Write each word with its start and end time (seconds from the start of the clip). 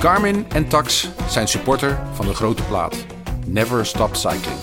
Garmin 0.00 0.46
en 0.48 0.68
Tax 0.68 1.08
zijn 1.28 1.48
supporter 1.48 1.98
van 2.12 2.26
de 2.26 2.34
grote 2.34 2.62
plaat. 2.62 2.96
Never 3.46 3.86
Stop 3.86 4.16
Cycling. 4.16 4.58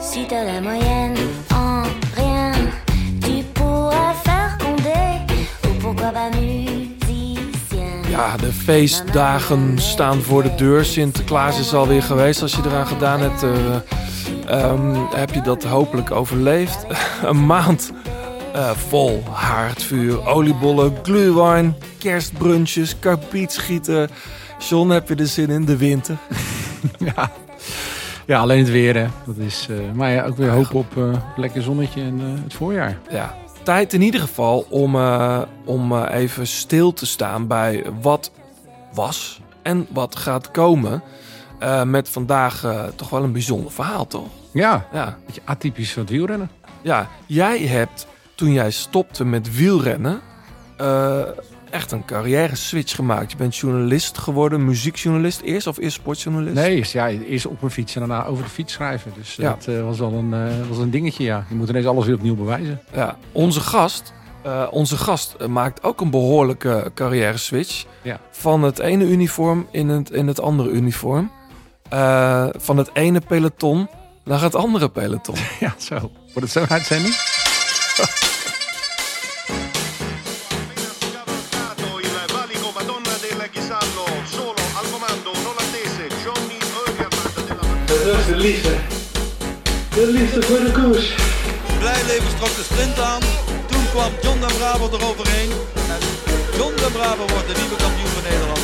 Si 0.00 0.26
t'as 0.26 0.44
la 0.44 0.60
moyenne 0.60 1.16
en 1.48 1.84
rien, 2.14 2.52
tu 3.20 3.42
pourras 3.52 4.14
faire 4.22 4.56
Condé 4.58 5.24
ou 5.68 5.78
pourquoi 5.80 6.10
pas 6.10 6.30
musicien. 6.40 8.08
Ja, 8.08 8.36
de 8.36 8.52
feestdagen 8.52 9.78
staan 9.78 10.22
voor 10.22 10.42
de 10.42 10.54
deur. 10.54 10.84
Sinterklaas 10.84 11.58
is 11.58 11.74
alweer 11.74 12.02
geweest. 12.02 12.42
Als 12.42 12.54
je 12.54 12.62
eraan 12.64 12.86
gedaan 12.86 13.20
hebt, 13.20 13.42
eh, 13.42 13.50
ehm, 14.46 14.96
heb 15.14 15.34
je 15.34 15.40
dat 15.42 15.64
hopelijk 15.64 16.10
overleefd. 16.10 16.86
Een 17.22 17.46
maand 17.46 17.92
eh, 18.52 18.70
vol 18.88 19.22
haardvuur, 19.30 20.26
oliebollen, 20.26 20.96
glühwein, 21.02 21.76
kerstbrunches, 21.98 22.98
karpietschieten. 22.98 24.10
John, 24.58 24.88
heb 24.90 25.08
je 25.08 25.14
er 25.14 25.26
zin 25.26 25.50
in 25.50 25.64
de 25.64 25.76
winter? 25.76 26.16
ja. 27.14 27.30
ja, 28.26 28.38
alleen 28.40 28.58
het 28.58 28.70
weer. 28.70 28.96
Hè. 28.96 29.06
Dat 29.26 29.36
is, 29.36 29.66
eh, 29.70 29.76
maar 29.94 30.10
ja, 30.10 30.24
ook 30.24 30.36
weer 30.36 30.50
hoop 30.50 30.74
op 30.74 30.96
eh, 30.96 31.12
lekker 31.36 31.62
zonnetje 31.62 32.00
en 32.00 32.20
eh, 32.20 32.42
het 32.42 32.54
voorjaar. 32.54 32.98
Ja, 33.10 33.34
tijd 33.62 33.92
in 33.92 34.02
ieder 34.02 34.20
geval 34.20 34.66
om, 34.68 34.96
om 35.64 36.04
even 36.04 36.46
stil 36.46 36.92
te 36.92 37.06
staan 37.06 37.46
bij 37.46 37.84
wat 38.00 38.30
was 38.92 39.40
en 39.62 39.86
wat 39.90 40.16
gaat 40.16 40.50
komen. 40.50 41.02
Met 41.84 42.08
vandaag 42.08 42.64
toch 42.96 43.10
wel 43.10 43.22
een 43.22 43.32
bijzonder 43.32 43.72
verhaal, 43.72 44.06
toch? 44.06 44.26
Ja, 44.52 44.86
Ja. 44.92 45.18
beetje 45.26 45.40
atypisch 45.44 45.92
van 45.92 46.02
het 46.02 46.10
wielrennen. 46.10 46.50
ja, 46.82 47.08
jij 47.26 47.58
hebt 47.58 48.06
toen 48.34 48.52
jij 48.52 48.70
stopte 48.70 49.24
met 49.24 49.56
wielrennen 49.56 50.20
echt 51.74 51.92
een 51.92 52.04
carrière 52.04 52.54
switch 52.56 52.94
gemaakt. 52.94 53.30
Je 53.30 53.36
bent 53.36 53.56
journalist 53.56 54.18
geworden, 54.18 54.64
muziekjournalist 54.64 55.40
eerst 55.40 55.66
of 55.66 55.78
eerst 55.78 55.96
sportjournalist? 55.96 56.54
Nee, 56.54 56.76
eerst, 56.76 56.92
ja, 56.92 57.08
eerst 57.08 57.46
op 57.46 57.62
een 57.62 57.70
fiets 57.70 57.94
en 57.94 58.00
daarna 58.08 58.24
over 58.26 58.44
de 58.44 58.50
fiets 58.50 58.72
schrijven. 58.72 59.12
Dus 59.16 59.34
Ja. 59.34 59.48
dat 59.50 59.66
eh, 59.66 59.82
was 59.82 59.98
wel 59.98 60.12
een, 60.12 60.34
eh, 60.34 60.68
was 60.68 60.78
een 60.78 60.90
dingetje, 60.90 61.24
ja. 61.24 61.44
Je 61.48 61.54
moet 61.54 61.68
ineens 61.68 61.86
alles 61.86 62.06
weer 62.06 62.14
opnieuw 62.14 62.34
bewijzen. 62.36 62.80
Ja, 62.94 63.16
onze 63.32 63.60
gast, 63.60 64.12
eh, 64.42 64.66
onze 64.70 64.96
gast 64.96 65.36
maakt 65.48 65.82
ook 65.82 66.00
een 66.00 66.10
behoorlijke 66.10 66.90
carrière 66.94 67.36
switch. 67.36 67.84
Ja. 68.02 68.20
Van 68.30 68.62
het 68.62 68.78
ene 68.78 69.04
uniform 69.04 69.66
in 69.70 69.88
het, 69.88 70.10
in 70.10 70.26
het 70.26 70.40
andere 70.40 70.70
uniform. 70.70 71.30
Van 72.56 72.76
het 72.76 72.90
ene 72.92 73.20
peloton 73.20 73.88
naar 74.24 74.42
het 74.42 74.54
andere 74.54 74.88
peloton. 74.88 75.34
Ja, 75.60 75.74
zo. 75.78 75.94
Wordt 76.00 76.40
het 76.40 76.50
zo'n 76.50 76.68
uitzending? 76.68 77.14
liefde. 88.44 88.74
De 89.94 90.06
liefde 90.06 90.42
voor 90.42 90.60
de 90.64 90.72
koers. 90.72 91.14
Blijlevens 91.78 92.34
trok 92.34 92.54
de 92.56 92.64
sprint 92.70 93.00
aan. 93.00 93.20
Toen 93.70 93.84
kwam 93.90 94.12
John 94.22 94.40
den 94.40 94.56
Braber 94.58 94.88
eroverheen. 95.00 95.50
En 95.94 96.00
John 96.58 96.74
den 96.76 96.92
Braber 96.92 97.26
wordt 97.32 97.48
de 97.48 97.56
nieuwe 97.60 97.76
kampioen 97.76 98.12
van 98.16 98.22
Nederland. 98.30 98.62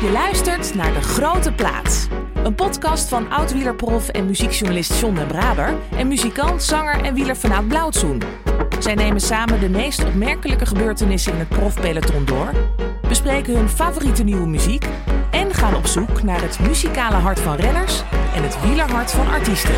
Je 0.00 0.10
luistert 0.12 0.74
naar 0.74 0.92
De 0.92 1.02
Grote 1.02 1.52
Plaats. 1.52 2.06
Een 2.44 2.54
podcast 2.54 3.08
van 3.08 3.30
oud-wielerprof 3.30 4.08
en 4.08 4.26
muziekjournalist 4.26 5.00
John 5.00 5.14
den 5.14 5.26
Braber... 5.26 5.74
en 5.96 6.08
muzikant, 6.08 6.62
zanger 6.62 7.00
en 7.04 7.14
wielerfanaat 7.14 7.68
Blauwtsoen. 7.68 8.22
Zij 8.78 8.94
nemen 8.94 9.20
samen 9.20 9.60
de 9.60 9.68
meest 9.68 10.04
opmerkelijke 10.04 10.66
gebeurtenissen 10.66 11.32
in 11.32 11.38
het 11.38 11.48
profpeloton 11.48 12.24
door... 12.24 12.52
bespreken 13.08 13.56
hun 13.56 13.68
favoriete 13.68 14.22
nieuwe 14.22 14.46
muziek... 14.46 14.86
en 15.30 15.54
gaan 15.54 15.74
op 15.74 15.86
zoek 15.86 16.22
naar 16.22 16.42
het 16.42 16.58
muzikale 16.60 17.16
hart 17.16 17.40
van 17.40 17.56
renners... 17.56 18.02
en 18.34 18.42
het 18.42 18.62
wielerhart 18.62 19.10
van 19.10 19.28
artiesten. 19.28 19.74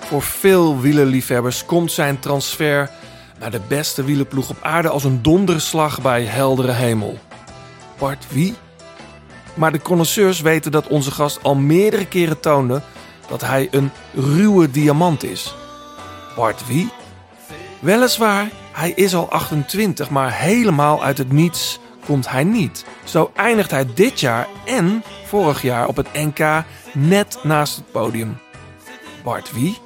Voor 0.00 0.22
veel 0.22 0.80
wielerliefhebbers 0.80 1.64
komt 1.64 1.92
zijn 1.92 2.18
transfer 2.18 2.90
naar 3.38 3.50
de 3.50 3.60
beste 3.68 4.04
wielerploeg 4.04 4.50
op 4.50 4.56
aarde 4.60 4.88
als 4.88 5.04
een 5.04 5.22
donderslag 5.22 6.02
bij 6.02 6.24
heldere 6.24 6.72
hemel. 6.72 7.18
Bart 7.98 8.26
wie? 8.32 8.54
Maar 9.54 9.72
de 9.72 9.82
connoisseurs 9.82 10.40
weten 10.40 10.72
dat 10.72 10.86
onze 10.86 11.10
gast 11.10 11.42
al 11.42 11.54
meerdere 11.54 12.06
keren 12.06 12.40
toonde 12.40 12.82
dat 13.28 13.40
hij 13.40 13.68
een 13.70 13.90
ruwe 14.14 14.70
diamant 14.70 15.24
is. 15.24 15.54
Bart 16.36 16.66
wie? 16.66 16.90
Weliswaar, 17.78 18.48
hij 18.72 18.90
is 18.90 19.14
al 19.14 19.30
28, 19.30 20.10
maar 20.10 20.32
helemaal 20.32 21.02
uit 21.02 21.18
het 21.18 21.32
niets 21.32 21.78
komt 22.06 22.28
hij 22.28 22.44
niet. 22.44 22.84
Zo 23.04 23.30
eindigt 23.34 23.70
hij 23.70 23.86
dit 23.94 24.20
jaar 24.20 24.46
en 24.64 25.02
vorig 25.26 25.62
jaar 25.62 25.88
op 25.88 25.96
het 25.96 26.12
NK 26.12 26.64
net 26.92 27.38
naast 27.42 27.76
het 27.76 27.90
podium. 27.90 28.38
Bart 29.22 29.52
wie? 29.52 29.78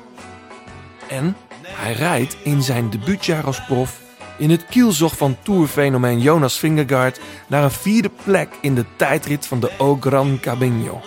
En 1.09 1.37
hij 1.65 1.93
rijdt 1.93 2.37
in 2.43 2.63
zijn 2.63 2.91
debuutjaar 2.91 3.45
als 3.45 3.65
prof 3.65 4.01
in 4.39 4.51
het 4.51 4.67
kielzog 4.67 5.17
van 5.17 5.37
tourfenomeen 5.43 6.21
Jonas 6.21 6.59
Vingegaard 6.59 7.21
naar 7.47 7.63
een 7.63 7.71
vierde 7.71 8.11
plek 8.25 8.49
in 8.61 8.75
de 8.75 8.85
tijdrit 8.97 9.47
van 9.47 9.61
de 9.61 9.71
O 9.79 9.97
Gran 10.01 10.39
Camino. 10.41 11.01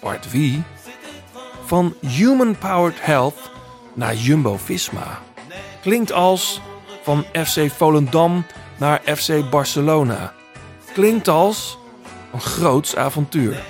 Bart 0.00 0.30
wie? 0.30 0.62
Van 1.64 1.94
Human 2.00 2.58
Powered 2.58 3.04
Health 3.04 3.50
naar 3.94 4.14
Jumbo-Visma. 4.14 5.18
Klinkt 5.82 6.12
als 6.12 6.60
van 7.02 7.24
FC 7.32 7.70
Volendam 7.70 8.44
naar 8.76 9.00
FC 9.04 9.50
Barcelona. 9.50 10.32
Klinkt 10.92 11.28
als 11.28 11.78
een 12.32 12.40
groots 12.40 12.96
avontuur. 12.96 13.62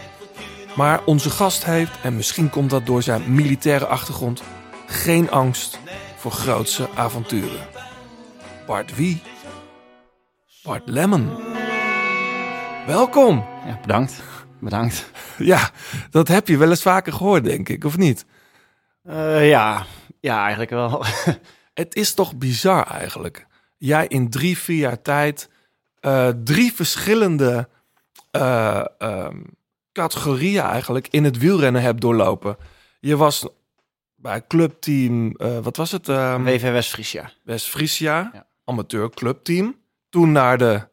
Maar 0.77 1.05
onze 1.05 1.31
gast 1.31 1.65
heeft, 1.65 2.01
en 2.03 2.17
misschien 2.17 2.51
komt 2.51 2.71
dat 2.71 2.87
door 2.87 3.03
zijn 3.03 3.35
militaire 3.35 3.87
achtergrond, 3.87 4.43
geen 4.87 5.31
angst 5.31 5.79
voor 6.17 6.31
grootse 6.31 6.89
avonturen. 6.95 7.67
Bart 8.67 8.97
wie? 8.97 9.23
Bart 10.63 10.83
Lemon. 10.85 11.31
Welkom. 12.87 13.45
Ja, 13.67 13.79
bedankt. 13.81 14.23
Bedankt. 14.65 15.11
Ja, 15.39 15.71
dat 16.11 16.29
heb 16.29 16.49
je 16.49 16.57
wel 16.57 16.71
eens 16.71 16.83
vaker 16.83 17.13
gehoord, 17.13 17.45
denk 17.45 17.69
ik, 17.69 17.85
of 17.85 17.97
niet? 17.97 18.25
Eh, 19.03 19.49
ja. 19.49 19.87
ja, 20.21 20.41
eigenlijk 20.41 20.71
wel. 20.71 21.05
Het 21.75 21.95
is 21.95 22.15
toch 22.15 22.37
bizar 22.37 22.87
eigenlijk. 22.87 23.47
Jij 23.77 24.07
in 24.07 24.31
drie, 24.31 24.59
vier 24.59 24.79
jaar 24.79 25.03
tijd 25.03 25.49
eh, 26.01 26.29
drie 26.45 26.73
verschillende 26.73 27.69
eh, 28.31 28.85
ehm, 28.99 29.41
categorieën 29.93 30.63
eigenlijk 30.63 31.09
in 31.09 31.25
het 31.25 31.39
wielrennen 31.39 31.83
hebt 31.83 32.01
doorlopen. 32.01 32.57
Je 33.01 33.17
was 33.17 33.47
bij 34.15 34.47
clubteam, 34.47 35.37
wat 35.63 35.77
was 35.77 35.93
het? 35.93 36.09
Ehm, 36.09 36.43
WV 36.43 36.63
West-Friesia. 36.73 37.31
West-Friesia, 37.43 38.31
Ja. 38.33 38.47
amateur 38.65 39.11
clubteam. 39.11 39.77
Toen 40.09 40.33
naar 40.33 40.59
de 40.59 40.89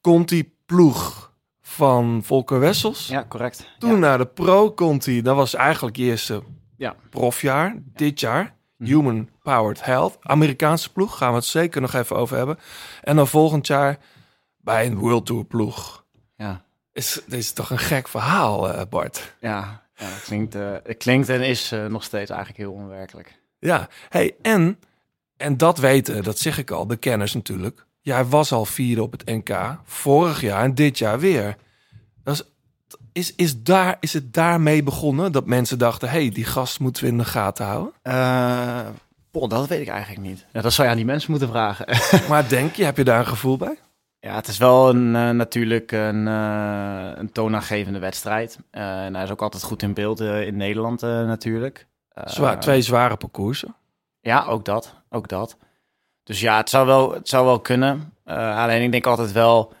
Conti-ploeg 0.00 1.31
van 1.72 2.20
Volker 2.24 2.60
Wessels. 2.60 3.06
Ja, 3.06 3.24
correct. 3.28 3.74
Toen 3.78 3.90
ja. 3.90 3.96
naar 3.96 4.18
de 4.18 4.26
Pro 4.26 4.72
Conti. 4.74 5.22
Dat 5.22 5.36
was 5.36 5.54
eigenlijk 5.54 5.96
je 5.96 6.04
eerste 6.04 6.42
Ja. 6.76 6.94
profjaar. 7.10 7.74
Dit 7.84 8.20
jaar. 8.20 8.54
Mhm. 8.76 8.90
Human 8.90 9.28
Powered 9.42 9.84
Health. 9.84 10.16
Amerikaanse 10.20 10.92
ploeg. 10.92 11.16
Gaan 11.16 11.30
we 11.30 11.36
het 11.36 11.44
zeker 11.44 11.80
nog 11.80 11.94
even 11.94 12.16
over 12.16 12.36
hebben. 12.36 12.58
En 13.02 13.16
dan 13.16 13.28
volgend 13.28 13.66
jaar 13.66 13.98
bij 14.56 14.86
een 14.86 14.98
World 14.98 15.26
Tour 15.26 15.44
ploeg. 15.44 16.04
Ja, 16.36 16.64
Is, 16.92 17.20
dit 17.26 17.38
is 17.38 17.52
toch 17.52 17.70
een 17.70 17.78
gek 17.78 18.08
verhaal, 18.08 18.72
eh, 18.72 18.82
Bart? 18.90 19.34
ja. 19.40 19.82
ja 19.94 20.04
het, 20.06 20.22
klinkt, 20.22 20.54
eh, 20.54 20.72
het 20.82 20.96
klinkt 20.96 21.28
en 21.28 21.42
is 21.42 21.72
eh, 21.72 21.86
nog 21.86 22.04
steeds 22.04 22.30
eigenlijk 22.30 22.60
heel 22.60 22.72
onwerkelijk. 22.72 23.40
Ja. 23.58 23.88
Hey, 24.08 24.34
en, 24.42 24.78
en 25.36 25.56
dat 25.56 25.78
weten, 25.78 26.22
dat 26.22 26.38
zeg 26.38 26.58
ik 26.58 26.70
al, 26.70 26.86
de 26.86 26.96
kenners 26.96 27.34
natuurlijk. 27.34 27.86
Jij 28.02 28.24
was 28.24 28.52
al 28.52 28.64
vierde 28.64 29.02
op 29.02 29.12
het 29.12 29.24
NK. 29.24 29.78
Vorig 29.84 30.40
jaar 30.40 30.62
en 30.62 30.74
dit 30.74 30.98
jaar 30.98 31.18
weer. 31.18 31.56
Dat 32.24 32.34
is, 32.34 32.44
is, 33.12 33.34
is, 33.34 33.62
daar, 33.62 33.96
is 34.00 34.12
het 34.12 34.34
daarmee 34.34 34.82
begonnen 34.82 35.32
dat 35.32 35.46
mensen 35.46 35.78
dachten... 35.78 36.08
hé, 36.08 36.20
hey, 36.20 36.30
die 36.30 36.44
gast 36.44 36.80
moeten 36.80 37.04
we 37.04 37.10
in 37.10 37.18
de 37.18 37.24
gaten 37.24 37.64
houden? 37.64 37.92
Eh 38.02 38.86
Paul, 39.30 39.48
dat 39.48 39.68
weet 39.68 39.80
ik 39.80 39.88
eigenlijk 39.88 40.26
niet. 40.26 40.46
Ja, 40.52 40.60
dat 40.60 40.72
zou 40.72 40.86
je 40.86 40.92
aan 40.92 40.98
die 40.98 41.10
mensen 41.10 41.30
moeten 41.30 41.48
vragen. 41.48 41.86
Maar 42.28 42.48
denk 42.48 42.74
je, 42.74 42.84
heb 42.84 42.96
je 42.96 43.04
daar 43.04 43.18
een 43.18 43.26
gevoel 43.26 43.56
bij? 43.56 43.78
ja, 44.20 44.34
het 44.34 44.48
is 44.48 44.58
wel 44.58 44.88
een, 44.88 45.16
eh, 45.16 45.30
natuurlijk 45.30 45.92
een, 45.92 46.28
eh, 46.28 47.10
een 47.14 47.32
toonaangevende 47.32 47.98
wedstrijd. 47.98 48.58
Eh, 48.70 49.04
en 49.04 49.14
hij 49.14 49.24
is 49.24 49.30
ook 49.30 49.42
altijd 49.42 49.62
goed 49.62 49.82
in 49.82 49.94
beeld 49.94 50.20
in 50.20 50.56
Nederland 50.56 51.02
eh, 51.02 51.10
natuurlijk. 51.10 51.86
Eh, 52.08 52.26
Zwaar, 52.26 52.60
twee 52.60 52.82
zware 52.82 53.16
parcoursen. 53.16 53.74
Ja, 54.20 54.44
ook 54.44 54.64
dat. 54.64 54.94
Ook 55.10 55.28
dat. 55.28 55.56
Dus 56.22 56.40
ja, 56.40 56.56
het 56.56 56.70
zou 56.70 56.86
wel, 56.86 57.12
het 57.14 57.28
zou 57.28 57.44
wel 57.46 57.60
kunnen. 57.60 58.12
Eh, 58.24 58.58
alleen 58.58 58.82
ik 58.82 58.92
denk 58.92 59.06
altijd 59.06 59.32
wel... 59.32 59.72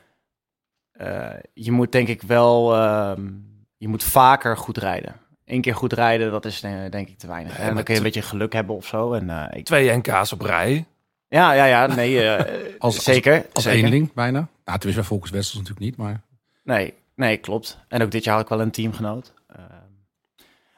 eh, 0.92 1.30
je 1.54 1.72
moet 1.72 1.92
denk 1.92 2.08
ik 2.08 2.22
wel... 2.22 2.74
ehm, 2.74 3.30
je 3.76 3.88
moet 3.88 4.04
vaker 4.04 4.56
goed 4.56 4.76
rijden. 4.78 5.14
één 5.44 5.60
keer 5.60 5.74
goed 5.74 5.92
rijden, 5.92 6.30
dat 6.30 6.44
is 6.44 6.62
eh, 6.62 6.72
denk 6.90 7.08
ik 7.08 7.18
te 7.18 7.26
weinig. 7.26 7.58
en 7.58 7.74
dan 7.74 7.82
kun 7.84 7.92
je 7.94 8.00
een 8.00 8.06
beetje 8.06 8.22
geluk 8.22 8.52
hebben 8.52 8.76
of 8.76 8.86
zo. 8.86 9.12
En, 9.12 9.50
ik, 9.52 9.64
Twee 9.64 9.96
NK's 9.96 10.32
op 10.32 10.40
rij. 10.40 10.84
ja, 11.28 11.52
ja, 11.52 11.64
ja, 11.64 11.86
nee, 11.86 12.30
Als- 12.78 13.04
zeker. 13.04 13.46
Als 13.52 13.64
zeker. 13.64 13.84
eenling 13.84 14.12
bijna. 14.12 14.38
Nou, 14.38 14.48
tenminste 14.78 14.94
bij 14.94 15.04
Volkers 15.04 15.30
Wessels 15.30 15.54
natuurlijk 15.62 15.80
niet, 15.86 15.96
maar... 15.96 16.20
Nee, 16.64 16.94
nee, 17.14 17.36
klopt. 17.36 17.78
En 17.88 18.02
ook 18.02 18.10
dit 18.10 18.24
jaar 18.24 18.34
had 18.34 18.42
ik 18.42 18.48
wel 18.48 18.60
een 18.60 18.70
teamgenoot. 18.70 19.32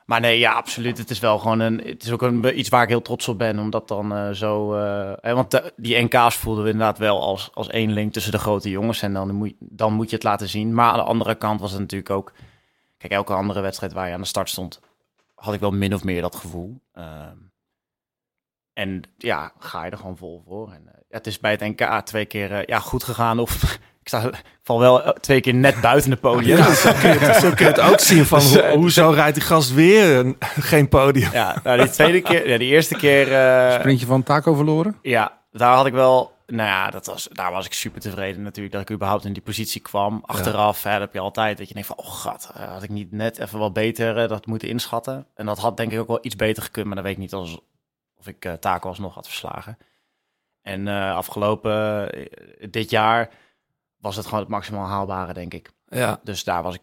Maar 0.04 0.20
nee, 0.20 0.38
ja, 0.38 0.52
absoluut. 0.52 0.98
Het 0.98 1.10
is 1.10 1.18
wel 1.18 1.38
gewoon 1.38 1.60
een. 1.60 1.78
Het 1.78 2.02
is 2.02 2.10
ook 2.10 2.22
een, 2.22 2.58
iets 2.58 2.68
waar 2.68 2.82
ik 2.82 2.88
heel 2.88 3.02
trots 3.02 3.28
op 3.28 3.38
ben, 3.38 3.58
omdat 3.58 3.88
dan 3.88 4.14
eh, 4.14 4.30
zo. 4.30 4.74
hè, 5.20 5.34
want 5.34 5.72
die 5.76 6.02
NK's 6.02 6.36
voelden 6.36 6.64
we 6.64 6.70
inderdaad 6.70 6.98
wel 6.98 7.22
als, 7.22 7.50
als 7.54 7.68
één 7.68 7.92
link 7.92 8.12
tussen 8.12 8.32
de 8.32 8.38
grote 8.38 8.70
jongens. 8.70 9.02
En 9.02 9.12
dan 9.12 9.34
moet, 9.34 9.54
dan 9.58 9.92
moet 9.92 10.10
je 10.10 10.16
het 10.16 10.24
laten 10.24 10.48
zien. 10.48 10.74
Maar 10.74 10.90
aan 10.90 10.98
de 10.98 11.02
andere 11.02 11.34
kant 11.34 11.60
was 11.60 11.70
het 11.70 11.80
natuurlijk 11.80 12.10
ook. 12.10 12.32
Kijk, 12.98 13.12
elke 13.12 13.32
andere 13.32 13.60
wedstrijd 13.60 13.92
waar 13.92 14.08
je 14.08 14.14
aan 14.14 14.20
de 14.20 14.26
start 14.26 14.48
stond, 14.48 14.80
had 15.34 15.54
ik 15.54 15.60
wel 15.60 15.70
min 15.70 15.94
of 15.94 16.04
meer 16.04 16.22
dat 16.22 16.36
gevoel. 16.36 16.80
Ehm, 16.92 17.36
en 18.72 19.02
ja, 19.18 19.52
ga 19.58 19.84
je 19.84 19.90
er 19.90 19.96
gewoon 19.96 20.16
vol 20.16 20.42
voor. 20.46 20.72
En, 20.72 20.88
eh, 20.88 21.00
het 21.08 21.26
is 21.26 21.40
bij 21.40 21.50
het 21.50 21.60
NK 21.60 22.00
twee 22.04 22.26
keer 22.26 22.68
ja, 22.70 22.78
goed 22.78 23.04
gegaan. 23.04 23.38
Of 23.38 23.78
ik, 24.04 24.08
sta, 24.10 24.22
ik 24.22 24.42
val 24.62 24.80
wel 24.80 25.02
eh, 25.04 25.10
twee 25.12 25.40
keer 25.40 25.54
net 25.54 25.80
buiten 25.80 26.10
de 26.10 26.16
podium. 26.16 26.56
Ja, 26.56 26.74
zo, 26.74 26.92
kun 27.00 27.12
je 27.12 27.18
het, 27.18 27.36
zo 27.36 27.50
kun 27.50 27.66
je 27.66 27.72
het 27.72 27.80
ook 27.80 28.00
zien 28.10 28.24
van 28.26 28.40
hoe, 28.40 28.70
hoezo 28.74 29.10
rijdt 29.10 29.34
die 29.34 29.44
gast 29.44 29.72
weer 29.74 30.16
een- 30.16 30.36
geen 30.40 30.88
podium. 30.88 31.32
Ja, 31.32 31.60
nou, 31.64 31.78
die 31.78 31.90
tweede 31.90 32.20
keer, 32.20 32.48
ja, 32.48 32.58
die 32.58 32.68
eerste 32.70 32.96
keer, 32.96 33.32
eh, 33.32 33.74
Sprintje 33.78 34.06
van 34.06 34.22
Taco 34.22 34.54
verloren? 34.54 34.98
ja, 35.02 35.38
daar 35.52 35.74
had 35.74 35.86
ik 35.86 35.92
wel, 35.92 36.32
nou 36.46 36.68
ja, 36.68 36.90
dat 36.90 37.06
was, 37.06 37.28
daar 37.32 37.52
was 37.52 37.66
ik 37.66 37.72
super 37.72 38.00
tevreden 38.00 38.42
natuurlijk 38.42 38.74
dat 38.74 38.82
ik 38.82 38.90
überhaupt 38.90 39.24
in 39.24 39.32
die 39.32 39.42
positie 39.42 39.80
kwam. 39.80 40.22
Achteraf 40.26 40.82
hè, 40.82 40.90
heb 40.90 41.12
je 41.12 41.20
altijd 41.20 41.58
dat 41.58 41.68
je 41.68 41.74
denkt 41.74 41.88
van, 41.88 41.96
oh 41.98 42.12
gat, 42.12 42.50
eh, 42.56 42.72
had 42.72 42.82
ik 42.82 42.90
niet 42.90 43.12
net 43.12 43.38
even 43.38 43.58
wat 43.58 43.72
beter 43.72 44.18
eh, 44.18 44.28
dat 44.28 44.46
moeten 44.46 44.68
inschatten. 44.68 45.26
En 45.34 45.46
dat 45.46 45.58
had 45.58 45.76
denk 45.76 45.92
ik 45.92 46.00
ook 46.00 46.08
wel 46.08 46.18
iets 46.22 46.36
beter 46.36 46.62
gekund, 46.62 46.86
maar 46.86 46.94
dan 46.94 47.04
weet 47.04 47.12
ik 47.12 47.18
niet 47.18 47.32
als, 47.32 47.58
of 48.18 48.26
ik 48.26 48.44
uh, 48.44 48.52
Taco 48.52 48.88
alsnog 48.88 49.14
had 49.14 49.26
verslagen. 49.26 49.78
En 50.62 50.88
eh, 50.88 51.14
afgelopen, 51.16 52.10
eh, 52.12 52.26
dit 52.70 52.90
jaar 52.90 53.30
was 54.04 54.16
het 54.16 54.24
gewoon 54.24 54.40
het 54.40 54.48
maximaal 54.48 54.86
haalbare, 54.86 55.32
denk 55.32 55.54
ik. 55.54 55.70
Ja. 55.88 56.20
Dus 56.22 56.44
daar 56.44 56.62
was 56.62 56.74
ik 56.74 56.80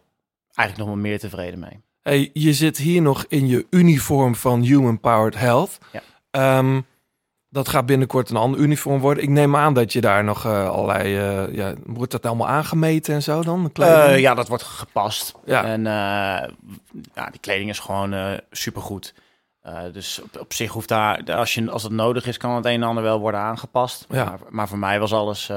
eigenlijk 0.54 0.88
nog 0.88 0.96
wel 0.98 1.10
meer 1.10 1.18
tevreden 1.18 1.58
mee. 1.58 1.80
Hey, 2.00 2.30
je 2.32 2.52
zit 2.52 2.76
hier 2.76 3.02
nog 3.02 3.24
in 3.28 3.46
je 3.46 3.66
uniform 3.70 4.34
van 4.34 4.62
Human 4.62 5.00
Powered 5.00 5.38
Health. 5.38 5.78
Ja. 5.92 6.00
Ehm, 6.30 6.80
dat 7.48 7.68
gaat 7.68 7.86
binnenkort 7.86 8.30
een 8.30 8.36
ander 8.36 8.60
uniform 8.60 9.00
worden. 9.00 9.22
Ik 9.22 9.28
neem 9.28 9.56
aan 9.56 9.74
dat 9.74 9.92
je 9.92 10.00
daar 10.00 10.24
nog 10.24 10.44
eh, 10.44 10.68
allerlei... 10.68 11.16
eh, 11.16 11.54
ja, 11.54 11.74
wordt 11.86 12.12
dat 12.12 12.26
allemaal 12.26 12.48
aangemeten 12.48 13.14
en 13.14 13.22
zo 13.22 13.42
dan? 13.42 13.70
Eh, 13.72 14.18
ja, 14.18 14.34
dat 14.34 14.48
wordt 14.48 14.62
gepast. 14.62 15.34
Ja. 15.44 15.64
En 15.64 15.82
ja, 17.14 17.30
die 17.30 17.40
kleding 17.40 17.70
is 17.70 17.78
gewoon 17.78 18.40
supergoed. 18.50 19.14
Dus 19.92 20.20
op, 20.22 20.40
op 20.40 20.52
zich 20.52 20.72
hoeft 20.72 20.88
daar, 20.88 21.32
als, 21.32 21.54
je, 21.54 21.70
als 21.70 21.82
het 21.82 21.92
nodig 21.92 22.26
is, 22.26 22.36
kan 22.36 22.54
het 22.54 22.64
een 22.64 22.72
en 22.72 22.82
ander 22.82 23.02
wel 23.02 23.20
worden 23.20 23.40
aangepast. 23.40 24.06
Ja. 24.08 24.24
Maar, 24.24 24.38
maar 24.50 24.68
voor 24.68 24.78
mij 24.78 25.00
was 25.00 25.12
alles, 25.12 25.50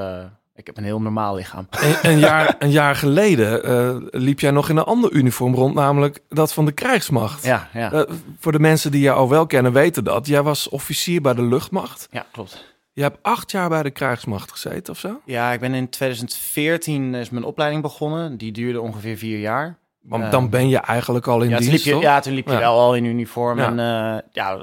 ik 0.56 0.66
heb 0.66 0.76
een 0.76 0.84
heel 0.84 1.00
normaal 1.00 1.34
lichaam. 1.34 1.66
Een, 1.82 1.96
een, 2.10 2.18
jaar, 2.18 2.54
een 2.58 2.70
jaar 2.70 2.96
geleden 2.96 3.64
eh, 3.64 3.96
liep 4.20 4.40
jij 4.40 4.50
nog 4.50 4.68
in 4.68 4.76
een 4.76 4.84
ander 4.84 5.12
uniform 5.12 5.54
rond, 5.54 5.74
namelijk 5.74 6.18
dat 6.28 6.52
van 6.52 6.64
de 6.64 6.72
krijgsmacht. 6.72 7.44
Ja, 7.44 7.68
ja, 7.72 7.92
Eh, 7.92 8.02
voor 8.38 8.52
de 8.52 8.58
mensen 8.58 8.90
die 8.90 9.00
jou 9.00 9.18
al 9.18 9.28
wel 9.28 9.46
kennen, 9.46 9.72
weten 9.72 10.04
dat. 10.04 10.26
Jij 10.26 10.42
was 10.42 10.68
officier 10.68 11.20
bij 11.20 11.34
de 11.34 11.42
luchtmacht. 11.42 12.08
ja, 12.10 12.26
klopt. 12.32 12.74
Je 12.92 13.02
hebt 13.02 13.18
acht 13.22 13.50
jaar 13.50 13.68
bij 13.68 13.82
de 13.82 13.90
krijgsmacht 13.90 14.50
gezeten 14.52 14.92
of 14.92 14.98
zo? 14.98 15.20
Ja, 15.24 15.52
ik 15.52 15.60
ben 15.60 15.74
in 15.74 15.88
2014 15.88 17.14
is 17.14 17.30
mijn 17.30 17.44
opleiding 17.44 17.82
begonnen. 17.82 18.36
Die 18.36 18.52
duurde 18.52 18.80
ongeveer 18.80 19.16
vier 19.16 19.38
jaar. 19.38 19.78
Want 20.02 20.22
Eh, 20.24 20.30
dan 20.30 20.50
ben 20.50 20.68
je 20.68 20.78
eigenlijk 20.78 21.26
al 21.26 21.42
in 21.42 21.48
ja, 21.48 21.58
dienst, 21.58 21.84
liep 21.86 21.94
je, 21.94 22.00
ja, 22.00 22.20
toen 22.20 22.32
liep 22.32 22.46
je 22.46 22.52
Ja. 22.52 22.58
wel 22.58 22.78
al 22.78 22.94
in 22.94 23.04
uniform. 23.04 23.58
Ja. 23.58 23.66
En 23.66 23.78
eh, 23.78 24.22
ja, 24.32 24.58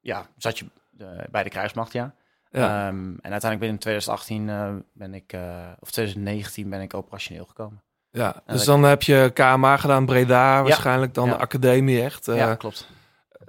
ja, 0.00 0.26
zat 0.36 0.58
je 0.58 0.64
eh, 0.98 1.06
bij 1.30 1.42
de 1.42 1.48
krijgsmacht, 1.50 1.92
ja. 1.92 2.14
Ja. 2.52 2.86
Ehm, 2.86 2.96
en 2.96 3.30
uiteindelijk 3.30 3.60
ben 3.60 3.68
in 3.68 3.78
2018 3.78 4.48
eh, 4.48 4.68
ben 4.92 5.14
ik, 5.14 5.32
eh, 5.32 5.40
of 5.80 5.90
2019 5.90 6.68
ben 6.70 6.80
ik 6.80 6.94
operationeel 6.94 7.44
gekomen. 7.44 7.82
Ja, 8.10 8.42
dus 8.46 8.64
dan 8.64 8.82
heb 8.82 9.02
je 9.02 9.30
KMA 9.34 9.76
gedaan, 9.76 10.06
Breda, 10.06 10.62
waarschijnlijk 10.62 11.14
dan 11.14 11.26
Ja. 11.26 11.32
de 11.32 11.38
academie 11.38 12.02
echt. 12.02 12.28
Eh, 12.28 12.36
ja, 12.36 12.54
klopt. 12.54 12.88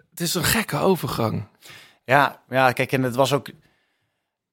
Het 0.09 0.19
is 0.19 0.33
een 0.33 0.43
gekke 0.43 0.77
overgang. 0.77 1.43
Ja, 2.05 2.41
ja, 2.49 2.71
kijk, 2.71 2.91
en 2.91 3.03
het 3.03 3.15
was 3.15 3.33
ook, 3.33 3.49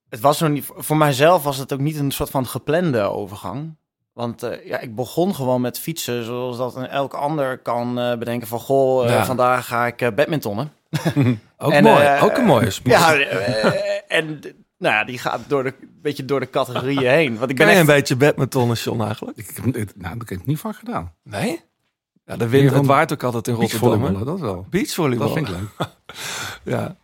het 0.09 0.21
was 0.21 0.41
nog 0.41 0.51
niet, 0.51 0.69
voor 0.77 0.97
mijzelf 0.97 1.43
was 1.43 1.57
het 1.57 1.73
ook 1.73 1.79
niet 1.81 1.99
een 1.99 2.11
soort 2.11 2.31
van 2.31 2.47
geplande 2.47 3.01
overgang. 3.01 3.77
Want 4.13 4.43
eh, 4.43 4.67
ja, 4.67 4.79
ik 4.79 4.95
begon 4.95 5.35
gewoon 5.35 5.61
met 5.61 5.79
fietsen, 5.79 6.25
zoals 6.25 6.57
dat 6.57 6.77
een 6.77 6.89
elk 6.89 7.15
ander 7.15 7.59
kan 7.59 7.99
eh, 7.99 8.19
bedenken 8.19 8.49
van, 8.49 8.59
goh, 8.61 9.05
eh, 9.05 9.11
Ja. 9.11 9.25
vandaag 9.25 9.67
ga 9.67 9.87
ik 9.87 10.01
eh, 10.03 10.09
badmintonnen. 10.15 10.73
Ook 11.57 11.73
En, 11.73 11.83
mooi, 11.83 12.05
eh, 12.05 12.25
ook 12.25 12.37
een 12.37 12.45
mooie 12.45 12.71
sport. 12.81 12.95
Ja, 12.95 13.15
eh, 13.15 14.01
en 14.19 14.41
nou 14.79 14.95
ja, 14.95 15.05
die 15.05 15.19
gaat 15.19 15.41
door 15.49 15.63
de, 15.63 15.75
een 15.81 15.99
beetje 16.03 16.25
door 16.25 16.41
de 16.41 16.51
categorieën 16.51 17.11
heen. 17.19 17.39
Want 17.39 17.51
ik 17.51 17.57
ben 17.57 17.67
je 17.67 17.73
een 17.73 17.79
echt, 17.79 17.87
beetje 17.87 18.17
badmintonnen, 18.17 18.77
John, 18.77 19.03
eigenlijk? 19.03 19.37
Ik 19.39 19.51
heb, 19.55 19.75
het- 19.75 19.97
nou, 19.97 20.19
dat 20.19 20.29
heb 20.29 20.39
ik 20.39 20.47
niet 20.47 20.59
vaak 20.59 20.77
gedaan. 20.77 21.15
Nee? 21.23 21.61
Ja, 22.25 22.37
de 22.37 22.49
wind, 22.49 22.69
van 22.69 22.79
het 22.79 22.87
waait 22.87 23.13
ook 23.13 23.23
altijd 23.23 23.49
in 23.49 23.55
Rotterdam. 23.55 24.25
dat 24.25 24.41
wel. 24.41 24.67
Beachvolleybal. 24.71 25.27
Dat 25.27 25.37
vind 25.37 25.49
ik 25.49 25.55
leuk. 25.55 25.89
Ja. 26.65 26.97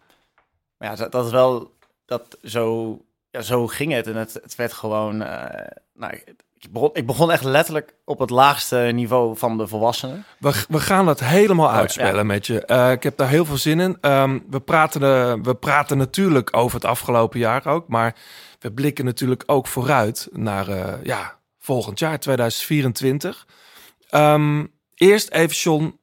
Maar 0.79 0.91
ja, 0.91 0.95
dat, 0.97 1.13
dat 1.13 1.25
is 1.27 1.31
wel, 1.33 1.75
dat 2.05 2.39
zo, 2.43 2.99
ja, 3.31 3.41
zo 3.41 3.67
ging 3.67 3.93
het. 3.93 4.07
En 4.07 4.17
het, 4.17 4.33
het 4.43 4.55
werd 4.55 4.73
gewoon, 4.73 5.23
eh, 5.23 5.67
nou, 5.95 6.23
ik 6.59 6.73
begon, 6.73 6.91
ik 6.93 7.07
begon 7.07 7.31
echt 7.31 7.45
letterlijk 7.45 7.95
op 8.05 8.19
het 8.19 8.31
laagste 8.31 8.77
niveau 8.77 9.37
van 9.37 9.59
de 9.59 9.67
volwassenen. 9.67 10.25
We, 10.39 10.65
we 10.69 10.81
gaan 10.81 11.07
het 11.07 11.21
helemaal 11.21 11.71
uitspellen 11.71 12.17
ja. 12.17 12.23
met 12.23 12.47
je. 12.47 12.65
Eh, 12.65 12.91
ik 12.91 13.03
heb 13.03 13.17
daar 13.17 13.29
heel 13.29 13.45
veel 13.45 13.57
zin 13.57 13.81
in. 13.81 13.99
Ehm, 14.01 14.39
we, 14.51 14.61
praten 14.61 15.01
we 15.43 15.55
praten 15.55 15.99
natuurlijk 15.99 16.57
over 16.57 16.75
het 16.75 16.85
afgelopen 16.85 17.39
jaar 17.39 17.67
ook. 17.67 17.89
Maar 17.89 18.15
we 18.59 18.73
blikken 18.73 19.05
natuurlijk 19.05 19.43
ook 19.47 19.67
vooruit 19.67 20.29
naar 20.33 20.69
eh, 20.69 20.93
ja, 21.03 21.39
volgend 21.59 21.99
jaar, 21.99 22.19
2024. 22.19 23.47
Ehm, 24.09 24.65
eerst 24.95 25.31
even, 25.31 25.57
John, 25.57 25.99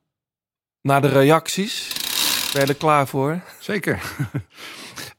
naar 0.81 1.01
de 1.01 1.07
reacties. 1.07 2.01
Ben 2.53 2.61
je 2.61 2.67
er 2.67 2.75
klaar 2.75 3.07
voor? 3.07 3.39
Zeker. 3.59 4.01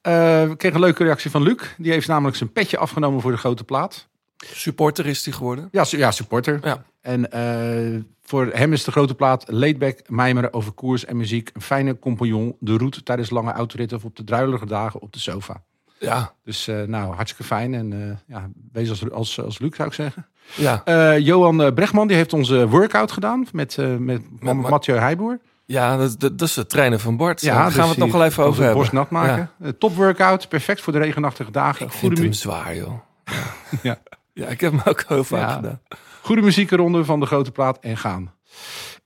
Eh, 0.04 0.12
we 0.48 0.56
kregen 0.56 0.76
een 0.76 0.84
leuke 0.84 1.04
reactie 1.04 1.30
van 1.30 1.42
Luc. 1.42 1.74
Die 1.76 1.92
heeft 1.92 2.08
namelijk 2.08 2.36
zijn 2.36 2.52
petje 2.52 2.78
afgenomen 2.78 3.20
voor 3.20 3.30
de 3.30 3.36
grote 3.36 3.64
plaat. 3.64 4.08
Supporter 4.52 5.06
is 5.06 5.22
die 5.22 5.32
geworden. 5.32 5.68
Ja, 5.70 5.84
su- 5.84 5.98
ja 5.98 6.10
supporter. 6.10 6.60
Ja. 6.62 6.84
En 7.00 7.30
eh, 7.32 8.00
voor 8.22 8.50
hem 8.52 8.72
is 8.72 8.84
de 8.84 8.90
grote 8.90 9.14
plaat 9.14 9.44
laidback, 9.46 9.98
mijmeren 10.08 10.52
over 10.52 10.72
koers 10.72 11.04
en 11.04 11.16
muziek. 11.16 11.50
Een 11.52 11.60
fijne 11.62 11.98
compagnon, 11.98 12.56
de 12.60 12.76
route 12.76 13.02
tijdens 13.02 13.30
lange 13.30 13.52
autoritten 13.52 13.96
of 13.96 14.04
op 14.04 14.16
de 14.16 14.24
druilige 14.24 14.66
dagen 14.66 15.00
op 15.00 15.12
de 15.12 15.18
sofa. 15.18 15.62
Ja, 15.98 16.32
Dus 16.44 16.68
eh, 16.68 16.82
nou, 16.82 17.14
hartstikke 17.14 17.44
fijn. 17.44 17.74
En 17.74 17.92
eh, 18.10 18.16
ja, 18.36 18.48
wees 18.72 18.90
als, 18.90 19.10
als, 19.10 19.40
als 19.40 19.58
Luc 19.58 19.76
zou 19.76 19.88
ik 19.88 19.94
zeggen. 19.94 20.26
ja. 20.54 21.16
Johan 21.18 21.74
Brechtman 21.74 22.06
die 22.06 22.16
heeft 22.16 22.32
onze 22.32 22.68
workout 22.68 23.12
gedaan 23.12 23.46
met, 23.52 23.76
met, 23.76 23.98
Met 23.98 24.22
Ma- 24.40 24.52
Mathieu 24.52 24.96
Heijboer. 24.98 25.40
ja 25.64 25.96
dat, 25.96 26.20
dat, 26.20 26.38
dat 26.38 26.48
is 26.48 26.54
de 26.54 26.66
trainer 26.66 26.98
van 26.98 27.16
Bart. 27.16 27.40
Ja, 27.40 27.46
Daar 27.46 27.56
gaan 27.62 27.66
dus 27.72 27.82
we 27.82 27.88
het 27.88 27.98
nog 27.98 28.12
wel 28.12 28.24
even 28.24 28.42
over 28.42 28.48
het 28.54 28.58
hebben. 28.64 28.76
borst 28.76 28.92
nat 28.92 29.10
maken. 29.10 29.50
Top 29.78 29.94
workout, 29.96 30.48
perfect 30.48 30.80
voor 30.80 30.92
de 30.92 30.98
regenachtige 30.98 31.50
dagen. 31.50 31.86
Ik 31.86 31.92
vind 31.92 32.00
Goede, 32.00 32.16
hem 32.20 32.24
mu- 32.30 32.34
zwaar, 32.34 32.76
joh. 32.76 32.92
Ja. 33.82 33.98
Ja, 34.34 34.46
ik 34.46 34.60
heb 34.60 34.72
hem 34.72 34.80
ook 34.84 35.04
heel 35.08 35.24
vaak 35.24 35.48
Ja. 35.48 35.54
gedaan. 35.54 35.80
goede 36.22 36.42
muziekronde 36.42 37.04
van 37.04 37.20
de 37.20 37.26
grote 37.26 37.50
plaat 37.52 37.78
en 37.78 37.96
gaan. 37.96 38.32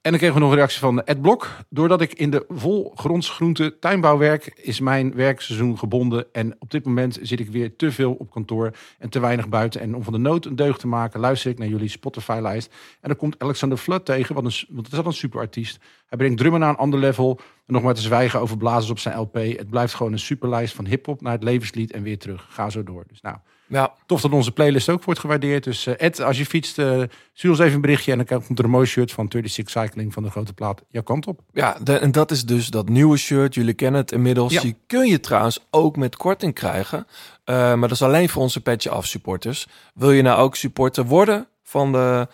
En 0.01 0.11
dan 0.11 0.19
kregen 0.19 0.35
we 0.35 0.41
nog 0.43 0.51
een 0.51 0.57
reactie 0.57 0.81
van 0.81 1.03
Ed 1.05 1.21
Blok. 1.23 1.51
Doordat 1.69 2.01
ik 2.01 2.13
in 2.13 2.31
de 2.31 2.45
volgrondsgroente 2.49 3.79
tuinbouw 3.79 4.19
werk, 4.19 4.61
is 4.63 4.81
mijn 4.81 5.15
werkseizoen 5.15 5.79
gebonden. 5.79 6.27
En 6.33 6.57
op 6.59 6.71
dit 6.71 6.85
moment 6.85 7.19
zit 7.23 7.41
ik 7.41 7.49
weer 7.51 7.77
te 7.77 7.93
veel 7.93 8.13
op 8.13 8.31
kantoor 8.31 8.71
en 8.99 9.09
te 9.09 9.21
weinig 9.21 9.49
buiten. 9.49 9.81
En 9.81 9.95
om 9.95 10.03
van 10.03 10.13
de 10.13 10.19
nood 10.19 10.45
een 10.45 10.57
deugd 10.57 10.81
te 10.81 10.87
maken, 10.87 11.21
luister 11.21 11.51
ik 11.51 11.59
naar 11.59 11.69
jullie 11.69 11.89
Spotify-lijst. 11.89 12.73
En 13.01 13.09
dan 13.09 13.17
komt 13.17 13.39
Alexander 13.39 13.79
Flood 13.79 14.05
tegen, 14.05 14.35
wat 14.35 14.45
een, 14.45 14.67
want 14.69 14.85
het 14.87 14.93
is 14.93 14.99
al 14.99 15.07
een 15.07 15.13
superartiest. 15.13 15.79
Hij 16.07 16.19
brengt 16.19 16.39
drummen 16.39 16.61
naar 16.61 16.69
een 16.71 16.77
ander 16.77 16.99
level. 17.01 17.41
En 17.67 17.73
nog 17.75 17.83
maar 17.83 17.95
te 17.95 18.01
zwijgen 18.01 18.41
over 18.41 18.57
blazers 18.57 18.91
op 18.91 18.99
zijn 18.99 19.19
LP. 19.19 19.35
Het 19.35 19.71
blijft 19.71 19.95
gewoon 19.95 20.13
een 20.13 20.19
superlijst 20.19 20.75
van 20.75 20.87
hip-hop 20.87 21.21
naar 21.21 21.33
het 21.33 21.43
levenslied 21.43 21.93
en 21.93 22.03
weer 22.03 22.19
terug. 22.19 22.47
Ga 22.51 22.71
zo 22.71 22.83
door. 22.83 23.05
Dus 23.09 23.21
nou, 23.21 23.37
Ja, 23.69 23.93
Tof 24.07 24.21
dat 24.21 24.31
onze 24.33 24.53
playlist 24.53 24.89
ook 24.89 25.05
wordt 25.05 25.21
gewaardeerd. 25.21 25.65
Dus 25.65 25.87
eh, 25.87 25.95
Ed, 26.07 26.21
als 26.21 26.39
je 26.39 26.47
fietst, 26.47 26.79
eh, 26.79 27.03
stuur 27.33 27.51
ons 27.51 27.59
even 27.61 27.75
een 27.75 27.81
berichtje. 27.81 28.13
En 28.13 28.25
dan 28.25 28.43
komt 28.43 28.59
er 28.59 28.65
een 28.65 28.71
mooi 28.71 28.87
shirt 28.87 29.13
van 29.13 29.27
36 29.31 29.71
Cycling 29.71 30.13
van 30.13 30.23
de 30.23 30.31
grote 30.31 30.53
plaat 30.53 30.83
jouw 30.91 31.03
kant 31.03 31.27
op. 31.27 31.41
Ja, 31.53 31.77
de- 31.83 31.99
en 31.99 32.13
dat 32.13 32.31
is 32.31 32.45
dus 32.45 32.69
dat 32.69 32.89
nieuwe 32.89 33.17
shirt. 33.17 33.55
Jullie 33.55 33.75
kennen 33.75 34.01
het 34.01 34.13
inmiddels. 34.13 34.53
Ja. 34.53 34.61
Die 34.61 34.77
kun 34.87 35.07
je 35.07 35.21
trouwens 35.21 35.67
ook 35.71 35.97
met 35.97 36.17
korting 36.17 36.55
krijgen. 36.55 37.07
Eh, 37.45 37.55
maar 37.55 37.81
dat 37.81 37.91
is 37.91 38.03
alleen 38.03 38.29
voor 38.29 38.43
onze 38.43 38.61
Petje 38.61 38.91
Af 38.91 39.07
supporters. 39.07 39.67
Wil 39.95 40.11
je 40.13 40.23
nou 40.23 40.39
ook 40.41 40.57
supporter 40.57 41.05
worden 41.05 41.47
van 41.63 41.93
de, 41.93 42.27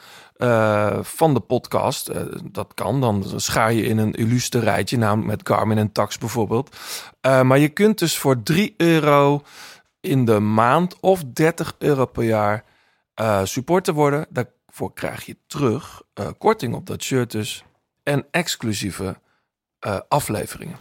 van 1.02 1.34
de 1.34 1.40
podcast? 1.40 2.10
Dat 2.52 2.72
kan. 2.74 3.00
Dan 3.00 3.24
schaar 3.36 3.72
je 3.72 3.82
in 3.82 3.98
een 3.98 4.12
illustre 4.12 4.60
rijtje. 4.60 4.96
Namelijk 4.98 5.26
met 5.26 5.48
Garmin 5.48 5.78
en 5.78 5.92
Tax 5.92 6.18
bijvoorbeeld. 6.18 6.76
Maar 7.20 7.58
je 7.58 7.68
kunt 7.68 7.98
dus 7.98 8.18
voor 8.18 8.42
3 8.42 8.74
euro 8.76 9.42
in 10.04 10.25
de 10.25 10.40
maand 10.40 11.00
of 11.00 11.25
30 11.25 11.75
euro 11.78 12.06
per 12.06 12.25
jaar 12.25 12.64
eh, 13.14 13.44
supporter 13.44 13.94
worden. 13.94 14.26
Daarvoor 14.28 14.92
krijg 14.92 15.26
je 15.26 15.37
terug 15.46 16.02
eh, 16.14 16.28
korting 16.38 16.75
op 16.75 16.87
dat 16.87 17.02
shirt 17.02 17.30
dus. 17.30 17.64
en 18.02 18.26
exclusieve 18.30 19.20
eh, 19.78 19.99
afleveringen. 20.08 20.78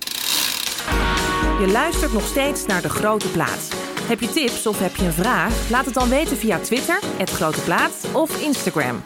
Je 1.60 1.70
luistert 1.72 2.14
nog 2.14 2.26
steeds 2.26 2.66
naar 2.66 2.82
De 2.82 2.90
Grote 2.90 3.32
Plaat. 3.32 3.70
Heb 4.02 4.20
je 4.20 4.30
tips 4.30 4.68
of 4.68 4.80
heb 4.80 4.96
je 4.96 5.06
een 5.06 5.14
vraag? 5.14 5.70
Laat 5.70 5.86
het 5.86 5.94
dan 5.94 6.10
weten 6.10 6.38
via 6.38 6.60
Twitter, 6.60 7.00
het 7.18 7.30
Grote 7.30 7.62
Plaat 7.62 8.06
of 8.14 8.42
Instagram. 8.42 9.02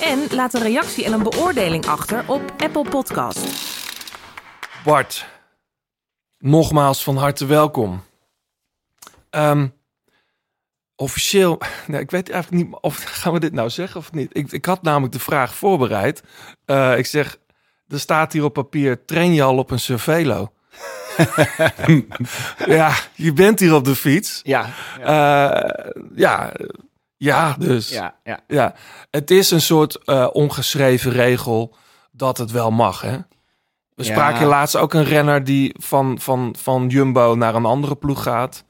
En 0.00 0.26
laat 0.30 0.54
een 0.54 0.62
reactie 0.62 1.04
en 1.04 1.12
een 1.12 1.22
beoordeling 1.22 1.86
achter 1.86 2.24
op 2.26 2.42
Apple 2.56 2.88
Podcast. 2.88 3.70
Bart, 4.84 5.26
nogmaals 6.38 7.02
van 7.02 7.16
harte 7.16 7.46
welkom. 7.46 8.02
Ehm, 9.32 9.68
officieel, 10.96 11.60
nee, 11.86 12.00
ik 12.00 12.10
weet 12.10 12.30
eigenlijk 12.30 12.64
niet 12.64 12.74
of 12.80 12.96
gaan 13.20 13.32
we 13.32 13.40
dit 13.40 13.52
nou 13.52 13.70
zeggen 13.70 14.00
of 14.00 14.12
niet. 14.12 14.30
Ik, 14.36 14.52
ik 14.52 14.64
had 14.64 14.82
namelijk 14.82 15.12
de 15.12 15.18
vraag 15.18 15.54
voorbereid. 15.54 16.22
Eh, 16.64 16.98
ik 16.98 17.06
zeg, 17.06 17.38
er 17.88 18.00
staat 18.00 18.32
hier 18.32 18.44
op 18.44 18.52
papier, 18.52 19.04
train 19.04 19.34
je 19.34 19.42
al 19.42 19.58
op 19.58 19.70
een 19.70 19.78
Cervelo? 19.80 20.52
ja, 22.66 22.92
je 23.14 23.32
bent 23.32 23.60
hier 23.60 23.74
op 23.74 23.84
de 23.84 23.94
fiets. 23.96 24.40
Ja, 24.42 24.66
Ja, 25.00 25.74
ja, 26.14 26.52
ja 27.16 27.54
dus. 27.58 27.88
ja, 27.88 28.14
ja. 28.24 28.40
Ja, 28.46 28.74
het 29.10 29.30
is 29.30 29.50
een 29.50 29.60
soort 29.60 30.04
eh, 30.04 30.28
ongeschreven 30.32 31.12
regel 31.12 31.76
dat 32.12 32.38
het 32.38 32.50
wel 32.50 32.70
mag, 32.70 33.00
hè? 33.00 33.16
We 33.94 34.04
Ja. 34.04 34.12
spraken 34.12 34.46
laatst 34.46 34.76
ook 34.76 34.94
een 34.94 35.04
renner 35.04 35.44
die 35.44 35.74
van, 35.78 36.18
van, 36.20 36.54
van 36.58 36.88
Jumbo 36.88 37.34
naar 37.34 37.54
een 37.54 37.64
andere 37.64 37.96
ploeg 37.96 38.22
gaat. 38.22 38.64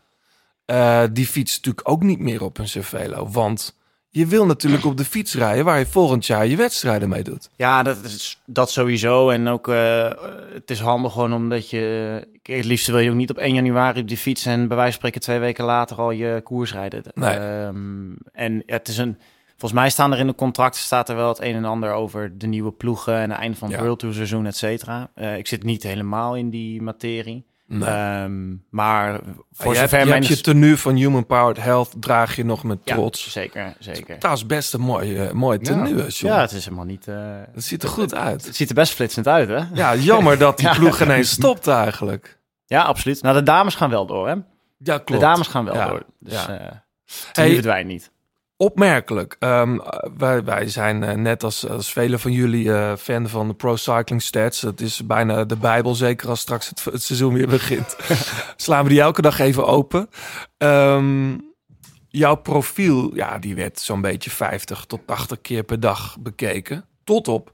Eh, 0.65 1.03
die 1.13 1.27
fietst 1.27 1.57
natuurlijk 1.57 1.89
ook 1.89 2.03
niet 2.03 2.19
meer 2.19 2.43
op 2.43 2.59
een 2.59 2.69
Cervelo. 2.69 3.29
Want 3.29 3.77
je 4.09 4.27
wil 4.27 4.47
natuurlijk 4.47 4.85
op 4.85 4.97
de 4.97 5.05
fiets 5.05 5.35
rijden 5.35 5.65
waar 5.65 5.79
je 5.79 5.87
volgend 5.87 6.27
jaar 6.27 6.47
je 6.47 6.57
wedstrijden 6.57 7.09
mee 7.09 7.23
doet. 7.23 7.51
Ja, 7.57 7.83
dat 7.83 8.05
is 8.05 8.41
dat 8.47 8.71
sowieso. 8.71 9.31
En 9.31 9.49
ook, 9.49 9.69
eh, 9.69 10.11
het 10.53 10.71
is 10.71 10.81
handig 10.81 11.13
gewoon 11.13 11.33
omdat 11.33 11.71
je... 11.71 12.29
kijk, 12.43 12.57
Het 12.59 12.67
liefst 12.67 12.87
wil 12.87 12.99
je 12.99 13.11
ook 13.11 13.17
niet 13.17 13.31
op 13.31 13.39
1 13.39 13.55
januari 13.55 14.01
op 14.01 14.09
die 14.09 14.17
fiets... 14.17 14.47
en 14.47 14.69
bij 14.69 14.77
wijze 14.77 14.91
van 14.91 14.99
spreken 14.99 15.21
twee 15.21 15.39
weken 15.39 15.65
later 15.65 15.97
al 15.97 16.11
je 16.11 16.41
koers 16.45 16.73
rijden. 16.73 17.03
Nee. 17.15 17.35
Ehm, 17.37 18.13
en 18.33 18.63
het 18.67 18.89
is 18.89 18.99
een... 18.99 19.19
Volgens 19.57 19.81
mij 19.81 19.91
staan 19.91 20.13
er 20.13 20.19
in 20.19 20.27
de 20.27 20.35
contracten 20.35 20.81
staat 20.81 21.09
er 21.09 21.17
wel 21.17 21.29
het 21.29 21.41
een 21.41 21.55
en 21.55 21.65
ander 21.65 21.93
over 21.93 22.39
de 22.39 22.47
nieuwe 22.47 22.73
ploegen... 22.73 23.15
en 23.17 23.31
het 23.31 23.39
einde 23.39 23.57
van 23.57 23.69
het 23.69 23.77
Ja. 23.77 23.83
World 23.85 23.99
Tour 23.99 24.15
seizoen, 24.15 24.47
et 24.47 24.57
cetera. 24.57 25.11
Eh, 25.15 25.37
ik 25.37 25.47
zit 25.47 25.63
niet 25.63 25.83
helemaal 25.83 26.37
in 26.37 26.51
die 26.51 26.83
materie. 26.83 27.45
Nee. 27.75 27.89
Ehm, 27.89 28.55
maar 28.71 29.21
voor 29.53 29.73
je 29.73 29.79
hebt, 29.79 29.91
zover 29.91 29.99
je, 29.99 30.11
mijn... 30.11 30.23
hebt 30.25 30.37
je 30.37 30.41
tenue 30.43 30.77
van 30.79 30.95
Human 30.95 31.27
Powered 31.27 31.63
Health 31.63 31.93
draag 32.01 32.37
je 32.37 32.45
nog 32.45 32.63
met 32.65 32.79
ja, 32.85 32.95
trots. 32.95 33.31
zeker, 33.33 33.75
zeker. 33.79 34.19
Dat 34.19 34.37
is 34.37 34.47
best 34.47 34.75
een 34.75 34.81
mooie, 34.81 35.15
uh, 35.15 35.31
mooie 35.31 35.59
tenue, 35.59 35.97
ja. 36.09 36.35
Ja, 36.35 36.41
het 36.41 36.53
is 36.53 36.65
helemaal 36.65 36.85
niet... 36.85 37.09
eh, 37.09 37.17
Het 37.55 37.65
ziet 37.65 37.83
er 37.83 37.89
goed 37.89 38.15
uit. 38.15 38.47
het 38.47 38.57
ziet 38.57 38.69
er 38.69 38.75
best 38.75 38.93
flitsend 38.93 39.29
uit, 39.29 39.49
hè? 39.49 39.61
Ja, 39.75 39.95
jammer 39.95 40.39
dat 40.39 40.57
die 40.59 40.67
Ja. 40.73 40.75
ploeg 40.75 41.01
ineens 41.03 41.31
stopt 41.31 41.67
eigenlijk. 41.67 42.39
Ja, 42.67 42.83
absoluut. 42.83 43.23
Nou, 43.23 43.35
de 43.37 43.43
dames 43.43 43.75
gaan 43.75 43.91
wel 43.91 44.07
door, 44.07 44.29
hè? 44.29 44.35
Ja, 44.79 44.99
klopt. 44.99 45.09
De 45.09 45.19
dames 45.19 45.47
gaan 45.49 45.65
wel 45.65 45.75
Ja. 45.75 45.89
door. 45.89 46.03
Dus 46.19 46.33
Ja. 46.33 46.49
eh 46.59 46.67
Hey, 47.33 47.45
hey, 47.45 47.53
verdwijnt 47.55 47.87
niet. 47.89 48.11
Opmerkelijk. 48.63 49.37
Ehm, 49.39 49.79
wij, 50.17 50.45
wij 50.45 50.69
zijn 50.69 51.03
eh, 51.03 51.15
net 51.17 51.45
als, 51.45 51.69
als 51.69 51.93
vele 51.93 52.19
van 52.19 52.33
jullie 52.33 52.73
eh, 52.73 52.97
fan 52.97 53.29
van 53.29 53.49
de 53.49 53.55
Pro 53.55 53.77
Cycling 53.77 54.23
Stats. 54.23 54.61
Dat 54.61 54.81
is 54.81 55.07
bijna 55.07 55.45
de 55.45 55.57
Bijbel, 55.57 55.95
zeker 55.95 56.29
als 56.29 56.41
straks 56.41 56.69
het, 56.69 56.85
het 56.85 57.03
seizoen 57.03 57.35
weer 57.35 57.49
begint. 57.49 57.97
Slaan 58.57 58.83
we 58.83 58.89
die 58.89 59.01
elke 59.01 59.23
dag 59.23 59.39
even 59.39 59.67
open. 59.67 60.09
Ehm, 60.59 61.37
jouw 62.09 62.35
profiel, 62.35 63.15
ja, 63.15 63.39
die 63.39 63.55
werd 63.55 63.81
zo'n 63.81 64.01
beetje 64.01 64.31
50 64.31 64.85
tot 64.85 65.01
80 65.07 65.41
keer 65.41 65.63
per 65.63 65.81
dag 65.81 66.17
bekeken. 66.21 66.85
Tot 67.05 67.29
op 67.29 67.53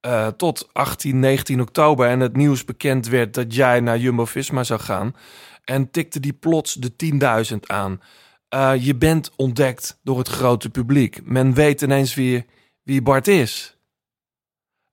eh, 0.00 0.26
tot 0.26 0.68
18, 0.72 1.18
19 1.20 1.60
oktober 1.60 2.08
en 2.08 2.20
het 2.20 2.36
nieuws 2.36 2.64
bekend 2.64 3.08
werd 3.08 3.34
dat 3.34 3.54
jij 3.54 3.80
naar 3.80 3.98
Jumbo-Visma 3.98 4.64
zou 4.64 4.80
gaan. 4.80 5.16
En 5.64 5.90
tikte 5.90 6.20
die 6.20 6.32
plots 6.32 6.74
de 6.74 6.92
10.000 7.52 7.56
aan. 7.66 8.00
Uh, 8.54 8.72
je 8.78 8.94
bent 8.94 9.30
ontdekt 9.36 9.98
door 10.02 10.18
het 10.18 10.28
grote 10.28 10.70
publiek. 10.70 11.20
Men 11.24 11.54
weet 11.54 11.82
ineens 11.82 12.14
wie, 12.14 12.46
wie 12.82 13.02
Bart 13.02 13.28
is. 13.28 13.78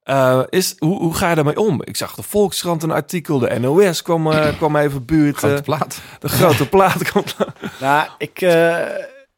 Uh, 0.09 0.43
is 0.49 0.75
hoe, 0.77 0.99
hoe 0.99 1.15
ga 1.15 1.29
je 1.29 1.35
daarmee 1.35 1.59
om? 1.59 1.81
Ik 1.83 1.95
zag 1.95 2.15
de 2.15 2.23
Volkskrant 2.23 2.83
een 2.83 2.91
artikel, 2.91 3.39
de 3.39 3.59
NOS 3.59 4.01
kwam, 4.01 4.27
uh, 4.27 4.47
kwam 4.57 4.75
even 4.75 5.05
buurt. 5.05 5.37
Grote 5.37 5.61
plaat. 5.61 6.01
De 6.19 6.29
grote 6.29 6.69
plaat 6.75 7.03
kwam. 7.03 7.23
nou, 7.79 8.09
ik, 8.17 8.41
uh, 8.41 8.87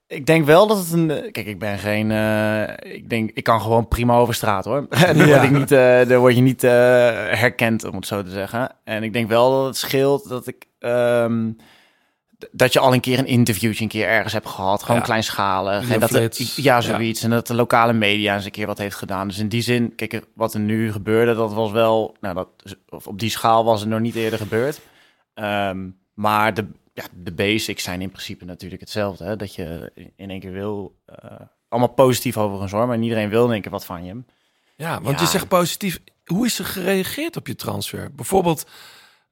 ik 0.07 0.25
denk 0.25 0.45
wel 0.45 0.67
dat 0.67 0.77
het 0.77 0.91
een. 0.91 1.07
Kijk, 1.07 1.47
ik 1.47 1.59
ben 1.59 1.79
geen. 1.79 2.09
Uh, 2.09 2.93
ik 2.95 3.09
denk, 3.09 3.31
ik 3.33 3.43
kan 3.43 3.61
gewoon 3.61 3.87
prima 3.87 4.15
over 4.15 4.33
straat 4.33 4.65
hoor. 4.65 4.87
dan, 4.89 5.17
ja. 5.17 5.25
word 5.25 5.43
ik 5.43 5.51
niet, 5.51 5.71
uh, 5.71 6.05
dan 6.07 6.17
word 6.17 6.35
je 6.35 6.41
niet 6.41 6.63
uh, 6.63 6.71
herkend, 6.71 7.83
om 7.83 7.95
het 7.95 8.07
zo 8.07 8.23
te 8.23 8.29
zeggen. 8.29 8.71
En 8.83 9.03
ik 9.03 9.13
denk 9.13 9.29
wel 9.29 9.51
dat 9.51 9.65
het 9.65 9.77
scheelt 9.77 10.29
dat 10.29 10.47
ik. 10.47 10.65
Um, 10.79 11.57
dat 12.51 12.73
je 12.73 12.79
al 12.79 12.93
een 12.93 12.99
keer 12.99 13.19
een 13.19 13.25
interviewtje 13.25 13.83
een 13.83 13.89
keer 13.89 14.07
ergens 14.07 14.33
hebt 14.33 14.47
gehad. 14.47 14.83
Gewoon 14.83 14.97
ja. 14.97 15.05
kleinschalig. 15.05 15.89
En 15.89 15.99
dat 15.99 16.09
ja, 16.55 16.81
zoiets. 16.81 17.19
Ja. 17.19 17.25
En 17.25 17.29
dat 17.29 17.47
de 17.47 17.53
lokale 17.53 17.93
media 17.93 18.35
eens 18.35 18.45
een 18.45 18.51
keer 18.51 18.67
wat 18.67 18.77
heeft 18.77 18.95
gedaan. 18.95 19.27
Dus 19.27 19.37
in 19.37 19.49
die 19.49 19.61
zin, 19.61 19.95
kijk, 19.95 20.25
wat 20.33 20.53
er 20.53 20.59
nu 20.59 20.91
gebeurde, 20.91 21.35
dat 21.35 21.53
was 21.53 21.71
wel... 21.71 22.15
Nou, 22.21 22.35
dat, 22.35 22.47
op 23.05 23.19
die 23.19 23.29
schaal 23.29 23.63
was 23.63 23.79
het 23.79 23.89
nog 23.89 23.99
niet 23.99 24.15
eerder 24.15 24.39
gebeurd. 24.39 24.79
Um, 25.35 25.97
maar 26.13 26.53
de, 26.53 26.67
ja, 26.93 27.03
de 27.13 27.31
basics 27.31 27.83
zijn 27.83 28.01
in 28.01 28.11
principe 28.11 28.45
natuurlijk 28.45 28.81
hetzelfde. 28.81 29.23
Hè? 29.23 29.35
Dat 29.35 29.55
je 29.55 29.91
in 30.15 30.29
één 30.29 30.39
keer 30.39 30.51
wil... 30.51 30.95
Uh, 31.23 31.31
allemaal 31.69 31.93
positief 31.93 32.37
over 32.37 32.61
een 32.61 32.69
zorg, 32.69 32.87
maar 32.87 32.99
iedereen 32.99 33.29
wil 33.29 33.45
in 33.45 33.51
één 33.51 33.61
keer 33.61 33.71
wat 33.71 33.85
van 33.85 34.05
je. 34.05 34.23
Ja, 34.75 35.01
want 35.01 35.19
ja. 35.19 35.25
je 35.25 35.31
zegt 35.31 35.47
positief. 35.47 35.99
Hoe 36.25 36.45
is 36.45 36.59
er 36.59 36.65
gereageerd 36.65 37.35
op 37.35 37.47
je 37.47 37.55
transfer? 37.55 38.11
Bijvoorbeeld 38.15 38.65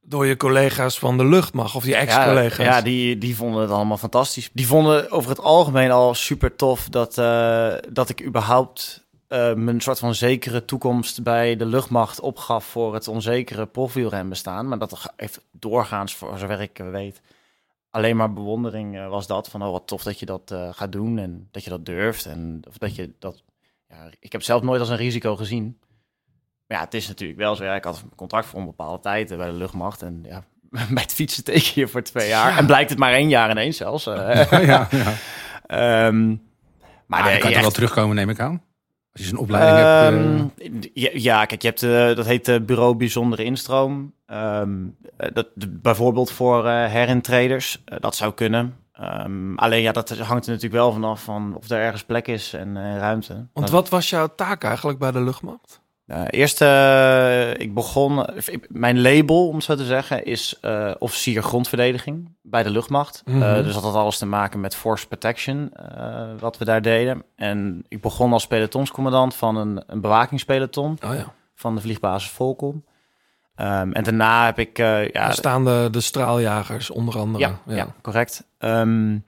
door 0.09 0.25
je 0.25 0.37
collega's 0.37 0.99
van 0.99 1.17
de 1.17 1.25
luchtmacht 1.25 1.75
of 1.75 1.83
die 1.83 1.95
ex-collega's. 1.95 2.65
Ja, 2.65 2.75
ja, 2.75 2.81
die, 2.81 3.17
die 3.17 3.35
vonden 3.35 3.61
het 3.61 3.71
allemaal 3.71 3.97
fantastisch. 3.97 4.49
Die 4.53 4.67
vonden 4.67 5.11
over 5.11 5.29
het 5.29 5.39
algemeen 5.39 5.91
al 5.91 6.13
super 6.13 6.55
tof 6.55 6.89
dat, 6.89 7.17
uh, 7.17 7.73
dat 7.89 8.09
ik 8.09 8.25
überhaupt 8.25 9.05
uh, 9.29 9.53
mijn 9.53 9.81
soort 9.81 9.99
van 9.99 10.15
zekere 10.15 10.65
toekomst 10.65 11.23
bij 11.23 11.55
de 11.55 11.65
luchtmacht 11.65 12.19
opgaf 12.19 12.65
voor 12.65 12.93
het 12.93 13.07
onzekere 13.07 13.65
profielren 13.65 14.29
bestaan. 14.29 14.67
Maar 14.67 14.79
dat 14.79 15.13
heeft 15.15 15.41
doorgaans, 15.51 16.15
voor 16.15 16.37
zover 16.37 16.61
ik 16.61 16.77
weet, 16.91 17.21
alleen 17.89 18.15
maar 18.15 18.33
bewondering 18.33 18.95
uh, 18.95 19.09
was 19.09 19.27
dat. 19.27 19.49
Van 19.49 19.63
oh, 19.63 19.71
wat 19.71 19.87
tof 19.87 20.03
dat 20.03 20.19
je 20.19 20.25
dat 20.25 20.51
uh, 20.53 20.69
gaat 20.71 20.91
doen 20.91 21.17
en 21.17 21.47
dat 21.51 21.63
je 21.63 21.69
dat 21.69 21.85
durft. 21.85 22.25
En 22.25 22.61
of 22.67 22.77
dat 22.77 22.95
je 22.95 23.11
dat. 23.19 23.43
Ja, 23.89 24.09
ik 24.19 24.31
heb 24.31 24.43
zelf 24.43 24.61
nooit 24.61 24.79
als 24.79 24.89
een 24.89 24.97
risico 24.97 25.35
gezien. 25.35 25.77
Maar 26.67 26.77
ja, 26.77 26.83
het 26.83 26.93
is 26.93 27.07
natuurlijk 27.07 27.39
wel 27.39 27.55
zo. 27.55 27.63
Ja, 27.63 27.75
ik 27.75 27.83
had 27.83 28.01
een 28.03 28.15
contract 28.15 28.45
voor 28.45 28.59
een 28.59 28.65
bepaalde 28.65 28.99
tijd 29.01 29.37
bij 29.37 29.45
de 29.45 29.53
luchtmacht. 29.53 30.01
En 30.01 30.25
ja, 30.25 30.43
bij 30.93 31.03
het 31.03 31.13
fietsen 31.13 31.43
teken 31.43 31.71
je 31.73 31.87
voor 31.87 32.01
twee 32.01 32.27
jaar. 32.27 32.51
Ja. 32.51 32.57
En 32.57 32.65
blijkt 32.65 32.89
het 32.89 32.99
maar 32.99 33.13
één 33.13 33.29
jaar 33.29 33.51
ineens 33.51 33.77
zelfs. 33.77 34.07
Uh, 34.07 34.51
ja, 34.51 34.87
ja. 34.91 36.07
um, 36.07 36.41
maar 37.07 37.33
je 37.33 37.37
kan 37.37 37.51
toch 37.51 37.61
wel 37.61 37.71
terugkomen, 37.71 38.15
neem 38.15 38.29
ik 38.29 38.39
aan? 38.39 38.61
Als 39.11 39.21
je 39.21 39.27
zo'n 39.27 39.37
opleiding 39.37 40.19
um, 40.19 40.51
hebt. 40.57 40.85
Uh... 40.85 40.91
Ja, 40.93 41.09
ja, 41.13 41.45
kijk, 41.45 41.61
je 41.61 41.67
hebt, 41.67 41.81
uh, 41.81 42.15
dat 42.15 42.25
heet 42.25 42.47
uh, 42.47 42.59
Bureau 42.59 42.95
Bijzondere 42.95 43.43
Instroom. 43.43 44.13
Um, 44.27 44.95
dat, 45.33 45.47
bijvoorbeeld 45.55 46.31
voor 46.31 46.67
herintreders. 46.67 47.83
dat 47.99 48.15
zou 48.15 48.33
kunnen. 48.33 48.75
Um, 49.01 49.57
alleen 49.57 49.81
ja, 49.81 49.91
dat 49.91 50.09
hangt 50.09 50.45
er 50.45 50.51
natuurlijk 50.51 50.81
wel 50.81 50.91
vanaf 50.91 51.23
van 51.23 51.55
of 51.55 51.69
er 51.69 51.79
ergens 51.79 52.03
plek 52.03 52.27
is 52.27 52.53
en 52.53 52.99
ruimte. 52.99 53.47
Want 53.53 53.69
wat 53.69 53.89
was 53.89 54.09
jouw 54.09 54.27
taak 54.35 54.63
eigenlijk 54.63 54.99
bij 54.99 55.11
de 55.11 55.21
luchtmacht? 55.21 55.81
Uh, 56.07 56.21
eerst, 56.27 56.61
uh, 56.61 57.53
ik 57.53 57.73
begon, 57.73 58.25
mijn 58.67 59.01
label, 59.01 59.47
om 59.47 59.55
het 59.55 59.63
zo 59.63 59.75
te 59.75 59.85
zeggen, 59.85 60.25
is 60.25 60.57
uh, 60.61 60.91
officier 60.99 61.43
grondverdediging 61.43 62.35
bij 62.41 62.63
de 62.63 62.69
luchtmacht. 62.69 63.21
Mm 63.25 63.41
-hmm. 63.41 63.63
dus 63.63 63.73
dat 63.73 63.83
had 63.83 63.95
alles 63.95 64.17
te 64.17 64.25
maken 64.25 64.59
met 64.59 64.75
force 64.75 65.07
protection, 65.07 65.71
wat 66.39 66.57
we 66.57 66.65
daar 66.65 66.81
deden. 66.81 67.23
En 67.35 67.85
ik 67.87 68.01
begon 68.01 68.33
als 68.33 68.47
pelotonscommandant 68.47 69.35
van 69.35 69.55
een, 69.55 69.83
een 69.87 70.01
bewakingspeloton 70.01 70.97
oh, 71.05 71.15
ja. 71.15 71.33
van 71.55 71.75
de 71.75 71.81
vliegbasis 71.81 72.29
Volcom. 72.29 72.85
Um, 73.55 73.93
en 73.93 74.03
daarna 74.03 74.45
heb 74.45 74.59
ik... 74.59 74.77
ja, 74.77 75.07
daar 75.11 75.33
staan 75.33 75.65
de, 75.65 75.87
de 75.91 76.01
straaljagers 76.01 76.89
onder 76.89 77.17
andere. 77.17 77.47
Ja, 77.47 77.59
ja. 77.65 77.75
ja 77.75 77.87
correct. 78.01 78.47
Um, 78.59 79.25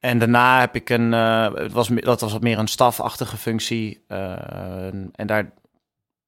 en 0.00 0.18
daarna 0.18 0.60
heb 0.60 0.74
ik 0.74 0.90
een, 0.90 1.12
het 1.12 1.72
was, 1.72 1.88
dat 1.88 2.20
was 2.20 2.32
wat 2.32 2.42
meer 2.42 2.58
een 2.58 2.68
stafachtige 2.68 3.36
functie. 3.36 4.04
en 4.08 5.26
daar 5.26 5.52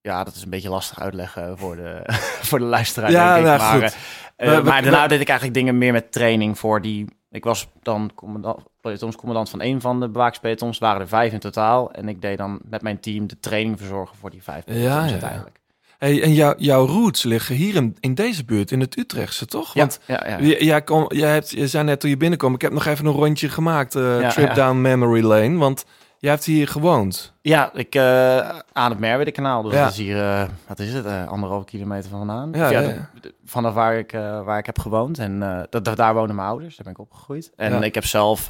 ja, 0.09 0.25
dat 0.25 0.35
is 0.35 0.43
een 0.43 0.51
beetje 0.51 0.69
lastig 0.69 1.01
uitleggen 1.01 1.59
voor 1.59 1.77
de, 1.77 2.03
voor 2.49 2.59
de 2.59 2.65
luisteraar. 2.65 3.11
Ja, 3.11 3.35
denk 3.35 3.47
ik. 3.47 3.59
nou, 3.59 3.81
maar. 3.81 3.95
Uh, 4.39 4.49
maar, 4.53 4.65
maar 4.65 4.83
daarna 4.83 5.07
deed 5.07 5.21
ik 5.21 5.29
eigenlijk 5.29 5.59
dingen 5.59 5.79
meer 5.79 5.93
met 5.93 6.13
training 6.13 6.59
voor 6.59 6.83
die. 6.83 7.07
Ik 7.31 7.45
was 7.45 7.69
dan 7.83 8.11
commandant, 8.15 8.63
pelotonscommandant 8.81 9.51
van 9.51 9.63
een 9.63 9.81
van 9.81 10.01
de 10.01 10.09
bewaakspeletons. 10.09 10.77
Er 10.77 10.87
waren 10.87 11.01
er 11.01 11.09
vijf 11.09 11.33
in 11.33 11.39
totaal. 11.39 11.93
En 11.93 12.09
ik 12.09 12.21
deed 12.21 12.39
dan 12.39 12.61
met 12.65 12.83
mijn 12.83 13.01
team 13.01 13.27
de 13.27 13.41
training 13.41 13.79
verzorgen 13.79 14.17
voor 14.17 14.31
die 14.31 14.43
vijf 14.43 14.65
pelotons 14.65 14.89
ja, 14.89 15.05
ja. 15.05 15.11
uiteindelijk. 15.11 15.61
Hey, 15.99 16.23
en 16.23 16.33
jou, 16.33 16.55
jouw 16.59 16.87
roots 16.87 17.23
liggen 17.23 17.55
hier 17.55 17.75
in, 17.75 17.97
in 18.01 18.15
deze 18.15 18.45
buurt, 18.45 18.71
in 18.71 18.81
het 18.81 18.99
Utrechtse, 18.99 19.47
toch? 19.47 19.73
Want 19.73 20.01
ja, 20.07 20.25
ja. 20.27 20.41
Jij, 20.41 20.61
jij, 20.61 20.83
kom, 20.83 21.05
jij 21.09 21.33
hebt, 21.33 21.51
je 21.51 21.69
zei 21.69 21.85
net 21.85 22.01
toen 22.01 22.11
je 22.11 22.17
binnenkwam, 22.17 22.55
ik 22.55 22.61
heb 22.61 22.73
nog 22.73 22.87
even 22.87 23.07
een 23.07 23.13
rondje 23.13 23.49
gemaakt, 23.49 23.95
uh, 23.95 24.21
Ja, 24.21 24.31
trip 24.31 24.55
down 24.55 24.81
memory 24.81 25.23
lane. 25.23 25.57
Want 25.57 25.85
jij 26.19 26.31
hebt 26.31 26.45
hier 26.45 26.69
gewoond. 26.69 27.33
Ja, 27.41 27.73
ik, 27.73 27.95
eh, 27.95 28.49
aan 28.73 28.91
het 28.91 28.99
Merwede-kanaal. 28.99 29.63
Dus 29.63 29.73
Ja. 29.73 29.83
dat 29.83 29.91
is 29.91 29.97
hier, 29.99 30.23
eh, 30.23 30.49
wat 30.67 30.79
is 30.79 30.93
het, 30.93 31.05
eh, 31.07 31.27
anderhalve 31.29 31.65
kilometer 31.65 32.11
vandaan. 32.11 32.51
Ja, 32.53 33.09
vanaf 33.45 33.75
waar 33.75 33.99
ik, 33.99 34.11
waar 34.45 34.59
ik 34.59 34.67
heb 34.67 34.79
gewoond. 34.79 35.19
En 35.19 35.41
dat, 35.71 35.85
dat- 35.85 35.97
daar 35.97 36.15
wonen 36.15 36.35
mijn 36.35 36.49
ouders, 36.49 36.77
daar 36.77 36.85
ben 36.85 36.93
ik 36.93 36.99
opgegroeid. 37.01 37.53
En 37.57 37.83
ik 37.83 37.95
heb 37.95 38.05
zelf 38.05 38.47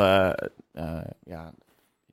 ja, 1.24 1.52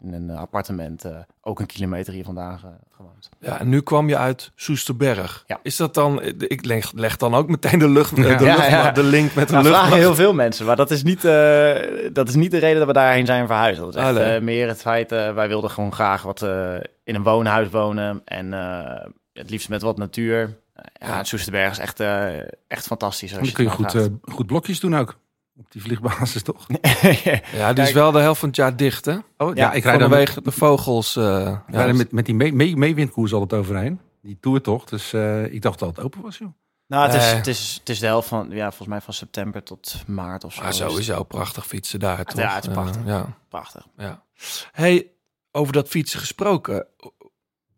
in 0.05 0.13
een 0.13 0.29
appartement 0.37 1.03
eh, 1.05 1.11
ook 1.41 1.59
een 1.59 1.65
kilometer 1.65 2.13
hier 2.13 2.23
vandaan 2.23 2.59
ge- 2.59 2.67
gewoond. 2.95 3.29
Ja, 3.39 3.59
en 3.59 3.69
nu 3.69 3.81
kwam 3.81 4.09
je 4.09 4.17
uit 4.17 4.51
Soesterberg. 4.55 5.43
Ja. 5.47 5.59
Is 5.63 5.75
dat 5.75 5.93
dan, 5.93 6.21
ik 6.37 6.65
leg, 6.65 6.91
leg 6.95 7.17
dan 7.17 7.35
ook 7.35 7.47
meteen 7.49 7.79
de, 7.79 7.89
lucht, 7.89 8.17
eh, 8.17 8.29
Ja. 8.29 8.35
de, 8.37 8.45
Ja, 8.45 8.55
lucht- 8.55 8.69
ja. 8.69 8.91
de 8.91 9.03
link 9.03 9.33
met 9.33 9.47
de 9.47 9.53
Dat 9.53 9.63
lucht. 9.63 9.75
vragen 9.75 9.97
heel 9.97 10.15
veel 10.15 10.33
mensen, 10.33 10.65
maar 10.65 10.75
dat 10.75 10.91
is 10.91 11.03
niet, 11.03 11.25
eh, 11.25 11.73
dat 12.13 12.27
is 12.27 12.35
niet 12.35 12.51
de 12.51 12.57
reden 12.57 12.77
dat 12.77 12.87
we 12.87 12.93
daarheen 12.93 13.25
zijn 13.25 13.47
verhuisd. 13.47 13.79
Dat 13.79 13.89
is 13.89 13.95
echt 13.95 14.05
Ah, 14.17 14.35
eh, 14.35 14.41
meer 14.41 14.67
het 14.67 14.81
feit, 14.81 15.11
eh, 15.11 15.33
wij 15.33 15.47
wilden 15.47 15.69
gewoon 15.69 15.93
graag 15.93 16.21
wat 16.21 16.41
eh, 16.41 16.73
in 17.03 17.15
een 17.15 17.23
woonhuis 17.23 17.69
wonen. 17.69 18.21
En 18.25 18.53
eh, 18.53 19.05
het 19.33 19.49
liefst 19.49 19.69
met 19.69 19.81
wat 19.81 19.97
natuur. 19.97 20.57
ja, 20.99 21.23
Soesterberg 21.23 21.71
is 21.71 21.79
echt, 21.79 21.99
eh, 21.99 22.37
echt 22.67 22.85
fantastisch. 22.87 23.29
als 23.29 23.39
Dan 23.39 23.47
je 23.47 23.53
kun 23.53 23.63
je 23.63 23.69
goed, 23.69 23.95
eh, 23.95 24.33
goed 24.33 24.45
blokjes 24.45 24.79
doen 24.79 24.95
ook. 24.97 25.17
Op 25.57 25.71
die 25.71 25.81
vliegbasis 25.81 26.43
toch? 26.43 26.65
Ja, 27.53 27.73
die 27.73 27.83
is 27.83 27.91
wel 27.91 28.11
de 28.11 28.19
helft 28.19 28.39
van 28.39 28.47
het 28.49 28.57
jaar 28.57 28.75
dicht, 28.75 29.05
hè? 29.05 29.17
Oh, 29.37 29.55
Ja, 29.55 29.71
ik 29.73 29.83
rijd 29.83 29.99
dan 29.99 30.09
met, 30.09 30.17
Vanwege 30.17 30.41
de 30.41 30.51
vogels. 30.51 31.15
eh, 31.15 31.23
ik 31.67 31.73
ja, 31.75 31.83
rijd 31.83 31.95
met, 31.95 32.11
met 32.11 32.25
die 32.25 32.35
mee- 32.35 32.53
mee- 32.53 32.75
meewindkoers 32.75 33.33
altijd 33.33 33.61
overheen. 33.61 33.99
Die 34.21 34.37
tour 34.41 34.61
toch? 34.61 34.83
Dus 34.85 35.13
eh, 35.13 35.53
ik 35.53 35.61
dacht 35.61 35.79
dat 35.79 35.89
het 35.95 36.05
open 36.05 36.21
was, 36.21 36.37
joh. 36.37 36.53
Nou, 36.87 37.05
het 37.05 37.13
is, 37.15 37.25
Nee. 37.25 37.35
het, 37.35 37.47
is, 37.47 37.75
het 37.79 37.89
is 37.89 37.99
de 37.99 38.05
helft 38.05 38.27
van, 38.27 38.47
ja, 38.49 38.67
volgens 38.67 38.87
mij 38.87 39.01
van 39.01 39.13
september 39.13 39.63
tot 39.63 40.03
maart 40.07 40.43
of 40.43 40.53
zo. 40.53 40.61
maar 40.61 40.69
Dus 40.69 40.77
sowieso 40.79 41.23
prachtig 41.23 41.67
fietsen 41.67 41.99
daar, 41.99 42.25
toch? 42.25 42.39
Ja, 42.39 42.53
het 42.55 42.63
is 42.63 42.69
Eh, 42.69 42.75
prachtig. 42.75 43.01
ja, 43.05 43.37
Prachtig. 43.49 43.87
ja. 43.97 44.23
Hey, 44.71 45.07
over 45.51 45.73
dat 45.73 45.87
fietsen 45.87 46.19
gesproken. 46.19 46.87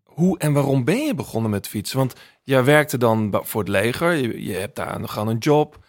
Hoe 0.04 0.38
en 0.40 0.54
waarom 0.54 0.84
ben 0.84 0.98
je 1.06 1.16
begonnen 1.16 1.52
met 1.52 1.68
fietsen? 1.68 1.98
Want 1.98 2.14
jij 2.44 2.64
werkte 2.64 2.98
dan 2.98 3.40
voor 3.44 3.62
het 3.62 3.70
leger. 3.70 4.12
Je, 4.14 4.44
je 4.44 4.54
hebt 4.54 4.76
daar 4.76 5.00
nog 5.00 5.14
gewoon 5.14 5.28
een 5.28 5.38
job. 5.38 5.86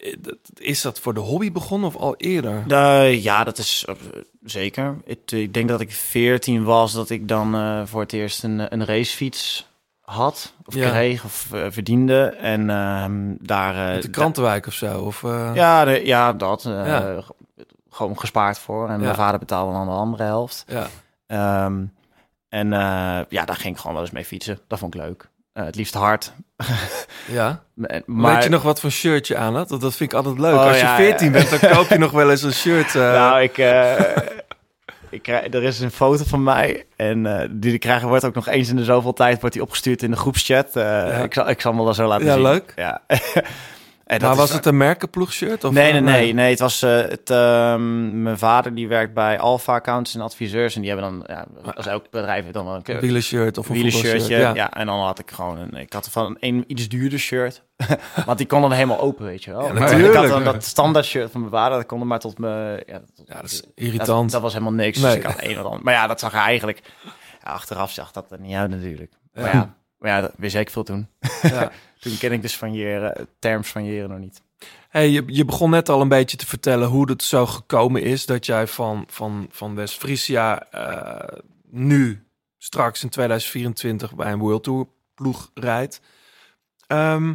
Eh, 0.00 0.12
Is 0.56 0.82
dat 0.82 1.00
voor 1.00 1.14
de 1.14 1.20
hobby 1.20 1.52
begonnen 1.52 1.88
of 1.88 1.96
al 1.96 2.16
eerder? 2.16 2.62
Ja, 3.10 3.44
dat 3.44 3.58
is 3.58 3.84
eh, 3.88 3.94
zeker. 4.44 4.96
Ik, 5.04 5.30
ik 5.30 5.54
denk 5.54 5.68
dat 5.68 5.80
ik 5.80 5.92
14 5.92 6.64
was 6.64 6.92
dat 6.92 7.10
ik 7.10 7.28
dan 7.28 7.54
eh, 7.54 7.82
voor 7.84 8.00
het 8.00 8.12
eerst 8.12 8.42
een, 8.44 8.72
een 8.72 8.84
racefiets 8.84 9.68
had. 10.00 10.54
Of 10.64 10.74
Ja. 10.74 10.90
kreeg 10.90 11.24
of 11.24 11.46
verdiende. 11.68 12.24
En 12.24 12.70
ehm, 12.70 13.34
daar... 13.40 13.92
Met 13.94 14.02
de 14.02 14.10
krantenwijk 14.10 14.66
of 14.66 14.72
zo? 14.72 15.00
Of, 15.00 15.22
ja, 15.54 15.84
de, 15.84 16.06
ja, 16.06 16.32
dat. 16.32 16.62
Ja. 16.62 17.22
Gewoon 17.90 18.18
gespaard 18.18 18.58
voor. 18.58 18.86
En 18.88 18.94
Ja. 18.98 19.04
mijn 19.04 19.14
vader 19.14 19.38
betaalde 19.38 19.72
dan 19.72 19.86
de 19.86 19.92
andere 19.92 20.22
helft. 20.22 20.64
ja. 20.68 20.86
Ehm, 21.26 21.84
en 22.48 22.68
ja, 23.28 23.44
daar 23.44 23.56
ging 23.56 23.74
ik 23.74 23.80
gewoon 23.80 23.92
wel 23.94 24.02
eens 24.04 24.12
mee 24.12 24.24
fietsen. 24.24 24.58
Dat 24.66 24.78
vond 24.78 24.94
ik 24.94 25.00
leuk. 25.00 25.28
Eh, 25.52 25.64
het 25.64 25.74
liefst 25.76 25.94
hard. 25.94 26.32
ja. 27.26 27.62
Maar, 28.06 28.34
Weet 28.34 28.42
je 28.44 28.50
nog 28.50 28.62
wat 28.62 28.80
voor 28.80 28.90
shirt 28.90 29.26
je 29.26 29.36
aan 29.36 29.56
had? 29.56 29.68
Dat, 29.68 29.80
dat 29.80 29.94
vind 29.96 30.12
ik 30.12 30.18
altijd 30.18 30.38
leuk. 30.38 30.54
Oh, 30.54 30.66
Als 30.66 30.76
je 30.80 30.84
ja, 30.86 30.96
14 30.96 31.26
ja. 31.26 31.32
bent, 31.32 31.60
dan 31.60 31.70
koop 31.70 31.88
je 31.88 31.98
nog 31.98 32.10
wel 32.10 32.30
eens 32.30 32.42
een 32.42 32.52
shirt. 32.64 32.94
eh, 32.94 33.00
Nou, 33.12 33.40
ik, 33.42 33.58
eh, 33.58 34.16
ik 35.10 35.22
krijg, 35.22 35.54
er 35.54 35.62
is 35.62 35.80
een 35.80 35.90
foto 35.90 36.24
van 36.26 36.42
mij 36.42 36.86
en 36.96 37.26
eh, 37.40 37.48
die 37.50 37.78
krijgen 37.78 38.08
wordt 38.08 38.24
ook 38.24 38.34
nog 38.34 38.46
eens 38.48 38.68
in 38.68 38.76
de 38.76 38.84
zoveel 38.84 39.12
tijd 39.12 39.40
wordt 39.40 39.54
die 39.54 39.64
opgestuurd 39.64 40.02
in 40.02 40.10
de 40.10 40.16
groepschat. 40.16 40.76
Eh, 40.76 41.22
ik, 41.22 41.34
zal, 41.34 41.48
ik 41.48 41.60
zal 41.60 41.74
hem 41.74 41.84
wel 41.84 41.94
zo 41.94 42.06
laten 42.06 42.26
Ja, 42.26 42.32
zien. 42.32 42.42
leuk. 42.42 42.72
Ja. 42.76 43.00
en 44.10 44.18
dat 44.18 44.28
maar 44.28 44.38
was 44.38 44.52
het 44.52 44.66
een 44.66 44.76
merkenploegshirt? 44.76 45.64
Of, 45.64 45.72
Nee, 45.72 45.92
nee, 45.92 46.00
eh, 46.00 46.06
nee, 46.06 46.32
nee. 46.32 46.50
Het 46.50 46.58
was 46.58 46.82
eh, 46.82 46.90
het. 46.96 47.30
ehm, 47.30 48.22
mijn 48.22 48.38
vader 48.38 48.74
die 48.74 48.88
werkt 48.88 49.14
bij 49.14 49.38
Alpha 49.38 49.74
Accountants 49.74 50.14
en 50.14 50.20
adviseurs 50.20 50.74
en 50.74 50.80
die 50.82 50.90
hebben 50.90 51.10
dan, 51.10 51.24
ja, 51.26 51.46
als 51.74 51.86
elk 51.86 52.10
bedrijf 52.10 52.42
heeft 52.42 52.54
dan 52.54 52.64
wel 52.64 52.74
een 52.74 52.82
Een 52.84 53.00
wielershirt 53.00 53.58
of 53.58 53.68
een 53.68 53.74
wielershirtje. 53.74 54.18
voetbalshirt, 54.18 54.56
Ja. 54.56 54.72
en 54.72 54.86
dan 54.86 55.00
had 55.00 55.18
ik 55.18 55.30
gewoon 55.30 55.58
een. 55.58 55.74
Ik 55.74 55.92
had 55.92 56.08
van 56.10 56.36
een 56.40 56.64
iets 56.66 56.88
duurder 56.88 57.18
shirt. 57.18 57.62
Want 58.26 58.38
die 58.38 58.46
kon 58.46 58.60
dan 58.60 58.72
helemaal 58.72 59.00
open, 59.00 59.24
weet 59.24 59.44
je 59.44 59.50
wel. 59.50 59.62
Ja, 59.66 59.72
natuurlijk. 59.72 60.08
Ik 60.08 60.14
had 60.20 60.28
dan 60.28 60.44
dat 60.44 60.64
standaard 60.64 61.04
shirt 61.06 61.30
van 61.30 61.40
mijn 61.40 61.52
vader, 61.52 61.78
dat 61.78 61.86
kon 61.86 62.06
maar 62.06 62.18
tot 62.18 62.38
me. 62.38 62.82
Ja, 62.86 63.00
tot, 63.14 63.26
Ja, 63.28 63.34
dat 63.34 63.44
is 63.50 63.62
irritant. 63.74 64.30
dat 64.30 64.40
was 64.42 64.52
helemaal 64.52 64.72
niks. 64.72 64.98
Nee. 64.98 65.06
Dus 65.14 65.24
ik 65.24 65.30
had 65.30 65.42
een 65.44 65.58
of 65.58 65.64
ander. 65.64 65.80
Maar 65.82 65.94
ja, 65.94 66.06
dat 66.06 66.20
zag 66.20 66.32
er 66.32 66.38
eigenlijk. 66.38 66.80
Ja, 67.44 67.50
achteraf 67.50 67.90
zag 67.92 68.10
dat 68.12 68.30
er 68.32 68.40
niet 68.40 68.54
uit 68.54 68.70
natuurlijk. 68.70 69.12
Maar 69.32 69.44
Ja. 69.44 69.52
ja, 69.52 69.74
maar 69.98 70.10
ja 70.10 70.20
dat 70.20 70.32
wist 70.36 70.54
ik 70.56 70.70
veel 70.70 70.82
toen. 70.82 71.08
Ja. 71.42 71.70
Toen 72.00 72.18
ken 72.18 72.32
ik 72.32 72.42
dus 72.42 72.56
van 72.56 72.74
jeren, 72.74 73.28
terms 73.38 73.68
van 73.68 73.84
jeren 73.84 74.10
nog 74.10 74.18
niet. 74.18 74.42
Hey, 74.88 75.08
je, 75.08 75.22
je 75.26 75.44
begon 75.44 75.70
net 75.70 75.88
al 75.88 76.00
een 76.00 76.08
beetje 76.08 76.36
te 76.36 76.46
vertellen 76.46 76.88
hoe 76.88 77.10
het 77.10 77.22
zo 77.22 77.46
gekomen 77.46 78.02
is 78.02 78.26
dat 78.26 78.46
jij 78.46 78.66
van, 78.66 79.04
van, 79.08 79.46
van 79.50 79.74
West-Friesia 79.74 80.70
eh, 80.70 81.38
nu 81.70 82.26
straks 82.58 83.02
in 83.02 83.08
2024 83.08 84.14
bij 84.14 84.32
een 84.32 84.38
World 84.38 84.62
Tour 84.62 84.86
ploeg 85.14 85.50
rijdt. 85.54 86.00
Ehm, 86.86 87.34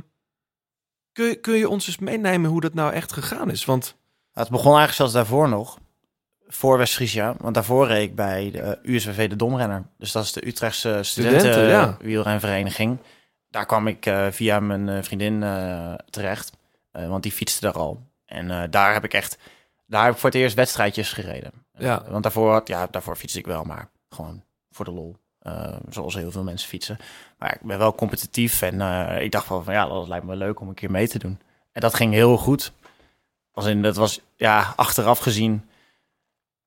kun, 1.12 1.26
je, 1.26 1.36
kun 1.36 1.54
je 1.54 1.70
ons 1.70 1.88
eens 1.88 1.98
meenemen 1.98 2.50
hoe 2.50 2.62
dat 2.62 2.74
nou 2.74 2.94
echt 2.94 3.14
gegaan 3.14 3.52
is? 3.52 3.66
Want 3.66 3.96
Het 4.34 4.50
begon 4.50 4.78
eigenlijk 4.78 4.96
zelfs 4.96 5.14
daarvoor 5.14 5.50
nog. 5.50 5.78
Voor 6.48 6.78
West-Friesia. 6.78 7.36
Want 7.40 7.54
daarvoor 7.54 7.88
reed 7.88 8.10
ik 8.10 8.16
bij 8.16 8.52
de 8.52 8.80
USWV 8.84 9.30
de 9.30 9.36
Domrenner. 9.36 9.84
Dus 9.98 10.12
dat 10.12 10.24
is 10.24 10.32
de 10.32 10.48
Utrechtse 10.48 11.00
Studenten, 11.02 11.40
studenten 11.40 11.68
ja. 11.68 11.98
wielrenvereniging. 12.02 13.00
Daar 13.56 13.66
kwam 13.66 13.88
ik 13.88 14.06
eh, 14.06 14.28
via 14.32 14.60
mijn 14.60 14.90
eh, 14.90 15.04
vriendin 15.04 15.44
eh, 15.44 15.94
terecht. 16.10 16.52
Want 16.92 17.24
die 17.24 17.32
fietste 17.32 17.62
daar 17.62 17.74
al. 17.74 18.02
En 18.26 18.72
daar 18.72 18.94
heb 18.94 19.04
ik 19.04 19.14
echt... 19.14 19.38
Daar 19.88 20.04
heb 20.06 20.14
ik 20.14 20.20
voor 20.20 20.30
het 20.30 20.40
eerst 20.40 20.56
wedstrijdjes 20.56 21.12
gereden. 21.14 21.52
Ja. 21.78 22.04
Want 22.10 22.24
daarvoor, 22.24 22.52
had- 22.52 22.68
ja, 22.68 22.88
daarvoor 22.92 23.16
fietste 23.16 23.40
ik 23.40 23.46
wel, 23.46 23.64
maar 23.64 23.90
gewoon 24.10 24.44
voor 24.72 24.86
de 24.86 24.92
lol. 24.92 25.16
Zoals 25.90 26.16
heel 26.16 26.32
veel 26.32 26.44
mensen 26.44 26.70
fietsen. 26.70 26.98
Maar 27.38 27.54
ik 27.54 27.62
ben 27.62 27.78
wel 27.78 27.96
competitief 27.96 28.62
en 28.62 28.82
ik 29.22 29.32
dacht 29.32 29.50
wel 29.50 29.64
van 29.64 29.74
ja, 29.74 29.88
dat 29.88 30.08
lijkt 30.08 30.26
me 30.26 30.36
leuk 30.36 30.60
om 30.60 30.68
een 30.68 30.74
keer 30.74 30.92
mee 30.92 31.08
te 31.08 31.20
doen. 31.20 31.40
En 31.72 31.82
dat 31.82 31.94
ging 31.94 32.14
heel 32.14 32.38
goed. 32.38 32.72
Als 33.52 33.66
in, 33.66 33.82
dat 33.82 33.96
was 33.96 34.22
ja, 34.36 34.74
achteraf 34.76 35.20
gezien. 35.20 35.70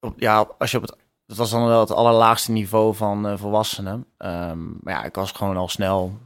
Op, 0.00 0.20
ja, 0.20 0.46
als 0.58 0.70
je 0.70 0.76
op 0.76 0.82
het. 0.82 0.96
Dat 1.26 1.36
was 1.36 1.50
dan 1.50 1.66
wel 1.66 1.80
het 1.80 1.90
allerlaagste 1.92 2.52
niveau 2.52 2.94
van 2.94 3.38
volwassenen. 3.38 4.06
Ehm, 4.18 4.58
maar 4.80 4.94
ja, 4.94 5.04
ik 5.04 5.14
was 5.14 5.32
gewoon 5.32 5.56
al 5.56 5.68
snel. 5.68 6.18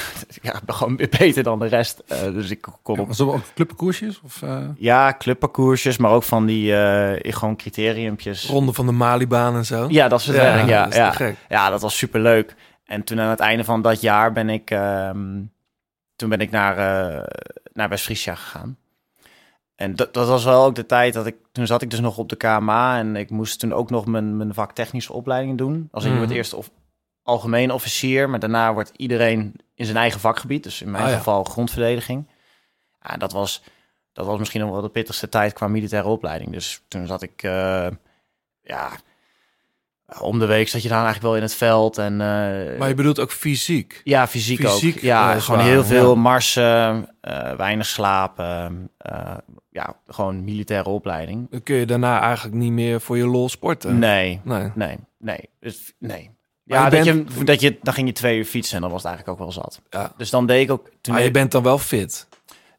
ja, 0.42 0.60
gewoon 0.66 0.96
beter 0.96 1.42
dan 1.42 1.58
de 1.58 1.66
rest. 1.66 2.02
Eh, 2.06 2.22
dus 2.22 2.50
ik 2.50 2.60
kon 2.82 2.98
op 2.98 3.20
ook 3.20 3.40
clubkoersjes? 3.54 4.20
Of, 4.24 4.42
eh, 4.42 4.58
ja, 4.76 5.14
clubparcoursjes, 5.18 5.96
maar 5.96 6.10
ook 6.10 6.22
van 6.22 6.46
die 6.46 6.76
eh, 6.76 7.32
gewoon 7.34 7.56
criteriumpjes. 7.56 8.46
ronde 8.46 8.72
van 8.72 8.86
de 8.86 8.92
Malibaan 8.92 9.54
en 9.56 9.64
zo. 9.64 9.86
Ja, 9.88 10.08
dat. 10.08 10.24
Ja, 10.24 10.86
is 10.86 10.96
ja. 10.96 11.10
gek. 11.10 11.36
ja, 11.48 11.70
dat 11.70 11.80
was 11.80 11.96
super 11.96 12.20
leuk. 12.20 12.54
En 12.84 13.04
toen 13.04 13.20
aan 13.20 13.30
het 13.30 13.40
einde 13.40 13.64
van 13.64 13.82
dat 13.82 14.00
jaar 14.00 14.32
ben 14.32 14.48
ik, 14.48 14.70
ehm, 14.70 15.40
toen 16.16 16.28
ben 16.28 16.40
ik 16.40 16.50
naar, 16.50 16.76
eh 16.78 17.24
naar 17.72 17.88
West-Friesia 17.88 18.34
gegaan. 18.34 18.76
En 19.74 19.96
dat, 19.96 20.14
dat 20.14 20.28
was 20.28 20.44
wel 20.44 20.64
ook 20.64 20.74
de 20.74 20.86
tijd 20.86 21.14
dat 21.14 21.26
ik, 21.26 21.36
toen 21.52 21.66
zat 21.66 21.82
ik 21.82 21.90
dus 21.90 22.00
nog 22.00 22.18
op 22.18 22.28
de 22.28 22.36
KMA 22.36 22.98
en 22.98 23.16
ik 23.16 23.30
moest 23.30 23.60
toen 23.60 23.72
ook 23.72 23.90
nog 23.90 24.06
mijn, 24.06 24.36
mijn 24.36 24.54
vak 24.54 24.72
technische 24.72 25.12
opleiding 25.12 25.58
doen. 25.58 25.88
Als 25.90 26.04
ik 26.04 26.12
Mhm. 26.12 26.20
het 26.20 26.30
eerst 26.30 26.54
of, 26.54 26.70
algemeen 27.22 27.70
officier, 27.70 28.30
maar 28.30 28.38
daarna 28.38 28.72
wordt 28.74 28.92
iedereen 28.96 29.54
in 29.74 29.84
zijn 29.84 29.96
eigen 29.96 30.20
vakgebied. 30.20 30.62
Dus 30.62 30.82
in 30.82 30.90
mijn 30.90 31.04
Ah, 31.04 31.10
ja. 31.10 31.16
geval 31.16 31.44
grondverdediging. 31.44 32.26
Ja, 33.02 33.16
dat 33.16 33.32
was, 33.32 33.62
dat 34.12 34.26
was 34.26 34.38
misschien 34.38 34.60
nog 34.60 34.70
wel 34.70 34.80
de 34.80 34.88
pittigste 34.88 35.28
tijd 35.28 35.52
qua 35.52 35.68
militaire 35.68 36.08
opleiding. 36.08 36.52
Dus 36.52 36.82
toen 36.88 37.06
zat 37.06 37.22
ik, 37.22 37.42
eh, 37.42 37.86
ja, 38.62 38.90
om 40.20 40.38
de 40.38 40.46
week 40.46 40.68
zat 40.68 40.82
je 40.82 40.88
dan 40.88 40.96
eigenlijk 40.96 41.26
wel 41.26 41.36
in 41.36 41.42
het 41.42 41.54
veld. 41.54 41.98
En, 41.98 42.12
eh, 42.12 42.78
Maar 42.78 42.88
je 42.88 42.94
bedoelt 42.94 43.20
ook 43.20 43.32
fysiek. 43.32 44.00
ja, 44.04 44.26
fysiek, 44.28 44.68
fysiek, 44.68 44.96
ook. 44.96 45.00
Ja, 45.02 45.40
gewoon 45.40 45.60
heel 45.64 45.84
veel 45.84 46.14
ja. 46.14 46.20
marsen, 46.20 47.08
eh, 47.20 47.52
weinig 47.54 47.86
slapen. 47.86 48.90
ja, 49.70 49.96
gewoon 50.06 50.44
militaire 50.44 50.88
opleiding. 50.88 51.50
Dan 51.50 51.62
kun 51.62 51.76
je 51.76 51.86
daarna 51.86 52.20
eigenlijk 52.20 52.56
niet 52.56 52.72
meer 52.72 53.00
voor 53.00 53.16
je 53.16 53.26
lol 53.26 53.48
sporten. 53.48 53.98
Nee, 53.98 54.40
Nee. 54.44 54.70
nee, 54.74 54.96
nee. 55.18 55.48
Dus, 55.60 55.92
nee. 55.98 56.30
Ja, 56.72 56.84
je 56.84 56.90
dat, 56.90 57.04
bent- 57.04 57.34
je, 57.38 57.44
dat 57.44 57.60
je, 57.60 57.78
dan 57.82 57.94
ging 57.94 58.06
je 58.06 58.12
twee 58.14 58.38
uur 58.38 58.44
fietsen 58.44 58.74
en 58.76 58.82
dan 58.82 58.90
was 58.90 59.02
het 59.02 59.10
eigenlijk 59.12 59.40
ook 59.40 59.46
wel 59.46 59.62
zat. 59.62 59.80
Ja. 59.90 60.12
Dus 60.16 60.30
dan 60.30 60.46
deed 60.46 60.62
ik 60.62 60.70
ook... 60.70 60.88
Toen 61.00 61.12
Maar 61.14 61.22
je 61.22 61.30
deed- 61.30 61.32
bent 61.40 61.52
dan 61.52 61.62
wel 61.62 61.78
fit. 61.78 62.26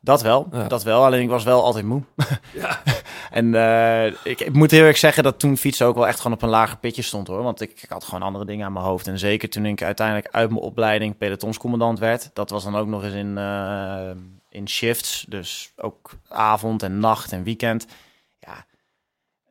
Dat 0.01 0.21
wel, 0.21 0.47
Ja. 0.51 0.67
dat 0.67 0.83
wel. 0.83 1.05
Alleen 1.05 1.21
ik 1.21 1.29
was 1.29 1.43
wel 1.43 1.63
altijd 1.63 1.85
moe. 1.85 2.01
Ja. 2.53 2.81
en 3.31 3.55
eh, 3.55 4.05
ik, 4.23 4.39
ik 4.39 4.53
moet 4.53 4.71
heel 4.71 4.83
erg 4.85 4.97
zeggen 4.97 5.23
dat 5.23 5.39
toen 5.39 5.57
fietsen 5.57 5.85
ook 5.87 5.95
wel 5.95 6.07
echt 6.07 6.19
gewoon 6.19 6.37
op 6.37 6.41
een 6.43 6.49
lager 6.49 6.77
pitje 6.77 7.01
stond 7.01 7.27
hoor. 7.27 7.43
Want 7.43 7.61
ik, 7.61 7.71
ik 7.81 7.89
had 7.89 8.03
gewoon 8.03 8.21
andere 8.21 8.45
dingen 8.45 8.65
aan 8.65 8.73
mijn 8.73 8.85
hoofd. 8.85 9.07
En 9.07 9.19
zeker 9.19 9.49
toen 9.49 9.65
ik 9.65 9.81
uiteindelijk 9.83 10.27
uit 10.31 10.49
mijn 10.49 10.61
opleiding 10.61 11.17
pelotonscommandant 11.17 11.99
werd. 11.99 12.29
Dat 12.33 12.49
was 12.49 12.63
dan 12.63 12.75
ook 12.75 12.87
nog 12.87 13.03
eens 13.03 13.13
in, 13.13 13.37
eh, 13.37 14.09
in 14.49 14.69
shifts. 14.69 15.25
Dus 15.29 15.73
ook 15.77 16.11
avond 16.29 16.83
en 16.83 16.99
nacht 16.99 17.31
en 17.31 17.43
weekend. 17.43 17.85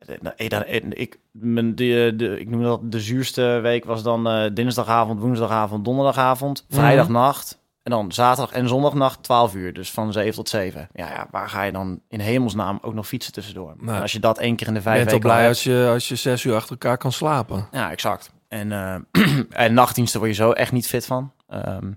Ja, 0.07 0.33
eh, 0.35 0.49
dan- 0.49 0.63
eh, 0.63 0.81
ik, 0.89 1.19
mijn, 1.31 1.75
de, 1.75 2.13
de, 2.15 2.39
ik 2.39 2.49
noem 2.49 2.63
dat 2.63 2.91
de 2.91 2.99
zuurste 2.99 3.59
week 3.61 3.85
was 3.85 4.03
dan 4.03 4.27
eh, 4.27 4.49
dinsdagavond, 4.53 5.19
woensdagavond, 5.19 5.85
donderdagavond, 5.85 6.65
Mhm. 6.69 6.79
vrijdagnacht. 6.79 7.61
En 7.83 7.91
dan 7.91 8.11
zaterdag 8.11 8.51
en 8.55 8.67
zondagnacht 8.67 9.23
12 9.23 9.55
uur, 9.55 9.73
dus 9.73 9.91
van 9.91 10.11
7 10.13 10.33
tot 10.33 10.49
7. 10.49 10.87
Ja, 10.93 11.09
ja, 11.09 11.27
waar 11.31 11.49
ga 11.49 11.63
je 11.63 11.71
dan 11.71 12.01
in 12.09 12.19
hemelsnaam 12.19 12.79
ook 12.81 12.93
nog 12.93 13.07
fietsen 13.07 13.33
tussendoor? 13.33 13.75
En 13.81 14.01
Als 14.01 14.11
je 14.11 14.19
dat 14.19 14.37
één 14.39 14.55
keer 14.55 14.67
in 14.67 14.73
de 14.73 14.79
Ik 14.79 14.85
vijf 14.85 14.97
ben 14.97 15.05
toch 15.05 15.13
weken 15.13 15.29
al 15.29 15.35
blij 15.35 15.47
als 15.47 15.63
je, 15.63 15.89
als 15.93 16.07
je 16.07 16.15
zes 16.15 16.43
uur 16.43 16.55
achter 16.55 16.71
elkaar 16.71 16.97
kan 16.97 17.11
slapen. 17.11 17.67
Ja, 17.71 17.91
exact. 17.91 18.31
En, 18.47 18.71
eh, 18.71 18.95
en 19.65 19.73
nachtdiensten 19.73 20.19
word 20.19 20.31
je 20.31 20.37
zo 20.43 20.51
echt 20.51 20.71
niet 20.71 20.87
fit 20.87 21.05
van. 21.05 21.31
Ehm, 21.47 21.91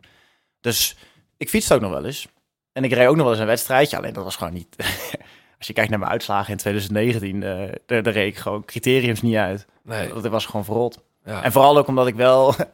dus 0.61 0.97
ik 1.37 1.49
fietste 1.49 1.75
ook 1.75 1.81
nog 1.81 1.91
wel 1.91 2.05
eens. 2.05 2.29
En 2.73 2.85
ik 2.85 2.93
reed 2.93 3.07
ook 3.09 3.15
nog 3.15 3.23
wel 3.25 3.33
eens 3.33 3.41
een 3.41 3.47
wedstrijdje. 3.47 3.97
Alleen 3.97 4.13
dat 4.13 4.25
was 4.25 4.37
gewoon 4.37 4.53
niet... 4.53 4.77
Als 5.59 5.67
je 5.67 5.73
kijkt 5.73 5.91
naar 5.91 5.99
mijn 5.99 6.11
uitslagen 6.11 6.51
in 6.53 6.57
2019, 6.57 7.43
eh 7.43 7.73
daar, 7.87 8.03
daar 8.03 8.13
reed 8.13 8.33
ik 8.33 8.37
gewoon 8.39 8.65
criteriums 8.65 9.23
niet 9.23 9.37
uit. 9.37 9.67
Nee. 9.83 10.09
Dat 10.13 10.27
was 10.27 10.47
gewoon 10.47 10.65
verrot. 10.65 10.99
Ja. 11.25 11.43
En 11.43 11.53
vooral 11.53 11.79
ook 11.79 11.87
omdat 11.87 12.07
ik 12.07 12.15
wel... 12.15 12.55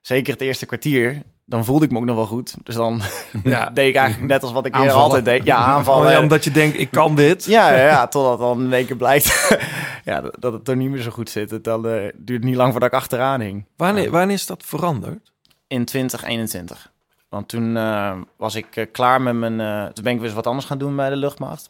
zeker 0.00 0.32
het 0.32 0.42
eerste 0.42 0.66
kwartier, 0.66 1.22
dan 1.44 1.64
voelde 1.64 1.84
ik 1.84 1.90
me 1.90 1.98
ook 1.98 2.04
nog 2.04 2.16
wel 2.16 2.26
goed. 2.26 2.54
Dus 2.62 2.74
dan 2.74 3.00
Ja. 3.44 3.70
deed 3.74 3.88
ik 3.88 3.94
eigenlijk 3.94 4.32
net 4.32 4.42
als 4.42 4.52
wat 4.52 4.66
ik 4.66 4.72
Aanvallen. 4.74 4.96
altijd 5.02 5.24
deed. 5.24 5.44
Ja, 5.44 5.56
aanvallen. 5.56 6.06
Oh 6.06 6.12
ja, 6.12 6.20
omdat 6.20 6.44
je 6.44 6.50
denkt, 6.50 6.78
ik 6.78 6.90
kan 6.90 7.14
dit. 7.14 7.44
Ja, 7.44 7.70
ja, 7.70 7.86
ja, 7.86 8.06
totdat 8.06 8.38
dan 8.38 8.64
in 8.64 8.72
één 8.72 8.86
keer 8.86 8.96
blijkt 8.96 9.56
ja, 10.04 10.20
dat, 10.38 10.52
het 10.52 10.68
er 10.68 10.76
niet 10.76 10.90
meer 10.90 11.02
zo 11.02 11.10
goed 11.10 11.30
zit. 11.30 11.50
Het 11.50 11.64
dan, 11.64 11.86
eh, 11.88 11.92
duurt 11.92 12.40
het 12.40 12.44
niet 12.44 12.56
lang 12.56 12.70
voordat 12.70 12.88
ik 12.92 12.98
achteraan 12.98 13.40
hing. 13.40 13.66
Wanneer, 13.76 14.10
wanneer 14.10 14.34
is 14.36 14.46
dat 14.46 14.62
veranderd? 14.66 15.32
In 15.66 15.84
2021. 15.84 16.91
Want 17.32 17.48
toen 17.48 17.76
eh, 17.76 18.20
was 18.36 18.54
ik 18.54 18.76
eh, 18.76 18.86
klaar 18.92 19.22
met 19.22 19.34
mijn... 19.34 19.60
eh, 19.60 19.92
toen 19.92 20.04
ben 20.04 20.12
ik 20.12 20.18
weer 20.18 20.26
eens 20.26 20.36
wat 20.36 20.46
anders 20.46 20.66
gaan 20.66 20.78
doen 20.78 20.96
bij 20.96 21.10
de 21.10 21.16
luchtmacht. 21.16 21.68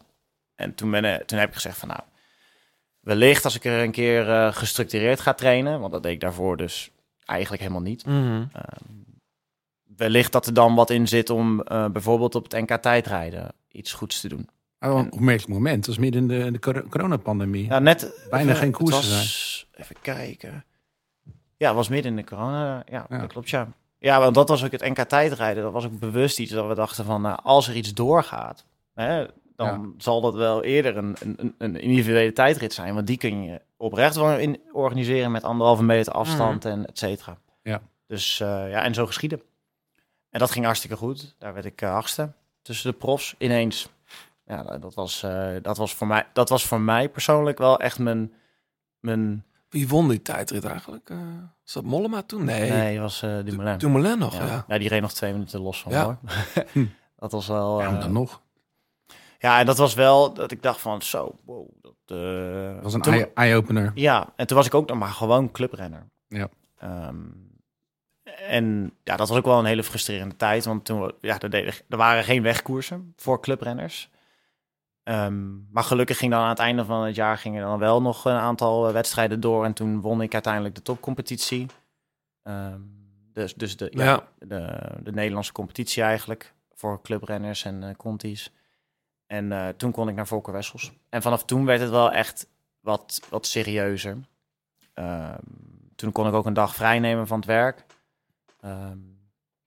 En 0.54 0.74
toen, 0.74 0.90
ben, 0.90 1.26
toen 1.26 1.38
heb 1.38 1.48
ik 1.48 1.54
gezegd 1.54 1.78
van 1.78 1.88
nou... 1.88 2.00
Wellicht 3.00 3.44
als 3.44 3.54
ik 3.56 3.64
er 3.64 3.82
een 3.82 3.90
keer 3.90 4.52
gestructureerd 4.52 5.20
ga 5.20 5.34
trainen... 5.34 5.80
want 5.80 5.92
dat 5.92 6.02
deed 6.02 6.12
ik 6.12 6.20
daarvoor 6.20 6.56
dus 6.56 6.90
eigenlijk 7.24 7.62
helemaal 7.62 7.82
niet. 7.82 8.06
Mhm. 8.06 8.44
Wellicht 9.96 10.32
dat 10.32 10.46
er 10.46 10.54
dan 10.54 10.74
wat 10.74 10.90
in 10.90 11.08
zit 11.08 11.30
om 11.30 11.56
bijvoorbeeld 11.92 12.34
op 12.34 12.42
het 12.52 12.68
NK 12.68 12.76
tijdrijden 12.76 13.52
iets 13.68 13.92
goeds 13.92 14.20
te 14.20 14.28
doen. 14.28 14.48
Oh, 14.80 14.98
een 14.98 15.12
opmerkelijk 15.12 15.52
moment. 15.52 15.84
Dat 15.84 15.94
is 15.94 16.00
midden 16.00 16.22
in 16.22 16.28
de, 16.28 16.38
in 16.44 16.52
de 16.52 16.58
cor- 16.58 16.88
coronapandemie. 16.88 17.66
Ja, 17.66 17.78
net... 17.78 18.26
Bijna 18.30 18.44
even- 18.50 18.56
geen 18.62 18.68
het 18.72 18.76
koersen 18.76 19.10
was- 19.10 19.68
Even 19.74 19.96
kijken. 20.00 20.64
Ja, 21.56 21.66
het 21.66 21.76
was 21.76 21.88
midden 21.88 22.10
in 22.10 22.16
de 22.16 22.24
corona. 22.24 22.82
Ja, 22.90 23.06
Ja. 23.08 23.18
dat 23.18 23.32
klopt, 23.32 23.50
ja. 23.50 23.68
Ja, 24.02 24.20
want 24.20 24.34
dat 24.34 24.48
was 24.48 24.64
ook 24.64 24.70
het 24.70 24.88
NK 24.88 24.98
tijdrijden. 24.98 25.62
Dat 25.62 25.72
was 25.72 25.84
ook 25.84 25.98
bewust 25.98 26.38
iets 26.38 26.52
dat 26.52 26.68
we 26.68 26.74
dachten 26.74 27.04
van... 27.04 27.22
Nou, 27.22 27.38
als 27.42 27.68
er 27.68 27.76
iets 27.76 27.94
doorgaat, 27.94 28.64
hè, 28.94 29.26
dan 29.56 29.94
zal 29.98 30.20
dat 30.20 30.34
wel 30.34 30.62
eerder 30.62 30.96
een, 30.96 31.16
een, 31.20 31.54
een 31.58 31.80
individuele 31.80 32.32
tijdrit 32.32 32.72
zijn. 32.72 32.94
Want 32.94 33.06
die 33.06 33.16
kun 33.16 33.42
je 33.42 33.60
oprecht 33.76 34.16
wel 34.16 34.38
in, 34.38 34.60
organiseren 34.72 35.30
met 35.30 35.42
anderhalve 35.42 35.82
meter 35.82 36.12
afstand 36.12 36.64
en 36.64 36.86
et 36.86 36.98
cetera. 36.98 37.38
Ja. 37.62 37.82
Dus 38.06 38.40
eh, 38.40 38.70
ja, 38.70 38.82
en 38.82 38.94
zo 38.94 39.06
geschieden. 39.06 39.42
En 40.30 40.38
dat 40.38 40.50
ging 40.50 40.64
hartstikke 40.64 40.96
goed. 40.96 41.34
Daar 41.38 41.54
werd 41.54 41.66
ik 41.66 41.82
eh, 41.82 41.94
achtste 41.94 42.32
tussen 42.62 42.90
de 42.90 42.96
profs 42.96 43.34
ineens. 43.38 43.88
Ja, 44.46 44.78
dat 44.78 44.94
was, 44.94 45.22
eh, 45.22 45.54
dat, 45.62 45.76
was 45.76 45.94
voor 45.94 46.06
mij, 46.06 46.26
dat 46.32 46.48
was 46.48 46.66
voor 46.66 46.80
mij 46.80 47.08
persoonlijk 47.08 47.58
wel 47.58 47.78
echt 47.80 47.98
mijn... 47.98 48.32
mijn 49.00 49.44
Wie 49.72 49.88
won 49.88 50.08
die 50.08 50.22
tijdrit 50.22 50.64
eigenlijk? 50.64 51.10
Eh 51.10 51.16
is 51.66 51.72
dat 51.72 51.84
Mollema 51.84 52.22
toen? 52.22 52.44
Nee, 52.44 52.70
nee, 52.70 53.00
was 53.00 53.22
eh 53.22 53.38
Dumoulin. 53.44 53.78
Dumoulin 53.78 54.18
nog, 54.18 54.34
ja. 54.34 54.46
ja. 54.46 54.64
Ja, 54.68 54.78
die 54.78 54.88
reed 54.88 55.00
nog 55.00 55.12
twee 55.12 55.32
minuten 55.32 55.60
los 55.60 55.82
van 55.82 55.92
Ja. 55.92 56.04
hoor. 56.04 56.16
dat 57.18 57.32
was 57.32 57.46
wel... 57.46 57.80
Ja, 57.80 57.94
eh, 57.94 58.00
dan 58.00 58.12
nog. 58.12 58.40
ja, 59.38 59.58
en 59.58 59.66
dat 59.66 59.78
was 59.78 59.94
wel 59.94 60.32
dat 60.34 60.50
ik 60.50 60.62
dacht 60.62 60.80
van 60.80 61.02
zo, 61.02 61.38
wow. 61.44 61.68
Dat, 61.80 61.94
eh, 62.06 62.74
Dat 62.74 62.82
was 62.82 62.94
een 62.94 63.34
eye-opener. 63.34 63.90
Ja, 63.94 64.32
en 64.36 64.46
toen 64.46 64.56
was 64.56 64.66
ik 64.66 64.74
ook 64.74 64.88
nog 64.88 64.98
maar 64.98 65.08
gewoon 65.08 65.50
clubrenner. 65.50 66.06
Ja. 66.28 66.48
Ehm, 66.78 67.16
en 68.48 68.92
ja, 69.04 69.16
dat 69.16 69.28
was 69.28 69.38
ook 69.38 69.44
wel 69.44 69.58
een 69.58 69.64
hele 69.64 69.84
frustrerende 69.84 70.36
tijd, 70.36 70.64
want 70.64 70.84
toen 70.84 71.00
we- 71.02 71.14
ja, 71.20 71.40
er, 71.40 71.50
deden, 71.50 71.74
er 71.88 71.96
waren 71.96 72.24
geen 72.24 72.42
wegkoersen 72.42 73.12
voor 73.16 73.40
clubrenners. 73.40 74.10
Ehm, 75.02 75.70
maar 75.72 75.84
gelukkig 75.84 76.18
ging 76.18 76.32
dan 76.32 76.40
aan 76.42 76.48
het 76.48 76.58
einde 76.58 76.84
van 76.84 77.02
het 77.04 77.14
jaar 77.14 77.38
gingen 77.38 77.62
dan 77.62 77.78
wel 77.78 78.02
nog 78.02 78.24
een 78.24 78.32
aantal 78.32 78.86
eh, 78.86 78.92
wedstrijden 78.92 79.40
door 79.40 79.64
en 79.64 79.72
toen 79.72 80.00
won 80.00 80.20
ik 80.22 80.32
uiteindelijk 80.32 80.74
de 80.74 80.82
topcompetitie. 80.82 81.66
Ehm, 82.42 82.80
dus 83.32 83.54
dus 83.54 83.76
de, 83.76 83.88
ja, 83.94 84.04
Ja. 84.04 84.26
de, 84.38 84.80
de 85.02 85.12
Nederlandse 85.12 85.52
competitie 85.52 86.02
eigenlijk 86.02 86.54
voor 86.74 87.02
clubrenners 87.02 87.64
en 87.64 87.82
eh 87.82 87.94
contis. 87.96 88.52
En 89.26 89.52
eh, 89.52 89.68
toen 89.68 89.92
kon 89.92 90.08
ik 90.08 90.14
naar 90.14 90.26
Volker 90.26 90.52
Wessels. 90.52 90.92
En 91.08 91.22
vanaf 91.22 91.44
toen 91.44 91.64
werd 91.64 91.80
het 91.80 91.90
wel 91.90 92.12
echt 92.12 92.46
wat, 92.80 93.20
wat 93.30 93.46
serieuzer. 93.46 94.18
Ehm, 94.94 95.38
toen 95.96 96.12
kon 96.12 96.26
ik 96.26 96.32
ook 96.34 96.46
een 96.46 96.52
dag 96.54 96.74
vrij 96.74 96.98
nemen 96.98 97.26
van 97.26 97.36
het 97.38 97.46
werk. 97.46 97.84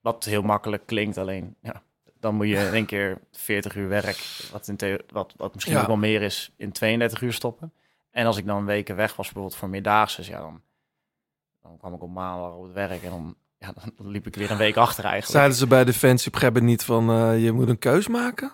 Wat 0.00 0.24
heel 0.24 0.42
makkelijk 0.42 0.86
klinkt, 0.86 1.18
alleen 1.18 1.56
ja, 1.60 1.82
dan 2.26 2.34
moet 2.34 2.48
je 2.48 2.54
in 2.66 2.72
één 2.72 2.86
keer 2.86 3.18
40 3.32 3.74
uur 3.74 3.88
werk, 3.88 4.48
wat, 4.52 4.68
in 4.68 5.00
wat, 5.12 5.34
wat 5.36 5.54
misschien 5.54 5.74
Ja. 5.74 5.80
ook 5.80 5.86
wel 5.86 5.96
meer 5.96 6.22
is, 6.22 6.52
in 6.56 6.72
32 6.72 7.20
uur 7.20 7.32
stoppen. 7.32 7.72
En 8.10 8.26
als 8.26 8.36
ik 8.36 8.46
dan 8.46 8.64
weken 8.64 8.96
weg 8.96 9.16
was, 9.16 9.26
bijvoorbeeld 9.26 9.56
voor 9.56 9.68
meerdaagse, 9.68 10.22
ja, 10.30 10.38
dan, 10.40 10.60
dan 11.62 11.78
kwam 11.78 11.94
ik 11.94 12.02
op 12.02 12.10
maandag 12.10 12.52
op 12.54 12.62
het 12.62 12.72
werk 12.72 13.02
en 13.02 13.10
dan, 13.10 13.36
ja, 13.58 13.72
dan 13.96 14.08
liep 14.08 14.26
ik 14.26 14.34
weer 14.36 14.50
een 14.50 14.56
week 14.56 14.76
achter 14.76 15.04
eigenlijk. 15.04 15.32
Zeiden 15.32 15.56
ze 15.56 15.66
bij 15.66 15.84
Defensie 15.84 16.30
op 16.30 16.60
niet 16.62 16.84
van 16.84 17.10
eh, 17.10 17.44
je 17.44 17.52
moet 17.52 17.68
een 17.68 17.78
keus 17.78 18.08
maken? 18.08 18.52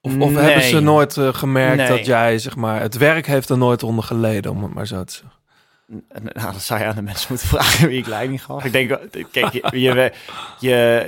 Of, 0.00 0.12
of 0.18 0.30
Nee. 0.30 0.36
hebben 0.44 0.62
ze 0.62 0.80
nooit 0.80 1.16
eh, 1.16 1.34
gemerkt 1.34 1.76
Nee. 1.76 1.88
dat 1.88 2.06
jij, 2.06 2.38
zeg 2.38 2.56
maar, 2.56 2.80
het 2.80 2.96
werk 2.96 3.26
heeft 3.26 3.48
er 3.48 3.58
nooit 3.58 3.82
onder 3.82 4.04
geleden, 4.04 4.50
om 4.50 4.62
het 4.62 4.74
maar 4.74 4.86
zo 4.86 5.04
te 5.04 5.12
zeggen? 5.12 5.40
Nou, 6.32 6.52
dat 6.52 6.62
zou 6.62 6.80
je 6.80 6.86
aan 6.86 6.94
de 6.94 7.02
mensen 7.02 7.26
moeten 7.30 7.48
vragen 7.48 7.88
wie 7.88 7.98
ik 7.98 8.06
leiding 8.06 8.44
gaf. 8.44 8.64
Ik 8.64 8.72
denk, 8.72 8.90
eh, 8.90 9.24
kijk, 9.30 9.52
je, 9.52 9.80
je, 9.80 10.12
je, 10.58 10.98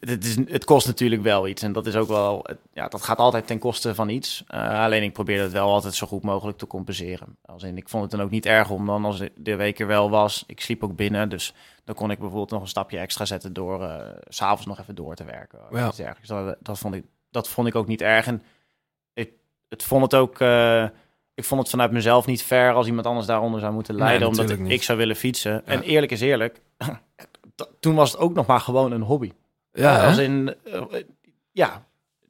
eh, 0.00 0.08
het, 0.08 0.24
is, 0.24 0.36
het 0.36 0.64
kost 0.64 0.86
natuurlijk 0.86 1.22
wel 1.22 1.48
iets. 1.48 1.62
En 1.62 1.72
dat 1.72 1.86
is 1.86 1.96
ook 1.96 2.08
wel, 2.08 2.46
ja, 2.72 2.88
dat 2.88 3.02
gaat 3.02 3.18
altijd 3.18 3.46
ten 3.46 3.58
koste 3.58 3.94
van 3.94 4.08
iets. 4.08 4.44
Eh, 4.46 4.80
alleen 4.80 5.02
ik 5.02 5.12
probeer 5.12 5.42
het 5.42 5.52
wel 5.52 5.68
altijd 5.72 5.94
zo 5.94 6.06
goed 6.06 6.22
mogelijk 6.22 6.58
te 6.58 6.66
compenseren. 6.66 7.36
Als 7.44 7.62
in, 7.62 7.76
ik 7.76 7.88
vond 7.88 8.02
het 8.02 8.10
dan 8.10 8.22
ook 8.22 8.30
niet 8.30 8.46
erg 8.46 8.70
om 8.70 8.86
dan, 8.86 9.04
als 9.04 9.22
de 9.36 9.56
week 9.56 9.80
er 9.80 9.86
wel 9.86 10.10
was, 10.10 10.44
ik 10.46 10.60
sliep 10.60 10.84
ook 10.84 10.96
binnen. 10.96 11.28
Dus 11.28 11.54
dan 11.84 11.94
kon 11.94 12.10
ik 12.10 12.18
bijvoorbeeld 12.18 12.50
nog 12.50 12.62
een 12.62 12.68
stapje 12.68 12.98
extra 12.98 13.24
zetten 13.24 13.52
door 13.52 13.90
s 14.28 14.36
s'avonds 14.36 14.66
nog 14.66 14.80
even 14.80 14.94
door 14.94 15.14
te 15.14 15.24
werken. 15.24 15.58
iets 15.86 15.96
dergelijks. 15.96 16.28
Dat, 16.28 16.56
dat, 16.60 16.78
vond 16.78 16.94
ik, 16.94 17.04
dat 17.30 17.48
vond 17.48 17.66
ik 17.66 17.74
ook 17.74 17.86
niet 17.86 18.02
erg. 18.02 18.26
En 18.26 18.42
ik, 19.14 19.30
het 19.68 19.82
vond 19.82 20.02
het 20.02 20.14
ook... 20.14 20.40
eh, 20.40 20.86
ik 21.34 21.44
vond 21.44 21.60
het 21.60 21.70
vanuit 21.70 21.90
mezelf 21.90 22.26
niet 22.26 22.42
fair 22.42 22.72
als 22.72 22.86
iemand 22.86 23.06
anders 23.06 23.26
daaronder 23.26 23.60
zou 23.60 23.72
moeten 23.72 23.94
Nee, 23.94 24.02
lijden, 24.04 24.28
omdat 24.28 24.50
ik 24.50 24.58
niet. 24.58 24.84
zou 24.84 24.98
willen 24.98 25.16
fietsen. 25.16 25.66
En 25.66 25.82
eerlijk 25.82 26.12
is 26.12 26.20
eerlijk, 26.20 26.60
toen 27.80 27.94
was 27.94 28.12
het 28.12 28.20
ook 28.20 28.34
nog 28.34 28.46
maar 28.46 28.60
gewoon 28.60 28.92
een 28.92 29.02
hobby. 29.02 29.32
Ja, 29.72 30.06
als 30.06 30.18
in, 30.18 30.54
eh, 30.64 30.82
ja, 31.52 31.84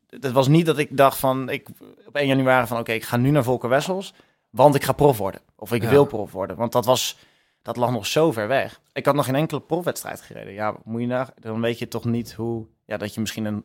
het 0.09 0.33
was 0.33 0.49
niet 0.49 0.67
dat 0.67 0.79
ik 0.79 0.97
dacht 0.97 1.19
van, 1.19 1.49
ik 1.49 1.69
op 2.07 2.15
1 2.17 2.27
januari 2.27 2.67
van, 2.67 2.79
oké, 2.79 2.93
ik 2.93 3.05
ga 3.05 3.17
nu 3.17 3.31
naar 3.31 3.45
Volker 3.45 3.69
Wessels, 3.69 4.15
want 4.51 4.75
ik 4.75 4.85
ga 4.85 4.93
prof 4.93 5.19
worden. 5.19 5.41
Of 5.57 5.73
ik 5.73 5.83
Ja. 5.83 5.89
wil 5.91 6.05
prof 6.05 6.33
worden, 6.33 6.57
want 6.57 6.73
dat 6.73 6.85
was, 6.85 7.19
dat 7.63 7.77
lag 7.77 7.91
nog 7.91 8.07
zo 8.07 8.33
ver 8.33 8.49
weg. 8.49 8.81
Ik 8.93 9.07
had 9.07 9.15
nog 9.15 9.25
geen 9.25 9.35
enkele 9.35 9.61
profwedstrijd 9.61 10.21
gereden. 10.21 10.53
Ja, 10.53 10.77
moet 10.85 11.01
je 11.01 11.07
naar, 11.07 11.29
dan 11.41 11.61
weet 11.61 11.79
je 11.79 11.89
toch 11.89 12.05
niet 12.05 12.33
hoe, 12.33 12.67
ja, 12.87 12.97
dat 12.97 13.15
je 13.15 13.21
misschien 13.21 13.45
een, 13.45 13.65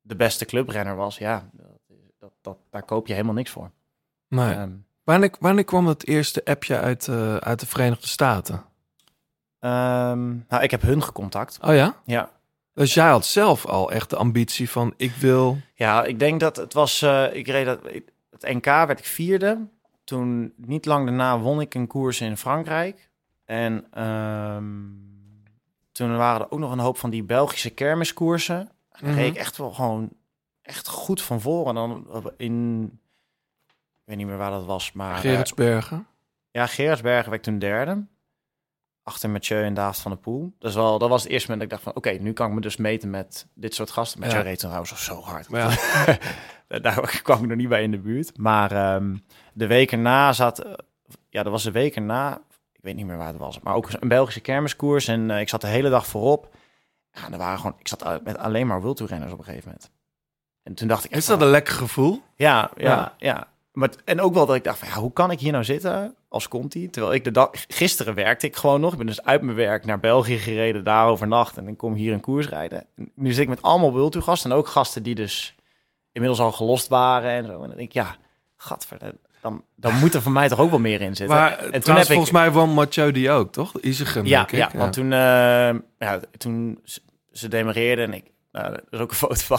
de 0.00 0.16
beste 0.16 0.44
clubrenner 0.44 0.96
was. 0.96 1.18
Ja, 1.18 1.50
dat, 2.18 2.32
dat, 2.40 2.58
daar 2.70 2.82
koop 2.84 3.06
je 3.06 3.12
helemaal 3.12 3.34
niks 3.34 3.50
voor. 3.50 3.70
Nee. 4.34 4.80
Wanneer, 5.04 5.30
wanneer 5.40 5.64
kwam 5.64 5.86
het 5.86 6.06
eerste 6.06 6.44
appje 6.44 6.78
uit, 6.78 7.08
eh, 7.08 7.36
uit 7.36 7.60
de 7.60 7.66
Verenigde 7.66 8.06
Staten? 8.06 8.64
ehm, 9.58 10.28
nou, 10.48 10.62
ik 10.62 10.70
heb 10.70 10.82
hun 10.82 11.02
gecontact. 11.02 11.58
Oh 11.62 11.74
ja? 11.74 11.96
Ja, 12.04 12.30
Dus 12.74 12.94
jij 12.94 13.08
had 13.08 13.26
zelf 13.26 13.66
al 13.66 13.92
echt 13.92 14.10
de 14.10 14.16
ambitie 14.16 14.70
van 14.70 14.94
ik 14.96 15.12
wil... 15.12 15.58
Ja, 15.74 16.04
ik 16.04 16.18
denk 16.18 16.40
dat 16.40 16.56
het 16.56 16.72
was. 16.72 17.02
eh, 17.02 17.34
ik 17.34 17.46
reed 17.46 17.66
dat, 17.66 17.80
het 18.30 18.42
NK 18.54 18.64
werd 18.64 18.98
ik 18.98 19.04
vierde. 19.04 19.58
Toen 20.04 20.52
niet 20.56 20.86
lang 20.86 21.06
daarna 21.06 21.38
won 21.38 21.60
ik 21.60 21.74
een 21.74 21.86
koers 21.86 22.20
in 22.20 22.36
Frankrijk. 22.36 23.10
En 23.44 23.86
ehm, 23.90 24.72
toen 25.92 26.16
waren 26.16 26.40
er 26.40 26.50
ook 26.50 26.58
nog 26.58 26.72
een 26.72 26.78
hoop 26.78 26.98
van 26.98 27.10
die 27.10 27.22
Belgische 27.24 27.70
kermiskoersen. 27.70 28.58
En 28.58 28.68
daar 29.00 29.10
Mhm. 29.10 29.18
reed 29.18 29.30
ik 29.34 29.36
echt 29.40 29.56
wel 29.56 29.70
gewoon 29.72 30.08
echt 30.62 30.88
goed 30.88 31.22
van 31.22 31.40
voren. 31.40 31.74
Dan 31.74 32.06
in. 32.36 33.00
Ik 34.12 34.18
weet 34.18 34.26
niet 34.26 34.36
meer 34.36 34.36
waar 34.46 34.50
dat 34.58 34.64
was, 34.66 34.92
maar. 34.92 35.14
eh, 35.14 35.20
Gerritsbergen. 35.20 36.06
ja, 36.50 36.66
Gerardsbergen 36.66 37.30
werd 37.30 37.42
toen 37.42 37.58
derde. 37.58 38.06
Achter 39.02 39.30
Mathieu 39.30 39.64
en 39.64 39.74
David 39.74 40.00
van 40.02 40.10
der 40.10 40.20
Poel. 40.20 40.54
Dus 40.58 40.74
wel, 40.74 40.98
dat 40.98 41.08
was 41.08 41.22
het 41.22 41.32
eerste 41.32 41.50
moment 41.50 41.70
dat 41.70 41.78
ik 41.78 41.84
dacht 41.84 41.96
van... 41.96 42.04
oké, 42.12 42.22
nu 42.22 42.32
kan 42.32 42.48
ik 42.48 42.54
me 42.54 42.60
dus 42.60 42.76
meten 42.76 43.10
met 43.10 43.46
dit 43.54 43.74
soort 43.74 43.90
gasten. 43.90 44.20
Mathieu 44.20 44.38
Ja. 44.38 44.44
reed 44.44 44.58
trouwens 44.58 45.04
zo 45.04 45.20
hard. 45.20 45.46
Ja. 45.50 45.68
Daar 46.82 47.20
kwam 47.22 47.42
ik 47.42 47.46
nog 47.48 47.56
niet 47.56 47.68
bij 47.68 47.82
in 47.82 47.90
de 47.90 47.98
buurt. 47.98 48.38
Maar 48.38 48.72
ehm, 48.72 49.16
de 49.52 49.66
week 49.66 49.92
erna 49.92 50.32
zat... 50.32 50.58
eh, 50.58 50.72
ja, 51.28 51.42
dat 51.42 51.52
was 51.52 51.62
de 51.62 51.70
week 51.70 51.96
erna... 51.96 52.40
Ik 52.72 52.80
weet 52.82 52.96
niet 52.96 53.06
meer 53.06 53.16
waar 53.16 53.26
het 53.28 53.36
was. 53.36 53.60
Maar 53.60 53.74
ook 53.74 53.88
een 54.00 54.08
Belgische 54.08 54.40
kermiskoers. 54.40 55.08
En 55.08 55.30
eh, 55.30 55.40
ik 55.40 55.48
zat 55.48 55.60
de 55.60 55.66
hele 55.66 55.90
dag 55.90 56.06
voorop. 56.06 56.54
Ja, 57.12 57.24
en 57.26 57.32
er 57.32 57.38
waren 57.38 57.58
gewoon... 57.58 57.76
Ik 57.78 57.88
zat 57.88 58.24
met 58.24 58.38
alleen 58.38 58.66
maar 58.66 58.82
wildtoerrenners 58.82 59.32
op 59.32 59.38
een 59.38 59.44
gegeven 59.44 59.66
moment. 59.68 59.90
En 60.62 60.74
toen 60.74 60.88
dacht 60.88 61.04
ik... 61.04 61.10
Is 61.10 61.26
dat 61.26 61.40
een 61.40 61.48
lekker 61.48 61.74
gevoel? 61.74 62.22
ja, 62.36 62.70
ja, 62.76 62.90
Ja. 62.90 63.14
ja, 63.18 63.46
maar, 63.72 63.90
en 64.04 64.20
ook 64.20 64.34
wel 64.34 64.46
dat 64.46 64.56
ik 64.56 64.64
dacht, 64.64 64.78
van, 64.78 64.88
ja, 64.88 64.94
hoe 64.94 65.12
kan 65.12 65.30
ik 65.30 65.40
hier 65.40 65.52
nou 65.52 65.64
zitten 65.64 66.14
als 66.28 66.48
Conti? 66.48 66.90
Terwijl 66.90 67.14
ik 67.14 67.24
de 67.24 67.30
dag... 67.30 67.50
Gisteren 67.68 68.14
werkte 68.14 68.46
ik 68.46 68.56
gewoon 68.56 68.80
nog. 68.80 68.92
Ik 68.92 68.98
ben 68.98 69.06
dus 69.06 69.22
uit 69.22 69.42
mijn 69.42 69.56
werk 69.56 69.84
naar 69.84 70.00
België 70.00 70.38
gereden, 70.38 70.84
daar 70.84 71.06
overnacht. 71.06 71.56
En 71.56 71.68
ik 71.68 71.76
kom 71.76 71.94
hier 71.94 72.12
een 72.12 72.20
koers 72.20 72.48
rijden. 72.48 72.86
En 72.96 73.10
nu 73.14 73.30
zit 73.32 73.42
ik 73.42 73.48
met 73.48 73.62
allemaal 73.62 73.92
World 73.92 74.12
Tour 74.12 74.26
gasten. 74.26 74.50
En 74.50 74.56
ook 74.56 74.66
gasten 74.68 75.02
die 75.02 75.14
dus 75.14 75.54
inmiddels 76.12 76.40
al 76.40 76.52
gelost 76.52 76.88
waren 76.88 77.30
en 77.30 77.46
zo. 77.46 77.52
En 77.52 77.68
dan 77.68 77.76
denk 77.76 77.88
ik, 77.88 77.92
ja, 77.92 78.16
gadver, 78.56 78.98
dan, 79.40 79.64
dan 79.76 79.98
moet 79.98 80.14
er 80.14 80.22
voor 80.22 80.32
mij 80.32 80.48
toch 80.48 80.60
ook 80.60 80.70
wel 80.70 80.78
meer 80.78 81.00
in 81.00 81.16
zitten. 81.16 81.36
Maar 81.36 81.58
en 81.58 81.72
en 81.72 81.82
toen 81.82 81.96
heb 81.96 82.06
volgens 82.06 82.30
mij 82.30 82.50
won 82.52 82.70
Mathieu 82.70 83.12
die 83.12 83.30
ook, 83.30 83.52
toch? 83.52 83.80
Isegem, 83.80 84.26
ja, 84.26 84.42
ik. 84.42 84.50
ja, 84.50 84.70
want 84.74 84.92
toen, 84.92 85.12
eh, 85.12 85.74
ja, 85.98 86.20
toen 86.38 86.80
ze- 86.84 87.00
ze 87.32 87.48
en 87.48 88.12
ik, 88.12 88.24
nou, 88.52 88.72
er 88.72 88.82
is 88.90 88.98
ook 88.98 89.10
een 89.10 89.16
foto 89.26 89.34
van. 89.34 89.58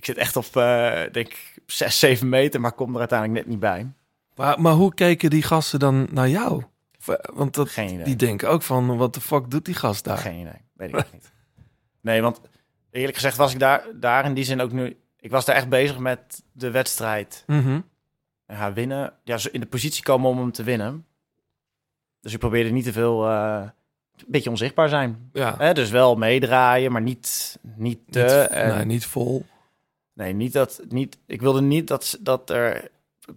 Ik 0.00 0.06
zit 0.06 0.16
echt 0.16 0.36
op, 0.36 0.44
eh 0.56 0.92
denk 1.12 1.26
ik, 1.28 1.54
6, 1.66 1.98
7 1.98 2.28
meter, 2.28 2.60
maar 2.60 2.72
kom 2.72 2.92
er 2.92 2.98
uiteindelijk 2.98 3.38
net 3.38 3.48
niet 3.48 3.60
bij. 3.60 3.92
Maar, 4.34 4.60
maar 4.60 4.72
hoe 4.72 4.94
keken 4.94 5.30
die 5.30 5.42
gasten 5.42 5.78
dan 5.78 6.08
naar 6.10 6.28
jou? 6.28 6.62
Want 7.34 7.54
dat, 7.54 7.74
die 8.04 8.16
denken 8.16 8.48
ook 8.48 8.62
van, 8.62 8.96
wat 8.96 9.14
de 9.14 9.20
fuck 9.20 9.50
doet 9.50 9.64
die 9.64 9.74
gast 9.74 10.04
daar? 10.04 10.18
Geen 10.18 10.38
idee, 10.40 10.60
weet 10.72 10.88
ik 10.88 10.94
echt 10.94 11.12
niet. 11.12 11.32
Nee, 12.00 12.22
want 12.22 12.40
eerlijk 12.90 13.14
gezegd 13.14 13.36
was 13.36 13.52
ik 13.52 13.58
daar, 13.58 13.84
daar 13.94 14.24
in 14.24 14.34
die 14.34 14.44
zin 14.44 14.60
ook 14.60 14.72
nu... 14.72 14.96
Ik 15.20 15.30
was 15.30 15.44
daar 15.44 15.56
echt 15.56 15.68
bezig 15.68 15.98
met 15.98 16.42
de 16.52 16.70
wedstrijd 16.70 17.44
Mhm. 17.46 17.80
ja, 18.46 18.72
winnen. 18.72 19.12
Ja, 19.24 19.38
in 19.52 19.60
de 19.60 19.66
positie 19.66 20.02
komen 20.02 20.30
om 20.30 20.38
hem 20.38 20.52
te 20.52 20.62
winnen. 20.62 21.06
Dus 22.20 22.32
ik 22.32 22.38
probeerde 22.38 22.70
niet 22.70 22.84
te 22.84 22.92
veel... 22.92 23.26
eh, 23.28 23.62
een 24.16 24.24
beetje 24.26 24.50
onzichtbaar 24.50 24.88
zijn. 24.88 25.30
Ja, 25.32 25.54
Hè, 25.58 25.72
dus 25.74 25.90
wel 25.90 26.14
meedraaien, 26.16 26.92
maar 26.92 27.02
niet, 27.02 27.58
niet 27.76 27.98
te. 28.10 28.18
niet, 28.20 28.50
en- 28.58 28.76
nee, 28.76 28.84
niet 28.84 29.06
vol. 29.06 29.46
Nee, 30.20 30.32
niet 30.32 30.52
dat. 30.52 30.80
Niet, 30.88 31.18
ik 31.26 31.40
wilde 31.40 31.60
niet 31.60 31.86
dat, 31.86 32.04
ze- 32.04 32.22
dat 32.22 32.50
er 32.50 32.90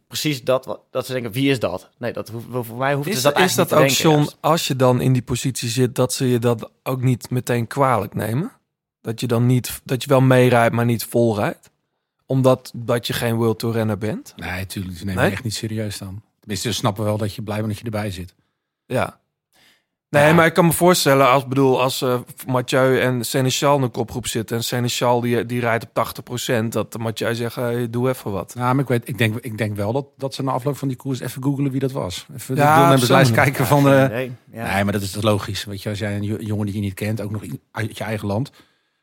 precies 0.08 0.44
dat. 0.44 0.66
wat- 0.66 0.82
Dat 0.92 1.06
ze 1.06 1.14
denken: 1.14 1.32
wie 1.32 1.50
is 1.50 1.60
dat? 1.60 1.90
Nee, 1.98 2.14
dat 2.14 2.30
hoeft, 2.30 2.46
voor 2.68 2.78
mij 2.78 2.94
hoeft 2.94 3.08
Is, 3.08 3.24
het 3.24 3.24
dat, 3.36 3.44
is 3.44 3.56
dat 3.56 3.74
ook, 3.74 3.88
te 3.88 3.94
John, 3.94 4.16
denken, 4.18 4.34
als 4.40 4.68
je 4.68 4.76
dan 4.76 5.02
in 5.02 5.14
die 5.14 5.22
positie 5.22 5.70
zit, 5.70 5.96
dat 5.96 6.14
ze 6.14 6.28
je 6.30 6.40
dat 6.40 6.70
ook 6.84 7.02
niet 7.02 7.30
meteen 7.30 7.68
kwalijk 7.68 8.14
nemen? 8.14 8.52
Dat 9.02 9.20
je 9.20 9.28
dan 9.28 9.46
niet, 9.46 9.82
dat 9.84 10.04
je 10.04 10.10
wel 10.10 10.22
meerijdt, 10.22 10.76
maar 10.76 10.86
niet 10.86 11.04
vol 11.06 11.36
rijdt? 11.36 11.70
Omdat 12.26 12.72
dat 12.76 13.08
je 13.08 13.14
geen 13.14 13.36
World 13.36 13.60
Tour 13.60 13.76
renner 13.76 13.98
bent? 13.98 14.34
Nee, 14.36 14.50
natuurlijk. 14.50 14.98
Ze 14.98 15.06
nemen 15.06 15.24
Nee? 15.24 15.32
echt 15.32 15.44
niet 15.44 15.54
serieus 15.54 15.98
dan. 15.98 16.22
Tenminste, 16.40 16.68
ze 16.72 16.76
snappen 16.76 17.04
wel 17.04 17.18
dat 17.18 17.34
je 17.36 17.42
blij 17.42 17.56
bent 17.58 17.68
dat 17.70 17.78
je 17.78 17.84
erbij 17.86 18.12
zit. 18.12 18.36
Ja. 18.86 19.20
Nee, 20.14 20.28
Ja. 20.28 20.34
maar 20.34 20.46
ik 20.46 20.54
kan 20.54 20.66
me 20.66 20.72
voorstellen, 20.72 21.30
als, 21.30 21.48
bedoel, 21.48 21.82
als 21.82 22.02
eh 22.02 22.20
Mathieu 22.48 23.00
en 23.00 23.24
Seneschal 23.26 23.78
in 23.78 23.84
een 23.84 23.92
kopgroep 23.92 24.28
zitten... 24.28 24.58
en 24.58 24.64
Seneschal 24.64 25.22
die, 25.22 25.46
die 25.46 25.60
rijdt 25.60 25.88
op 25.94 26.14
80%, 26.64 26.68
dat 26.70 26.98
Mathieu 26.98 27.36
zegt, 27.36 27.56
hey, 27.56 27.90
doe 27.90 28.10
even 28.10 28.32
wat. 28.32 28.56
Nou, 28.56 28.74
maar 28.74 28.84
ik, 28.84 28.90
weet, 28.90 29.08
ik, 29.08 29.18
denk, 29.18 29.36
ik 29.40 29.58
denk 29.58 29.76
wel 29.76 29.94
dat, 29.94 30.06
dat 30.18 30.34
ze 30.34 30.44
na 30.44 30.52
afloop 30.52 30.78
van 30.78 30.88
die 30.88 30.98
koers 30.98 31.20
even 31.20 31.44
googelen 31.44 31.72
wie 31.72 31.80
dat 31.80 31.92
was. 31.92 32.26
Even 32.36 32.56
Ja, 32.56 32.74
de 32.74 32.78
deelnemerslijst 32.80 33.32
kijken 33.32 33.66
van... 33.66 33.84
Geen 33.84 34.12
eh 34.12 34.30
ja. 34.52 34.74
Nee, 34.74 34.84
maar 34.84 34.94
dat 34.94 35.02
is 35.02 35.12
toch 35.12 35.24
logisch. 35.24 35.64
Weet 35.64 35.82
je, 35.84 35.90
als 35.90 36.00
jij 36.00 36.16
een 36.16 36.24
jo- 36.24 36.38
jongen 36.40 36.66
die 36.66 36.76
je 36.76 36.82
niet 36.82 36.94
kent, 36.94 37.22
ook 37.22 37.32
nog 37.32 37.42
uit 37.72 37.98
je 37.98 38.04
eigen 38.04 38.28
land... 38.28 38.52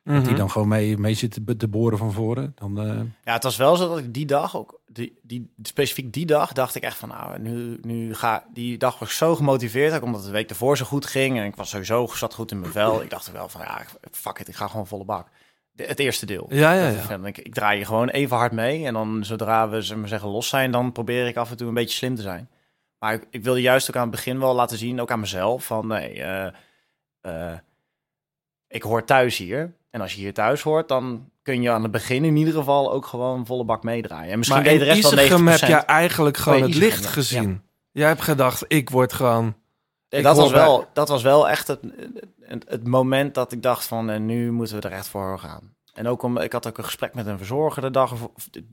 Mhm. 0.04 0.22
die 0.24 0.34
dan 0.34 0.50
gewoon 0.50 0.68
mee, 0.68 0.98
mee 0.98 1.14
zit 1.14 1.30
te, 1.46 1.56
te 1.56 1.68
boren 1.68 1.98
van 1.98 2.12
voren, 2.12 2.52
dan... 2.54 2.80
eh, 2.80 2.86
Ja, 3.24 3.32
het 3.32 3.42
was 3.42 3.56
wel 3.56 3.76
zo 3.76 3.88
dat 3.88 3.98
ik 3.98 4.14
die 4.14 4.26
dag 4.26 4.56
ook, 4.56 4.79
die, 4.92 5.18
die, 5.22 5.52
specifiek 5.62 6.12
die 6.12 6.26
dag, 6.26 6.52
dacht 6.52 6.74
ik 6.74 6.82
echt 6.82 6.96
van, 6.96 7.08
nou, 7.08 7.38
nu, 7.38 7.78
nu 7.82 8.14
ga, 8.14 8.44
die 8.52 8.78
dag 8.78 8.98
was 8.98 9.08
ik 9.08 9.14
zo 9.14 9.34
gemotiveerd, 9.36 9.94
ook 9.94 10.02
omdat 10.02 10.24
de 10.24 10.30
week 10.30 10.50
ervoor 10.50 10.76
zo 10.76 10.84
goed 10.84 11.06
ging 11.06 11.38
en 11.38 11.44
ik 11.44 11.56
was 11.56 11.70
sowieso 11.70 12.06
zat 12.06 12.34
goed 12.34 12.50
in 12.50 12.60
mijn 12.60 12.72
vel. 12.72 13.02
Ik 13.02 13.10
dacht 13.10 13.26
er 13.26 13.32
wel 13.32 13.48
van, 13.48 13.60
ja, 13.60 13.82
fuck 14.10 14.38
it, 14.38 14.48
ik 14.48 14.54
ga 14.54 14.66
gewoon 14.66 14.86
volle 14.86 15.04
bak. 15.04 15.28
De- 15.72 15.84
het 15.84 15.98
eerste 15.98 16.26
deel. 16.26 16.46
Ja, 16.48 16.72
ja, 16.72 16.88
ja. 16.88 17.24
ik, 17.24 17.38
ik 17.38 17.54
draai 17.54 17.78
je 17.78 17.84
gewoon 17.84 18.08
even 18.08 18.36
hard 18.36 18.52
mee 18.52 18.86
en 18.86 18.92
dan 18.92 19.24
zodra 19.24 19.68
we, 19.68 19.82
zeg 19.82 19.96
maar 19.96 20.08
zeggen, 20.08 20.28
los 20.28 20.48
zijn, 20.48 20.70
dan 20.70 20.92
probeer 20.92 21.26
ik 21.26 21.36
af 21.36 21.50
en 21.50 21.56
toe 21.56 21.68
een 21.68 21.74
beetje 21.74 21.96
slim 21.96 22.14
te 22.14 22.22
zijn. 22.22 22.50
Maar 22.98 23.14
ik, 23.14 23.26
ik 23.30 23.44
wilde 23.44 23.60
juist 23.60 23.88
ook 23.88 23.96
aan 23.96 24.02
het 24.02 24.10
begin 24.10 24.38
wel 24.38 24.54
laten 24.54 24.78
zien, 24.78 25.00
ook 25.00 25.10
aan 25.10 25.20
mezelf, 25.20 25.64
van 25.64 25.86
nee, 25.86 26.22
eh, 26.22 26.52
eh, 27.20 27.58
ik 28.68 28.82
hoor 28.82 29.04
thuis 29.04 29.36
hier. 29.36 29.74
En 29.90 30.00
als 30.00 30.14
je 30.14 30.20
hier 30.20 30.34
thuis 30.34 30.62
hoort, 30.62 30.88
dan 30.88 31.30
kun 31.42 31.62
je 31.62 31.70
aan 31.70 31.82
het 31.82 31.90
begin 31.90 32.24
in 32.24 32.36
ieder 32.36 32.54
geval 32.54 32.92
ook 32.92 33.06
gewoon 33.06 33.46
volle 33.46 33.64
bak 33.64 33.82
meedraaien. 33.82 34.32
En 34.32 34.38
misschien 34.38 34.60
Maar 34.60 34.70
deed 34.70 34.78
de 34.78 34.84
rest 34.84 35.02
wel 35.02 35.12
90%. 35.12 35.14
Isegem 35.14 35.48
heb 35.48 35.60
je 35.60 35.74
eigenlijk 35.74 36.36
gewoon 36.36 36.62
het 36.62 36.70
Isegem, 36.70 36.88
licht 36.88 37.02
ja. 37.02 37.10
gezien. 37.10 37.62
Jij 37.92 38.08
hebt 38.08 38.22
gedacht, 38.22 38.64
ik 38.68 38.90
word 38.90 39.12
gewoon... 39.12 39.54
Ik 40.08 40.22
dat, 40.22 40.36
was 40.36 40.50
bij- 40.50 40.60
wel, 40.60 40.88
dat 40.92 41.08
was 41.08 41.22
wel 41.22 41.48
echt 41.48 41.66
het, 41.66 41.80
het, 42.40 42.64
het 42.68 42.86
moment 42.86 43.34
dat 43.34 43.52
ik 43.52 43.62
dacht 43.62 43.84
van, 43.84 44.10
eh, 44.10 44.20
nu 44.20 44.52
moeten 44.52 44.80
we 44.80 44.88
er 44.88 44.94
echt 44.94 45.08
voor 45.08 45.38
gaan. 45.38 45.74
En 45.94 46.08
ook 46.08 46.22
om, 46.22 46.38
ik 46.38 46.52
had 46.52 46.66
ook 46.66 46.78
een 46.78 46.84
gesprek 46.84 47.14
met 47.14 47.26
een 47.26 47.38
verzorger 47.38 47.82
de 47.82 47.90
dag 47.90 48.12
of, 48.12 48.30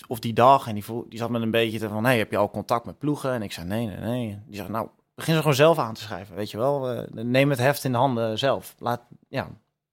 of 0.07 0.19
die 0.19 0.33
dag. 0.33 0.67
En 0.67 0.73
die, 0.73 0.83
voel, 0.83 1.05
die 1.09 1.19
zat 1.19 1.29
met 1.29 1.41
een 1.41 1.51
beetje 1.51 1.79
te 1.79 1.89
van, 1.89 2.05
hey, 2.05 2.17
heb 2.17 2.31
je 2.31 2.37
al 2.37 2.49
contact 2.49 2.85
met 2.85 2.97
ploegen? 2.97 3.31
En 3.31 3.41
ik 3.41 3.51
zei, 3.51 3.67
nee, 3.67 3.85
nee, 3.85 3.97
nee. 3.97 4.39
Die 4.45 4.55
zei, 4.55 4.69
nou, 4.69 4.87
begin 5.15 5.33
ze 5.33 5.39
gewoon 5.39 5.55
zelf 5.55 5.77
aan 5.77 5.93
te 5.93 6.01
schrijven, 6.01 6.35
weet 6.35 6.51
je 6.51 6.57
wel. 6.57 7.05
Neem 7.11 7.49
het 7.49 7.59
heft 7.59 7.83
in 7.83 7.91
de 7.91 7.97
handen 7.97 8.37
zelf. 8.37 8.75
Laat, 8.79 9.01
ja. 9.27 9.47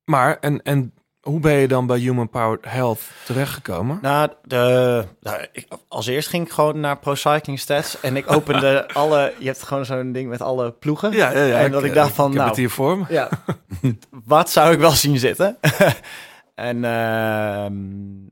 Maar, 0.04 0.38
en, 0.38 0.62
en 0.62 0.92
hoe 1.24 1.40
ben 1.40 1.52
je 1.52 1.68
dan 1.68 1.86
bij 1.86 1.98
Human 1.98 2.28
Powered 2.28 2.64
Health 2.64 3.00
terechtgekomen? 3.24 3.98
Nou, 4.02 4.30
de, 4.42 5.04
nou, 5.20 5.46
ik, 5.52 5.66
als 5.88 6.06
eerst 6.06 6.28
ging 6.28 6.46
ik 6.46 6.52
gewoon 6.52 6.80
naar 6.80 6.98
Pro 6.98 7.14
Cycling 7.14 7.58
Stats. 7.58 8.00
En 8.00 8.16
ik 8.16 8.32
opende 8.32 8.88
alle, 8.92 9.32
je 9.38 9.46
hebt 9.46 9.62
gewoon 9.62 9.84
zo'n 9.84 10.12
ding 10.12 10.28
met 10.28 10.42
alle 10.42 10.72
ploegen. 10.72 11.12
Ja, 11.12 11.30
ja, 11.30 11.44
ja. 11.44 11.58
En 11.58 11.70
dat 11.70 11.84
ik 11.84 11.94
dacht 11.94 12.12
van, 12.14 12.24
ik 12.26 12.30
heb 12.32 12.38
nou, 12.38 12.48
het 12.48 12.58
hier 12.58 12.70
voor 12.70 12.98
me. 12.98 13.04
Ja. 13.08 13.28
Wat 14.24 14.50
zou 14.50 14.72
ik 14.72 14.78
wel 14.78 14.90
zien 14.90 15.18
zitten? 15.18 15.56
en 16.54 16.84
ehm 16.84 17.74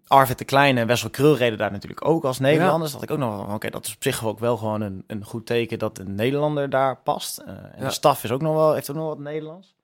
Arvid 0.07 0.39
de 0.39 0.45
Kleine 0.45 0.81
en 0.81 0.87
Wessel 0.87 1.11
Krul 1.11 1.37
reden 1.37 1.59
daar 1.59 1.73
natuurlijk 1.73 2.07
ook 2.07 2.25
als 2.25 2.39
Nederlanders. 2.39 2.93
Dat 2.93 3.03
ik 3.03 3.11
ook 3.11 3.19
nog 3.19 3.37
van, 3.47 3.55
oké, 3.55 3.71
dat 3.71 3.87
is 3.87 3.95
op 3.95 4.03
zich 4.03 4.25
ook 4.25 4.39
wel 4.39 4.57
gewoon 4.57 4.81
een, 4.81 5.05
een 5.07 5.25
goed 5.25 5.47
teken 5.47 5.79
dat 5.79 5.99
een 5.99 6.15
Nederlander 6.15 6.71
daar 6.71 6.97
past. 6.97 7.39
Eh, 7.39 7.49
en 7.49 7.73
Ja. 7.79 7.85
de 7.85 7.91
staf 7.91 8.25
is 8.25 8.31
ook 8.31 8.43
nog 8.43 8.55
wel, 8.55 8.75
heeft 8.75 8.91
ook 8.91 8.97
nog 8.97 9.07
wat 9.07 9.19
Nederlands. 9.19 9.75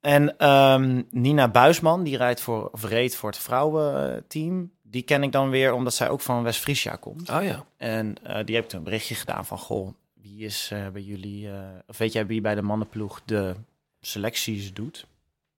En 0.00 0.38
ehm, 0.38 1.02
Nina 1.10 1.48
Buisman, 1.48 2.02
die 2.02 2.16
rijdt 2.16 2.40
voor, 2.40 2.68
of 2.68 2.84
reed 2.84 3.16
voor 3.16 3.30
het 3.30 3.38
vrouwenteam. 3.38 4.70
Die 4.82 5.02
ken 5.02 5.22
ik 5.22 5.32
dan 5.32 5.50
weer 5.50 5.72
omdat 5.72 5.94
zij 5.94 6.08
ook 6.08 6.20
van 6.20 6.42
West-Friesia 6.42 6.96
komt. 6.96 7.30
Oh 7.30 7.42
ja. 7.42 7.64
En 7.76 8.16
eh, 8.22 8.44
die 8.44 8.54
heb 8.54 8.64
ik 8.64 8.70
toen 8.70 8.78
een 8.78 8.84
berichtje 8.84 9.14
gedaan 9.14 9.46
van, 9.46 9.58
goh, 9.58 9.92
wie 10.14 10.44
is 10.44 10.70
eh, 10.72 10.88
bij 10.88 11.02
jullie, 11.02 11.50
eh, 11.50 11.58
of 11.86 11.98
weet 11.98 12.12
jij 12.12 12.26
wie 12.26 12.40
bij 12.40 12.54
de 12.54 12.62
mannenploeg 12.62 13.20
de 13.24 13.54
selecties 14.00 14.72
doet? 14.72 15.06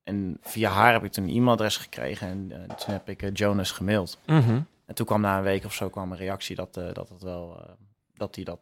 En 0.05 0.38
via 0.40 0.70
haar 0.70 0.92
heb 0.92 1.05
ik 1.05 1.12
toen 1.12 1.24
een 1.24 1.35
e-mailadres 1.35 1.76
gekregen 1.76 2.28
en 2.28 2.48
toen 2.76 2.94
heb 2.94 3.09
ik 3.09 3.38
Jonas 3.38 3.70
gemaild. 3.70 4.18
Mhm. 4.26 4.61
En 4.87 4.94
toen 4.94 5.07
kwam 5.07 5.20
na 5.20 5.37
een 5.37 5.42
week 5.42 5.64
of 5.64 5.74
zo 5.74 5.88
kwam 5.88 6.12
een 6.12 6.18
reactie 6.18 6.57
dat, 6.57 6.74
dat 6.74 7.09
het 7.09 7.22
wel, 7.22 7.61
dat 8.14 8.35
hij 8.35 8.44
dat, 8.44 8.61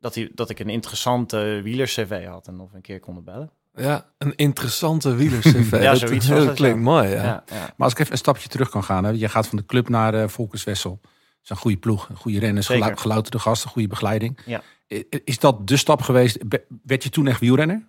dat, 0.00 0.14
hij, 0.14 0.30
dat 0.34 0.50
ik 0.50 0.58
een 0.58 0.68
interessante 0.68 1.60
wieler-cv 1.62 2.26
had 2.26 2.48
en 2.48 2.60
of 2.60 2.72
een 2.72 2.80
keer 2.80 3.00
konden 3.00 3.24
bellen. 3.24 3.50
Ja, 3.78 4.06
een 4.18 4.32
interessante 4.36 5.14
wielers-cv. 5.14 5.72
Ja, 5.82 5.90
dat, 5.90 5.98
zoiets 5.98 6.26
dat 6.46 6.54
klinkt 6.54 6.76
ja. 6.76 6.82
mooi, 6.82 7.08
ja. 7.08 7.14
Ja, 7.24 7.42
ja. 7.46 7.56
Maar 7.58 7.74
als 7.76 7.92
ik 7.92 7.98
even 7.98 8.12
een 8.12 8.18
stapje 8.18 8.48
terug 8.48 8.68
kan 8.70 8.84
gaan. 8.84 9.04
Hè. 9.04 9.10
Je 9.10 9.28
gaat 9.28 9.46
van 9.46 9.58
de 9.58 9.66
club 9.66 9.88
naar 9.88 10.14
eh 10.14 10.28
Volkers 10.28 10.64
Wessel. 10.64 10.98
Dat 11.02 11.10
is 11.42 11.50
een 11.50 11.56
goede 11.56 11.76
ploeg. 11.76 12.08
Een 12.08 12.16
goede 12.16 12.38
renners, 12.38 12.66
gelou- 12.66 12.96
gelouterde 12.96 13.38
gasten, 13.38 13.70
goede 13.70 13.88
begeleiding. 13.88 14.38
Ja. 14.46 14.60
Is 15.24 15.38
dat 15.38 15.66
de 15.68 15.76
stap 15.76 16.02
geweest? 16.02 16.48
Be- 16.48 16.64
Werd 16.82 17.02
je 17.02 17.10
toen 17.10 17.26
echt 17.26 17.40
wielrenner? 17.40 17.86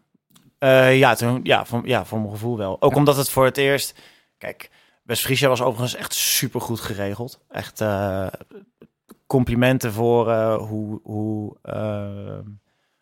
Eh, 0.57 0.97
ja, 0.97 1.15
toen, 1.15 1.39
ja, 1.43 1.65
voor, 1.65 1.81
ja, 1.87 2.05
voor 2.05 2.19
mijn 2.19 2.31
gevoel 2.31 2.57
wel. 2.57 2.81
Ook 2.81 2.95
omdat 2.95 3.17
het 3.17 3.29
voor 3.29 3.45
het 3.45 3.57
eerst... 3.57 3.99
Kijk, 4.37 4.69
West-Friesia 5.03 5.47
was 5.47 5.61
overigens 5.61 5.95
echt 5.95 6.13
super 6.13 6.61
goed 6.61 6.79
geregeld. 6.79 7.39
Echt 7.49 7.81
eh, 7.81 8.27
complimenten 9.27 9.93
voor 9.93 10.29
eh, 10.31 10.55
hoe, 10.57 10.99
hoe, 11.03 11.55
eh, 11.61 12.37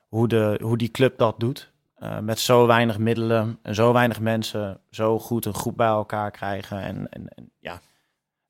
hoe, 0.07 0.27
de, 0.27 0.59
hoe 0.63 0.77
die 0.77 0.91
club 0.91 1.17
dat 1.17 1.39
doet. 1.39 1.71
Eh, 1.97 2.19
met 2.19 2.39
zo 2.39 2.67
weinig 2.67 2.97
middelen 2.97 3.59
en 3.61 3.75
zo 3.75 3.93
weinig 3.93 4.19
mensen 4.19 4.79
zo 4.91 5.19
goed 5.19 5.45
een 5.45 5.53
groep 5.53 5.77
bij 5.77 5.87
elkaar 5.87 6.31
krijgen. 6.31 6.81
En, 6.81 7.09
en, 7.09 7.27
en 7.27 7.51
ja, 7.59 7.81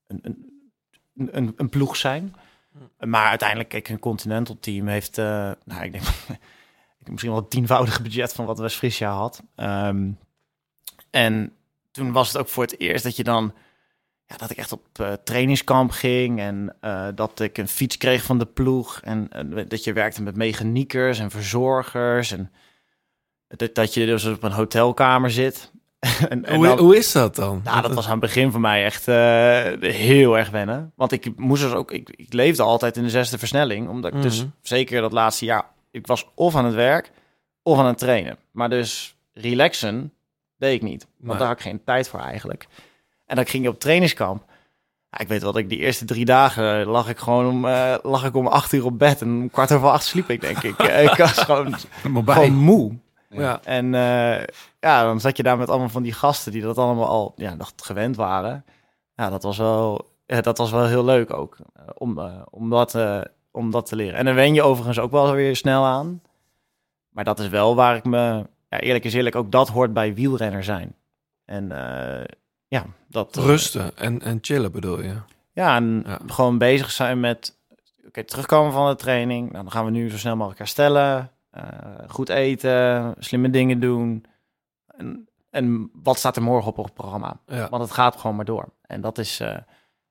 een, 0.08 0.20
een, 0.22 1.30
een, 1.32 1.54
een 1.56 1.70
ploeg 1.70 1.96
zijn. 1.96 2.36
Maar 3.00 3.28
uiteindelijk, 3.28 3.70
kijk, 3.70 3.90
een 3.90 4.00
Continental 4.00 4.58
team 4.60 4.88
heeft... 4.88 5.18
eh, 5.18 5.52
nou, 5.66 5.84
ik 5.84 5.92
denk... 5.92 6.04
ik 7.00 7.04
denk 7.04 7.10
misschien 7.10 7.32
wel 7.32 7.42
het 7.42 7.50
tienvoudige 7.50 8.02
budget 8.02 8.34
van 8.34 8.46
wat 8.46 8.60
West-Friesia 8.60 9.12
had. 9.12 9.44
Ehm, 9.56 10.12
en 11.10 11.54
toen 11.92 12.12
was 12.12 12.28
het 12.28 12.38
ook 12.38 12.48
voor 12.48 12.64
het 12.64 12.80
eerst 12.80 13.04
dat 13.04 13.16
je 13.16 13.24
dan... 13.24 13.54
Ja, 14.26 14.38
dat 14.38 14.50
ik 14.50 14.58
echt 14.58 14.72
op 14.72 15.00
eh, 15.00 15.14
trainingskamp 15.14 15.92
ging 15.92 16.40
en 16.40 16.76
dat 17.16 17.40
ik 17.40 17.58
een 17.58 17.68
fiets 17.68 17.98
kreeg 17.98 18.24
van 18.24 18.40
de 18.40 18.46
ploeg. 18.46 19.02
En 19.02 19.30
dat 19.68 19.84
je 19.84 19.94
werkte 19.94 20.22
met 20.22 20.36
mechaniekers 20.36 21.20
en 21.20 21.32
verzorgers. 21.32 22.32
En 22.32 22.52
dat, 23.48 23.76
dat 23.76 23.94
je 23.94 24.06
dus 24.06 24.26
op 24.26 24.44
een 24.44 24.52
hotelkamer 24.52 25.32
zit. 25.32 25.72
en, 26.30 26.46
en 26.46 26.56
Hoe, 26.56 26.66
dan- 26.66 26.78
hoe 26.80 26.98
is 26.98 27.12
dat 27.12 27.36
dan? 27.36 27.62
nou, 27.64 27.82
dat 27.82 27.94
was 27.94 28.06
aan 28.06 28.12
het 28.12 28.20
begin 28.20 28.52
voor 28.52 28.60
mij 28.60 28.84
echt 28.86 29.08
eh, 29.08 29.92
heel 29.92 30.38
erg 30.38 30.50
wennen. 30.50 30.92
Want 30.96 31.12
ik 31.12 31.38
moest 31.38 31.62
dus 31.64 31.72
ook, 31.74 31.92
ik, 31.92 32.10
ik 32.16 32.34
leefde 32.34 32.64
altijd 32.64 32.98
in 32.98 33.04
de 33.04 33.10
zesde 33.10 33.38
versnelling. 33.38 33.90
Omdat 33.90 34.14
ik 34.14 34.22
dus 34.22 34.40
Mhm. 34.40 34.48
zeker 34.62 35.02
dat 35.02 35.12
laatste 35.12 35.46
jaar, 35.46 35.66
ik 35.92 36.08
was 36.08 36.26
of 36.36 36.56
aan 36.56 36.66
het 36.66 36.74
werk 36.74 37.12
of 37.64 37.78
aan 37.80 37.86
het 37.86 37.98
trainen. 37.98 38.38
Maar 38.52 38.70
dus 38.70 39.16
relaxen 39.34 40.14
deed 40.58 40.74
ik 40.74 40.82
niet. 40.82 41.04
Want 41.18 41.28
Nee. 41.30 41.38
daar 41.38 41.48
had 41.48 41.58
ik 41.58 41.64
geen 41.64 41.84
tijd 41.84 42.10
voor 42.10 42.20
eigenlijk. 42.20 42.68
En 43.26 43.36
dan 43.36 43.46
ging 43.48 43.64
je 43.64 43.70
op 43.70 43.80
trainingskamp. 43.80 44.44
Ja, 45.12 45.20
ik 45.20 45.28
weet 45.28 45.42
wel 45.42 45.52
dat 45.52 45.62
ik 45.62 45.70
die 45.70 45.80
eerste 45.80 46.06
drie 46.06 46.26
dagen 46.26 46.86
lag 46.86 47.10
ik 47.10 47.18
gewoon 47.18 47.48
om, 47.48 47.66
eh, 47.66 47.96
lag 48.04 48.26
ik 48.26 48.36
om 48.36 48.48
acht 48.48 48.74
uur 48.74 48.86
op 48.86 49.00
bed 49.00 49.22
en 49.22 49.28
om 49.28 49.50
kwart 49.50 49.72
over 49.72 49.90
acht 49.90 50.06
sliep 50.06 50.30
ik 50.30 50.42
denk 50.42 50.64
ik. 50.64 50.80
Ik 51.12 51.16
was 51.18 51.38
gewoon, 51.38 51.76
gewoon 52.04 52.56
moe. 52.56 52.94
Ja. 53.30 53.60
En 53.64 53.94
eh, 53.96 54.44
ja, 54.80 55.04
dan 55.04 55.20
zat 55.20 55.38
je 55.38 55.44
daar 55.44 55.58
met 55.58 55.70
allemaal 55.70 55.90
van 55.90 56.04
die 56.04 56.14
gasten 56.14 56.52
die 56.52 56.62
dat 56.62 56.78
allemaal 56.78 57.08
al 57.08 57.34
ja, 57.36 57.54
nog 57.54 57.72
gewend 57.76 58.16
waren. 58.16 58.66
Ja, 59.16 59.30
dat 59.30 59.44
was 59.44 59.58
wel, 59.58 60.10
ja, 60.26 60.42
dat 60.42 60.58
was 60.58 60.72
wel 60.72 60.86
heel 60.86 61.06
leuk 61.06 61.34
ook 61.34 61.58
eh, 61.74 61.84
om, 61.98 62.20
eh, 62.20 62.42
om, 62.50 62.70
dat, 62.70 62.98
om 63.52 63.72
dat 63.72 63.86
te 63.86 63.96
leren. 63.96 64.16
En 64.20 64.26
dan 64.26 64.36
wen 64.36 64.54
je 64.54 64.62
overigens 64.64 65.00
ook 65.00 65.12
wel 65.12 65.32
weer 65.32 65.56
snel 65.56 65.86
aan. 65.86 66.22
Maar 67.10 67.24
dat 67.24 67.40
is 67.40 67.48
wel 67.48 67.76
waar 67.76 67.96
ik 67.96 68.06
me, 68.06 68.46
ja, 68.70 68.80
eerlijk 68.80 69.06
is 69.06 69.14
eerlijk, 69.14 69.36
ook 69.36 69.52
dat 69.52 69.68
hoort 69.68 69.94
bij 69.94 70.14
wielrenner 70.14 70.64
zijn. 70.64 70.96
En 71.46 71.68
ja, 72.68 72.86
dat... 73.08 73.36
Rusten 73.36 73.98
en, 73.98 74.22
en 74.22 74.38
chillen 74.42 74.72
bedoel 74.72 75.02
je? 75.02 75.16
ja, 75.54 75.76
en 75.76 76.04
Ja. 76.06 76.20
gewoon 76.28 76.58
bezig 76.58 76.92
zijn 76.92 77.20
met 77.20 77.58
oké, 78.08 78.24
terugkomen 78.24 78.72
van 78.72 78.90
de 78.90 78.96
training. 78.96 79.52
Nou, 79.52 79.64
dan 79.64 79.72
gaan 79.72 79.86
we 79.86 79.92
nu 79.92 80.10
zo 80.10 80.18
snel 80.18 80.36
mogelijk 80.36 80.60
herstellen. 80.60 81.32
Eh, 81.58 82.10
goed 82.10 82.30
eten, 82.30 83.16
slimme 83.18 83.50
dingen 83.50 83.80
doen. 83.80 84.26
En, 84.88 85.28
en 85.50 85.90
wat 85.94 86.18
staat 86.18 86.36
er 86.36 86.44
morgen 86.44 86.76
op 86.76 86.84
het 86.84 86.94
programma? 86.94 87.40
Ja. 87.46 87.70
Want 87.70 87.84
het 87.84 87.92
gaat 87.92 88.16
gewoon 88.16 88.36
maar 88.36 88.46
door. 88.46 88.70
En 88.82 89.02
dat 89.02 89.18
is, 89.18 89.40
eh, 89.40 89.48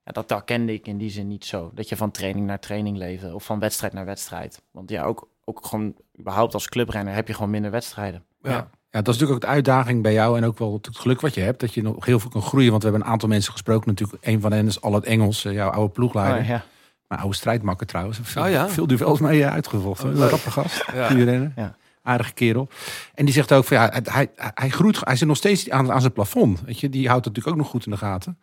ja, 0.03 0.13
dat 0.13 0.31
herkende 0.31 0.73
ik 0.73 0.87
in 0.87 0.99
die 0.99 1.11
zin 1.11 1.29
niet 1.29 1.45
zo. 1.45 1.71
Dat 1.75 1.89
je 1.89 1.97
van 1.97 2.11
training 2.11 2.47
naar 2.47 2.61
training 2.61 2.97
leefde 2.97 3.35
of 3.35 3.45
van 3.45 3.59
wedstrijd 3.59 3.93
naar 3.93 4.05
wedstrijd. 4.05 4.63
Want 4.71 4.91
ja, 4.91 5.05
ook, 5.05 5.29
ook 5.45 5.67
gewoon 5.67 5.95
überhaupt 6.19 6.55
als 6.55 6.69
clubrenner 6.69 7.15
heb 7.15 7.29
je 7.29 7.35
gewoon 7.35 7.51
minder 7.51 7.71
wedstrijden. 7.71 8.25
Ja. 8.43 8.71
Ja, 8.97 9.03
dat 9.03 9.15
is 9.15 9.21
natuurlijk 9.21 9.45
ook 9.45 9.51
de 9.51 9.57
uitdaging 9.57 10.03
bij 10.03 10.13
jou 10.13 10.37
en 10.37 10.45
ook 10.45 10.59
wel 10.59 10.73
het 10.83 10.97
geluk 10.99 11.21
wat 11.21 11.35
je 11.35 11.41
hebt. 11.41 11.61
Dat 11.61 11.75
je 11.75 11.83
nog 11.83 12.05
heel 12.05 12.21
veel 12.21 12.31
kan 12.31 12.43
groeien. 12.43 12.71
Want 12.71 12.83
we 12.83 12.89
hebben 12.89 13.07
een 13.07 13.13
aantal 13.13 13.29
mensen 13.29 13.53
gesproken. 13.53 13.89
Natuurlijk, 13.89 14.27
een 14.27 14.41
van 14.41 14.53
hen 14.53 14.67
is 14.67 14.81
al 14.81 14.93
het 14.93 15.05
Engels, 15.05 15.45
eh, 15.45 15.53
jouw 15.53 15.71
oude 15.71 15.93
ploegleider. 15.93 16.41
Oh, 16.41 16.49
ja. 16.49 16.65
Mijn 17.09 17.21
oude 17.21 17.37
strijdmakker 17.37 17.87
trouwens. 17.87 18.19
Veel, 18.23 18.43
Oh 18.43 18.51
ja? 18.51 18.69
veel 18.69 18.87
duels 18.87 19.21
mee 19.21 19.47
uitgevochten. 19.47 20.13
Oh, 20.23 20.29
rappe 20.29 20.51
gast. 20.51 20.85
Ja. 20.95 21.13
Ja. 21.57 21.77
Aardige 22.03 22.33
kerel. 22.33 22.69
En 23.15 23.25
die 23.25 23.35
zegt 23.35 23.53
ook 23.53 23.65
van 23.65 23.77
ja, 23.77 24.01
hij, 24.05 24.31
hij 24.37 24.69
groeit. 24.69 25.01
Hij 25.05 25.17
zit 25.17 25.29
nog 25.29 25.37
steeds 25.37 25.71
aan, 25.71 25.93
aan 25.93 26.01
zijn 26.01 26.13
plafond. 26.13 26.61
Weet 26.61 26.81
je, 26.81 26.89
die 26.89 27.09
houdt 27.09 27.25
het 27.25 27.35
natuurlijk 27.35 27.57
ook 27.57 27.63
nog 27.63 27.73
goed 27.73 27.85
in 27.85 27.91
de 27.93 27.97
gaten. 27.99 28.39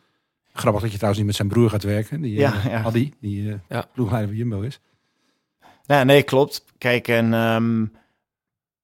Grappig 0.53 0.81
dat 0.81 0.91
je 0.91 0.95
trouwens 0.97 1.17
niet 1.17 1.27
met 1.27 1.35
zijn 1.37 1.47
broer 1.47 1.69
gaat 1.69 1.83
werken. 1.83 2.21
Die, 2.21 2.33
Ja, 2.39 2.53
eh, 2.53 2.65
ja. 2.65 2.89
Die 3.19 3.49
eh 3.51 3.55
Ja. 3.69 3.85
ploegleider 3.93 4.29
van 4.29 4.37
Jumbo 4.37 4.61
is. 4.61 4.79
Ja, 5.85 6.03
nee, 6.03 6.23
klopt. 6.23 6.65
Kijk, 6.77 7.07
en 7.07 7.33
ehm, 7.33 7.85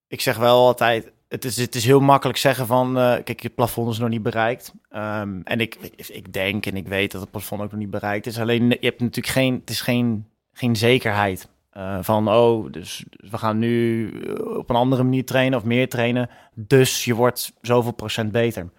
ik 0.07 0.21
zeg 0.21 0.37
wel 0.37 0.65
altijd, 0.65 1.11
het 1.29 1.45
is, 1.45 1.57
het 1.57 1.75
is 1.75 1.85
heel 1.85 1.99
makkelijk 1.99 2.37
zeggen 2.37 2.67
van, 2.67 2.97
eh, 2.97 3.23
kijk, 3.23 3.41
het 3.41 3.55
plafond 3.55 3.91
is 3.91 3.97
nog 3.97 4.09
niet 4.09 4.23
bereikt. 4.23 4.73
Ehm, 4.89 5.41
en 5.43 5.59
ik, 5.59 5.75
ik 5.95 6.33
denk 6.33 6.65
en 6.65 6.75
ik 6.75 6.87
weet 6.87 7.11
dat 7.11 7.21
het 7.21 7.31
plafond 7.31 7.61
ook 7.61 7.71
nog 7.71 7.79
niet 7.79 7.89
bereikt 7.89 8.25
is. 8.25 8.39
Alleen, 8.39 8.69
je 8.69 8.77
hebt 8.79 8.99
natuurlijk 8.99 9.33
geen, 9.33 9.53
het 9.53 9.69
is 9.69 9.81
geen, 9.81 10.27
geen 10.51 10.75
zekerheid 10.75 11.49
eh, 11.69 11.97
van, 12.01 12.29
oh, 12.29 12.71
dus 12.71 13.05
we 13.09 13.37
gaan 13.37 13.59
nu 13.59 14.09
eh, 14.21 14.57
op 14.57 14.69
een 14.69 14.75
andere 14.75 15.03
manier 15.03 15.25
trainen 15.25 15.59
of 15.59 15.65
meer 15.65 15.89
trainen. 15.89 16.29
Dus 16.53 17.05
je 17.05 17.15
wordt 17.15 17.53
zoveel 17.61 17.91
procent 17.93 18.31
beter. 18.31 18.69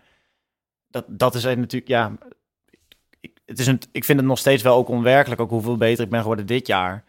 Dat, 0.89 1.05
dat 1.09 1.35
is 1.35 1.45
natuurlijk, 1.45 1.89
ja, 1.89 2.13
ik, 3.21 3.33
het 3.47 3.59
is 3.59 3.67
een, 3.67 3.81
ik 3.93 4.05
vind 4.05 4.19
het 4.19 4.29
nog 4.29 4.39
steeds 4.39 4.63
wel 4.63 4.77
ook 4.77 4.89
onwerkelijk, 4.89 5.41
ook 5.41 5.51
hoeveel 5.51 5.77
beter 5.77 6.05
ik 6.05 6.11
ben 6.11 6.21
geworden 6.21 6.47
dit 6.47 6.67
jaar. 6.67 7.05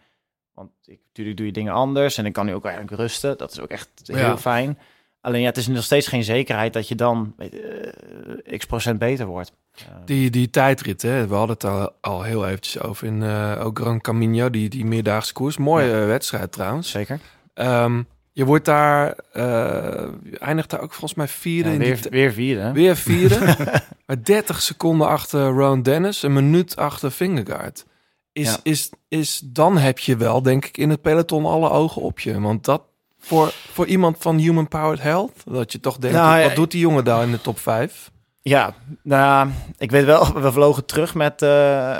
Want 0.54 0.70
ik, 0.84 1.00
natuurlijk 1.06 1.36
doe 1.36 1.46
je 1.46 1.52
dingen 1.52 1.72
anders 1.72 2.18
en 2.18 2.26
ik 2.26 2.32
kan 2.32 2.46
nu 2.46 2.54
ook 2.54 2.64
eigenlijk 2.64 2.96
rusten. 2.96 3.38
Dat 3.38 3.50
is 3.52 3.60
ook 3.60 3.70
echt 3.70 3.88
heel 4.04 4.16
Ja. 4.16 4.38
fijn. 4.38 4.78
Alleen 5.22 5.40
ja, 5.40 5.46
het 5.46 5.56
is 5.56 5.66
nog 5.66 5.84
steeds 5.84 6.06
geen 6.06 6.24
zekerheid 6.24 6.72
dat 6.72 6.88
je 6.88 6.94
dan 6.94 7.34
eh, 7.38 8.58
x 8.58 8.64
procent 8.66 8.98
beter 8.98 9.26
wordt. 9.26 9.52
Eh, 9.74 9.84
Die, 10.04 10.30
die 10.30 10.50
tijdrit, 10.50 11.02
hè, 11.02 11.26
we 11.26 11.34
hadden 11.34 11.54
het 11.54 11.64
al, 11.64 11.90
al 12.00 12.22
heel 12.22 12.46
eventjes 12.46 12.82
over 12.82 13.06
in 13.06 13.22
eh 13.22 13.60
ook 13.64 13.78
Gran 13.78 14.00
Camino, 14.00 14.50
die, 14.50 14.68
die 14.68 14.84
meerdaagse 14.84 15.32
koers. 15.32 15.56
Mooie 15.56 15.90
wedstrijd 15.92 16.52
trouwens. 16.52 16.90
zeker. 16.90 17.20
Ehm, 17.54 18.02
je 18.32 18.44
wordt 18.44 18.64
daar, 18.64 19.14
je 19.32 20.38
eindigt 20.38 20.70
daar 20.70 20.80
ook 20.80 20.92
volgens 20.92 21.14
mij 21.14 21.28
vierde. 21.28 21.68
Ja, 21.68 21.74
in 21.74 21.80
die 21.80 21.88
weer, 21.88 22.00
t- 22.00 22.08
weer 22.08 22.32
vierde. 22.32 22.72
weer 22.72 22.96
vierde. 22.96 23.54
maar 24.06 24.22
30 24.24 24.62
seconden 24.62 25.08
achter 25.08 25.46
Ron 25.48 25.82
Dennis, 25.82 26.22
een 26.22 26.32
minuut 26.32 26.76
achter 26.76 27.10
Fingergaard. 27.10 27.84
Is, 28.32 28.48
Ja. 28.50 28.56
is, 28.62 28.90
is, 29.08 29.42
dan 29.44 29.78
heb 29.78 29.98
je 29.98 30.16
wel, 30.16 30.42
denk 30.42 30.64
ik, 30.64 30.76
in 30.76 30.90
het 30.90 31.02
peloton 31.02 31.44
alle 31.46 31.70
ogen 31.70 32.02
op 32.02 32.20
je. 32.20 32.40
Want 32.40 32.64
dat 32.64 32.82
voor, 33.24 33.52
voor 33.72 33.86
iemand 33.86 34.16
van 34.20 34.36
Human 34.38 34.68
Powered 34.68 35.02
Health, 35.02 35.32
dat 35.44 35.72
je 35.72 35.80
toch 35.80 35.96
denkt, 35.98 36.16
Nou, 36.16 36.38
ja, 36.38 36.46
wat 36.46 36.54
doet 36.56 36.70
die 36.70 36.80
jongen 36.80 37.04
daar 37.04 37.22
in 37.22 37.30
de 37.30 37.40
top 37.40 37.58
5? 37.58 38.10
Ja, 38.42 38.74
nou, 39.02 39.48
ik 39.78 39.90
weet 39.90 40.04
wel, 40.04 40.32
we 40.40 40.52
vlogen 40.52 40.84
terug 40.84 41.14
met 41.14 41.42
eh, 41.42 41.96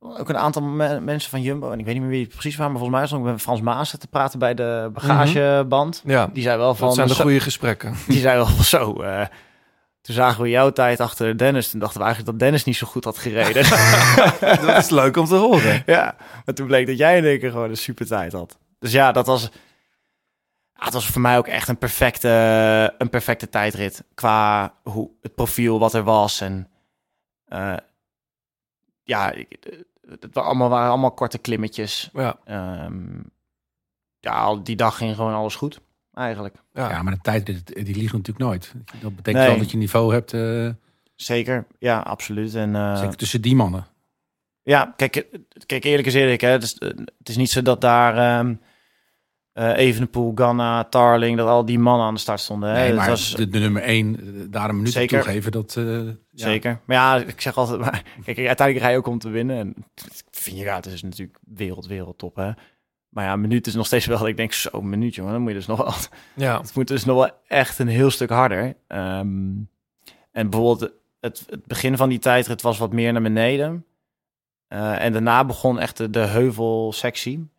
ook 0.00 0.28
een 0.28 0.36
aantal 0.36 0.62
me- 0.62 1.00
mensen 1.00 1.30
van 1.30 1.42
Jumbo. 1.42 1.70
En 1.70 1.78
ik 1.78 1.84
weet 1.84 1.94
niet 1.94 2.02
meer 2.02 2.12
wie 2.12 2.22
het 2.24 2.32
precies 2.32 2.56
waren, 2.56 2.72
maar 2.72 2.80
volgens 2.80 3.00
mij 3.00 3.10
was 3.18 3.26
ik 3.26 3.32
met 3.32 3.42
Frans 3.42 3.60
Maas 3.60 3.90
te 3.98 4.06
praten 4.06 4.38
bij 4.38 4.54
de 4.54 4.90
bagageband. 4.92 6.02
Ja, 6.06 6.28
Die 6.32 6.42
zei 6.42 6.58
wel 6.58 6.74
van... 6.74 6.86
dat 6.86 6.96
zijn 6.96 7.08
de 7.08 7.14
goede 7.14 7.40
gesprekken. 7.40 7.94
Die 8.08 8.20
zei 8.20 8.36
wel 8.36 8.46
van 8.46 8.64
zo... 8.64 9.00
eh, 9.02 9.20
toen 10.02 10.14
zagen 10.14 10.42
we 10.42 10.48
jouw 10.48 10.70
tijd 10.70 11.00
achter 11.00 11.38
Dennis. 11.38 11.70
Toen 11.70 11.80
dachten 11.80 11.98
we 12.00 12.04
eigenlijk 12.06 12.32
dat 12.38 12.46
Dennis 12.46 12.64
niet 12.64 12.76
zo 12.76 12.86
goed 12.86 13.04
had 13.04 13.18
gereden. 13.18 13.64
dat 14.66 14.76
is 14.78 14.88
leuk 14.90 15.16
om 15.16 15.26
te 15.26 15.34
horen. 15.34 15.82
ja, 15.86 16.14
maar 16.44 16.54
toen 16.54 16.66
bleek 16.66 16.86
dat 16.86 16.98
jij 16.98 17.16
in 17.16 17.24
één 17.24 17.38
keer 17.38 17.50
gewoon 17.50 17.70
een 17.70 17.76
super 17.76 18.06
tijd 18.06 18.32
had. 18.32 18.58
Dus 18.78 18.92
ja, 18.92 19.12
dat 19.12 19.26
was... 19.26 19.50
Ja, 20.82 20.88
het 20.88 20.96
was 20.96 21.06
voor 21.06 21.20
mij 21.20 21.38
ook 21.38 21.46
echt 21.46 21.68
een 21.68 21.78
perfecte, 21.78 22.28
een 22.98 23.10
perfecte 23.10 23.48
tijdrit. 23.48 24.04
Qua 24.14 24.74
hoe, 24.82 25.10
het 25.20 25.34
profiel 25.34 25.78
wat 25.78 25.94
er 25.94 26.02
was. 26.02 26.40
En 26.40 26.68
eh, 27.44 27.76
ja, 29.02 29.30
ik- 29.32 29.84
het 30.08 30.26
waren 30.32 30.48
allemaal, 30.50 30.68
waren 30.68 30.88
allemaal 30.90 31.12
korte 31.12 31.38
klimmetjes. 31.38 32.10
Ja, 32.12 32.36
Ehm, 32.44 33.20
ja, 34.20 34.32
al 34.40 34.62
die 34.62 34.76
dag 34.76 34.96
ging 34.96 35.14
gewoon 35.14 35.34
alles 35.34 35.54
goed, 35.54 35.80
eigenlijk. 36.14 36.54
ja. 36.72 36.90
Ja, 36.90 37.02
maar 37.02 37.12
de 37.12 37.20
tijd 37.20 37.46
die, 37.46 37.94
liegt 37.96 38.12
natuurlijk 38.12 38.38
nooit. 38.38 38.72
Dat 39.00 39.16
betekent 39.16 39.42
Nee. 39.42 39.50
wel 39.50 39.58
dat 39.58 39.70
je 39.70 39.76
niveau 39.76 40.12
hebt. 40.12 40.32
eh, 40.32 40.68
Zeker, 41.14 41.66
ja, 41.78 41.98
absoluut. 42.00 42.54
En, 42.54 42.76
eh, 42.76 42.96
zeker 42.98 43.16
tussen 43.16 43.40
die 43.42 43.54
mannen. 43.56 43.86
Ja, 44.62 44.92
kijk, 44.96 45.16
eh, 45.16 45.38
kijk 45.66 45.84
eerlijk 45.84 46.06
is 46.08 46.14
eerlijk. 46.14 46.40
Hè. 46.40 46.48
Het, 46.48 46.62
is, 46.62 46.78
eh, 46.78 46.88
het 47.18 47.28
is 47.28 47.36
niet 47.36 47.50
zo 47.50 47.62
dat 47.62 47.80
daar 47.80 48.16
ehm 48.38 48.54
eh 49.52 49.76
Evenepoel, 49.76 50.32
Ganna, 50.34 50.84
Tarling, 50.84 51.36
dat 51.36 51.48
al 51.48 51.64
die 51.64 51.78
mannen 51.78 52.06
aan 52.06 52.14
de 52.14 52.20
start 52.20 52.40
stonden. 52.40 52.68
Hè. 52.68 52.74
Nee, 52.74 52.86
Het 52.86 52.96
maar 52.96 53.08
was, 53.08 53.34
de, 53.34 53.48
de 53.48 53.58
nummer 53.58 53.82
één, 53.82 54.16
eh, 54.20 54.24
daar 54.50 54.68
een 54.68 54.76
minuut 54.76 54.92
Zeker. 54.92 55.22
toegeven, 55.22 55.52
dat... 55.52 55.76
eh, 55.76 56.04
ja. 56.06 56.12
Zeker. 56.34 56.80
Maar 56.84 56.96
ja, 56.96 57.16
ik 57.26 57.40
zeg 57.40 57.56
altijd, 57.56 57.80
maar, 57.84 58.02
kijk, 58.24 58.36
uiteindelijk 58.38 58.78
rij 58.78 58.90
je 58.90 58.98
ook 58.98 59.06
om 59.06 59.18
te 59.18 59.28
winnen. 59.28 59.56
En 59.58 59.74
vind 60.30 60.58
je, 60.58 60.64
ja, 60.64 60.76
het 60.76 60.86
is 60.86 61.02
natuurlijk 61.02 61.38
wereld, 61.46 61.86
wereldtop, 61.86 62.36
hè. 62.36 62.50
Maar 63.08 63.24
ja, 63.24 63.32
een 63.32 63.40
minuut 63.40 63.66
is 63.66 63.74
nog 63.74 63.86
steeds 63.86 64.06
wel, 64.06 64.26
ik 64.28 64.36
denk, 64.36 64.52
zo, 64.52 64.68
een 64.72 64.88
minuut, 64.88 65.14
jongen, 65.14 65.32
dan 65.32 65.40
moet 65.40 65.50
je 65.50 65.56
dus 65.56 65.66
nog 65.66 65.78
wel, 65.78 65.92
ja. 66.46 66.60
het 66.62 66.74
moet 66.74 66.88
dus 66.88 67.04
nog 67.04 67.16
wel 67.16 67.30
echt 67.46 67.78
een 67.78 67.88
heel 67.88 68.10
stuk 68.10 68.30
harder. 68.30 68.76
Ehm, 68.86 69.50
en 70.32 70.50
bijvoorbeeld 70.50 70.92
het, 71.20 71.44
het 71.48 71.66
begin 71.66 71.96
van 71.96 72.08
die 72.08 72.18
tijdrit 72.18 72.62
was 72.62 72.78
wat 72.78 72.92
meer 72.92 73.12
naar 73.12 73.22
beneden. 73.22 73.86
Eh, 74.68 75.04
en 75.04 75.12
daarna 75.12 75.44
begon 75.44 75.78
echt 75.78 75.96
de, 75.96 76.10
de 76.10 76.18
heuvelsectie. 76.26 77.50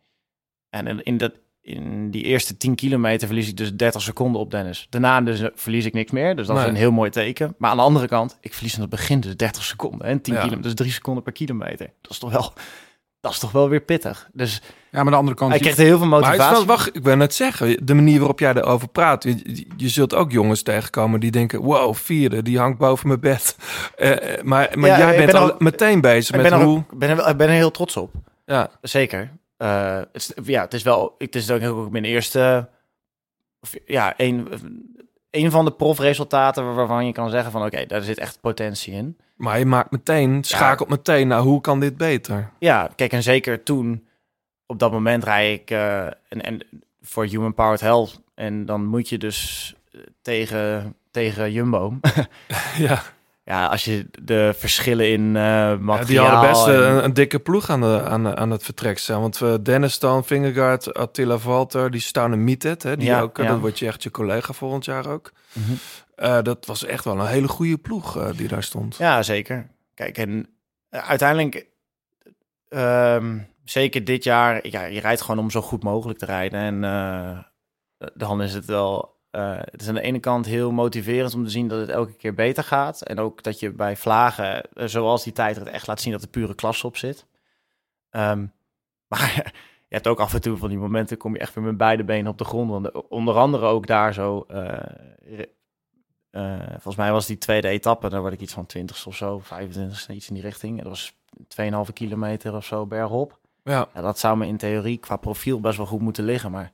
En 0.70 1.02
in, 1.02 1.16
dat, 1.16 1.32
in 1.66 2.10
die 2.10 2.22
eerste 2.22 2.56
10 2.56 2.74
kilometer 2.74 3.26
verlies 3.26 3.48
ik 3.48 3.56
dus 3.56 3.74
30 3.74 4.02
seconden 4.02 4.40
op 4.40 4.50
Dennis. 4.50 4.86
Daarna 4.90 5.20
dus 5.20 5.40
eh, 5.40 5.48
verlies 5.54 5.84
ik 5.84 5.92
niks 5.92 6.10
meer. 6.10 6.36
Dus 6.36 6.46
dat 6.46 6.56
Nee. 6.56 6.64
is 6.64 6.70
een 6.70 6.76
heel 6.76 6.92
mooi 6.92 7.10
teken. 7.10 7.54
Maar 7.58 7.70
aan 7.70 7.76
de 7.76 7.82
andere 7.82 8.08
kant, 8.08 8.38
ik 8.40 8.54
verlies 8.54 8.74
in 8.74 8.80
het 8.80 8.90
begin 8.90 9.20
dus 9.20 9.36
30 9.36 9.62
seconden. 9.64 10.06
En 10.06 10.20
10 10.20 10.34
Ja. 10.34 10.40
kilometer, 10.40 10.68
dus 10.70 10.74
3 10.78 10.92
seconden 10.92 11.22
per 11.22 11.32
kilometer. 11.32 11.90
Dat 12.00 12.10
is 12.10 12.18
toch 12.18 12.30
wel, 12.32 12.52
dat 13.20 13.32
is 13.32 13.38
toch 13.38 13.52
wel 13.52 13.68
weer 13.68 13.80
pittig. 13.80 14.28
Dus 14.32 14.62
Ja, 14.64 14.70
maar 14.90 15.00
aan 15.00 15.10
de 15.10 15.16
andere 15.16 15.36
kant... 15.36 15.50
hij 15.50 15.60
kreeg 15.60 15.76
heel 15.76 15.98
veel 15.98 16.06
Maar 16.06 16.20
motivatie. 16.20 16.54
wel, 16.56 16.64
wacht, 16.64 16.96
ik 16.96 17.02
wil 17.02 17.16
net 17.16 17.34
zeggen, 17.34 17.86
de 17.86 17.94
manier 17.94 18.18
waarop 18.18 18.38
jij 18.38 18.54
erover 18.54 18.88
praat. 18.88 19.22
Je, 19.22 19.66
je 19.76 19.88
zult 19.88 20.14
ook 20.14 20.32
jongens 20.32 20.62
tegenkomen 20.62 21.20
die 21.20 21.30
denken, 21.30 21.60
wow, 21.60 21.94
vierde, 21.94 22.42
die 22.42 22.58
hangt 22.58 22.78
boven 22.78 23.08
mijn 23.08 23.20
bed. 23.20 23.56
Eh, 23.96 24.10
eh, 24.38 24.42
maar 24.42 24.70
maar 24.74 24.88
Ja, 24.90 24.98
jij 24.98 25.16
bent 25.16 25.30
ben 25.32 25.40
al 25.40 25.50
al- 25.50 25.56
meteen 25.58 26.00
bezig 26.00 26.34
ik 26.36 26.42
met 26.42 26.50
ben 26.50 26.62
hoe... 26.62 26.78
ik 26.78 26.98
ben, 26.98 27.36
ben 27.36 27.48
er 27.48 27.54
heel 27.54 27.70
trots 27.70 27.96
op. 27.96 28.10
Ja, 28.46 28.70
Zeker. 28.80 29.30
Eh, 29.64 29.96
het, 29.96 30.08
is- 30.12 30.32
ja, 30.44 30.60
het 30.62 30.74
is 30.74 30.82
wel. 30.82 31.14
Het 31.18 31.34
is 31.34 31.50
ook 31.50 31.90
mijn 31.90 32.04
eerste. 32.04 32.68
Of, 33.60 33.74
ja, 33.86 34.14
een, 34.16 34.48
een 35.30 35.50
van 35.50 35.64
de 35.64 35.72
profresultaten 35.72 36.64
waar- 36.64 36.74
waarvan 36.74 37.06
je 37.06 37.12
kan 37.12 37.30
zeggen 37.30 37.52
van 37.52 37.64
oké, 37.64 37.86
daar 37.86 38.02
zit 38.02 38.18
echt 38.18 38.40
potentie 38.40 38.92
in. 38.92 39.16
maar 39.36 39.58
je 39.58 39.64
maakt 39.66 39.90
meteen, 39.90 40.44
schakelt 40.44 40.88
meteen 40.88 41.28
naar 41.28 41.40
hoe 41.40 41.60
kan 41.60 41.80
dit 41.80 41.96
beter? 41.96 42.50
Ja, 42.58 42.90
kijk, 42.96 43.12
en 43.12 43.22
zeker 43.22 43.62
toen, 43.62 44.06
op 44.66 44.78
dat 44.78 44.92
moment 44.92 45.24
rij 45.24 45.52
ik 45.52 45.70
eh, 45.70 46.04
en, 46.06 46.42
en 46.42 46.66
voor 47.00 47.24
Human 47.26 47.54
Powered 47.54 47.80
Health. 47.80 48.20
En 48.34 48.66
dan 48.66 48.84
moet 48.86 49.08
je 49.08 49.18
dus 49.18 49.74
eh, 49.92 50.00
tegen, 50.22 50.96
tegen 51.10 51.52
Jumbo. 51.52 51.98
Ja, 52.78 53.02
ja, 53.44 53.66
als 53.66 53.84
je 53.84 54.06
de 54.22 54.54
verschillen 54.56 55.08
in 55.10 55.32
ja, 55.32 55.76
materiaal... 55.80 56.04
die 56.06 56.18
hadden 56.18 56.50
best 56.50 56.66
eh, 56.66 56.74
en- 56.88 56.96
een, 56.96 57.04
een 57.04 57.14
dikke 57.14 57.38
ploeg 57.38 57.70
aan, 57.70 57.80
de, 57.80 58.02
aan, 58.02 58.36
aan 58.36 58.50
het 58.50 58.62
vertrek 58.62 58.98
staan. 58.98 59.20
Want 59.20 59.40
eh, 59.40 59.54
Dennis 59.62 59.92
Stan, 59.92 60.24
Fingergaard, 60.24 60.94
Attila 60.94 61.38
Valter, 61.38 61.90
die 61.90 62.00
staan 62.00 62.32
een 62.32 62.44
Mietet. 62.44 62.82
Hè, 62.82 62.96
die 62.96 63.06
Ja, 63.08 63.20
ook, 63.20 63.36
ja. 63.36 63.46
Dat 63.46 63.60
wordt 63.60 63.78
je 63.78 63.86
echt 63.86 64.02
je 64.02 64.10
collega 64.10 64.52
volgend 64.52 64.84
jaar 64.84 65.06
ook. 65.06 65.32
Mhm. 65.52 66.42
Dat 66.42 66.66
was 66.66 66.84
echt 66.84 67.04
wel 67.04 67.20
een 67.20 67.26
hele 67.26 67.48
goede 67.48 67.78
ploeg 67.78 68.32
die 68.36 68.48
daar 68.48 68.62
stond. 68.62 68.96
Ja, 68.96 69.22
zeker. 69.22 69.70
Kijk, 69.94 70.18
en 70.18 70.46
uiteindelijk, 70.90 71.66
ehm, 72.68 73.38
zeker 73.64 74.04
dit 74.04 74.24
jaar, 74.24 74.68
ja, 74.68 74.84
je 74.84 75.00
rijdt 75.00 75.20
gewoon 75.20 75.38
om 75.38 75.50
zo 75.50 75.60
goed 75.62 75.82
mogelijk 75.82 76.18
te 76.18 76.24
rijden. 76.24 76.60
En 76.60 76.80
dan 78.14 78.42
is 78.42 78.54
het 78.54 78.64
wel, 78.64 79.13
eh, 79.34 79.56
het 79.58 79.80
is 79.80 79.88
aan 79.88 79.94
de 79.94 80.00
ene 80.00 80.18
kant 80.18 80.46
heel 80.46 80.72
motiverend 80.72 81.34
om 81.34 81.44
te 81.44 81.50
zien 81.50 81.68
dat 81.68 81.80
het 81.80 81.88
elke 81.88 82.12
keer 82.12 82.34
beter 82.34 82.64
gaat. 82.64 83.02
En 83.02 83.18
ook 83.18 83.42
dat 83.42 83.60
je 83.60 83.72
bij 83.72 83.96
vlagen, 83.96 84.62
eh, 84.62 84.86
zoals 84.86 85.24
die 85.24 85.32
tijdrit, 85.32 85.66
echt 85.66 85.86
laat 85.86 86.00
zien 86.00 86.12
dat 86.12 86.22
er 86.22 86.28
pure 86.28 86.54
klasse 86.54 86.86
op 86.86 86.96
zit. 86.96 87.26
Ehm, 88.10 88.46
maar 89.08 89.52
je 89.88 89.94
hebt 89.94 90.06
ook 90.06 90.20
af 90.20 90.34
en 90.34 90.40
toe 90.40 90.56
van 90.56 90.68
die 90.68 90.78
momenten, 90.78 91.16
kom 91.16 91.32
je 91.32 91.38
echt 91.38 91.54
weer 91.54 91.64
met 91.64 91.76
beide 91.76 92.04
benen 92.04 92.30
op 92.30 92.38
de 92.38 92.44
grond. 92.44 92.70
Want 92.70 92.90
eh, 92.90 93.00
onder 93.08 93.34
andere 93.34 93.66
ook 93.66 93.86
daar 93.86 94.14
zo, 94.14 94.46
volgens 96.72 96.96
mij 96.96 97.12
was 97.12 97.26
die 97.26 97.38
tweede 97.38 97.68
etappe, 97.68 98.08
daar 98.08 98.20
word 98.20 98.32
ik 98.32 98.40
iets 98.40 98.52
van 98.52 98.66
20 98.66 99.06
of 99.06 99.16
zo, 99.16 99.38
25 99.38 100.08
iets 100.08 100.28
in 100.28 100.34
die 100.34 100.42
richting. 100.42 100.82
Dat 100.82 100.88
was 100.88 101.14
2,5 101.88 101.92
kilometer 101.92 102.54
of 102.54 102.64
zo 102.64 102.86
bergop. 102.86 103.38
Ja. 103.64 103.88
Ja, 103.94 104.00
dat 104.00 104.18
zou 104.18 104.36
me 104.36 104.46
in 104.46 104.56
theorie 104.56 104.98
qua 104.98 105.16
profiel 105.16 105.60
best 105.60 105.76
wel 105.76 105.86
goed 105.86 106.00
moeten 106.00 106.24
liggen, 106.24 106.50
maar 106.50 106.72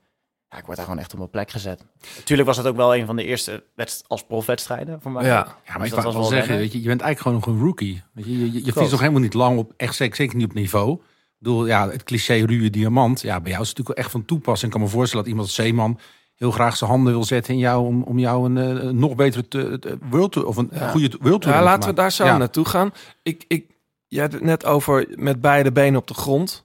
ja, 0.50 0.58
ik 0.58 0.64
word 0.64 0.76
daar 0.76 0.84
gewoon 0.86 1.00
echt 1.00 1.12
op 1.12 1.18
mijn 1.18 1.30
plek 1.30 1.50
gezet. 1.50 1.84
Natuurlijk 2.16 2.48
was 2.48 2.56
het 2.56 2.66
ook 2.66 2.76
wel 2.76 2.96
een 2.96 3.06
van 3.06 3.16
de 3.16 3.24
eerste 3.24 3.64
wedst 3.74 4.04
als 4.06 4.24
profwedstrijden 4.24 5.00
voor 5.02 5.10
mij. 5.10 5.24
Ja. 5.24 5.30
Ja, 5.30 5.44
maar 5.66 5.78
Dus 5.78 5.88
ik 5.88 5.94
dat 5.94 6.02
wou 6.02 6.04
was 6.04 6.14
wel 6.14 6.22
wel 6.22 6.30
zeggen, 6.38 6.56
weet 6.56 6.72
je, 6.72 6.80
je 6.82 6.86
bent 6.88 7.00
eigenlijk 7.00 7.20
gewoon 7.38 7.54
nog 7.54 7.60
een 7.60 7.66
rookie. 7.66 8.02
Weet 8.12 8.24
je, 8.24 8.52
je, 8.52 8.64
je, 8.64 8.72
nog 8.90 9.00
helemaal 9.00 9.20
niet 9.20 9.34
lang 9.34 9.58
op, 9.58 9.72
echt 9.76 9.94
zeker, 9.94 10.16
zeker 10.16 10.36
niet 10.36 10.46
op 10.48 10.54
niveau. 10.54 10.92
Ik 10.92 10.98
bedoel, 11.38 11.66
ja, 11.66 11.88
het 11.90 12.02
cliché 12.02 12.34
ruwe 12.44 12.70
diamant. 12.70 13.20
Ja, 13.20 13.40
bij 13.40 13.50
jou 13.50 13.62
is 13.62 13.68
het 13.68 13.78
natuurlijk 13.78 13.88
wel 13.88 13.96
echt 13.96 14.10
van 14.10 14.24
toepassing. 14.24 14.72
Ik 14.72 14.78
kan 14.78 14.86
me 14.86 14.92
voorstellen 14.92 15.24
dat 15.24 15.32
iemand 15.32 15.48
als 15.48 15.56
Zeeman 15.56 15.98
heel 16.34 16.50
graag 16.50 16.76
zijn 16.76 16.90
handen 16.90 17.12
wil 17.12 17.24
zetten 17.24 17.54
in 17.54 17.60
jou 17.60 17.86
om, 17.86 18.02
om 18.02 18.18
jou 18.18 18.54
een 18.54 18.80
eh, 18.80 18.88
nog 18.88 19.14
betere 19.14 19.48
te, 19.48 19.78
te- 19.78 19.98
world 20.10 20.32
tour- 20.32 20.48
of 20.48 20.56
een 20.56 20.70
Ja. 20.72 20.88
goede 20.90 21.16
world 21.20 21.40
tour 21.42 21.56
Ja, 21.56 21.62
te 21.62 21.68
laten 21.68 21.88
we 21.88 21.94
daar 21.94 22.12
zo 22.12 22.24
Ja. 22.24 22.36
naartoe 22.36 22.64
gaan. 22.64 22.92
Ik, 23.22 23.44
ik, 23.48 23.64
jij 24.06 24.22
had 24.22 24.32
het 24.32 24.42
net 24.42 24.64
over 24.64 25.06
met 25.14 25.40
beide 25.40 25.72
benen 25.72 26.00
op 26.00 26.06
de 26.06 26.14
grond. 26.14 26.64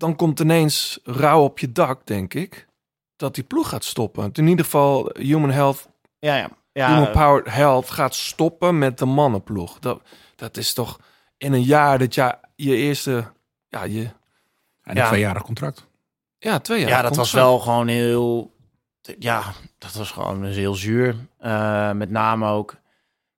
Dan 0.00 0.16
komt 0.16 0.40
ineens 0.40 0.98
rauw 1.04 1.42
op 1.42 1.58
je 1.58 1.72
dak, 1.72 2.06
denk 2.06 2.34
ik, 2.34 2.66
dat 3.16 3.34
die 3.34 3.44
ploeg 3.44 3.68
gaat 3.68 3.84
stoppen. 3.84 4.30
In 4.32 4.46
ieder 4.46 4.64
geval, 4.64 5.10
Human 5.18 5.50
Health, 5.50 5.88
Ja, 6.18 6.36
ja. 6.36 6.48
Human 6.72 7.02
ja 7.02 7.10
Powered 7.10 7.52
Health 7.52 7.90
gaat 7.90 8.14
stoppen 8.14 8.78
met 8.78 8.98
de 8.98 9.04
mannenploeg. 9.04 9.78
Dat, 9.78 10.02
dat 10.36 10.56
is 10.56 10.74
toch 10.74 10.98
in 11.36 11.52
een 11.52 11.62
jaar 11.62 11.98
dat 11.98 12.14
je 12.14 12.36
je 12.56 12.76
eerste, 12.76 13.32
ja, 13.68 13.82
je, 13.84 14.00
En 14.02 14.10
een 14.82 14.96
Ja. 14.96 15.06
tweejarig 15.08 15.42
contract. 15.42 15.86
ja, 16.38 16.58
twee 16.58 16.80
jaar. 16.80 16.88
ja, 16.88 17.02
dat 17.02 17.16
was 17.16 17.32
wel 17.32 17.58
gewoon 17.58 17.88
heel... 17.88 18.54
Ja, 19.18 19.52
dat 19.78 19.92
was 19.92 20.10
gewoon 20.10 20.44
heel 20.44 20.74
zuur. 20.74 21.16
Eh, 21.38 21.92
met 21.92 22.10
name 22.10 22.48
ook... 22.50 22.76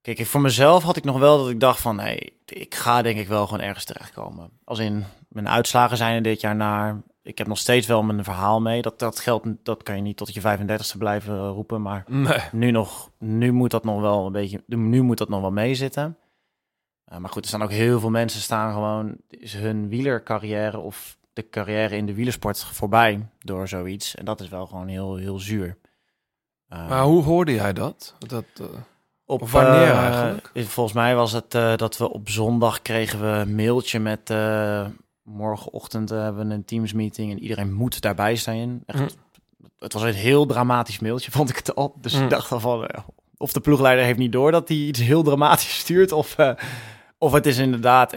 Kijk, 0.00 0.18
ik- 0.18 0.26
voor 0.26 0.40
mezelf 0.40 0.82
had 0.82 0.96
ik 0.96 1.04
nog 1.04 1.18
wel 1.18 1.38
dat 1.38 1.48
ik 1.48 1.60
dacht 1.60 1.80
van... 1.80 1.96
Nee, 1.96 2.36
ik 2.46 2.74
ga 2.74 3.02
denk 3.02 3.18
ik 3.18 3.28
wel 3.28 3.46
gewoon 3.46 3.64
ergens 3.66 3.84
terechtkomen. 3.84 4.50
Als 4.64 4.78
in, 4.78 5.04
mijn 5.32 5.48
uitslagen 5.48 5.96
zijn 5.96 6.14
er 6.16 6.22
dit 6.22 6.40
jaar 6.40 6.56
naar... 6.56 7.02
Ik 7.22 7.38
heb 7.38 7.46
nog 7.46 7.58
steeds 7.58 7.86
wel 7.86 8.02
mijn 8.02 8.24
verhaal 8.24 8.60
mee. 8.60 8.82
Dat, 8.82 8.98
dat 8.98 9.18
geldt, 9.20 9.46
dat 9.62 9.82
kan 9.82 9.96
je 9.96 10.02
niet 10.02 10.16
tot 10.16 10.34
je 10.34 10.40
35ste 10.40 10.98
blijven 10.98 11.34
eh, 11.34 11.48
roepen. 11.48 11.82
Maar 11.82 12.04
Nee. 12.06 12.38
nu, 12.52 12.70
nog, 12.70 13.10
nu 13.18 13.52
moet 13.52 13.70
dat 13.70 13.84
nog 13.84 14.00
wel 14.00 14.26
een 14.26 14.32
beetje... 14.32 14.62
Nu 14.66 15.02
moet 15.02 15.18
dat 15.18 15.28
nog 15.28 15.40
wel 15.40 15.50
meezitten. 15.52 16.16
Eh, 17.04 17.18
maar 17.18 17.30
goed, 17.30 17.42
er 17.42 17.48
staan 17.48 17.62
ook 17.62 17.70
heel 17.70 18.00
veel 18.00 18.10
mensen 18.10 18.40
staan 18.40 18.72
gewoon... 18.72 19.16
Is 19.28 19.54
hun 19.54 19.88
wielercarrière 19.88 20.78
of 20.78 21.18
de 21.32 21.48
carrière 21.48 21.96
in 21.96 22.06
de 22.06 22.14
wielersport 22.14 22.64
voorbij 22.64 23.26
door 23.38 23.68
zoiets. 23.68 24.14
En 24.14 24.24
dat 24.24 24.40
is 24.40 24.48
wel 24.48 24.66
gewoon 24.66 24.88
heel, 24.88 25.16
heel 25.16 25.38
zuur. 25.38 25.78
Eh, 26.68 26.88
Maar 26.88 27.02
hoe 27.02 27.22
hoorde 27.22 27.52
jij 27.52 27.72
dat? 27.72 28.14
dat 28.18 28.44
op 29.24 29.48
wanneer 29.48 29.92
eigenlijk? 29.92 30.50
Volgens 30.54 30.94
mij 30.94 31.14
was 31.14 31.32
het 31.32 31.50
dat 31.78 31.96
we 31.96 32.10
op 32.12 32.28
zondag 32.28 32.82
kregen 32.82 33.20
we 33.20 33.26
een 33.26 33.54
mailtje 33.54 33.98
met 33.98 34.30
morgenochtend 35.22 36.10
eh, 36.10 36.22
hebben 36.22 36.48
we 36.48 36.54
een 36.54 36.64
Teams 36.64 36.92
meeting 36.92 37.30
en 37.32 37.38
iedereen 37.42 37.72
moet 37.72 38.00
daarbij 38.00 38.36
zijn. 38.36 38.82
Echt, 38.86 38.98
Hm. 38.98 39.08
Het 39.78 39.92
was 39.92 40.02
een 40.02 40.12
heel 40.14 40.46
dramatisch 40.46 40.98
mailtje, 40.98 41.30
vond 41.30 41.50
ik 41.50 41.56
het 41.56 41.74
al. 41.74 41.94
Dus 42.00 42.14
ik 42.14 42.30
dacht 42.30 42.48
dan 42.50 42.60
van, 42.60 42.86
eh, 42.86 43.02
of 43.36 43.52
de 43.52 43.60
ploegleider 43.60 44.04
heeft 44.04 44.18
niet 44.18 44.32
door 44.32 44.50
dat 44.50 44.68
hij 44.68 44.76
iets 44.76 45.00
heel 45.00 45.22
dramatisch 45.22 45.78
stuurt, 45.78 46.12
of, 46.12 46.38
eh, 46.38 46.54
of 47.18 47.32
het 47.32 47.46
is 47.46 47.58
inderdaad 47.58 48.14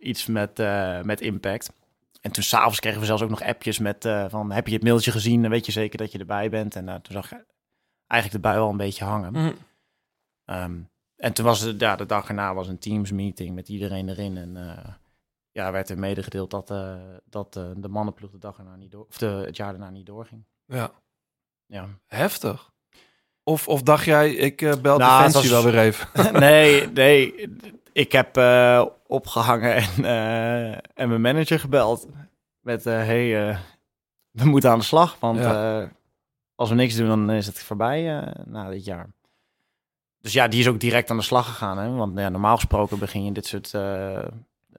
iets 0.00 0.26
met, 0.26 0.62
met 1.02 1.20
impact. 1.20 1.70
En 2.20 2.32
toen 2.32 2.42
s'avonds 2.42 2.80
kregen 2.80 3.00
we 3.00 3.06
zelfs 3.06 3.22
ook 3.22 3.30
nog 3.30 3.42
appjes 3.42 3.78
met 3.78 4.08
van, 4.28 4.52
heb 4.52 4.66
je 4.66 4.74
het 4.74 4.82
mailtje 4.82 5.10
gezien? 5.10 5.42
Dan 5.42 5.50
weet 5.50 5.66
je 5.66 5.72
zeker 5.72 5.98
dat 5.98 6.12
je 6.12 6.18
erbij 6.18 6.50
bent. 6.50 6.76
En 6.76 6.84
toen 6.84 7.12
zag 7.12 7.30
je 7.30 7.44
eigenlijk 8.06 8.42
de 8.42 8.48
bui 8.48 8.60
wel 8.60 8.70
een 8.70 8.76
beetje 8.76 9.04
hangen. 9.04 9.34
hm, 9.36 9.52
Ehm, 10.44 10.76
en 11.16 11.32
toen 11.32 11.44
was 11.44 11.60
het, 11.60 11.80
ja, 11.80 11.96
de 11.96 12.06
dag 12.06 12.28
erna 12.28 12.54
was 12.54 12.68
een 12.68 12.78
Teams 12.78 13.12
meeting 13.12 13.54
met 13.54 13.68
iedereen 13.68 14.08
erin. 14.08 14.36
En 14.36 14.56
ja, 15.56 15.72
werd 15.72 15.88
er 15.90 15.98
medegedeeld 15.98 16.50
dat, 16.50 16.70
eh, 16.70 16.96
dat 17.24 17.56
eh, 17.56 17.70
de 17.76 17.88
mannenploeg 17.88 18.30
de 18.30 18.38
dag 18.38 18.58
erna 18.58 18.76
niet 18.76 18.90
door, 18.90 19.06
of 19.08 19.18
de, 19.18 19.26
het 19.26 19.56
jaar 19.56 19.70
daarna 19.70 19.90
niet 19.90 20.06
doorging. 20.06 20.44
ja, 20.66 20.90
Ja. 21.66 21.88
heftig. 22.06 22.74
Of, 23.42 23.68
of 23.68 23.82
dacht 23.82 24.04
jij, 24.04 24.34
ik 24.34 24.62
eh, 24.62 24.74
bel 24.82 24.98
Nou, 24.98 25.32
was- 25.32 25.48
wel 25.48 25.62
weer 25.64 25.78
even. 25.78 26.08
nee, 26.40 26.86
nee. 27.02 27.48
Ik 27.92 28.12
heb 28.12 28.36
eh, 28.36 28.86
opgehangen 29.06 29.74
en, 29.76 30.04
en 30.94 31.08
mijn 31.08 31.20
manager 31.20 31.60
gebeld. 31.60 32.06
Met, 32.60 32.84
hey, 32.84 33.58
we 34.30 34.44
moeten 34.44 34.70
aan 34.70 34.78
de 34.78 34.84
slag. 34.84 35.16
Want 35.20 35.38
Ja. 35.38 35.90
als 36.54 36.68
we 36.68 36.74
niks 36.74 36.96
doen, 36.96 37.08
dan 37.08 37.30
is 37.30 37.46
het 37.46 37.62
voorbij 37.62 38.32
na 38.44 38.68
dit 38.70 38.84
jaar. 38.84 39.06
Dus 40.18 40.32
ja, 40.32 40.48
die 40.48 40.60
is 40.60 40.68
ook 40.68 40.80
direct 40.80 41.10
aan 41.10 41.16
de 41.16 41.22
slag 41.22 41.46
gegaan. 41.46 41.78
Hè? 41.78 41.90
Want 41.90 42.18
ja, 42.18 42.28
normaal 42.28 42.54
gesproken 42.56 42.98
begin 42.98 43.24
je 43.24 43.32
dit 43.32 43.46
soort... 43.46 43.70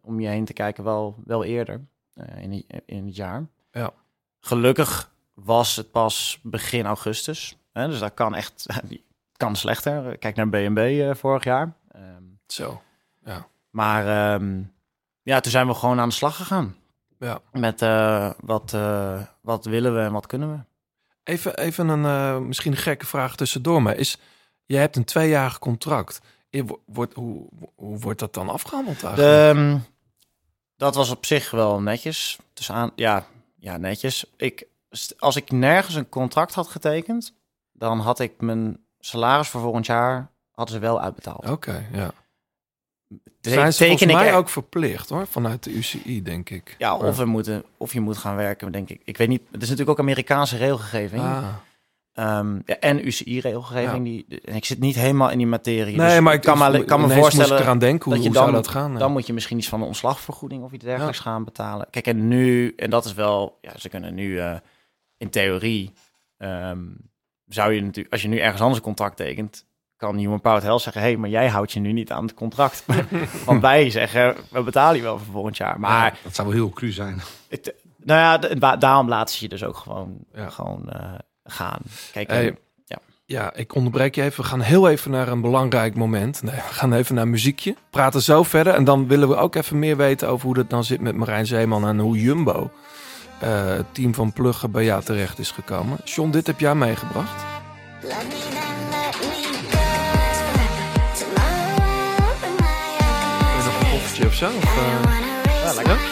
om 0.08 0.20
je 0.20 0.28
heen 0.28 0.46
te 0.46 0.54
kijken 0.54 0.84
wel, 0.84 1.16
wel 1.26 1.44
eerder 1.44 1.82
eh, 2.14 2.42
in, 2.44 2.66
in 2.86 3.06
het 3.06 3.16
jaar. 3.16 3.46
Ja. 3.72 3.92
Gelukkig 4.40 5.12
was 5.34 5.76
het 5.76 5.92
pas 5.92 6.40
begin 6.44 6.86
augustus. 6.86 7.58
Hè? 7.74 7.88
Dus 7.88 8.00
dat 8.00 8.14
kan 8.14 8.36
echt... 8.36 8.66
kan 9.38 9.56
slechter. 9.56 10.18
Kijk 10.18 10.36
naar 10.36 10.50
BNB 10.50 10.78
eh, 10.78 11.16
vorig 11.16 11.44
jaar. 11.44 11.74
Ehm, 11.92 12.24
Zo. 12.48 12.82
maar 13.70 14.34
ehm, 14.34 14.62
ja, 15.22 15.40
toen 15.40 15.52
zijn 15.52 15.68
we 15.68 15.74
gewoon 15.74 16.00
aan 16.00 16.10
de 16.10 16.16
slag 16.16 16.36
gegaan. 16.36 16.76
Ja. 17.20 17.40
Met 17.52 17.82
eh, 17.82 18.32
wat, 18.40 18.78
wat 19.42 19.66
willen 19.66 19.94
we 19.96 20.00
en 20.02 20.12
wat 20.12 20.26
kunnen 20.28 20.52
we. 20.52 20.60
Even, 21.24 21.58
even 21.58 21.88
een 21.88 22.48
misschien 22.48 22.72
een 22.72 22.78
gekke 22.78 23.06
vraag 23.06 23.36
tussendoor. 23.36 23.82
Maar 23.82 23.96
is, 23.96 24.18
je 24.66 24.78
hebt 24.78 24.96
een 24.96 25.04
tweejarig 25.04 25.60
contract. 25.60 26.20
Wo- 26.50 26.82
Wordt, 26.86 27.14
hoe, 27.14 27.48
hoe 27.76 28.00
wordt 28.00 28.20
dat 28.20 28.34
dan 28.34 28.50
afgehandeld 28.50 29.04
eigenlijk? 29.04 29.56
De, 29.56 29.60
ehm, 29.60 29.78
dat 30.78 30.96
was 30.96 31.10
op 31.10 31.26
zich 31.26 31.52
wel 31.52 31.82
netjes. 31.82 32.38
Dus 32.54 32.72
aan, 32.72 32.92
ja, 32.96 33.26
ja, 33.60 33.78
netjes. 33.78 34.26
Ik, 34.38 34.68
als 35.20 35.36
ik 35.36 35.52
nergens 35.52 35.96
een 35.96 36.10
contract 36.10 36.54
had 36.54 36.68
getekend, 36.68 37.34
dan 37.72 38.00
had 38.00 38.20
ik 38.20 38.32
mijn 38.42 38.80
salaris 39.00 39.48
voor 39.48 39.62
volgend 39.62 39.86
jaar 39.86 40.32
hadden 40.52 40.76
ze 40.76 40.82
wel 40.82 41.02
uitbetaald. 41.02 41.50
Oké, 41.50 41.88
ja. 41.92 42.12
Te- 43.42 43.50
Zijn 43.50 43.74
ze 43.74 43.84
volgens 43.86 44.02
ik 44.02 44.16
mij 44.16 44.28
er- 44.28 44.36
ook 44.36 44.50
verplicht 44.50 45.10
hoor, 45.10 45.28
vanuit 45.28 45.64
de 45.64 45.72
UCI 45.74 46.22
denk 46.24 46.50
ik. 46.50 46.76
Ja, 46.78 46.96
of, 46.98 47.18
we 47.18 47.26
moeten, 47.26 47.64
of 47.78 47.94
je 47.94 48.00
moet 48.00 48.18
gaan 48.18 48.36
werken, 48.36 48.72
denk 48.72 48.90
ik. 48.90 49.02
Ik 49.04 49.18
weet 49.18 49.28
niet, 49.28 49.42
het 49.52 49.62
is 49.62 49.70
natuurlijk 49.70 49.90
ook 49.90 50.06
Amerikaanse 50.06 50.58
regelgeving. 50.58 51.22
Ah. 51.22 51.48
Ehm, 52.18 52.60
ja, 52.66 52.80
en 52.80 53.08
UCI-regelgeving. 53.08 54.08
Ja. 54.08 54.24
Die, 54.28 54.42
en 54.42 54.56
ik 54.56 54.66
zit 54.66 54.80
niet 54.80 54.96
helemaal 54.96 55.30
in 55.30 55.38
die 55.38 55.48
materie. 55.48 55.98
Nee, 55.98 56.10
dus 56.10 56.20
maar 56.20 56.34
ik 56.34 56.42
kan 56.42 56.58
me, 56.58 56.84
kan 56.86 57.02
me 57.02 57.10
voorstellen 57.10 57.58
ik 57.58 57.64
eraan 57.64 57.80
denken 57.80 58.04
hoe, 58.04 58.14
dat 58.14 58.22
je 58.24 58.30
hoe 58.30 58.38
dan, 58.38 58.48
zou 58.48 58.56
dat 58.56 58.68
gaan. 58.68 58.96
dan 58.98 59.12
moet 59.12 59.28
je 59.28 59.34
misschien 59.34 59.58
iets 59.58 59.70
van 59.70 59.82
een 59.82 59.88
ontslagvergoeding 59.88 60.64
of 60.64 60.72
iets 60.72 60.86
dergelijks 60.86 61.20
gaan 61.20 61.44
betalen. 61.44 61.88
Kijk, 61.90 62.08
en 62.08 62.28
nu, 62.28 62.74
en 62.76 62.90
dat 62.90 63.06
is 63.06 63.14
wel, 63.14 63.58
ja, 63.62 63.72
ze 63.78 63.90
kunnen 63.90 64.14
nu 64.16 64.40
eh, 64.40 64.56
in 65.18 65.30
theorie, 65.30 65.94
ehm, 66.38 66.80
zou 67.48 67.74
je 67.74 67.82
natuurlijk, 67.82 68.14
als 68.14 68.22
je 68.22 68.28
nu 68.28 68.38
ergens 68.38 68.62
anders 68.62 68.80
een 68.80 68.86
contract 68.86 69.18
tekent, 69.18 69.66
kan 69.96 70.18
Human 70.18 70.42
Powered 70.42 70.64
Health 70.64 70.82
zeggen, 70.82 71.02
hé, 71.02 71.08
hey, 71.08 71.18
maar 71.18 71.30
jij 71.30 71.48
houdt 71.48 71.72
je 71.72 71.80
nu 71.80 71.92
niet 71.92 72.12
aan 72.12 72.24
het 72.24 72.34
contract. 72.34 72.86
Want 73.46 73.62
wij 73.62 73.90
zeggen, 73.90 74.36
we 74.50 74.64
betalen 74.64 74.96
je 74.96 75.02
wel 75.04 75.18
voor 75.18 75.34
volgend 75.34 75.58
jaar. 75.58 75.80
Maar 75.80 76.20
Dat 76.24 76.36
zou 76.36 76.48
wel 76.48 76.58
heel 76.58 76.70
cru 76.70 76.92
zijn. 76.92 77.22
het, 77.50 77.74
nou 78.04 78.20
ja, 78.20 78.76
daarom 78.76 79.08
laten 79.08 79.36
ze 79.36 79.44
je 79.44 79.50
dus 79.50 79.64
ook 79.64 79.78
gewoon, 79.78 80.18
Ja. 80.34 80.50
gewoon 80.50 80.90
eh, 80.90 81.14
gaan. 81.48 81.80
Kijk, 82.12 82.30
Hey, 82.30 82.48
en- 82.48 82.58
Ja, 83.30 83.54
ik 83.54 83.76
onderbreek 83.76 84.16
je 84.16 84.22
even. 84.22 84.42
We 84.44 84.50
gaan 84.50 84.62
heel 84.62 84.90
even 84.90 85.12
naar 85.12 85.28
een 85.28 85.42
belangrijk 85.42 85.96
moment. 85.96 86.44
Nee, 86.44 86.56
we 86.56 86.74
gaan 86.74 86.94
even 86.94 87.16
naar 87.16 87.28
muziekje. 87.28 87.76
Praten 87.90 88.22
zo 88.22 88.44
verder. 88.44 88.74
En 88.74 88.84
dan 88.84 89.08
willen 89.08 89.28
we 89.30 89.36
ook 89.36 89.56
even 89.56 89.80
meer 89.80 89.98
weten 89.98 90.28
over 90.30 90.46
hoe 90.46 90.56
dat 90.56 90.70
dan 90.70 90.84
zit 90.84 91.02
met 91.02 91.16
Marijn 91.16 91.46
Zeeman 91.46 91.88
en 91.88 92.00
hoe 92.00 92.22
Jumbo, 92.22 92.72
eh, 93.40 93.66
het 93.66 93.86
team 93.94 94.14
van 94.14 94.34
Pluggen, 94.34 94.72
bij 94.72 94.84
jou 94.84 95.04
terecht 95.04 95.40
is 95.40 95.52
gekomen. 95.52 95.98
John, 96.04 96.30
dit 96.32 96.48
heb 96.48 96.60
jij 96.60 96.76
meegebracht. 96.76 97.44
Love 98.04 98.26
me 98.28 98.36
then 104.76 105.76
let 105.76 105.88
me 105.88 105.96
go. 105.96 106.07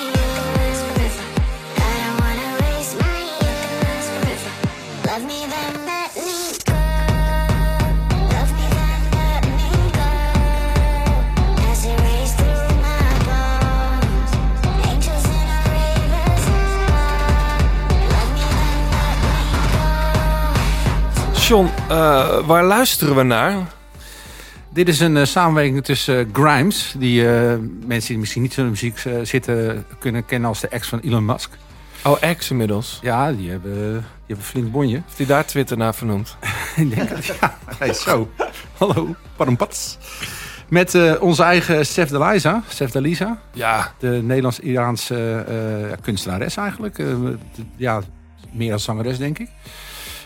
John, 21.48 21.70
eh, 21.90 22.46
waar 22.48 22.64
luisteren 22.64 23.16
we 23.16 23.24
naar? 23.24 23.56
Dit 24.70 24.88
is 24.88 25.00
een 25.00 25.18
eh, 25.18 25.26
samenwerking 25.26 25.84
tussen 25.84 26.20
eh, 26.20 26.26
Grimes, 26.34 26.96
die 26.98 27.28
eh, 27.30 27.54
mensen 27.86 28.08
die 28.10 28.18
misschien 28.18 28.42
niet 28.42 28.54
zo 28.54 28.60
in 28.62 28.66
de 28.66 28.72
muziek 28.72 29.04
zitten 29.28 29.86
kunnen 30.00 30.26
kennen 30.26 30.50
als 30.50 30.60
de 30.60 30.68
ex 30.68 30.88
van 30.88 31.00
Elon 31.00 31.26
Musk. 31.26 31.50
Oh, 32.04 32.18
ex 32.20 32.50
inmiddels. 32.50 33.00
Ja, 33.02 33.32
die 33.32 33.50
hebben, 33.50 33.74
die 33.74 33.92
hebben 33.92 34.38
een 34.38 34.42
flink 34.42 34.72
bonje. 34.72 35.02
Heeft 35.06 35.18
hij 35.18 35.26
daar 35.26 35.46
Twitter 35.46 35.78
naar 35.78 35.96
vernoemd? 35.96 36.38
Ik 36.76 36.96
denk 36.96 37.10
dat, 37.10 37.26
ja. 37.26 37.58
Hey, 37.78 37.94
zo. 37.94 38.30
Hallo, 38.78 39.16
parampats. 39.36 39.98
Met 40.70 40.96
eh, 40.96 41.14
onze 41.20 41.44
eigen 41.44 41.86
Sef 41.86 42.10
Deliza, 42.10 42.64
Sef 42.68 42.92
Deliza, 42.92 43.40
Ja, 43.54 43.94
de 44.00 44.08
Nederlands-Iraanse 44.24 45.44
eh, 45.48 45.90
ja, 45.90 45.96
kunstenares 46.02 46.58
eigenlijk. 46.58 46.96
De- 46.96 47.38
ja, 47.76 48.02
meer 48.52 48.74
als 48.74 48.84
zangeres 48.84 49.18
denk 49.18 49.40
ik. 49.40 49.50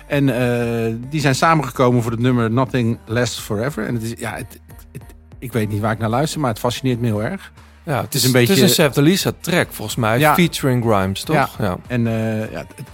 En 0.09 0.29
eh, 0.29 0.93
die 1.09 1.21
zijn 1.21 1.35
samengekomen 1.35 2.01
voor 2.01 2.11
het 2.11 2.19
nummer 2.19 2.51
Nothing 2.51 2.97
Lasts 3.05 3.39
Forever. 3.39 3.85
En 3.85 3.93
het 3.93 4.03
is, 4.03 4.13
ja, 4.17 4.31
het, 4.35 4.59
het- 4.91 5.03
ik 5.39 5.53
weet 5.53 5.69
niet 5.69 5.81
waar 5.81 5.91
ik 5.91 5.99
naar 5.99 6.09
luister, 6.09 6.39
maar 6.39 6.49
het 6.49 6.59
fascineert 6.59 6.99
me 6.99 7.05
heel 7.07 7.23
erg. 7.23 7.51
ja 7.83 8.01
het, 8.01 8.13
is 8.13 8.23
een 8.23 8.31
beetje- 8.31 8.53
Het 8.53 8.63
is 8.63 8.77
een 8.77 8.91
Seth 8.91 8.95
Lisa 8.95 9.31
track 9.41 9.67
volgens 9.71 9.97
mij, 9.97 10.19
Ja. 10.19 10.33
featuring 10.33 10.83
Grimes, 10.83 11.23
toch? 11.23 11.35
Ja. 11.35 11.49
ja. 11.59 11.77
En 11.87 12.07
eh, 12.07 12.51
ja, 12.51 12.65
het, 12.75 12.87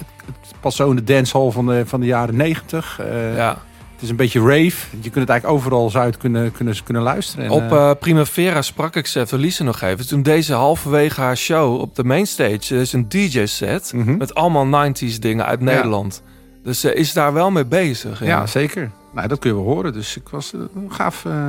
past 0.59 0.77
zo 0.77 0.89
in 0.89 0.95
de 0.95 1.03
dancehall 1.03 1.51
van 1.51 1.65
de, 1.65 1.83
van 1.85 1.99
de 1.99 2.05
jaren 2.05 2.35
negentig. 2.35 2.99
Eh, 2.99 3.35
ja. 3.35 3.57
Het 3.93 4.03
is 4.03 4.09
een 4.09 4.15
beetje 4.15 4.39
rave. 4.39 4.87
Je 4.89 5.09
kunt 5.09 5.15
het 5.15 5.29
eigenlijk 5.29 5.45
overal 5.45 5.89
zuid 5.89 6.17
kunnen, 6.17 6.51
kunnen, 6.51 6.83
kunnen 6.83 7.03
luisteren. 7.03 7.45
En, 7.45 7.51
Op 7.51 7.99
Primavera 7.99 8.61
sprak 8.61 8.95
ik 8.95 9.05
Seth 9.05 9.59
nog 9.59 9.81
even. 9.81 10.07
Toen 10.07 10.21
deze 10.21 10.53
halverwege 10.53 11.21
haar 11.21 11.37
show 11.37 11.79
op 11.81 11.95
de 11.95 12.03
mainstage 12.03 12.75
is 12.75 12.93
een 12.93 13.09
DJ-set 13.09 13.91
mhm. 13.93 14.17
met 14.17 14.33
allemaal 14.33 14.87
90s 14.89 15.19
dingen 15.19 15.45
uit 15.45 15.59
Nederland. 15.61 16.21
Dus 16.65 16.79
ze 16.79 16.93
is 16.93 17.13
daar 17.13 17.33
wel 17.33 17.51
mee 17.51 17.65
bezig. 17.65 18.19
Ja, 18.19 18.25
ja. 18.25 18.45
zeker. 18.45 18.91
Nou, 19.13 19.27
dat 19.27 19.39
kun 19.39 19.49
je 19.49 19.55
wel 19.55 19.65
horen. 19.65 19.93
Dus 19.93 20.17
ik 20.17 20.29
was 20.29 20.53
eh, 20.53 20.59
een 20.75 20.93
gaaf, 20.93 21.25
eh 21.25 21.47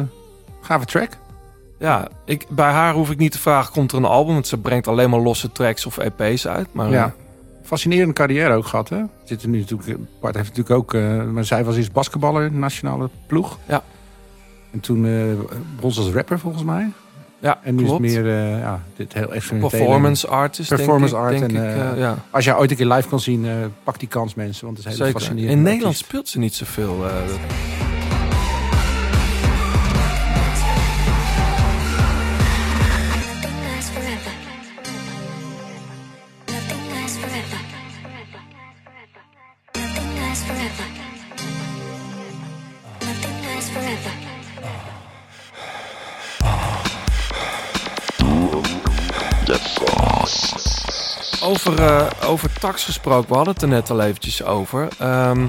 gave 0.61 0.85
track. 0.85 1.11
Ja, 1.79 2.09
ik, 2.25 2.47
bij 2.49 2.71
haar 2.71 2.95
hoef 2.95 3.11
ik 3.11 3.19
niet 3.19 3.33
te 3.33 3.39
vragen, 3.39 3.73
komt 3.73 3.93
er 3.93 3.99
een 3.99 4.05
album? 4.05 4.33
Want 4.35 4.47
ze 4.47 4.59
brengt 4.59 4.89
alleen 4.89 5.11
maar 5.11 5.21
losse 5.21 5.53
tracks 5.53 5.87
of 5.87 5.99
EP's 5.99 6.47
uit. 6.47 6.69
Maar 6.73 6.91
Ja. 6.91 7.05
eh, 7.05 7.11
Fascinerende 7.63 8.13
carrière 8.15 8.55
ook 8.55 8.67
gehad, 8.67 8.89
hè? 8.89 9.03
Zit 9.25 9.43
er 9.43 9.49
nu 9.49 9.59
natuurlijk, 9.59 9.99
Bart 10.21 10.35
heeft 10.35 10.49
natuurlijk 10.49 10.77
ook, 10.77 10.95
eh, 10.95 11.23
maar 11.25 11.45
zij 11.45 11.65
was 11.65 11.77
eerst 11.77 11.93
basketballer, 11.93 12.53
nationale 12.53 13.11
ploeg. 13.27 13.59
Ja. 13.69 13.83
En 14.73 14.81
toen 14.81 15.07
eh 15.07 15.13
begon 15.75 15.93
ze 15.93 16.01
als 16.01 16.11
rapper 16.11 16.39
volgens 16.39 16.63
mij. 16.65 16.93
Ja, 17.47 17.59
En 17.63 17.75
nu 17.75 17.85
klopt. 17.85 18.05
is 18.05 18.15
het 18.15 18.25
meer, 18.25 18.35
eh, 18.35 18.59
ja, 18.59 18.83
dit 18.97 19.13
heel 19.13 19.33
experimentele. 19.33 19.83
performance 19.83 20.29
artist, 20.29 20.69
Performance 20.69 21.15
denk 21.15 21.27
ik, 21.27 21.31
art 21.31 21.41
denk 21.53 21.65
en, 21.65 21.71
ik, 21.71 21.93
eh, 21.93 21.99
ja. 22.01 22.15
Als 22.31 22.45
jij 22.45 22.57
ooit 22.57 22.71
een 22.71 22.77
keer 22.77 22.87
live 22.87 23.09
kan 23.09 23.21
zien, 23.21 23.47
pak 23.85 23.99
die 23.99 24.09
kans 24.09 24.35
mensen, 24.35 24.65
want 24.67 24.79
het 24.79 24.87
is 24.87 24.97
Zeker. 24.97 25.13
fascinerende 25.13 25.53
In 25.53 25.63
Nederland 25.63 25.97
speelt 25.97 26.29
ze 26.29 26.39
niet 26.39 26.55
zoveel. 26.55 27.05
Over, 51.47 51.83
eh, 51.83 52.07
over 52.25 52.59
tax 52.61 52.85
gesproken, 52.85 53.29
we 53.29 53.35
hadden 53.35 53.55
het 53.55 53.63
er 53.63 53.69
net 53.69 53.91
al 53.91 54.01
eventjes 54.01 54.45
over. 54.45 54.89
Ehm, 54.99 55.47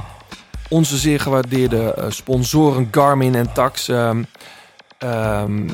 onze 0.69 0.97
zeer 0.97 1.19
gewaardeerde 1.19 1.93
eh, 1.93 2.05
sponsoren 2.09 2.87
Garmin 2.91 3.35
en 3.35 3.53
Tax... 3.53 3.87
ehm, 3.87 4.23
ehm, 4.97 5.69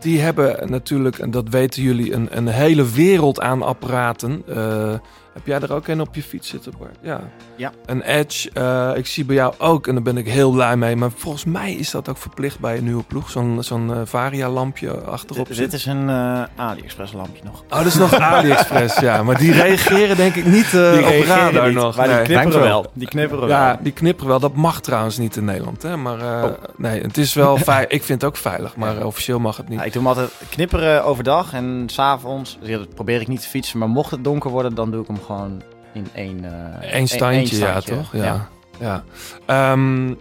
die 0.00 0.20
hebben 0.20 0.70
natuurlijk, 0.70 1.18
en 1.18 1.30
dat 1.30 1.48
weten 1.48 1.82
jullie, 1.82 2.12
een, 2.12 2.28
een 2.36 2.48
hele 2.48 2.90
wereld 2.90 3.40
aan 3.40 3.62
apparaten. 3.62 4.42
Eh, 4.48 4.94
heb 5.32 5.46
jij 5.46 5.60
er 5.60 5.72
ook 5.72 5.88
een 5.88 6.00
op 6.00 6.14
je 6.14 6.22
fiets 6.22 6.48
zitten, 6.48 6.72
Bart? 6.78 6.96
Ja. 7.00 7.20
Ja. 7.56 7.72
Een 7.86 8.02
Edge, 8.02 8.50
eh, 8.52 8.90
ik 8.94 9.06
zie 9.06 9.24
bij 9.24 9.36
jou 9.36 9.54
ook 9.58 9.86
en 9.86 9.94
daar 9.94 10.02
ben 10.02 10.16
ik 10.16 10.28
heel 10.28 10.50
blij 10.50 10.76
mee. 10.76 10.96
Maar 10.96 11.10
volgens 11.14 11.44
mij 11.44 11.72
is 11.72 11.90
dat 11.90 12.08
ook 12.08 12.16
verplicht 12.16 12.58
bij 12.58 12.76
een 12.76 12.84
nieuwe 12.84 13.02
ploeg. 13.02 13.30
Zo'n 13.30 13.62
zo'n 13.62 13.92
eh, 13.92 14.00
Varia-lampje 14.04 14.90
achterop 14.90 15.54
Dit, 15.54 15.72
is 15.72 15.86
een 15.86 16.08
eh 16.08 16.42
AliExpress 16.56 17.12
lampje 17.12 17.42
nog. 17.44 17.62
Oh, 17.70 17.76
dat 17.76 17.86
is 17.86 17.94
nog 17.94 18.14
AliExpress, 18.32 18.98
ja. 18.98 19.22
Maar 19.22 19.38
die 19.38 19.52
reageren 19.52 20.16
denk 20.16 20.34
ik 20.34 20.46
niet 20.46 20.66
op 20.66 21.24
radar 21.26 21.66
niet, 21.66 21.74
nog. 21.74 21.96
Maar 21.96 22.08
die 22.08 22.22
knipperen 22.22 22.60
wel. 22.60 22.90
Die 22.92 23.08
knipperen 23.08 23.48
Ja, 23.48 23.66
wel. 23.66 23.76
die 23.82 23.92
knipperen 23.92 24.28
wel. 24.28 24.40
Dat 24.40 24.54
mag 24.54 24.80
trouwens 24.80 25.18
niet 25.18 25.36
in 25.36 25.44
Nederland. 25.44 25.82
Hè? 25.82 25.96
Maar 25.96 26.20
eh, 26.20 26.50
nee, 26.76 27.02
het 27.02 27.18
is 27.18 27.34
wel. 27.34 27.58
Ik 27.88 28.02
vind 28.02 28.20
het 28.20 28.24
ook 28.24 28.36
veilig, 28.36 28.76
maar 28.76 29.06
officieel 29.06 29.38
mag 29.38 29.56
het 29.56 29.68
niet. 29.68 29.78
Ja, 29.78 29.84
ik 29.84 29.92
doe 29.92 30.02
hem 30.02 30.10
altijd 30.10 30.30
knipperen 30.50 31.04
overdag 31.04 31.52
en 31.52 31.84
s'avonds 31.86 32.58
ja, 32.60 32.78
dat 32.78 32.94
probeer 32.94 33.20
ik 33.20 33.28
niet 33.28 33.40
te 33.40 33.48
fietsen. 33.48 33.78
Maar 33.78 33.88
mocht 33.88 34.10
het 34.10 34.24
donker 34.24 34.50
worden, 34.50 34.74
dan 34.74 34.90
doe 34.90 35.00
ik 35.00 35.06
hem 35.06 35.20
gewoon 35.26 35.62
in 35.92 36.08
één... 36.14 36.44
Eén 36.80 37.08
standje, 37.08 37.56
ja, 37.56 37.80
toch? 37.80 38.12
Ja. 38.12 38.48
ja. 38.78 39.04
Ehm, 39.46 40.14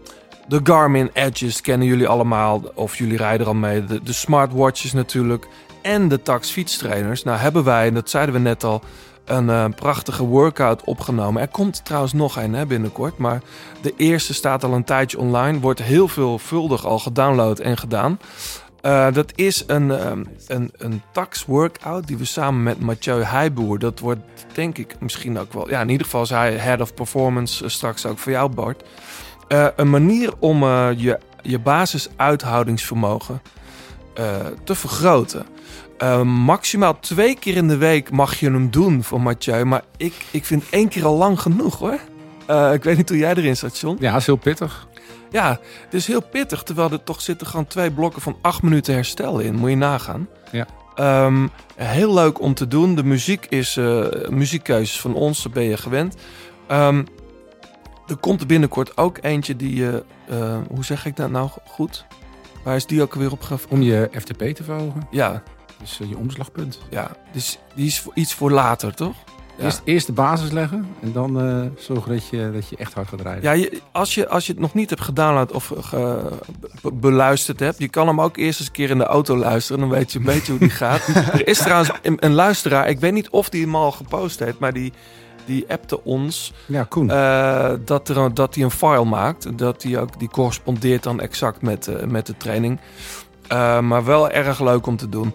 de 0.48 0.60
Garmin 0.64 1.10
Edges 1.14 1.62
kennen 1.62 1.88
jullie 1.88 2.08
allemaal, 2.08 2.62
of 2.74 2.98
jullie 2.98 3.18
rijden 3.18 3.42
er 3.42 3.48
al 3.48 3.54
mee. 3.54 3.86
De, 3.86 4.04
de 4.04 4.14
smartwatches 4.14 4.94
natuurlijk. 4.94 5.48
En 5.82 6.08
de 6.08 6.22
Tax 6.22 6.50
fietstrainers. 6.50 7.24
Nou 7.24 7.38
hebben 7.38 7.64
wij, 7.64 7.88
en 7.88 7.94
dat 7.94 8.10
zeiden 8.10 8.34
we 8.36 8.42
net 8.42 8.64
al, 8.64 8.82
een 9.26 9.50
eh, 9.50 9.66
prachtige 9.76 10.24
workout 10.24 10.84
opgenomen. 10.84 11.42
Er 11.42 11.48
komt 11.48 11.86
trouwens 11.86 12.14
nog 12.14 12.38
een 12.38 12.54
hè, 12.54 12.66
binnenkort. 12.66 13.18
Maar 13.18 13.42
de 13.82 13.94
eerste 13.98 14.34
staat 14.34 14.64
al 14.64 14.74
een 14.74 14.84
tijdje 14.84 15.20
online. 15.20 15.60
Wordt 15.60 15.82
heel 15.82 16.08
veelvuldig 16.08 16.86
al 16.86 17.00
gedownload 17.00 17.60
en 17.60 17.78
gedaan. 17.78 18.20
Eh, 18.82 19.14
dat 19.14 19.32
is 19.36 19.64
een, 19.68 19.92
ehm, 19.92 20.24
een, 20.48 20.72
een 20.78 21.02
tax 21.12 21.46
workout 21.46 22.08
die 22.08 22.18
we 22.18 22.26
samen 22.26 22.64
met 22.64 22.80
Mathieu 22.80 23.24
Heijboer. 23.24 23.80
Dat 23.80 24.00
wordt 24.00 24.22
denk 24.54 24.78
ik 24.78 24.96
misschien 25.00 25.40
ook 25.40 25.54
wel. 25.54 25.70
Ja, 25.70 25.82
in 25.82 25.90
ieder 25.90 26.06
geval 26.06 26.22
is 26.22 26.30
hij 26.30 26.54
head 26.54 26.82
of 26.82 26.94
performance 26.94 27.64
eh, 27.64 27.70
straks 27.70 28.06
ook 28.06 28.18
voor 28.18 28.32
jou, 28.32 28.50
Bart. 28.50 28.84
Eh, 29.48 29.68
een 29.76 29.90
manier 29.90 30.34
om 30.40 30.64
je, 30.98 31.20
je 31.42 31.60
basisuithoudingsvermogen 31.60 33.42
te 34.64 34.76
vergroten. 34.76 35.46
Maximaal 36.26 37.00
twee 37.00 37.36
keer 37.40 37.56
in 37.56 37.68
de 37.68 37.78
week 37.78 38.12
mag 38.12 38.40
je 38.40 38.52
hem 38.52 38.72
doen 38.72 39.04
voor 39.04 39.22
Mathieu. 39.22 39.66
Maar 39.66 39.84
ik, 39.98 40.14
ik 40.32 40.46
vind 40.46 40.64
één 40.70 40.88
keer 40.88 41.06
al 41.06 41.18
lang 41.18 41.40
genoeg 41.40 41.80
hoor. 41.80 42.00
Ik 42.74 42.84
weet 42.84 42.98
niet 42.98 43.10
hoe 43.10 43.18
jij 43.18 43.34
erin 43.34 43.58
zat, 43.58 43.80
John. 43.80 43.98
Ja, 44.00 44.16
is 44.16 44.26
heel 44.26 44.36
pittig. 44.36 44.88
Ja, 45.32 45.60
het 45.84 45.94
is 45.94 46.08
heel 46.08 46.22
pittig. 46.22 46.64
Terwijl 46.64 46.92
er 46.92 47.04
toch 47.04 47.22
zitten 47.22 47.48
gewoon 47.48 47.68
twee 47.68 47.92
blokken 47.92 48.22
van 48.22 48.38
acht 48.42 48.62
minuten 48.62 48.94
herstel 48.94 49.40
in. 49.40 49.56
Moet 49.56 49.70
je 49.70 49.76
nagaan. 49.76 50.28
Ja. 50.52 50.68
Ehm, 50.96 51.48
heel 51.76 52.14
leuk 52.14 52.42
om 52.42 52.54
te 52.54 52.68
doen. 52.68 52.96
De 52.96 53.04
muziek 53.04 53.46
is 53.50 53.78
eh 53.78 54.06
muziekkeuzes 54.30 55.02
van 55.02 55.14
ons. 55.14 55.44
Daar 55.44 55.52
ben 55.54 55.64
je 55.64 55.78
gewend. 55.78 56.16
Ehm, 56.68 57.04
er 58.08 58.16
komt 58.18 58.48
binnenkort 58.48 58.98
ook 58.98 59.18
eentje 59.22 59.56
die 59.56 59.76
je... 59.76 60.04
eh, 60.30 60.58
hoe 60.70 60.86
zeg 60.86 61.06
ik 61.06 61.16
dat 61.16 61.30
nou 61.32 61.50
goed? 61.68 62.06
Waar 62.64 62.76
is 62.76 62.86
die 62.86 63.02
ook 63.02 63.14
weer 63.14 63.32
op 63.32 63.42
gef- 63.42 63.66
Om 63.70 63.82
je 63.82 64.10
FTP 64.20 64.44
te 64.44 64.64
verhogen. 64.64 65.08
Ja, 65.12 65.44
Dus 65.80 66.00
eh, 66.02 66.10
je 66.10 66.18
omslagpunt. 66.18 66.80
ja. 66.90 67.12
Dus 67.32 67.60
die 67.76 67.86
is 67.88 68.00
voor, 68.00 68.12
iets 68.16 68.34
voor 68.34 68.52
later, 68.52 68.94
toch? 68.96 69.16
Eerst, 69.64 69.82
eerst 69.84 70.06
de 70.08 70.14
basis 70.14 70.52
leggen 70.52 70.88
en 71.02 71.12
dan 71.12 71.40
eh, 71.42 71.56
zorgen 71.78 72.12
dat 72.12 72.28
je, 72.28 72.50
dat 72.54 72.70
je 72.70 72.76
echt 72.76 72.94
hard 72.94 73.08
gaat 73.08 73.22
rijden. 73.22 73.44
Ja, 73.44 73.52
je, 73.52 73.82
als, 73.92 74.16
je, 74.16 74.30
als 74.30 74.46
je 74.46 74.52
het 74.52 74.62
nog 74.62 74.74
niet 74.74 74.90
hebt 74.90 75.02
gedownload 75.02 75.52
of 75.52 75.74
ge- 75.80 76.22
be- 76.82 76.92
beluisterd 76.94 77.60
hebt, 77.60 77.80
je 77.80 77.88
kan 77.90 78.08
hem 78.08 78.22
ook 78.22 78.38
eerst 78.38 78.60
eens 78.60 78.68
een 78.68 78.74
keer 78.74 78.90
in 78.90 78.98
de 78.98 79.04
auto 79.06 79.38
luisteren. 79.38 79.82
Dan 79.82 79.90
weet 79.90 80.12
je 80.12 80.20
een 80.20 80.26
beetje 80.26 80.52
hoe 80.52 80.60
die 80.60 80.70
gaat. 80.70 81.08
Er 81.34 81.48
is 81.48 81.58
trouwens 81.58 81.92
een, 82.02 82.18
een 82.20 82.34
luisteraar, 82.34 82.90
ik 82.90 83.00
weet 83.00 83.14
niet 83.14 83.30
of 83.30 83.50
die 83.50 83.62
hem 83.64 83.76
al 83.76 83.92
gepost 83.92 84.40
heeft, 84.40 84.60
maar 84.60 84.74
die, 84.74 84.94
die 85.46 85.66
appte 85.70 86.04
ons 86.04 86.54
Ja, 86.66 86.84
Koen. 86.84 87.10
eh, 87.12 87.72
dat, 87.86 88.10
er, 88.10 88.34
dat 88.34 88.56
hij 88.56 88.64
een 88.64 88.72
file 88.72 89.06
maakt. 89.06 89.58
Dat 89.58 89.82
die 89.82 90.00
ook 90.00 90.20
die 90.20 90.30
correspondeert 90.30 91.04
dan 91.04 91.20
exact 91.20 91.62
met, 91.62 91.88
eh, 91.88 92.06
met 92.08 92.26
de 92.26 92.38
training. 92.38 92.80
Eh, 93.48 93.80
maar 93.80 94.06
wel 94.06 94.30
erg 94.30 94.60
leuk 94.62 94.88
om 94.88 94.98
te 94.98 95.10
doen. 95.10 95.34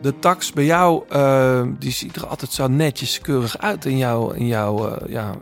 De 0.00 0.18
tax 0.18 0.52
bij 0.52 0.64
jou, 0.64 1.02
eh, 1.08 1.62
die 1.78 1.90
ziet 1.92 2.16
er 2.16 2.26
altijd 2.26 2.50
zo 2.52 2.66
netjes 2.68 3.20
keurig 3.20 3.58
uit 3.58 3.84
in 3.84 3.96
jouw, 3.98 4.30
in 4.30 4.46
jouw 4.46 4.88
eh, 4.96 5.08
ja, 5.12 5.34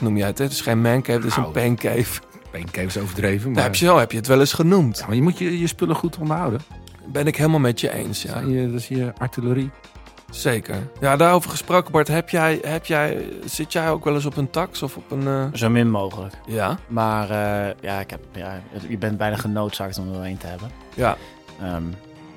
noem 0.00 0.16
jij 0.16 0.26
het. 0.26 0.38
Hè? 0.38 0.44
Het 0.44 0.52
is 0.52 0.60
geen 0.60 0.80
mancave, 0.80 1.18
het 1.18 1.24
is 1.26 1.36
een 1.36 1.42
Nou, 1.42 1.52
paincave. 1.54 2.20
Paincave 2.50 2.86
is 2.86 2.98
overdreven, 2.98 3.52
maar, 3.52 3.62
heb 3.62 3.74
je, 3.74 3.84
zo 3.84 3.98
heb 3.98 4.10
je 4.10 4.16
het 4.18 4.26
wel 4.26 4.40
eens 4.40 4.52
genoemd. 4.52 4.98
ja, 4.98 5.06
maar 5.06 5.14
je 5.14 5.22
moet 5.22 5.38
je, 5.38 5.58
je 5.60 5.66
spullen 5.66 5.96
goed 5.96 6.18
onderhouden. 6.18 6.60
Ben 7.12 7.26
ik 7.26 7.36
helemaal 7.36 7.60
met 7.60 7.80
je 7.80 7.92
eens, 7.92 8.22
ja. 8.22 8.34
Dat, 8.34 8.42
is 8.42 8.48
je, 8.54 8.66
dat 8.70 8.80
is 8.80 8.88
je 8.88 9.12
artillerie. 9.18 9.70
Zeker. 10.30 10.76
Ja, 11.00 11.16
daarover 11.16 11.50
gesproken, 11.50 11.92
Bart. 11.92 12.08
Heb 12.08 12.28
jij, 12.28 12.58
heb 12.62 12.86
jij, 12.86 13.24
zit 13.44 13.72
jij 13.72 13.90
ook 13.90 14.04
wel 14.04 14.14
eens 14.14 14.24
op 14.26 14.36
een 14.36 14.50
tax 14.50 14.82
of 14.82 14.96
op 14.96 15.10
een... 15.10 15.26
eh, 15.26 15.44
Zo 15.52 15.68
min 15.68 15.90
mogelijk. 15.90 16.34
Ja, 16.46 16.78
Maar 16.88 17.30
eh, 17.30 17.74
ja, 17.80 18.00
ik 18.00 18.10
heb, 18.10 18.20
ja, 18.32 18.60
je 18.88 18.98
bent 18.98 19.16
bijna 19.18 19.36
genoodzaakt 19.36 19.98
om 19.98 20.14
er 20.14 20.26
een 20.26 20.36
te 20.36 20.46
hebben. 20.46 20.70
ja. 20.94 21.16
Ehm, 21.62 21.82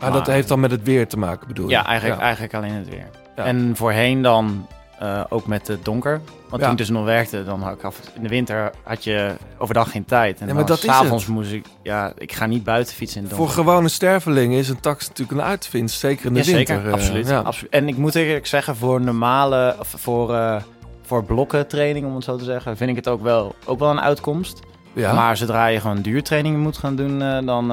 Maar 0.04 0.12
dat 0.12 0.28
heeft 0.28 0.48
dan 0.48 0.60
met 0.60 0.72
het 0.72 0.84
weer 0.84 1.08
te 1.08 1.18
maken, 1.18 1.48
bedoel 1.48 1.66
je? 1.66 1.72
ja, 1.72 1.86
eigenlijk, 1.86 2.20
Ja. 2.20 2.26
eigenlijk 2.26 2.54
alleen 2.54 2.74
het 2.74 2.90
weer. 2.90 3.10
Ja. 3.36 3.44
En 3.44 3.72
voorheen 3.76 4.22
dan, 4.22 4.68
eh, 5.00 5.24
ook 5.30 5.48
met 5.48 5.68
het 5.68 5.86
donker. 5.86 6.22
Want 6.50 6.62
Ja. 6.62 6.70
toen 6.70 6.72
ik 6.72 6.78
dus 6.78 6.90
nog 6.90 7.06
werkte, 7.06 7.44
dan 7.44 7.62
had 7.62 7.74
ik 7.74 7.84
af... 7.84 8.00
In 8.16 8.24
de 8.24 8.30
winter 8.30 8.72
had 8.84 9.04
je 9.04 9.34
overdag 9.58 9.92
geen 9.92 10.06
tijd. 10.06 10.40
En 10.42 10.48
Ja, 10.48 10.54
maar 10.54 10.66
dan 10.66 10.76
dat 10.76 10.84
is 10.84 10.84
s'avonds 10.96 11.28
moest 11.28 11.52
ik... 11.52 11.66
Ja, 11.84 12.12
ik 12.18 12.32
ga 12.34 12.46
niet 12.46 12.64
buiten 12.64 12.96
fietsen 12.96 13.18
in 13.22 13.24
het 13.28 13.36
Voor 13.36 13.46
donker. 13.46 13.64
gewone 13.64 13.88
stervelingen 13.88 14.60
is 14.60 14.70
een 14.70 14.80
tax 14.80 15.08
natuurlijk 15.08 15.40
een 15.40 15.46
uitvindst. 15.48 16.00
Zeker 16.00 16.26
in 16.26 16.34
de 16.34 16.40
Ja, 16.40 16.46
winter. 16.46 16.76
zeker. 16.76 16.88
eh, 16.88 16.94
absoluut, 16.94 17.28
ja. 17.28 17.40
absoluut. 17.40 17.72
En 17.72 17.88
ik 17.88 17.98
moet 17.98 18.16
eerlijk 18.16 18.48
zeggen, 18.48 18.76
voor 18.76 19.02
normale... 19.02 19.76
Voor, 19.82 20.34
eh 20.34 20.56
voor 21.06 21.24
blokkentraining, 21.24 22.06
om 22.06 22.16
het 22.16 22.24
zo 22.24 22.36
te 22.38 22.44
zeggen... 22.44 22.78
vind 22.78 22.90
ik 22.90 22.96
het 22.96 23.08
ook 23.08 23.22
wel, 23.22 23.56
ook 23.66 23.80
wel 23.80 23.90
een 23.90 24.02
uitkomst. 24.02 24.60
Maar 24.94 25.38
zodra 25.38 25.66
je 25.66 25.80
gewoon 25.80 26.02
duurtrainingen 26.02 26.60
moet 26.60 26.78
gaan 26.78 26.96
doen, 26.96 27.46
dan, 27.46 27.72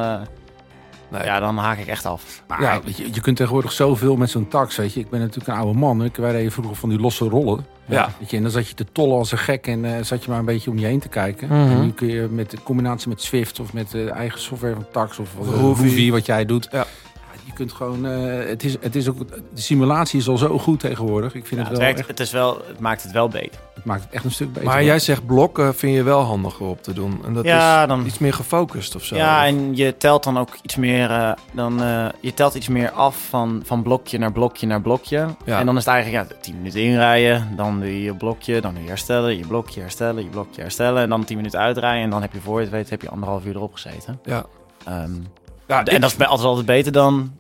Nee. 1.10 1.24
ja, 1.24 1.40
dan 1.40 1.56
haak 1.56 1.78
ik 1.78 1.86
echt 1.86 2.06
af. 2.06 2.42
Maar 2.48 2.62
Ja. 2.62 2.80
weet 2.84 2.96
je, 2.96 3.08
je 3.12 3.20
kunt 3.20 3.36
tegenwoordig 3.36 3.72
zoveel 3.72 4.16
met 4.16 4.30
zo'n 4.30 4.48
tax, 4.48 4.76
weet 4.76 4.92
je. 4.92 5.00
Ik 5.00 5.10
ben 5.10 5.20
natuurlijk 5.20 5.48
een 5.48 5.54
oude 5.64 5.78
man. 5.78 6.04
Ik, 6.04 6.16
wij 6.16 6.30
reden 6.32 6.52
vroeger 6.52 6.76
van 6.76 6.88
die 6.88 6.98
losse 6.98 7.28
rollen. 7.28 7.66
Ja. 7.86 8.10
Weet 8.18 8.30
je, 8.30 8.36
en 8.36 8.42
dan 8.42 8.52
zat 8.52 8.68
je 8.68 8.74
te 8.74 8.84
tollen 8.92 9.16
als 9.16 9.32
een 9.32 9.38
gek 9.38 9.66
en 9.66 9.84
eh, 9.84 10.02
zat 10.04 10.24
je 10.24 10.30
maar 10.30 10.38
een 10.38 10.44
beetje 10.44 10.70
om 10.70 10.78
je 10.78 10.86
heen 10.86 11.00
te 11.00 11.08
kijken. 11.08 11.48
Mhm. 11.48 11.56
En 11.70 11.80
nu 11.80 11.92
kun 11.92 12.08
je 12.08 12.28
met 12.30 12.50
de 12.50 12.62
combinatie 12.62 13.08
met 13.08 13.22
Swift 13.22 13.60
of 13.60 13.72
met 13.72 13.90
de 13.90 14.10
eigen 14.10 14.40
software 14.40 14.74
van 14.74 14.86
tax 14.92 15.18
of 15.18 15.28
Roovy. 15.38 15.60
Roovy, 15.60 16.10
wat 16.10 16.26
jij 16.26 16.44
doet. 16.44 16.68
Ja. 16.70 16.84
Kunt 17.60 17.72
gewoon, 17.72 18.06
eh, 18.06 18.48
het, 18.48 18.64
is, 18.64 18.76
het 18.80 18.96
is 18.96 19.08
ook, 19.08 19.18
de 19.54 19.60
simulatie 19.60 20.18
is 20.20 20.28
al 20.28 20.36
zo 20.36 20.58
goed 20.58 20.80
tegenwoordig. 20.80 21.34
Ik 21.34 21.46
vind 21.46 21.50
Ja, 21.50 21.56
het 21.56 21.66
het, 21.68 21.76
wel 21.76 21.80
werkt, 21.86 21.98
echt, 21.98 22.08
het, 22.08 22.20
is 22.20 22.30
wel, 22.32 22.62
het 22.66 22.80
maakt 22.80 23.02
het 23.02 23.12
wel 23.12 23.28
beter. 23.28 23.60
het 23.74 23.84
maakt 23.84 24.02
het 24.04 24.12
echt 24.12 24.24
een 24.24 24.30
stuk 24.30 24.52
beter. 24.52 24.68
Maar 24.68 24.84
jij 24.84 24.98
zegt 24.98 25.26
blokken 25.26 25.74
vind 25.74 25.94
je 25.96 26.02
wel 26.02 26.20
handiger 26.20 26.66
op 26.66 26.82
te 26.82 26.92
doen. 26.92 27.20
En 27.24 27.34
dat 27.34 27.44
Ja, 27.44 27.82
is 27.82 27.88
dan- 27.88 28.06
iets 28.06 28.18
meer 28.18 28.32
gefocust 28.32 28.94
of 28.94 29.04
zo. 29.04 29.16
Ja, 29.16 29.46
en 29.46 29.76
je 29.76 29.96
telt 29.96 30.24
dan 30.24 30.38
ook 30.38 30.48
iets 30.62 30.76
meer, 30.76 31.10
eh, 31.10 31.32
dan, 31.52 31.82
eh, 31.82 32.06
je 32.20 32.34
telt 32.34 32.54
iets 32.54 32.68
meer 32.68 32.90
af 32.90 33.26
van, 33.28 33.62
van 33.64 33.82
blokje 33.82 34.18
naar 34.18 34.32
blokje 34.32 34.66
naar 34.66 34.80
blokje. 34.80 35.26
Ja. 35.44 35.58
En 35.58 35.66
dan 35.66 35.76
is 35.76 35.84
het 35.84 35.94
eigenlijk 35.94 36.30
ja, 36.30 36.36
10 36.40 36.56
minuten 36.56 36.80
inrijden, 36.82 37.48
dan 37.56 37.80
doe 37.80 37.88
je 37.88 38.02
je 38.02 38.14
blokje, 38.14 38.60
dan 38.60 38.74
doe 38.74 38.82
je 38.82 38.88
herstellen, 38.88 39.36
je 39.38 39.46
blokje 39.46 39.80
herstellen, 39.80 40.22
je 40.22 40.28
blokje 40.30 40.60
herstellen. 40.60 41.02
En 41.02 41.08
dan 41.08 41.24
10 41.24 41.36
minuten 41.36 41.58
uitrijden 41.60 42.02
en 42.02 42.10
dan 42.10 42.22
heb 42.22 42.32
je 42.32 42.40
voor 42.40 42.56
je 42.58 42.62
het 42.64 42.70
weet 42.74 42.90
heb 42.90 43.02
je 43.02 43.10
anderhalf 43.10 43.44
uur 43.44 43.54
erop 43.56 43.72
gezeten. 43.72 44.20
Ja. 44.24 44.44
Ehm, 44.84 45.10
Ja, 45.66 45.84
en 45.84 45.94
ik- 45.94 46.00
dat 46.00 46.10
is 46.10 46.16
bij- 46.16 46.26
altijd 46.26 46.48
altijd 46.48 46.66
beter 46.66 46.92
dan 46.92 47.32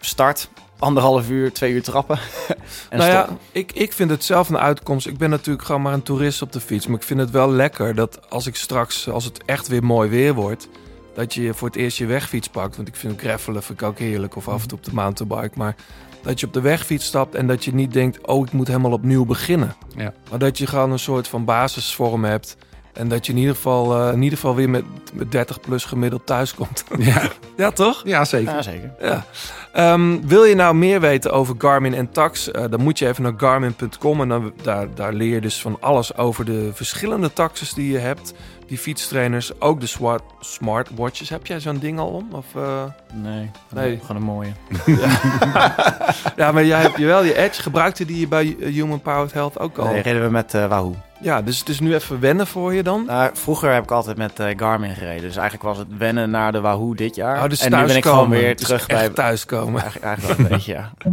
start, 0.00 0.48
anderhalf 0.78 1.30
uur, 1.30 1.52
twee 1.52 1.72
uur 1.72 1.82
trappen 1.82 2.18
en 2.90 2.98
nou 2.98 3.10
ja, 3.10 3.28
ik, 3.52 3.72
ik 3.72 3.92
vind 3.92 4.10
het 4.10 4.24
zelf 4.24 4.48
een 4.48 4.58
uitkomst. 4.58 5.06
Ik 5.06 5.18
ben 5.18 5.30
natuurlijk 5.30 5.66
gewoon 5.66 5.82
maar 5.82 5.92
een 5.92 6.02
toerist 6.02 6.42
op 6.42 6.52
de 6.52 6.60
fiets. 6.60 6.86
Maar 6.86 6.96
ik 6.96 7.02
vind 7.02 7.20
het 7.20 7.30
wel 7.30 7.50
lekker 7.50 7.94
dat 7.94 8.30
als 8.30 8.46
ik 8.46 8.56
straks, 8.56 9.08
als 9.08 9.24
het 9.24 9.44
echt 9.44 9.68
weer 9.68 9.84
mooi 9.84 10.08
weer 10.10 10.34
wordt... 10.34 10.68
dat 11.14 11.34
je 11.34 11.54
voor 11.54 11.68
het 11.68 11.76
eerst 11.76 11.98
je 11.98 12.06
wegfiets 12.06 12.48
pakt. 12.48 12.76
Want 12.76 12.88
ik 12.88 12.96
vind 12.96 13.20
gravelen 13.20 13.62
vind 13.62 13.80
ik 13.80 13.86
ook 13.86 13.98
heerlijk. 13.98 14.36
Of 14.36 14.48
af 14.48 14.62
en 14.62 14.68
toe 14.68 14.78
op 14.78 14.84
de 14.84 14.94
mountainbike. 14.94 15.58
Maar 15.58 15.74
dat 16.22 16.40
je 16.40 16.46
op 16.46 16.52
de 16.52 16.60
wegfiets 16.60 17.06
stapt 17.06 17.34
en 17.34 17.46
dat 17.46 17.64
je 17.64 17.74
niet 17.74 17.92
denkt... 17.92 18.26
oh, 18.26 18.46
ik 18.46 18.52
moet 18.52 18.66
helemaal 18.66 18.92
opnieuw 18.92 19.24
beginnen. 19.24 19.76
Ja. 19.96 20.12
Maar 20.30 20.38
dat 20.38 20.58
je 20.58 20.66
gewoon 20.66 20.92
een 20.92 20.98
soort 20.98 21.28
van 21.28 21.44
basisvorm 21.44 22.24
hebt... 22.24 22.56
En 22.98 23.08
dat 23.08 23.26
je 23.26 23.32
in 23.32 23.38
ieder 23.38 23.54
geval, 23.54 24.00
eh, 24.00 24.12
in 24.12 24.22
ieder 24.22 24.38
geval 24.38 24.54
weer 24.54 24.70
met, 24.70 24.84
met 25.12 25.32
30 25.32 25.60
plus 25.60 25.84
gemiddeld 25.84 26.26
thuis 26.26 26.54
komt. 26.54 26.84
Ja, 26.98 27.22
ja, 27.56 27.70
toch? 27.70 28.00
ja, 28.04 28.24
zeker. 28.24 28.54
Ja, 28.54 28.62
zeker. 28.62 28.94
Ja. 29.00 29.24
Ehm, 29.72 30.20
wil 30.26 30.44
je 30.44 30.54
nou 30.54 30.74
meer 30.74 31.00
weten 31.00 31.32
over 31.32 31.54
Garmin 31.58 31.94
en 31.94 32.10
Tax? 32.10 32.50
Eh, 32.50 32.64
dan 32.70 32.80
moet 32.82 32.98
je 32.98 33.06
even 33.08 33.22
naar 33.22 33.32
garmin.com 33.36 34.20
en 34.20 34.28
dan, 34.28 34.52
daar, 34.62 34.86
daar 34.94 35.12
leer 35.12 35.34
je 35.34 35.40
dus 35.40 35.60
van 35.60 35.76
alles 35.80 36.16
over 36.16 36.44
de 36.44 36.70
verschillende 36.74 37.32
taxes 37.32 37.72
die 37.74 37.92
je 37.92 37.98
hebt. 37.98 38.32
Die 38.66 38.78
fietstrainers, 38.78 39.60
ook 39.60 39.80
de 39.80 39.86
smart, 39.86 40.22
smartwatches. 40.40 41.28
Heb 41.28 41.46
jij 41.46 41.60
zo'n 41.60 41.78
ding 41.78 41.98
al 41.98 42.08
om? 42.08 42.28
Of, 42.32 42.46
eh? 42.56 42.82
Nee, 43.14 43.50
Nee. 43.74 43.98
gewoon 44.00 44.16
een 44.16 44.22
mooie. 44.28 44.52
Ja, 46.36 46.52
maar 46.52 46.64
jij 46.64 46.80
hebt 46.80 46.98
je 46.98 47.06
wel 47.06 47.24
je 47.24 47.36
Edge. 47.36 47.62
Gebruikte 47.62 48.04
die 48.04 48.20
je 48.20 48.28
bij 48.28 48.56
Human 48.60 49.00
Powered 49.00 49.32
Health 49.32 49.58
ook 49.58 49.78
al? 49.78 49.86
Nee, 49.86 50.02
reden 50.02 50.22
we 50.22 50.30
met 50.30 50.52
Wahoo. 50.52 50.94
Ja, 51.20 51.42
dus 51.42 51.58
het 51.58 51.68
is 51.68 51.80
nu 51.80 51.94
even 51.94 52.20
wennen 52.20 52.46
voor 52.46 52.74
je 52.74 52.82
dan? 52.82 53.04
Nou, 53.06 53.30
vroeger 53.32 53.72
heb 53.72 53.82
ik 53.82 53.90
altijd 53.90 54.16
met 54.16 54.40
eh, 54.40 54.46
Garmin 54.56 54.94
gereden. 54.94 55.22
Dus 55.22 55.36
eigenlijk 55.36 55.68
was 55.68 55.78
het 55.78 55.96
wennen 55.98 56.30
naar 56.30 56.52
de 56.52 56.60
Wahoo 56.60 56.94
dit 56.94 57.14
jaar. 57.14 57.42
Oh, 57.42 57.48
dus 57.48 57.60
en 57.60 57.70
nu 57.80 57.86
ben 57.86 57.96
ik 57.96 58.04
gewoon 58.04 58.28
weer 58.28 58.56
Dus 58.56 58.66
terug 58.66 58.86
bij... 58.86 59.08
thuiskomen. 59.08 59.80
Eigenlijk, 59.80 60.04
eigenlijk 60.04 60.38
wel 60.38 60.46
een 60.46 60.52
beetje, 60.52 60.72
ja. 60.72 60.92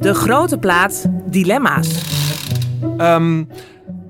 De 0.00 0.14
grote 0.14 0.58
plaat 0.58 1.06
Dilemma's. 1.26 2.02
Ehm, 2.96 3.44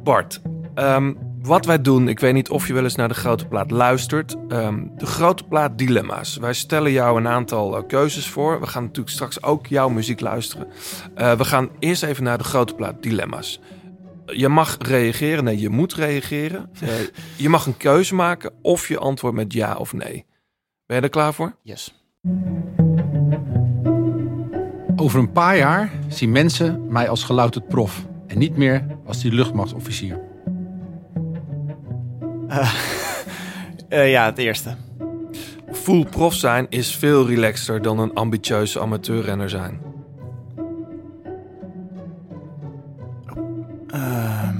Bart, 0.04 0.40
ehm, 0.74 1.12
wat 1.42 1.66
wij 1.66 1.80
doen, 1.80 2.08
ik 2.08 2.20
weet 2.20 2.32
niet 2.32 2.50
of 2.50 2.66
je 2.66 2.72
wel 2.72 2.82
eens 2.82 2.94
naar 2.94 3.08
de 3.08 3.14
grote 3.14 3.46
plaat 3.46 3.70
luistert. 3.70 4.36
Ehm, 4.48 4.78
de 4.96 5.06
grote 5.06 5.44
plaat 5.44 5.78
dilemma's. 5.78 6.36
Wij 6.36 6.52
stellen 6.52 6.92
jou 6.92 7.18
een 7.18 7.28
aantal 7.28 7.76
eh, 7.76 7.82
keuzes 7.88 8.28
voor. 8.28 8.60
We 8.60 8.66
gaan 8.66 8.82
natuurlijk 8.82 9.14
straks 9.14 9.42
ook 9.42 9.66
jouw 9.66 9.88
muziek 9.88 10.20
luisteren. 10.20 10.66
Eh, 11.14 11.32
we 11.32 11.44
gaan 11.44 11.68
eerst 11.78 12.02
even 12.02 12.24
naar 12.24 12.38
de 12.38 12.44
grote 12.44 12.74
plaat 12.74 13.02
dilemma's. 13.02 13.60
Je 14.32 14.48
mag 14.48 14.76
reageren, 14.78 15.44
nee, 15.44 15.58
je 15.58 15.68
moet 15.68 15.94
reageren. 15.94 16.70
Eh, 16.80 16.88
je 17.36 17.48
mag 17.48 17.66
een 17.66 17.76
keuze 17.76 18.14
maken 18.14 18.52
of 18.62 18.88
je 18.88 18.98
antwoordt 18.98 19.36
met 19.36 19.52
ja 19.52 19.76
of 19.76 19.92
nee. 19.92 20.26
Ben 20.86 20.96
je 20.96 21.02
er 21.02 21.08
klaar 21.08 21.34
voor? 21.34 21.56
Yes. 21.62 21.94
Over 24.96 25.18
een 25.18 25.32
paar 25.32 25.56
jaar 25.56 25.92
zien 26.08 26.32
mensen 26.32 26.92
mij 26.92 27.08
als 27.08 27.24
gelouterd 27.24 27.68
prof. 27.68 28.06
En 28.26 28.38
niet 28.38 28.56
meer 28.56 28.86
als 29.06 29.22
die 29.22 29.32
luchtmachtofficier. 29.32 30.20
Eh, 33.88 34.10
ja, 34.10 34.24
het 34.24 34.38
eerste. 34.38 34.76
Full 35.72 36.04
prof 36.04 36.34
zijn 36.34 36.66
is 36.68 36.96
veel 36.96 37.26
relaxter 37.26 37.82
dan 37.82 37.98
een 37.98 38.14
ambitieuze 38.14 38.80
amateurrenner 38.80 39.50
zijn. 39.50 39.80
Ehm, 43.92 44.56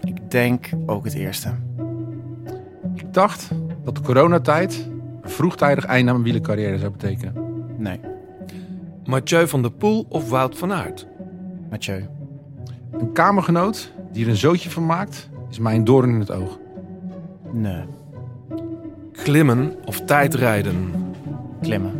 ik 0.00 0.30
denk 0.30 0.70
ook 0.86 1.04
het 1.04 1.14
eerste. 1.14 1.48
Ik 2.94 3.14
dacht 3.14 3.50
dat 3.84 3.94
de 3.96 4.02
coronatijd 4.02 4.88
een 5.22 5.30
vroegtijdig 5.30 5.84
einde 5.84 6.08
aan 6.10 6.20
mijn 6.20 6.24
wielercarrière 6.32 6.78
zou 6.78 6.90
betekenen. 6.90 7.34
Nee, 7.76 8.00
Mathieu 9.04 9.48
van 9.48 9.62
der 9.62 9.70
Poel 9.72 10.06
of 10.08 10.30
Wout 10.30 10.58
van 10.58 10.72
Aert? 10.72 11.06
Mathieu. 11.70 12.06
Een 12.90 13.12
kamergenoot 13.12 13.92
die 14.12 14.24
er 14.24 14.30
een 14.30 14.36
zootje 14.36 14.70
van 14.70 14.86
maakt, 14.86 15.28
is 15.50 15.58
mij 15.58 15.74
een 15.74 15.84
doorn 15.84 16.10
in 16.10 16.20
het 16.20 16.30
oog. 16.30 16.58
Nee, 17.52 17.84
Klimmen 19.12 19.74
of 19.84 20.00
tijdrijden? 20.00 20.92
klimmen. 21.60 21.92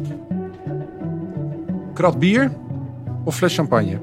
Krat 1.95 2.19
bier 2.19 2.53
of 3.25 3.37
fles 3.37 3.55
champagne? 3.55 3.99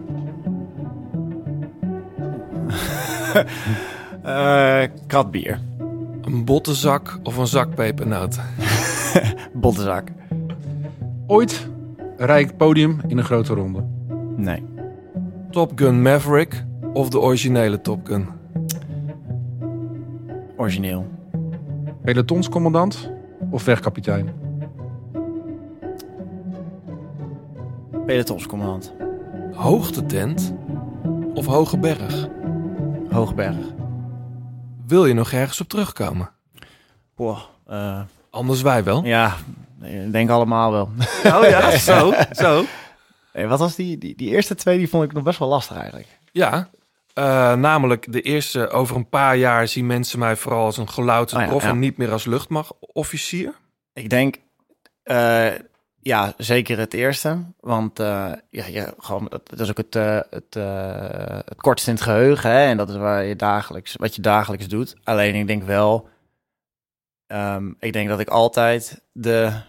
Eh 4.23 4.83
kratbier. 5.07 5.59
Een 6.21 6.45
bottenzak 6.45 7.19
of 7.23 7.37
een 7.37 7.47
zak 7.47 7.75
pepernoten? 7.75 8.43
Bottenzak. 9.53 10.07
Ooit 11.27 11.67
rijk 12.17 12.57
podium 12.57 12.99
in 13.07 13.17
een 13.17 13.23
grote 13.23 13.53
ronde. 13.53 13.83
Nee. 14.35 14.63
Top 15.49 15.71
Gun 15.75 16.01
Maverick 16.01 16.63
of 16.93 17.09
de 17.09 17.19
originele 17.19 17.81
Top 17.81 18.07
Gun? 18.07 18.27
Origineel. 20.57 21.05
Pelotonscommandant 22.03 23.11
of 23.49 23.65
wegkapitein? 23.65 24.29
Pelotonscommandant. 28.05 28.93
Hoogtetent 29.53 30.53
of 31.33 31.45
Hoge 31.45 31.77
Berg? 31.77 32.29
Hoogberg. 33.11 33.55
Wil 34.87 35.05
je 35.05 35.13
nog 35.13 35.31
ergens 35.31 35.61
op 35.61 35.67
terugkomen? 35.67 36.29
Boah, 37.15 37.41
eh, 37.67 38.01
Anders 38.29 38.61
wij 38.61 38.83
wel. 38.83 39.05
ja, 39.05 39.35
ik 39.81 40.11
denk 40.11 40.29
allemaal 40.29 40.71
wel. 40.71 40.89
Oh 41.35 41.43
ja, 41.49 41.77
zo, 41.77 42.13
zo. 42.31 42.63
Hey, 43.31 43.47
wat 43.47 43.59
was 43.59 43.75
die, 43.75 43.97
die? 43.97 44.15
Die 44.15 44.29
eerste 44.29 44.55
twee 44.55 44.77
die 44.77 44.89
vond 44.89 45.03
ik 45.03 45.13
nog 45.13 45.23
best 45.23 45.39
wel 45.39 45.47
lastig 45.47 45.77
eigenlijk. 45.77 46.07
Ja, 46.31 46.69
eh, 47.13 47.53
namelijk 47.53 48.11
de 48.11 48.21
eerste 48.21 48.69
over 48.69 48.95
een 48.95 49.09
paar 49.09 49.37
jaar 49.37 49.67
zien 49.67 49.85
mensen 49.85 50.19
mij 50.19 50.35
vooral 50.35 50.65
als 50.65 50.77
een 50.77 50.89
gelouterd 50.89 51.39
Oh 51.39 51.45
ja, 51.45 51.49
prof 51.51 51.63
ja. 51.63 51.69
en 51.69 51.79
niet 51.79 51.97
meer 51.97 52.11
als 52.11 52.25
luchtmachtofficier. 52.25 53.53
Ik 53.93 54.09
denk, 54.09 54.35
eh, 55.03 55.47
ja, 56.01 56.33
zeker 56.37 56.77
het 56.77 56.93
eerste. 56.93 57.43
Want 57.59 57.99
eh, 57.99 58.31
ja, 58.49 58.65
ja, 58.65 58.93
gewoon, 58.97 59.27
dat, 59.29 59.49
dat 59.49 59.59
is 59.59 59.69
ook 59.69 59.77
het, 59.77 59.95
eh, 59.95 60.19
het, 60.29 60.55
eh, 60.55 61.39
het 61.45 61.61
kortst 61.61 61.87
in 61.87 61.93
het 61.93 62.03
geheugen. 62.03 62.49
Hè? 62.49 62.65
En 62.65 62.77
dat 62.77 62.89
is 62.89 62.95
waar 62.95 63.23
je 63.23 63.35
dagelijks, 63.35 63.95
wat 63.95 64.15
je 64.15 64.21
dagelijks 64.21 64.67
doet. 64.67 64.95
Alleen 65.03 65.35
ik 65.35 65.47
denk 65.47 65.63
wel, 65.63 66.09
ehm, 67.27 67.71
ik 67.79 67.93
denk 67.93 68.09
dat 68.09 68.19
ik 68.19 68.29
altijd 68.29 69.01
de 69.11 69.61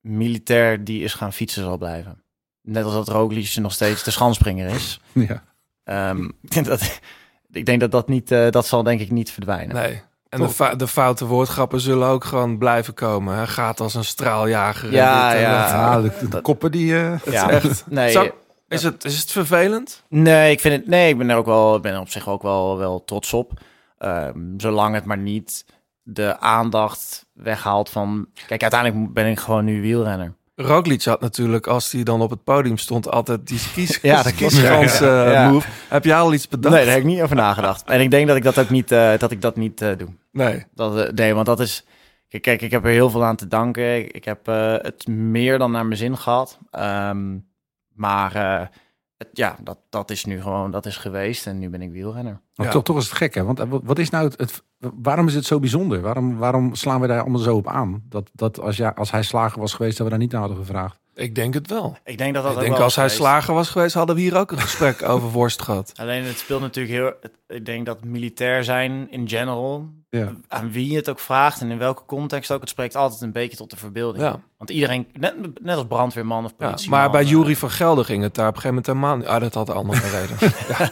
militair 0.00 0.84
die 0.84 1.02
is 1.02 1.14
gaan 1.14 1.32
fietsen 1.32 1.62
zal 1.62 1.78
blijven. 1.78 2.22
Net 2.62 2.84
als 2.84 2.94
dat 2.94 3.08
Roglic 3.08 3.56
nog 3.56 3.72
steeds 3.72 4.02
de 4.02 4.10
schanspringer 4.10 4.68
is. 4.68 5.00
Ja. 5.12 5.44
Ehm, 5.84 6.24
ik, 6.24 6.50
denk 6.54 6.66
dat, 6.66 7.00
ik 7.50 7.66
denk 7.66 7.80
dat 7.80 7.90
dat 7.90 8.08
niet, 8.08 8.30
eh, 8.30 8.50
dat 8.50 8.66
zal 8.66 8.82
denk 8.82 9.00
ik 9.00 9.10
niet 9.10 9.30
verdwijnen. 9.30 9.74
Nee. 9.74 10.02
En 10.32 10.38
de, 10.40 10.74
de 10.76 10.88
foute 10.88 11.26
woordgrappen 11.26 11.80
zullen 11.80 12.08
ook 12.08 12.24
gewoon 12.24 12.58
blijven 12.58 12.94
komen. 12.94 13.34
Hij 13.36 13.46
gaat 13.46 13.80
als 13.80 13.94
een 13.94 14.04
straaljager. 14.04 14.92
Ja, 14.92 15.28
dit 15.28 15.36
en 15.36 15.40
ja. 15.42 15.66
Ja, 15.68 16.00
de, 16.00 16.28
de 16.28 16.40
koppen 16.40 16.70
die... 16.70 16.96
eh, 16.98 17.12
Ja, 17.30 17.50
echt- 17.60 17.84
nee, 17.88 18.10
Zou- 18.10 18.30
Is 18.68 18.82
het, 18.82 19.04
is 19.04 19.18
het 19.18 19.32
vervelend? 19.32 20.02
Nee, 20.08 20.50
ik 20.52 20.60
vind 20.60 20.74
het. 20.80 20.86
Nee, 20.86 21.08
ik 21.08 21.18
ben 21.18 21.30
er 21.30 21.36
ook 21.36 21.46
wel. 21.46 21.76
Ik 21.76 21.82
ben 21.82 21.92
er 21.92 22.00
op 22.00 22.08
zich 22.08 22.28
ook 22.28 22.42
wel, 22.42 22.78
wel 22.78 23.04
trots 23.04 23.32
op. 23.32 23.52
Ehm, 23.98 24.38
zolang 24.56 24.94
het 24.94 25.04
maar 25.04 25.18
niet 25.18 25.64
de 26.02 26.38
aandacht 26.40 27.26
weghaalt 27.32 27.90
van. 27.90 28.26
Kijk, 28.46 28.62
uiteindelijk 28.62 29.12
ben 29.12 29.26
ik 29.26 29.38
gewoon 29.40 29.64
nu 29.64 29.80
wielrenner. 29.80 30.34
Roglic 30.54 31.04
had 31.04 31.20
natuurlijk, 31.20 31.66
als 31.66 31.92
hij 31.92 32.02
dan 32.02 32.20
op 32.20 32.30
het 32.30 32.44
podium 32.44 32.76
stond, 32.76 33.10
altijd 33.10 33.46
die 33.46 33.58
skis, 33.58 33.98
Ja, 34.02 34.22
dat 34.22 34.34
klopt. 34.34 34.52
skischans 34.52 34.98
Ja, 34.98 35.24
eh, 35.24 35.32
ja. 35.32 35.50
move. 35.50 35.68
Heb 35.88 36.04
jij 36.04 36.16
al 36.16 36.32
iets 36.32 36.48
bedacht? 36.48 36.74
Nee, 36.74 36.84
daar 36.84 36.92
heb 36.94 37.02
ik 37.02 37.08
niet 37.08 37.20
over 37.22 37.36
nagedacht. 37.36 37.88
En 37.88 38.00
ik 38.00 38.10
denk 38.10 38.26
dat 38.26 38.36
ik 38.36 38.42
dat 38.42 38.58
ook 38.58 38.70
niet, 38.70 38.92
eh, 38.92 39.18
dat 39.18 39.30
ik 39.30 39.40
dat 39.40 39.56
niet 39.56 39.80
eh, 39.80 39.96
doe. 39.96 40.08
Nee. 40.32 40.64
Dat, 40.74 41.12
nee, 41.14 41.34
want 41.34 41.46
dat 41.46 41.60
is. 41.60 41.84
Kijk, 42.28 42.42
kijk, 42.42 42.62
ik 42.62 42.70
heb 42.70 42.84
er 42.84 42.90
heel 42.90 43.10
veel 43.10 43.24
aan 43.24 43.36
te 43.36 43.48
danken. 43.48 43.96
Ik, 43.96 44.12
ik 44.12 44.24
heb 44.24 44.46
het 44.82 45.06
meer 45.06 45.58
dan 45.58 45.70
naar 45.70 45.86
mijn 45.86 45.98
zin 45.98 46.18
gehad. 46.18 46.58
Ehm, 46.70 47.38
maar 47.94 48.70
het, 49.22 49.36
ja, 49.38 49.56
dat, 49.62 49.78
dat 49.90 50.10
is 50.10 50.24
nu 50.24 50.40
gewoon, 50.42 50.70
dat 50.70 50.86
is 50.86 50.96
geweest. 50.96 51.46
En 51.46 51.58
nu 51.58 51.68
ben 51.70 51.82
ik 51.82 51.90
wielrenner. 51.90 52.40
Maar 52.54 52.66
Ja. 52.66 52.72
toch, 52.72 52.82
toch 52.82 52.96
is 52.96 53.04
het 53.08 53.16
gek, 53.16 53.34
hè? 53.34 53.44
Want 53.44 53.60
eh, 53.60 53.68
wat- 53.68 53.82
wat 53.84 53.98
is 53.98 54.10
nou 54.10 54.24
het, 54.24 54.38
het- 54.38 54.62
waarom 55.02 55.26
is 55.26 55.34
het 55.34 55.44
zo 55.44 55.58
bijzonder? 55.60 56.00
Waarom, 56.00 56.36
waarom 56.36 56.74
slaan 56.74 57.00
we 57.00 57.06
daar 57.06 57.20
allemaal 57.20 57.40
zo 57.40 57.56
op 57.56 57.66
aan? 57.68 58.02
Dat, 58.08 58.30
dat 58.32 58.60
als, 58.60 58.76
ja, 58.76 58.92
als 58.96 59.10
hij 59.10 59.22
slager 59.22 59.60
was 59.60 59.74
geweest, 59.74 59.96
dat 59.96 60.04
we 60.06 60.12
daar 60.12 60.20
niet 60.22 60.30
naar 60.32 60.40
hadden 60.40 60.58
gevraagd. 60.58 61.00
Ik 61.14 61.34
denk 61.34 61.54
het 61.54 61.68
wel. 61.68 61.96
Ik 62.04 62.18
denk 62.18 62.34
dat 62.34 62.42
dat 62.42 62.52
ik 62.52 62.58
ook 62.58 62.64
denk 62.64 62.74
wel 62.76 62.84
als 62.84 62.96
hij 62.96 63.04
geweest. 63.08 63.22
slager 63.22 63.54
was 63.54 63.68
geweest, 63.70 63.94
hadden 63.94 64.16
we 64.16 64.22
hier 64.22 64.36
ook 64.36 64.50
een 64.52 64.58
gesprek 64.58 65.02
over 65.12 65.28
worst 65.30 65.62
gehad. 65.62 65.92
Alleen 65.96 66.24
het 66.24 66.38
speelt 66.38 66.60
natuurlijk 66.60 66.94
heel. 66.94 67.12
het- 67.20 67.32
ik 67.58 67.64
denk 67.64 67.86
dat 67.86 68.04
militair 68.04 68.64
zijn 68.64 69.10
in 69.10 69.28
general, 69.28 69.88
Ja. 70.18 70.32
aan 70.48 70.72
wie 70.72 70.90
je 70.90 70.96
het 70.96 71.08
ook 71.08 71.18
vraagt 71.18 71.60
en 71.60 71.70
in 71.70 71.78
welke 71.78 72.04
context 72.06 72.50
ook, 72.50 72.60
het 72.60 72.68
spreekt 72.68 72.96
altijd 72.96 73.20
een 73.20 73.32
beetje 73.32 73.56
tot 73.56 73.70
de 73.70 73.76
verbeelding. 73.76 74.24
Ja. 74.24 74.40
Want 74.58 74.70
iedereen, 74.70 75.06
net, 75.18 75.62
net 75.62 75.76
als 75.76 75.86
brandweerman 75.86 76.44
of 76.44 76.50
Ja, 76.58 76.66
politie. 76.66 76.90
maar 76.90 77.10
bij 77.10 77.24
Jury 77.24 77.56
van 77.56 77.70
Gelder 77.70 78.04
ging 78.04 78.22
het 78.22 78.34
daar 78.34 78.48
op 78.48 78.54
een 78.54 78.60
gegeven 78.60 78.82
moment 78.84 78.86
helemaal 78.86 79.16
niet. 79.16 79.26
Ah, 79.26 79.40
dat 79.40 79.54
had 79.54 79.68
een 79.68 79.74
andere 79.74 80.08
reden. 80.08 80.36
ja. 80.68 80.90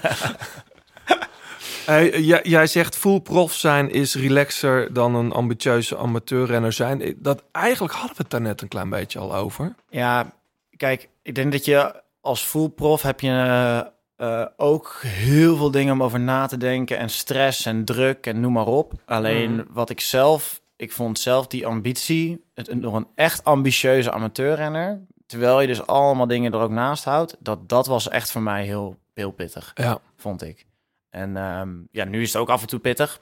Jij, 2.18 2.40
jij 2.42 2.66
zegt 2.66 2.96
full 2.96 3.20
prof 3.20 3.52
zijn 3.52 3.90
is 3.90 4.14
relaxer 4.14 4.92
dan 4.92 5.14
een 5.14 5.32
ambitieuze 5.32 5.96
amateurrenner 5.96 6.72
zijn. 6.72 7.14
Dat, 7.16 7.42
eigenlijk 7.52 7.94
hadden 7.94 8.16
we 8.16 8.22
het 8.22 8.30
daar 8.30 8.40
net 8.40 8.62
een 8.62 8.68
klein 8.68 8.90
beetje 8.90 9.18
al 9.18 9.34
over. 9.34 9.74
Ja, 9.88 10.32
kijk, 10.76 11.08
ik 11.22 11.34
denk 11.34 11.52
dat 11.52 11.64
je 11.64 12.02
als 12.20 12.42
full 12.42 12.68
prof 12.68 13.02
heb 13.02 13.20
je 13.20 13.90
eh, 14.20 14.46
ook 14.56 15.00
heel 15.06 15.56
veel 15.56 15.70
dingen 15.70 15.92
om 15.92 16.02
over 16.02 16.20
na 16.20 16.46
te 16.46 16.56
denken 16.56 16.98
en 16.98 17.10
stress 17.10 17.66
en 17.66 17.84
druk 17.84 18.26
en 18.26 18.40
noem 18.40 18.52
maar 18.52 18.66
op. 18.66 18.92
Alleen 19.06 19.52
Mhm. 19.54 19.64
wat 19.70 19.90
ik 19.90 20.00
zelf, 20.00 20.60
ik 20.76 20.92
vond 20.92 21.18
zelf 21.18 21.46
die 21.46 21.66
ambitie, 21.66 22.44
het, 22.54 22.68
een- 22.68 22.80
nog 22.80 22.94
een 22.94 23.06
echt 23.14 23.44
ambitieuze 23.44 24.12
amateurrenner, 24.12 25.00
terwijl 25.26 25.60
je 25.60 25.66
dus 25.66 25.86
allemaal 25.86 26.26
dingen 26.26 26.52
er 26.52 26.58
ook 26.60 26.70
naast 26.70 27.04
houdt, 27.04 27.36
dat 27.38 27.68
dat 27.68 27.86
was 27.86 28.08
echt 28.08 28.30
voor 28.30 28.42
mij 28.42 28.64
heel, 28.64 28.96
heel 29.14 29.30
pittig, 29.30 29.70
Ja, 29.74 29.98
vond 30.16 30.42
ik. 30.42 30.66
En 31.10 31.36
ehm, 31.36 31.68
ja, 31.90 32.04
nu 32.04 32.22
is 32.22 32.32
het 32.32 32.42
ook 32.42 32.48
af 32.48 32.60
en 32.60 32.68
toe 32.68 32.78
pittig. 32.80 33.20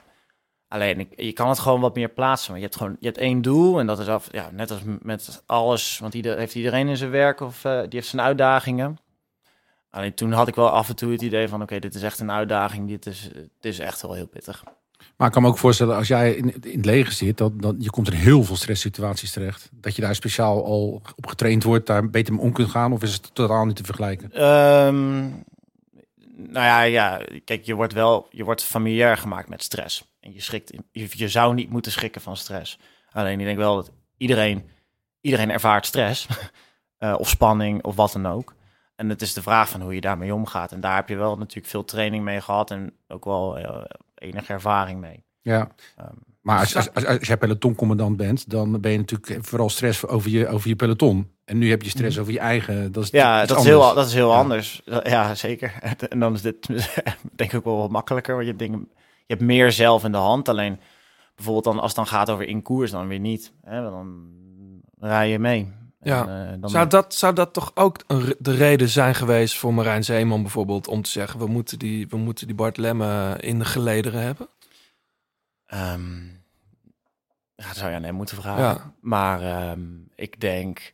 Alleen, 0.68 1.00
ik, 1.00 1.08
je 1.20 1.32
kan 1.32 1.48
het 1.48 1.58
gewoon 1.58 1.80
wat 1.80 1.94
meer 1.94 2.08
plaatsen. 2.08 2.50
Maar 2.50 2.60
je 2.60 2.64
hebt 2.66 2.76
gewoon 2.78 2.96
je 3.00 3.06
hebt 3.06 3.18
één 3.18 3.42
doel 3.42 3.78
en 3.80 3.86
dat 3.86 3.98
is 3.98 4.08
af, 4.08 4.28
ja, 4.30 4.48
net 4.52 4.70
als 4.70 4.80
met 5.02 5.42
alles. 5.46 5.98
Want 5.98 6.14
ieder, 6.14 6.38
heeft 6.38 6.54
iedereen 6.54 6.88
in 6.88 6.96
zijn 6.96 7.10
werk 7.10 7.40
of 7.40 7.64
eh, 7.64 7.72
die 7.80 7.88
heeft 7.90 8.08
zijn 8.08 8.22
uitdagingen. 8.22 8.98
Alleen 9.98 10.14
toen 10.14 10.32
had 10.32 10.48
ik 10.48 10.54
wel 10.54 10.68
af 10.68 10.88
en 10.88 10.96
toe 10.96 11.12
het 11.12 11.22
idee 11.22 11.48
van, 11.48 11.62
oké, 11.62 11.78
dit 11.78 11.94
is 11.94 12.02
echt 12.02 12.20
een 12.20 12.30
uitdaging. 12.30 12.88
Dit 12.88 13.06
is, 13.06 13.30
dit 13.32 13.72
is 13.72 13.78
echt 13.78 14.02
wel 14.02 14.12
heel 14.12 14.26
pittig. 14.26 14.64
Maar 15.16 15.26
ik 15.26 15.32
kan 15.32 15.42
me 15.42 15.48
ook 15.48 15.58
voorstellen, 15.58 15.96
als 15.96 16.08
jij 16.08 16.32
in, 16.32 16.62
in 16.64 16.76
het 16.76 16.84
leger 16.84 17.12
zit, 17.12 17.36
dat, 17.36 17.62
dat 17.62 17.74
je 17.78 17.90
komt 17.90 18.12
in 18.12 18.18
heel 18.18 18.44
veel 18.44 18.56
stresssituaties 18.56 19.32
terecht. 19.32 19.68
Dat 19.72 19.96
je 19.96 20.02
daar 20.02 20.14
speciaal 20.14 20.64
al 20.64 21.02
op 21.16 21.26
getraind 21.26 21.62
wordt, 21.62 21.86
daar 21.86 22.10
beter 22.10 22.34
mee 22.34 22.42
om 22.42 22.52
kunt 22.52 22.70
gaan. 22.70 22.92
Of 22.92 23.02
is 23.02 23.12
het 23.12 23.34
totaal 23.34 23.64
niet 23.64 23.76
te 23.76 23.84
vergelijken? 23.84 24.32
Ehm, 24.32 25.28
nou 26.36 26.66
ja, 26.66 26.82
ja, 26.82 27.20
kijk, 27.44 27.64
je 27.64 27.74
wordt 27.74 27.92
wel, 27.92 28.26
je 28.30 28.44
wordt 28.44 28.62
familiair 28.62 29.16
gemaakt 29.16 29.48
met 29.48 29.62
stress. 29.62 30.04
En 30.20 30.32
je 30.32 30.42
schrikt, 30.42 30.72
je, 30.92 31.06
je 31.10 31.28
zou 31.28 31.54
niet 31.54 31.70
moeten 31.70 31.92
schrikken 31.92 32.20
van 32.20 32.36
stress. 32.36 32.78
Alleen 33.10 33.40
ik 33.40 33.46
denk 33.46 33.58
wel 33.58 33.74
dat 33.74 33.90
iedereen, 34.16 34.68
iedereen 35.20 35.50
ervaart 35.50 35.86
stress. 35.86 36.26
eh, 36.98 37.14
of 37.18 37.28
spanning 37.28 37.84
of 37.84 37.96
wat 37.96 38.12
dan 38.12 38.26
ook. 38.26 38.56
En 38.98 39.08
het 39.08 39.22
is 39.22 39.32
de 39.32 39.42
vraag 39.42 39.68
van 39.68 39.80
hoe 39.80 39.94
je 39.94 40.00
daarmee 40.00 40.34
omgaat. 40.34 40.72
En 40.72 40.80
daar 40.80 40.94
heb 40.96 41.08
je 41.08 41.16
wel 41.16 41.36
natuurlijk 41.36 41.66
veel 41.66 41.84
training 41.84 42.24
mee 42.24 42.40
gehad 42.40 42.70
en 42.70 42.92
ook 43.08 43.24
wel 43.24 43.58
eh, 43.58 43.84
enige 44.14 44.52
ervaring 44.52 45.00
mee. 45.00 45.24
Ja. 45.40 45.68
Ehm, 45.96 46.08
Maar 46.40 46.58
als, 46.58 46.76
als, 46.76 46.94
als, 46.94 47.04
als 47.04 47.26
jij 47.26 47.36
pelotoncommandant 47.36 48.16
bent, 48.16 48.50
dan 48.50 48.80
ben 48.80 48.92
je 48.92 48.98
natuurlijk 48.98 49.44
vooral 49.46 49.68
stress 49.68 50.06
over 50.06 50.30
je, 50.30 50.48
over 50.48 50.68
je 50.68 50.76
peloton. 50.76 51.30
En 51.44 51.58
nu 51.58 51.70
heb 51.70 51.82
je 51.82 51.90
stress 51.90 52.18
over 52.18 52.32
je 52.32 52.38
eigen. 52.38 52.92
Dat 52.92 53.02
is 53.04 53.10
Ja, 53.10 53.46
dat 53.46 53.58
is, 53.58 53.64
heel, 53.64 53.94
dat 53.94 54.06
is 54.06 54.14
heel 54.14 54.30
Ja. 54.30 54.36
anders. 54.38 54.82
Ja, 55.02 55.34
zeker. 55.34 55.72
En 56.08 56.18
dan 56.20 56.34
is 56.34 56.42
dit 56.42 56.66
denk 57.36 57.52
ik 57.52 57.54
ook 57.54 57.64
wel 57.64 57.76
wat 57.78 57.90
makkelijker. 57.90 58.34
Want 58.34 58.46
je, 58.46 58.52
hebt 58.52 58.62
dingen, 58.64 58.88
je 59.26 59.34
hebt 59.34 59.40
meer 59.40 59.72
zelf 59.72 60.04
in 60.04 60.12
de 60.12 60.18
hand. 60.18 60.48
Alleen 60.48 60.80
bijvoorbeeld 61.34 61.64
dan, 61.64 61.78
als 61.78 61.86
het 61.86 61.96
dan 61.96 62.06
gaat 62.06 62.30
over 62.30 62.44
in 62.48 62.62
koers, 62.62 62.90
dan 62.90 63.08
weer 63.08 63.18
niet. 63.20 63.52
Hè? 63.62 63.82
Dan 63.82 64.26
rij 65.00 65.30
je 65.30 65.38
mee. 65.38 65.72
Ja. 66.00 66.28
En, 66.28 66.52
eh, 66.54 66.60
dan, 66.60 66.70
Zou 66.70 66.86
dat, 66.86 67.14
zou 67.14 67.34
dat 67.34 67.52
toch 67.52 67.70
ook 67.74 68.04
een 68.06 68.34
de 68.38 68.54
reden 68.54 68.88
zijn 68.88 69.14
geweest 69.14 69.58
voor 69.58 69.74
Marijn 69.74 70.04
Zeeman 70.04 70.42
bijvoorbeeld... 70.42 70.88
om 70.88 71.02
te 71.02 71.10
zeggen, 71.10 71.38
we 71.38 71.46
moeten 71.46 71.78
die, 71.78 72.08
we 72.08 72.16
moeten 72.16 72.46
die 72.46 72.56
Bart 72.56 72.76
Lemme 72.76 73.36
in 73.40 73.58
de 73.58 73.64
gelederen 73.64 74.22
hebben? 74.22 74.48
Ehm, 75.66 76.24
ja, 77.54 77.66
dat 77.66 77.76
zou 77.76 77.90
je 77.90 77.96
aan 77.96 78.02
hem 78.02 78.14
moeten 78.14 78.36
vragen. 78.36 78.62
Ja. 78.62 78.94
Maar 79.00 79.42
ehm, 79.42 79.80
ik 80.14 80.40
denk... 80.40 80.92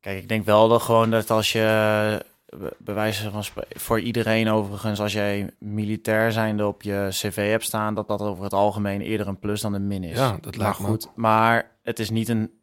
Kijk, 0.00 0.18
ik 0.18 0.28
denk 0.28 0.44
wel 0.44 0.68
dat 0.68 0.82
gewoon 0.82 1.10
dat 1.10 1.30
als 1.30 1.52
je... 1.52 2.24
be- 2.46 2.76
bij 2.78 2.94
wijze 2.94 3.30
van 3.30 3.44
voor 3.68 4.00
iedereen 4.00 4.48
overigens, 4.48 5.00
als 5.00 5.12
jij 5.12 5.50
militair 5.58 6.32
zijnde 6.32 6.66
op 6.66 6.82
je 6.82 7.06
cv 7.10 7.50
hebt 7.50 7.64
staan, 7.64 7.94
dat 7.94 8.08
dat 8.08 8.20
over 8.20 8.44
het 8.44 8.52
algemeen 8.52 9.00
eerder 9.00 9.28
een 9.28 9.38
plus 9.38 9.60
dan 9.60 9.74
een 9.74 9.86
min 9.86 10.04
is. 10.04 10.18
Ja, 10.18 10.38
dat 10.40 10.56
me 10.56 10.72
goed. 10.72 11.10
Maar 11.14 11.70
het 11.82 11.98
is 11.98 12.10
niet 12.10 12.28
een. 12.28 12.62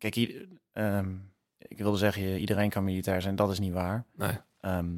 Kijk, 0.00 0.46
ehm, 0.72 1.08
ik 1.58 1.78
wilde 1.78 1.98
zeggen, 1.98 2.22
je- 2.22 2.38
iedereen 2.38 2.70
kan 2.70 2.84
militair 2.84 3.22
zijn. 3.22 3.36
Dat 3.36 3.50
is 3.50 3.58
niet 3.58 3.72
waar. 3.72 4.04
Nee. 4.16 4.38
Ehm, 4.60 4.88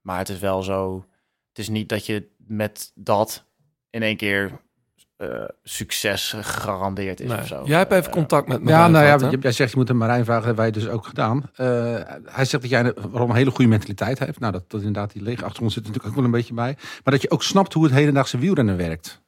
maar 0.00 0.18
het 0.18 0.28
is 0.28 0.38
wel 0.38 0.62
zo. 0.62 1.06
Het 1.48 1.58
is 1.58 1.68
niet 1.68 1.88
dat 1.88 2.06
je 2.06 2.28
met 2.36 2.92
dat 2.94 3.44
in 3.90 4.02
één 4.02 4.16
keer 4.16 4.60
eh, 5.16 5.44
succes 5.62 6.32
gegarandeerd 6.32 7.20
is 7.20 7.28
Nee. 7.28 7.38
of 7.38 7.46
zo. 7.46 7.62
Jij 7.66 7.78
hebt 7.78 7.92
even 7.92 8.06
Eh, 8.06 8.12
contact 8.12 8.48
met 8.48 8.58
Ja, 8.58 8.64
Marijn 8.64 8.92
nou 8.92 9.04
ja, 9.04 9.16
gehad, 9.18 9.32
hè? 9.32 9.38
jij 9.40 9.52
zegt 9.52 9.70
je 9.70 9.76
moet 9.76 9.88
een 9.88 9.96
Marijn 9.96 10.24
vragen, 10.24 10.46
dat 10.46 10.56
hebben 10.56 10.72
wij 10.72 10.82
dus 10.82 10.88
ook 10.92 11.06
gedaan. 11.06 11.50
Eh, 11.54 11.66
hij 12.24 12.44
zegt 12.44 12.62
dat 12.62 12.68
jij 12.70 12.84
een, 12.84 12.94
waarom 13.10 13.30
een 13.30 13.36
hele 13.36 13.50
goede 13.50 13.70
mentaliteit 13.70 14.18
heeft. 14.18 14.38
Nou, 14.40 14.52
dat, 14.52 14.70
dat 14.70 14.80
inderdaad 14.80 15.12
die 15.12 15.22
lege 15.22 15.42
achtergrond 15.42 15.72
zit 15.72 15.82
er 15.82 15.88
natuurlijk 15.88 16.08
ook 16.16 16.20
wel 16.20 16.24
een 16.32 16.38
beetje 16.38 16.54
bij. 16.54 16.74
Maar 17.04 17.12
dat 17.12 17.22
je 17.22 17.30
ook 17.30 17.42
snapt 17.42 17.72
hoe 17.72 17.84
het 17.84 17.92
hedendaagse 17.92 18.38
wielrennen 18.38 18.76
werkt. 18.76 19.22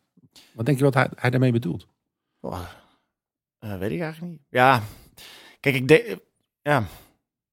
Wat 0.53 0.66
denk 0.66 0.78
je 0.78 0.84
wat 0.84 0.94
hij, 0.94 1.09
hij 1.14 1.30
daarmee 1.30 1.53
bedoelt? 1.53 1.86
Oh, 2.40 2.61
eh, 3.61 3.78
weet 3.78 3.90
ik 3.90 4.00
eigenlijk 4.00 4.32
niet. 4.32 4.42
Ja, 4.48 4.82
kijk, 5.61 5.74
ik 5.74 5.88
denk, 5.88 6.18
ja, 6.62 6.84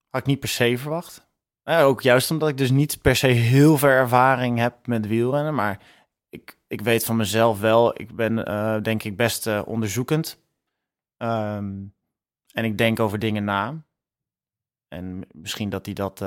had 0.09 0.21
ik 0.21 0.25
niet 0.25 0.39
per 0.39 0.49
se 0.49 0.77
verwacht. 0.77 1.25
Ook 1.63 2.01
juist 2.01 2.31
omdat 2.31 2.49
ik 2.49 2.57
dus 2.57 2.71
niet 2.71 3.01
per 3.01 3.15
se 3.15 3.27
heel 3.27 3.77
veel 3.77 3.89
ervaring 3.89 4.57
heb 4.57 4.87
met 4.87 5.07
wielrennen, 5.07 5.55
maar 5.55 5.81
ik, 6.29 6.57
ik 6.67 6.81
weet 6.81 7.05
van 7.05 7.15
mezelf 7.15 7.59
wel, 7.59 8.01
ik 8.01 8.15
ben 8.15 8.45
eh, 8.45 8.81
denk 8.81 9.03
ik 9.03 9.17
best 9.17 9.47
eh, 9.47 9.61
onderzoekend. 9.65 10.41
Ehm, 11.17 11.83
en 12.53 12.65
ik 12.65 12.77
denk 12.77 12.99
over 12.99 13.19
dingen 13.19 13.43
na. 13.43 13.85
En 14.87 15.27
misschien 15.31 15.69
dat 15.69 15.85
die 15.85 15.93
dat 15.93 16.25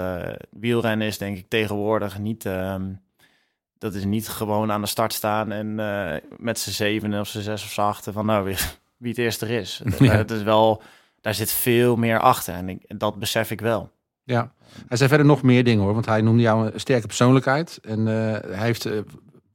wielrennen 0.51 1.07
is, 1.07 1.19
denk 1.19 1.37
ik 1.37 1.49
tegenwoordig 1.49 2.19
niet. 2.19 2.47
ehm, 2.47 2.95
dat 3.79 3.95
is 3.95 4.05
niet 4.05 4.29
gewoon 4.29 4.73
aan 4.73 4.81
de 4.81 4.87
start 4.87 5.13
staan 5.13 5.53
en 5.53 5.75
met 6.37 6.59
z'n 6.59 6.71
zeven 6.71 7.21
of 7.21 7.29
z'n 7.29 7.41
zes 7.41 7.63
of 7.65 7.71
z'n 7.71 7.81
achten 7.81 8.13
van 8.13 8.27
nou 8.27 8.45
wie, 8.45 8.57
wie 9.01 9.11
het 9.11 9.19
eerst 9.19 9.43
er 9.43 9.51
is. 9.51 9.83
Ja. 9.99 10.17
Het 10.17 10.31
is 10.31 10.43
wel, 10.43 10.83
daar 11.21 11.35
zit 11.35 11.53
veel 11.53 11.97
meer 11.97 12.21
achter 12.21 12.55
en 12.55 12.69
ik, 12.69 12.99
dat 12.99 13.19
besef 13.19 13.51
ik 13.51 13.61
wel. 13.61 13.91
Ja, 14.25 14.53
hij 14.87 14.97
zei 14.97 15.09
verder 15.09 15.27
nog 15.27 15.43
meer 15.43 15.65
dingen 15.65 15.85
hoor. 15.85 15.93
Want 15.93 16.07
hij 16.07 16.21
noemde 16.21 16.43
jou 16.43 16.71
een 16.73 16.81
sterke 16.81 17.07
persoonlijkheid. 17.07 17.79
En 17.83 17.99
eh, 17.99 18.51
hij 18.57 18.67
heeft, 18.67 18.87
eh, 18.87 19.01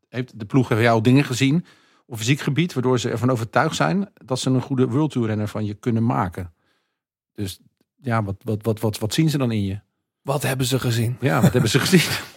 heeft 0.10 0.40
de 0.40 0.46
ploeg 0.46 0.68
van 0.68 0.82
jou 0.82 1.02
dingen 1.02 1.24
gezien 1.24 1.66
op 2.06 2.18
fysiek 2.18 2.40
gebied. 2.40 2.74
Waardoor 2.74 3.00
ze 3.00 3.10
ervan 3.10 3.30
overtuigd 3.30 3.76
zijn 3.76 4.10
dat 4.26 4.40
ze 4.40 4.50
een 4.50 4.62
goede 4.62 4.88
World 4.88 5.12
Tour 5.12 5.28
renner 5.28 5.48
van 5.48 5.66
je 5.66 5.74
kunnen 5.74 6.06
maken. 6.06 6.54
Dus 7.34 7.60
ja, 8.02 8.24
wat, 8.24 8.36
wat, 8.44 8.64
wat, 8.64 8.80
wat, 8.80 9.00
wat 9.00 9.14
zien 9.14 9.30
ze 9.30 9.38
dan 9.38 9.52
in 9.52 9.66
je? 9.66 9.80
Wat 10.22 10.44
hebben 10.44 10.66
ze 10.66 10.80
gezien? 10.80 11.18
Ja, 11.20 11.42
wat 11.42 11.52
hebben 11.52 11.70
ze 11.70 11.80
gezien? 11.80 12.14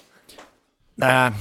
Nou 0.94 1.12
ja, 1.12 1.32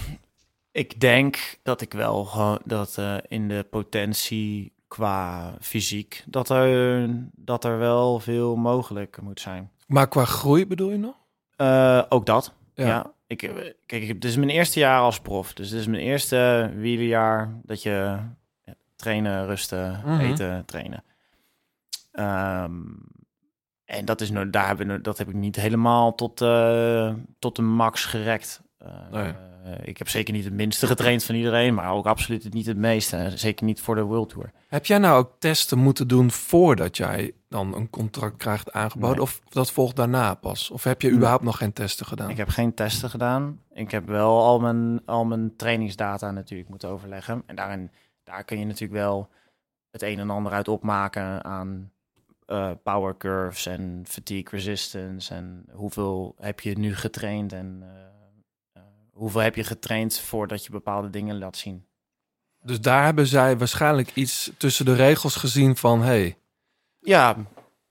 ik 0.71 0.99
denk 0.99 1.57
dat 1.63 1.81
ik 1.81 1.93
wel 1.93 2.25
gewoon 2.25 2.59
dat 2.65 2.97
eh, 2.97 3.17
in 3.27 3.47
de 3.47 3.65
potentie 3.69 4.73
qua 4.87 5.53
fysiek 5.59 6.23
dat 6.27 6.49
er, 6.49 7.09
dat 7.35 7.63
er 7.63 7.77
wel 7.77 8.19
veel 8.19 8.55
mogelijk 8.55 9.21
moet 9.21 9.39
zijn. 9.39 9.71
Maar 9.87 10.07
qua 10.07 10.25
groei 10.25 10.67
bedoel 10.67 10.91
je 10.91 10.97
nog? 10.97 11.15
Eh, 11.55 12.03
ook 12.09 12.25
dat. 12.25 12.53
Ja. 12.73 12.85
Ja. 12.87 13.11
Ik, 13.27 13.41
eh, 13.43 13.53
kijk, 13.85 14.01
ik 14.01 14.07
heb, 14.07 14.19
dit 14.21 14.31
is 14.31 14.37
mijn 14.37 14.49
eerste 14.49 14.79
jaar 14.79 14.99
als 15.01 15.19
prof. 15.19 15.53
Dus 15.53 15.69
dit 15.69 15.79
is 15.79 15.87
mijn 15.87 16.01
eerste 16.03 16.71
wielerjaar 16.75 17.53
dat 17.63 17.83
je 17.83 18.17
ja, 18.63 18.73
trainen, 18.95 19.45
rusten, 19.45 20.01
Mhm. 20.05 20.19
eten, 20.19 20.65
trainen. 20.65 21.03
Ehm, 22.11 22.81
En 23.85 24.05
dat, 24.05 24.21
is, 24.21 24.31
nou- 24.31 24.49
daar 24.49 24.67
hebben 24.67 24.87
we, 24.87 25.01
dat 25.01 25.17
heb 25.17 25.27
ik 25.29 25.33
niet 25.33 25.55
helemaal 25.55 26.15
tot, 26.15 26.41
eh, 26.41 27.13
tot 27.39 27.55
de 27.55 27.61
max 27.61 28.05
gerekt. 28.05 28.61
Nee. 29.11 29.33
Eh, 29.67 29.87
ik 29.87 29.97
heb 29.97 30.09
zeker 30.09 30.33
niet 30.33 30.43
het 30.43 30.53
minste 30.53 30.87
getraind 30.87 31.23
van 31.23 31.35
iedereen, 31.35 31.73
maar 31.73 31.91
ook 31.91 32.05
absoluut 32.05 32.53
niet 32.53 32.65
het 32.65 32.77
meeste. 32.77 33.31
Zeker 33.35 33.65
niet 33.65 33.81
voor 33.81 33.95
de 33.95 34.01
World 34.01 34.29
Tour. 34.29 34.51
Heb 34.67 34.85
jij 34.85 34.97
nou 34.97 35.17
ook 35.17 35.31
testen 35.39 35.77
moeten 35.77 36.07
doen 36.07 36.31
voordat 36.31 36.97
jij 36.97 37.33
dan 37.49 37.75
een 37.75 37.89
contract 37.89 38.37
krijgt 38.37 38.71
aangeboden? 38.71 39.15
Nee. 39.15 39.23
Of 39.23 39.41
dat 39.49 39.71
volgt 39.71 39.95
daarna 39.95 40.33
pas? 40.33 40.71
Of 40.71 40.83
heb 40.83 41.01
je 41.01 41.11
überhaupt 41.11 41.43
nog 41.43 41.57
geen 41.57 41.73
testen 41.73 42.05
gedaan? 42.05 42.29
Ik 42.29 42.37
heb 42.37 42.49
geen 42.49 42.73
testen 42.73 43.09
gedaan. 43.09 43.61
Ik 43.73 43.91
heb 43.91 44.07
wel 44.07 44.43
al 44.43 44.59
mijn, 44.59 45.01
al 45.05 45.25
mijn 45.25 45.55
trainingsdata 45.55 46.31
natuurlijk 46.31 46.69
moeten 46.69 46.89
overleggen. 46.89 47.43
En 47.45 47.55
daarin, 47.55 47.91
daar 48.23 48.43
kun 48.43 48.59
je 48.59 48.65
natuurlijk 48.65 48.99
wel 48.99 49.29
het 49.91 50.01
een 50.01 50.19
en 50.19 50.29
ander 50.29 50.51
uit 50.51 50.67
opmaken 50.67 51.43
aan 51.43 51.91
eh, 52.45 52.71
power 52.83 53.17
curves 53.17 53.65
en 53.65 54.03
fatigue 54.07 54.49
resistance. 54.49 55.33
En 55.33 55.65
hoeveel 55.71 56.35
heb 56.39 56.59
je 56.59 56.77
nu 56.77 56.95
getraind 56.95 57.53
en 57.53 57.79
eh, 57.81 58.06
hoeveel 59.17 59.41
heb 59.41 59.55
je 59.55 59.63
getraind 59.63 60.19
voordat 60.19 60.65
je 60.65 60.71
bepaalde 60.71 61.09
dingen 61.09 61.37
laat 61.37 61.57
zien. 61.57 61.85
Dus 62.61 62.81
daar 62.81 63.03
hebben 63.03 63.27
zij 63.27 63.57
waarschijnlijk 63.57 64.11
iets 64.13 64.51
tussen 64.57 64.85
de 64.85 64.95
regels 64.95 65.35
gezien 65.35 65.75
van... 65.75 66.01
hey, 66.01 66.37
Ja, 66.99 67.35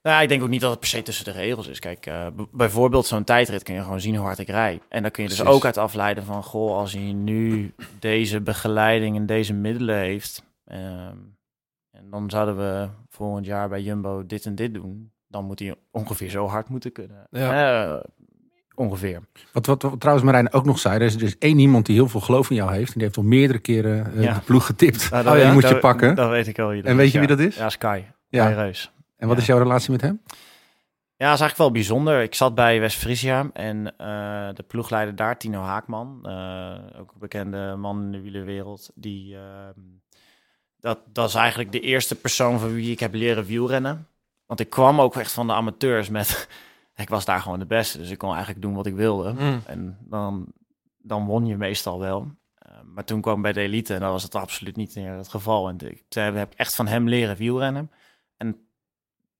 nou, 0.01 0.21
ik 0.21 0.29
denk 0.29 0.41
ook 0.41 0.49
niet 0.49 0.61
dat 0.61 0.69
het 0.69 0.79
per 0.79 0.89
se 0.89 1.01
tussen 1.01 1.25
de 1.25 1.31
regels 1.31 1.67
is. 1.67 1.79
Kijk, 1.79 2.05
eh, 2.05 2.27
bijvoorbeeld 2.51 3.05
zo'n 3.05 3.23
tijdrit 3.23 3.63
kun 3.63 3.73
je 3.73 3.81
gewoon 3.81 4.01
zien 4.01 4.15
hoe 4.15 4.25
hard 4.25 4.39
ik 4.39 4.47
rij. 4.47 4.81
En 4.89 5.01
dan 5.01 5.11
kun 5.11 5.23
je 5.23 5.29
dus 5.29 5.45
ook 5.45 5.65
uit 5.65 5.77
afleiden 5.77 6.23
van... 6.23 6.43
goh, 6.43 6.77
als 6.77 6.93
hij 6.93 7.13
nu 7.13 7.73
deze 7.99 8.41
begeleiding 8.41 9.15
en 9.15 9.25
deze 9.25 9.53
middelen 9.53 9.97
heeft... 9.97 10.43
ehm, 10.63 11.17
en 11.91 12.09
dan 12.09 12.29
zouden 12.29 12.57
we 12.57 12.89
volgend 13.09 13.45
jaar 13.45 13.69
bij 13.69 13.81
Jumbo 13.81 14.25
dit 14.25 14.45
en 14.45 14.55
dit 14.55 14.73
doen... 14.73 15.11
dan 15.27 15.45
moet 15.45 15.59
hij 15.59 15.75
ongeveer 15.91 16.29
zo 16.29 16.47
hard 16.47 16.69
moeten 16.69 16.91
kunnen. 16.91 17.27
Ja. 17.29 17.95
Eh, 17.95 18.03
ongeveer. 18.77 19.19
Wat, 19.51 19.65
wat, 19.65 19.81
wat 19.81 19.99
trouwens 19.99 20.25
Marijn 20.25 20.53
ook 20.53 20.65
nog 20.65 20.79
zei, 20.79 20.95
er 20.95 21.01
is, 21.01 21.15
er 21.15 21.23
is 21.23 21.37
één 21.37 21.59
iemand 21.59 21.85
die 21.85 21.95
heel 21.95 22.07
veel 22.07 22.19
geloof 22.19 22.49
in 22.49 22.55
jou 22.55 22.73
heeft. 22.73 22.87
En 22.87 22.93
die 22.93 23.03
heeft 23.03 23.17
al 23.17 23.23
meerdere 23.23 23.59
keren 23.59 24.13
eh, 24.13 24.23
Ja. 24.23 24.33
de 24.33 24.39
ploeg 24.39 24.65
getipt. 24.65 25.09
Nou, 25.11 25.27
oh, 25.27 25.37
ja, 25.37 25.43
die 25.43 25.53
moet 25.53 25.67
je 25.69 25.77
pakken. 25.77 26.15
Dat 26.15 26.29
weet 26.29 26.47
ik 26.47 26.55
dat 26.55 26.71
En 26.83 26.95
weet 26.97 27.11
je 27.11 27.19
wie 27.19 27.27
dat 27.27 27.39
is? 27.39 27.55
Ja, 27.55 27.69
Sky. 27.69 28.01
Ja. 28.29 28.47
Reus. 28.47 28.91
En 29.17 29.27
wat 29.27 29.37
is 29.37 29.45
jouw 29.45 29.57
relatie 29.57 29.91
met 29.91 30.01
hem? 30.01 30.21
Ja, 31.15 31.25
dat 31.25 31.35
is 31.35 31.41
eigenlijk 31.41 31.57
wel 31.57 31.71
bijzonder. 31.71 32.21
Ik 32.21 32.35
zat 32.35 32.55
bij 32.55 32.79
West-Friesia 32.79 33.49
en 33.53 33.97
eh, 33.97 34.07
de 34.53 34.63
ploegleider 34.67 35.15
daar, 35.15 35.37
Tino 35.37 35.61
Haakman, 35.61 36.19
eh, 36.23 36.99
ook 36.99 37.11
een 37.11 37.19
bekende 37.19 37.75
man 37.75 38.03
in 38.03 38.11
de 38.11 38.21
wielerwereld, 38.21 38.89
die, 38.95 39.35
ehm, 39.35 39.79
dat, 40.79 40.99
dat 41.13 41.27
is 41.29 41.35
eigenlijk 41.35 41.71
de 41.71 41.79
eerste 41.79 42.15
persoon 42.15 42.59
van 42.59 42.73
wie 42.73 42.91
ik 42.91 42.99
heb 42.99 43.13
leren 43.13 43.45
wielrennen. 43.45 44.07
Want 44.45 44.59
ik 44.59 44.69
kwam 44.69 45.01
ook 45.01 45.15
echt 45.15 45.31
van 45.31 45.47
de 45.47 45.53
amateurs 45.53 46.09
met, 46.09 46.47
ik 46.97 47.09
was 47.09 47.25
daar 47.25 47.39
gewoon 47.39 47.59
de 47.59 47.65
beste, 47.65 47.97
dus 47.97 48.09
ik 48.09 48.17
kon 48.17 48.29
eigenlijk 48.29 48.61
doen 48.61 48.73
wat 48.73 48.85
ik 48.85 48.95
wilde. 48.95 49.33
mm, 49.33 49.61
En 49.65 49.97
dan, 50.01 50.53
dan 50.97 51.25
won 51.25 51.45
je 51.45 51.57
meestal 51.57 51.99
wel. 51.99 52.31
Eh, 52.55 52.71
maar 52.83 53.03
toen 53.03 53.21
kwam 53.21 53.35
ik 53.35 53.41
bij 53.41 53.53
de 53.53 53.61
elite 53.61 53.93
en 53.93 53.99
dan 53.99 54.11
was 54.11 54.23
het 54.23 54.35
absoluut 54.35 54.75
niet 54.75 54.95
meer 54.95 55.11
het 55.11 55.27
geval. 55.27 55.67
En 55.69 55.77
ik 55.79 56.03
toen 56.09 56.23
heb 56.23 56.51
ik 56.51 56.57
echt 56.57 56.75
van 56.75 56.87
hem 56.87 57.07
leren 57.09 57.35
wielrennen. 57.35 57.91
En 58.37 58.67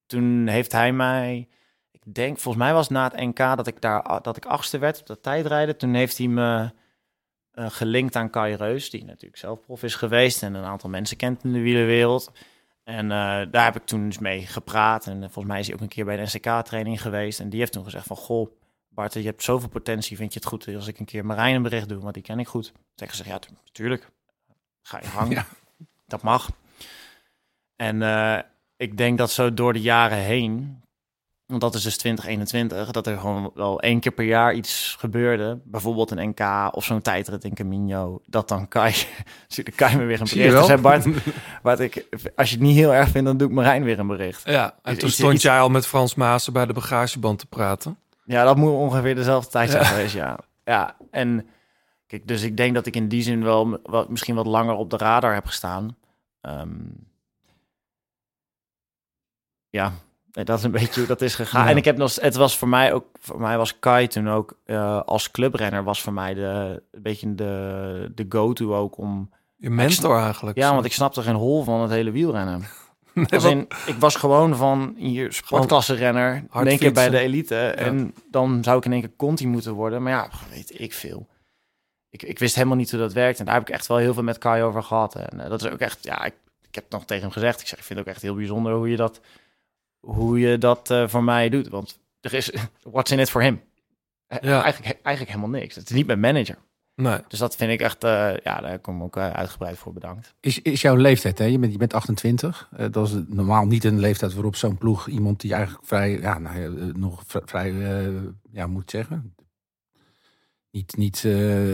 toen 0.05 0.47
heeft 0.47 0.71
hij 0.71 0.93
mij, 0.93 1.47
ik 1.91 2.13
denk, 2.13 2.37
volgens 2.37 2.63
mij 2.63 2.73
was 2.73 2.87
het 2.87 2.97
na 2.97 3.03
het 3.03 3.19
NK 3.19 3.37
dat 3.37 3.67
ik 3.67 3.81
daar 3.81 4.21
dat 4.21 4.37
ik 4.37 4.45
achtste 4.45 4.77
werd 4.77 4.99
op 4.99 5.07
dat 5.07 5.23
tijdrijden. 5.23 5.77
Toen 5.77 5.93
heeft 5.93 6.17
hij 6.17 6.27
me 6.27 6.71
eh, 7.51 7.65
gelinkt 7.69 8.15
aan 8.15 8.29
Kai 8.29 8.55
Reus, 8.55 8.89
die 8.89 9.05
natuurlijk 9.05 9.37
zelf 9.37 9.61
prof 9.61 9.83
is 9.83 9.95
geweest 9.95 10.43
en 10.43 10.53
een 10.53 10.63
aantal 10.63 10.89
mensen 10.89 11.17
kent 11.17 11.43
in 11.43 11.53
de 11.53 11.59
wielerwereld. 11.61 12.31
En 12.87 13.11
eh, 13.11 13.51
daar 13.51 13.63
heb 13.63 13.75
ik 13.75 13.85
toen 13.85 14.05
dus 14.05 14.17
mee 14.19 14.45
gepraat. 14.45 15.07
En 15.07 15.15
eh, 15.15 15.21
volgens 15.21 15.45
mij 15.45 15.59
is 15.59 15.65
hij 15.65 15.75
ook 15.75 15.81
een 15.81 15.87
keer 15.87 16.05
bij 16.05 16.15
de 16.15 16.21
NCK-training 16.21 17.01
geweest. 17.01 17.39
En 17.39 17.49
die 17.49 17.59
heeft 17.59 17.71
toen 17.71 17.83
gezegd 17.83 18.07
van, 18.07 18.15
goh, 18.15 18.51
Bart, 18.89 19.13
je 19.13 19.21
hebt 19.21 19.43
zoveel 19.43 19.69
potentie. 19.69 20.17
Vind 20.17 20.33
je 20.33 20.39
het 20.39 20.47
goed 20.47 20.67
als 20.75 20.87
ik 20.87 20.99
een 20.99 21.05
keer 21.05 21.25
Marijn 21.25 21.55
een 21.55 21.61
bericht 21.61 21.89
doe? 21.89 21.99
Want 22.01 22.13
die 22.13 22.23
ken 22.23 22.39
ik 22.39 22.47
goed. 22.47 22.65
Toen 22.65 22.73
heb 22.95 23.03
ik 23.07 23.09
gezegd, 23.09 23.29
ja, 23.29 23.39
tu- 23.39 23.53
tuurlijk. 23.71 24.09
Ga 24.81 24.99
je 25.01 25.07
gang. 25.07 25.33
Ja. 25.33 25.45
Dat 26.05 26.21
mag. 26.21 26.49
En 27.75 28.01
eh, 28.01 28.39
ik 28.77 28.97
denk 28.97 29.17
dat 29.17 29.31
zo 29.31 29.53
door 29.53 29.73
de 29.73 29.81
jaren 29.81 30.17
heen, 30.17 30.81
want 31.47 31.61
dat 31.61 31.75
is 31.75 31.83
dus 31.83 31.97
2021, 31.97 32.91
dat 32.91 33.07
er 33.07 33.17
gewoon 33.17 33.51
wel 33.53 33.79
één 33.81 33.99
keer 33.99 34.11
per 34.11 34.25
jaar 34.25 34.53
iets 34.53 34.95
gebeurde. 34.99 35.59
Bijvoorbeeld 35.63 36.11
een 36.11 36.29
NK 36.29 36.69
of 36.75 36.83
zo'n 36.85 37.01
tijdrit 37.01 37.43
in 37.43 37.53
Camino. 37.53 38.21
Dat 38.25 38.47
dan 38.47 38.67
Kai, 38.67 38.93
stuurde 39.47 39.71
Kai 39.71 39.95
me 39.97 40.05
weer 40.05 40.21
een 40.21 40.27
Zie 40.27 40.41
je 40.41 40.47
bericht. 40.49 40.67
wel? 40.67 40.91
Dus, 40.91 41.03
hè, 41.03 41.21
Bart, 41.21 41.33
Bart 41.63 41.79
ik, 41.79 42.05
als 42.35 42.49
je 42.49 42.55
het 42.55 42.63
niet 42.65 42.75
heel 42.75 42.93
erg 42.93 43.09
vindt, 43.09 43.27
dan 43.27 43.37
doe 43.37 43.47
ik 43.47 43.53
Marijn 43.53 43.83
weer 43.83 43.99
een 43.99 44.07
bericht. 44.07 44.41
ja, 44.45 44.75
en 44.83 44.97
toen 44.97 45.07
iets- 45.07 45.17
stond 45.17 45.33
iets- 45.33 45.43
jij 45.43 45.59
al 45.59 45.69
met 45.69 45.87
Frans 45.87 46.15
Maassen 46.15 46.53
bij 46.53 46.65
de 46.65 46.73
bagageband 46.73 47.39
te 47.39 47.45
praten. 47.47 47.97
Ja, 48.25 48.43
dat 48.43 48.57
moet 48.57 48.71
ongeveer 48.71 49.15
dezelfde 49.15 49.49
tijd 49.51 49.69
zijn 49.71 49.85
geweest, 49.85 50.13
ja. 50.13 50.39
Ja, 50.63 50.95
en 51.11 51.47
kijk, 52.07 52.27
dus 52.27 52.41
ik 52.41 52.57
denk 52.57 52.73
dat 52.73 52.85
ik 52.85 52.95
in 52.95 53.07
die 53.07 53.21
zin 53.21 53.43
wel 53.43 53.79
wat, 53.83 54.09
misschien 54.09 54.35
wat 54.35 54.45
langer 54.45 54.73
op 54.75 54.89
de 54.89 54.97
radar 54.97 55.33
heb 55.33 55.45
gestaan. 55.45 55.97
Ehm, 56.41 56.69
ja, 59.69 59.93
nee, 60.37 60.45
dat 60.45 60.57
is 60.57 60.63
een 60.63 60.71
beetje 60.81 60.99
hoe 60.99 61.07
dat 61.07 61.21
is 61.21 61.35
gegaan. 61.35 61.63
Ja. 61.63 61.69
En 61.69 61.77
ik 61.77 61.85
heb 61.85 61.97
nog, 61.97 62.15
het 62.15 62.35
was 62.35 62.57
voor 62.57 62.67
mij 62.67 62.93
ook, 62.93 63.05
voor 63.19 63.39
mij 63.41 63.57
was 63.57 63.79
Kai 63.79 64.07
toen 64.07 64.29
ook 64.29 64.57
eh, 64.65 65.01
als 65.01 65.31
clubrenner 65.31 65.83
was 65.83 66.01
voor 66.01 66.13
mij 66.13 66.33
de, 66.33 66.81
een 66.91 67.01
beetje 67.01 67.35
de, 67.35 68.11
de 68.15 68.25
go-to 68.29 68.75
ook 68.75 68.97
om, 68.97 69.29
Je 69.55 69.69
mentor 69.69 70.17
eigenlijk. 70.19 70.57
ja, 70.57 70.73
want 70.73 70.85
ik 70.85 70.93
snapte 70.93 71.21
geen 71.21 71.35
hol 71.35 71.63
van 71.63 71.81
het 71.81 71.91
hele 71.91 72.11
wielrennen. 72.11 72.61
Nee, 73.13 73.25
Als 73.29 73.43
wat- 73.43 73.51
in, 73.51 73.67
ik 73.85 73.95
was 73.99 74.15
gewoon 74.15 74.55
van 74.55 74.93
hier 74.97 75.33
sportklasse 75.33 75.93
renner, 75.93 76.35
in 76.53 76.67
één 76.67 76.77
keer 76.77 76.91
bij 76.93 77.09
de 77.09 77.17
elite. 77.19 77.55
En 77.57 78.13
dan 78.31 78.63
zou 78.63 78.77
ik 78.77 78.85
in 78.85 78.91
één 78.91 79.01
keer 79.01 79.15
Conti 79.17 79.47
moeten 79.47 79.73
worden. 79.73 80.03
Maar 80.03 80.11
ja, 80.11 80.29
weet 80.49 80.79
ik 80.79 80.93
veel. 80.93 81.27
Ik, 82.09 82.23
ik 82.23 82.39
wist 82.39 82.55
helemaal 82.55 82.77
niet 82.77 82.91
hoe 82.91 82.99
dat 82.99 83.13
werkt. 83.13 83.39
En 83.39 83.45
daar 83.45 83.53
heb 83.53 83.67
ik 83.67 83.73
echt 83.73 83.87
wel 83.87 83.97
heel 83.97 84.13
veel 84.13 84.23
met 84.23 84.37
Kai 84.37 84.63
over 84.63 84.83
gehad. 84.83 85.15
En 85.15 85.39
eh, 85.39 85.49
dat 85.49 85.61
is 85.63 85.71
ook 85.71 85.79
echt, 85.79 85.97
ja, 86.03 86.23
ik, 86.23 86.33
ik 86.67 86.75
heb 86.75 86.83
het 86.83 86.93
nog 86.93 87.05
tegen 87.05 87.23
hem 87.23 87.31
gezegd. 87.31 87.61
Ik 87.61 87.67
zeg, 87.67 87.79
ik 87.79 87.85
vind 87.85 87.99
het 87.99 88.07
ook 88.07 88.13
echt 88.13 88.23
heel 88.23 88.35
bijzonder 88.35 88.73
hoe 88.73 88.89
je 88.89 88.95
dat, 88.97 89.21
hoe 89.99 90.39
je 90.39 90.57
dat 90.57 90.89
eh, 90.89 91.07
voor 91.07 91.23
mij 91.23 91.49
doet. 91.49 91.67
Want 91.67 91.99
er 92.21 92.33
is, 92.33 92.51
what's 92.83 93.11
in 93.11 93.19
it 93.19 93.29
for 93.29 93.41
him? 93.41 93.61
Eh, 94.27 94.41
Ja. 94.41 94.63
Eigenlijk, 94.63 94.99
eigenlijk 95.01 95.35
helemaal 95.35 95.59
niks. 95.59 95.75
Het 95.75 95.89
is 95.89 95.95
niet 95.95 96.07
mijn 96.07 96.19
manager. 96.19 96.57
nee. 96.95 97.19
Dus 97.27 97.39
dat 97.39 97.55
vind 97.55 97.71
ik 97.71 97.81
echt, 97.81 98.03
eh, 98.03 98.37
ja, 98.43 98.61
daar 98.61 98.79
kom 98.79 98.97
ik 98.97 99.03
ook 99.03 99.17
uitgebreid 99.17 99.77
voor 99.77 99.93
bedankt. 99.93 100.35
Is, 100.39 100.61
is 100.61 100.81
jouw 100.81 100.95
leeftijd, 100.95 101.37
hè? 101.37 101.45
Je, 101.45 101.59
bent, 101.59 101.71
je 101.71 101.77
bent 101.77 101.93
28. 101.93 102.69
Eh, 102.77 102.85
dat 102.91 103.07
is 103.07 103.13
normaal 103.27 103.65
niet 103.65 103.83
een 103.83 103.99
leeftijd 103.99 104.33
waarop 104.33 104.55
zo'n 104.55 104.77
ploeg 104.77 105.07
iemand 105.07 105.41
die 105.41 105.53
eigenlijk 105.53 105.85
vrij, 105.85 106.19
ja, 106.19 106.39
nou, 106.39 106.91
nog 106.97 107.23
vrij, 107.25 107.73
ja, 108.51 108.67
moet 108.67 108.91
zeggen. 108.91 109.35
Niet, 110.71 110.97
niet, 110.97 111.17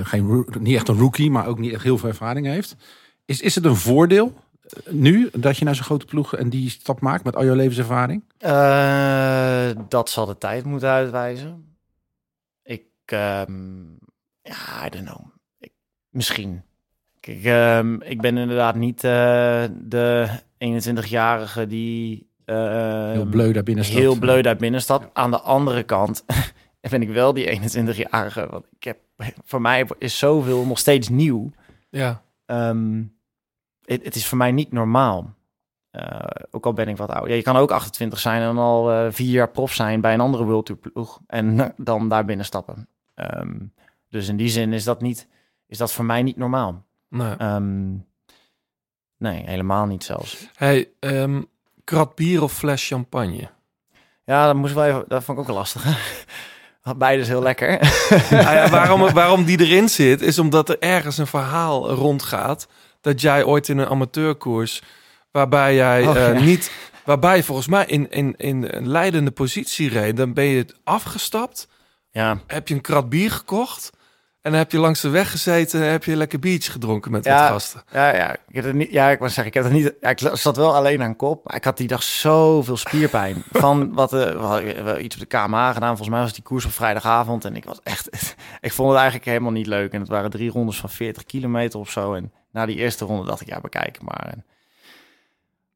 geen, 0.04 0.46
niet 0.60 0.76
echt 0.76 0.88
een 0.88 0.98
rookie, 0.98 1.32
maar 1.32 1.48
ook 1.48 1.60
niet 1.60 1.74
echt 1.74 1.84
heel 1.84 1.98
veel 1.98 2.10
ervaring 2.10 2.46
heeft. 2.46 2.76
Is, 3.26 3.42
is 3.42 3.56
het 3.56 3.66
een 3.66 3.76
voordeel 3.76 4.34
nu 4.90 5.30
dat 5.34 5.58
je 5.58 5.66
naar 5.66 5.76
zo'n 5.76 5.86
grote 5.86 6.06
ploeg 6.06 6.36
en 6.36 6.50
die 6.50 6.70
stap 6.70 7.00
maakt 7.00 7.24
met 7.24 7.36
al 7.36 7.46
jouw 7.46 7.56
levenservaring? 7.56 8.24
Eh, 8.38 9.70
dat 9.88 10.10
zal 10.10 10.26
de 10.26 10.38
tijd 10.38 10.66
moeten 10.66 10.90
uitwijzen. 10.90 11.76
Ik, 12.64 12.86
ehm, 13.06 13.82
ja, 14.42 14.86
I 14.86 14.90
don't 14.90 15.06
know. 15.06 15.26
Ik, 15.60 15.72
misschien. 16.10 16.64
Kijk, 17.20 17.44
ehm, 17.44 18.02
ik 18.02 18.22
ben 18.22 18.38
inderdaad 18.38 18.76
niet 18.76 19.04
eh, 19.04 19.64
de 19.72 20.30
21-jarige 20.58 21.68
die 21.68 22.28
ehm, 22.46 23.12
Heel 23.12 23.26
bleu 23.26 23.52
daar 23.52 23.64
binnen 23.64 23.86
staat. 23.86 23.98
heel 23.98 24.20
bleu 24.20 24.42
daar 24.42 24.56
binnen 24.56 24.82
staat. 24.82 25.10
Aan 25.14 25.32
de 25.32 25.40
andere 25.40 25.84
kant 25.84 26.26
ben 26.90 27.02
ik 27.02 27.10
wel 27.10 27.34
die 27.34 27.60
21-jarige. 27.60 28.48
Want 28.50 28.66
ik 28.76 28.84
heb, 28.84 28.98
voor 29.44 29.62
mij 29.62 29.88
is 29.98 30.18
zoveel 30.18 30.66
nog 30.66 30.80
steeds 30.80 31.10
nieuw. 31.10 31.52
Ja. 31.90 32.24
Ehm, 32.46 33.02
het, 33.86 34.04
het 34.04 34.16
is 34.16 34.28
voor 34.28 34.38
mij 34.38 34.52
niet 34.52 34.72
normaal. 34.72 35.34
Eh, 35.92 36.20
ook 36.52 36.66
al 36.66 36.74
ben 36.74 36.88
ik 36.88 36.98
wat 36.98 37.10
ouder. 37.10 37.30
Ja, 37.30 37.36
je 37.36 37.42
kan 37.42 37.56
ook 37.56 37.72
28 37.72 38.20
zijn 38.20 38.42
en 38.42 38.58
al 38.58 38.92
eh, 38.92 39.08
vier 39.10 39.32
jaar 39.32 39.50
prof 39.50 39.74
zijn 39.74 40.02
bij 40.02 40.14
een 40.14 40.20
andere 40.20 40.44
World 40.44 40.66
Tour 40.66 40.82
ploeg. 40.82 41.20
En 41.28 41.74
dan 41.78 42.10
daar 42.10 42.26
binnen 42.26 42.46
stappen. 42.46 42.88
Ehm, 43.16 43.56
dus 44.10 44.28
in 44.28 44.38
die 44.38 44.50
zin 44.50 44.74
is 44.74 44.84
dat, 44.84 45.02
niet, 45.02 45.28
is 45.68 45.78
dat 45.78 45.92
voor 45.92 46.06
mij 46.06 46.24
niet 46.24 46.38
normaal. 46.38 46.84
Nee. 47.10 47.36
Ehm, 47.38 47.92
nee, 49.18 49.44
helemaal 49.46 49.86
niet 49.86 50.04
zelfs. 50.04 50.50
Hey, 50.56 50.90
ehm, 51.00 51.42
krat 51.84 52.16
bier 52.16 52.44
of 52.44 52.54
fles 52.54 52.88
champagne? 52.88 53.50
Ja, 54.26 54.46
dat, 54.46 54.56
moest 54.56 54.74
wel 54.74 54.86
even, 54.86 55.06
dat 55.08 55.24
vond 55.24 55.38
ik 55.40 55.50
ook 55.50 55.56
lastig. 55.56 55.86
Beide 56.98 57.22
is 57.22 57.28
heel 57.28 57.42
lekker. 57.42 57.80
Nou 58.30 58.56
ja, 58.56 58.70
waarom, 58.70 59.14
waarom 59.14 59.44
die 59.44 59.60
erin 59.60 59.90
zit, 59.90 60.22
is 60.22 60.40
omdat 60.40 60.70
er 60.70 60.80
ergens 60.80 61.18
een 61.18 61.28
verhaal 61.28 61.92
rondgaat 61.92 62.68
dat 63.04 63.22
jij 63.22 63.44
ooit 63.44 63.70
in 63.70 63.78
een 63.78 63.88
amateurkoers, 63.88 64.82
waarbij 65.32 65.76
jij 65.76 66.08
Oh, 66.08 66.18
eh, 66.18 66.34
ja. 66.34 66.40
niet, 66.40 66.72
waarbij 67.06 67.36
je 67.36 67.44
volgens 67.44 67.68
mij 67.68 67.86
in, 67.86 68.12
in, 68.12 68.34
in 68.38 68.68
een 68.70 68.88
leidende 68.88 69.32
positie 69.32 69.90
reed, 69.90 70.18
dan 70.18 70.34
ben 70.34 70.44
je 70.44 70.58
het 70.58 70.76
afgestapt, 70.84 71.68
ja, 72.12 72.40
heb 72.48 72.68
je 72.68 72.74
een 72.74 72.82
krat 72.82 73.10
bier 73.10 73.32
gekocht 73.32 73.90
En 74.44 74.52
dan 74.52 74.60
heb 74.60 74.72
je 74.72 74.78
langs 74.80 75.02
de 75.02 75.10
weg 75.10 75.32
gezeten 75.32 75.82
en 75.82 75.92
heb 75.92 76.04
je 76.04 76.16
lekker 76.16 76.40
biertje 76.40 76.72
gedronken 76.72 77.12
met 77.12 77.26
Ja. 77.26 77.40
wat 77.42 77.52
gasten. 77.52 77.82
Ja, 77.92 78.16
ja, 78.16 78.34
ik 78.48 78.56
heb 78.56 78.64
het 78.64 78.74
niet. 78.76 78.92
Ja, 78.92 79.10
ik 79.10 79.20
was 79.20 79.34
zeggen, 79.34 79.46
ik 79.48 79.54
heb 79.54 79.64
het 79.64 79.74
niet. 79.74 79.94
Ja, 80.02 80.10
ik 80.10 80.20
zat 80.34 80.56
wel 80.58 80.76
alleen 80.76 81.02
aan 81.02 81.16
kop, 81.16 81.46
maar 81.46 81.56
ik 81.56 81.64
had 81.64 81.78
die 81.78 81.88
dag 81.88 82.04
zoveel 82.04 82.78
spierpijn 82.78 83.44
van 83.52 83.94
wat 83.94 84.14
eh, 84.14 84.62
wel 84.84 85.00
iets 85.00 85.16
op 85.16 85.22
de 85.22 85.28
KMA 85.38 85.74
gedaan. 85.74 85.88
Volgens 85.90 86.10
mij 86.10 86.20
was 86.22 86.34
die 86.34 86.44
koers 86.44 86.66
op 86.66 86.72
vrijdagavond 86.72 87.46
en 87.46 87.56
ik 87.56 87.66
was 87.66 87.80
echt. 87.84 88.10
ik 88.62 88.74
vond 88.74 88.88
het 88.90 88.98
eigenlijk 88.98 89.28
helemaal 89.30 89.52
niet 89.52 89.68
leuk. 89.68 89.92
En 89.94 90.00
het 90.00 90.10
waren 90.10 90.30
drie 90.30 90.50
rondes 90.52 90.78
van 90.80 90.90
40 90.90 91.24
kilometer 91.24 91.80
of 91.80 91.90
zo. 91.92 92.14
En 92.14 92.32
na 92.52 92.66
die 92.66 92.78
eerste 92.78 93.06
ronde 93.06 93.26
dacht 93.26 93.42
ik, 93.42 93.48
ja, 93.48 93.62
bekijk 93.62 94.02
maar. 94.02 94.28
En, 94.28 94.46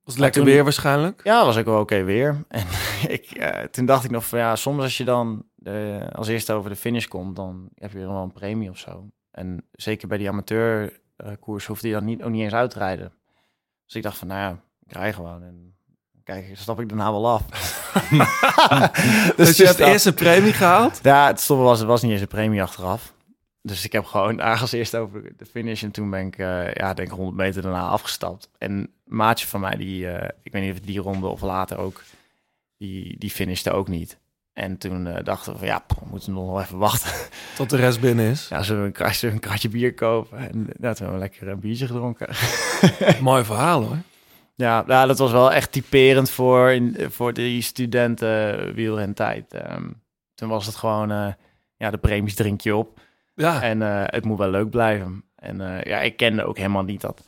Was 0.04 0.14
het 0.16 0.24
lekker 0.24 0.42
toen- 0.42 0.52
weer 0.52 0.64
waarschijnlijk. 0.64 1.22
ja, 1.24 1.46
was 1.46 1.58
ook 1.58 1.66
wel 1.66 1.80
oké 1.80 2.04
weer. 2.04 2.44
En 2.50 2.66
ik, 3.08 3.26
eh, 3.32 3.64
toen 3.64 3.86
dacht 3.86 4.04
ik 4.04 4.12
nog 4.12 4.26
van 4.26 4.40
ja, 4.40 4.56
soms 4.56 4.82
als 4.84 4.98
je 4.98 5.04
dan 5.04 5.44
eh, 5.68 6.08
als 6.10 6.28
eerste 6.28 6.54
over 6.54 6.70
de 6.70 6.76
finish 6.76 7.06
komt, 7.06 7.36
dan 7.36 7.70
heb 7.76 7.92
je 7.92 8.00
wel 8.00 8.24
een 8.24 8.34
premie 8.34 8.70
of 8.70 8.78
zo. 8.78 9.08
En 9.32 9.66
zeker 9.72 10.08
bij 10.08 10.18
die 10.18 10.30
amateurkoers 10.30 11.66
hoefde 11.66 11.88
je 11.88 11.94
dan 11.94 12.06
niet, 12.06 12.24
ook 12.24 12.32
niet 12.32 12.44
eens 12.44 12.54
uit 12.54 12.70
te 12.70 12.80
rijden. 12.80 13.14
Dus 13.86 13.96
ik 13.96 14.04
dacht 14.04 14.18
van 14.18 14.28
nou 14.28 14.40
ja, 14.40 14.62
ik 14.86 14.92
rij 14.92 15.14
gewoon. 15.14 15.44
En 15.44 15.76
kijk, 16.24 16.50
stap 16.54 16.80
ik 16.80 16.90
daarna 16.90 17.12
wel 17.12 17.30
af. 17.30 17.46
Dus 19.36 19.58
je 19.58 19.66
hebt 19.66 19.80
eerst 19.80 20.06
een 20.06 20.14
premie 20.14 20.54
gehaald. 20.54 21.00
Ja, 21.04 21.28
het 21.28 21.48
was, 21.48 21.82
was 21.82 22.02
niet 22.02 22.12
eens 22.12 22.22
een 22.22 22.28
premie 22.28 22.62
achteraf. 22.62 23.14
Dus 23.62 23.86
ik 23.86 23.92
heb 23.92 24.06
gewoon 24.06 24.40
ergens 24.40 24.72
eerst 24.72 24.96
over 24.96 25.38
de 25.38 25.46
finish 25.46 25.84
en 25.84 25.92
toen 25.92 26.10
ben 26.10 26.26
ik, 26.26 26.38
eh, 26.38 26.74
ja, 26.74 26.94
denk 26.94 27.08
ik 27.08 27.16
100 27.16 27.38
meter 27.38 27.62
daarna 27.62 27.88
afgestapt. 27.88 28.50
En 28.58 28.72
een 28.72 28.90
maatje 29.04 29.48
van 29.48 29.60
mij, 29.60 29.76
die, 29.76 30.10
eh, 30.10 30.30
ik 30.44 30.52
weet 30.52 30.62
niet 30.62 30.72
of 30.72 30.78
het 30.78 30.88
die 30.88 31.00
ronde 31.00 31.28
of 31.28 31.42
later 31.42 31.78
ook, 31.78 32.04
die, 32.78 33.18
die 33.18 33.30
finishte 33.30 33.72
ook 33.72 33.88
niet. 33.88 34.18
En 34.58 34.78
toen 34.78 35.08
eh, 35.08 35.24
dachten 35.24 35.52
we 35.52 35.58
van 35.58 35.68
ja, 35.68 35.84
we 35.88 36.06
moeten 36.10 36.34
nog 36.34 36.46
wel 36.46 36.62
even 36.62 36.78
wachten. 36.78 37.12
Tot 37.56 37.70
de 37.70 37.78
rest 37.78 38.00
binnen 38.00 38.26
is. 38.26 38.48
Ja, 38.48 38.64
zullen 38.64 38.82
we 38.82 38.88
een 38.88 38.94
kratje, 38.94 39.30
een 39.64 39.72
bier 39.72 39.94
kopen? 39.94 40.38
En 40.38 40.56
nou, 40.56 40.96
toen 40.96 41.06
hebben 41.06 41.14
we 41.14 41.18
lekker 41.18 41.48
een 41.48 41.60
biertje 41.60 41.88
gedronken. 41.88 42.28
Mooi 43.22 43.44
verhaal 43.44 43.84
hoor. 43.84 43.98
Ja, 44.56 44.84
ja, 44.88 45.06
dat 45.06 45.18
was 45.18 45.32
wel 45.32 45.52
echt 45.52 45.72
typerend 45.72 46.30
voor, 46.30 46.72
in, 46.72 46.98
voor 47.10 47.34
die 47.34 47.62
studenten 47.62 48.74
wielrentijd. 48.74 49.54
Ehm 49.54 49.88
toen 50.38 50.50
was 50.50 50.66
het 50.66 50.76
gewoon, 50.76 51.12
eh, 51.12 51.28
ja, 51.78 51.92
de 51.92 51.98
premies 51.98 52.36
drink 52.36 52.62
je 52.62 52.76
op. 52.76 53.00
Ja, 53.36 53.62
En 53.62 53.82
eh, 53.82 54.04
het 54.06 54.26
moet 54.26 54.38
wel 54.38 54.50
leuk 54.50 54.70
blijven. 54.70 55.24
En 55.36 55.62
eh, 55.62 55.84
ja, 55.84 56.00
ik 56.00 56.18
kende 56.18 56.44
ook 56.44 56.58
helemaal 56.58 56.84
niet 56.84 57.02
dat. 57.02 57.28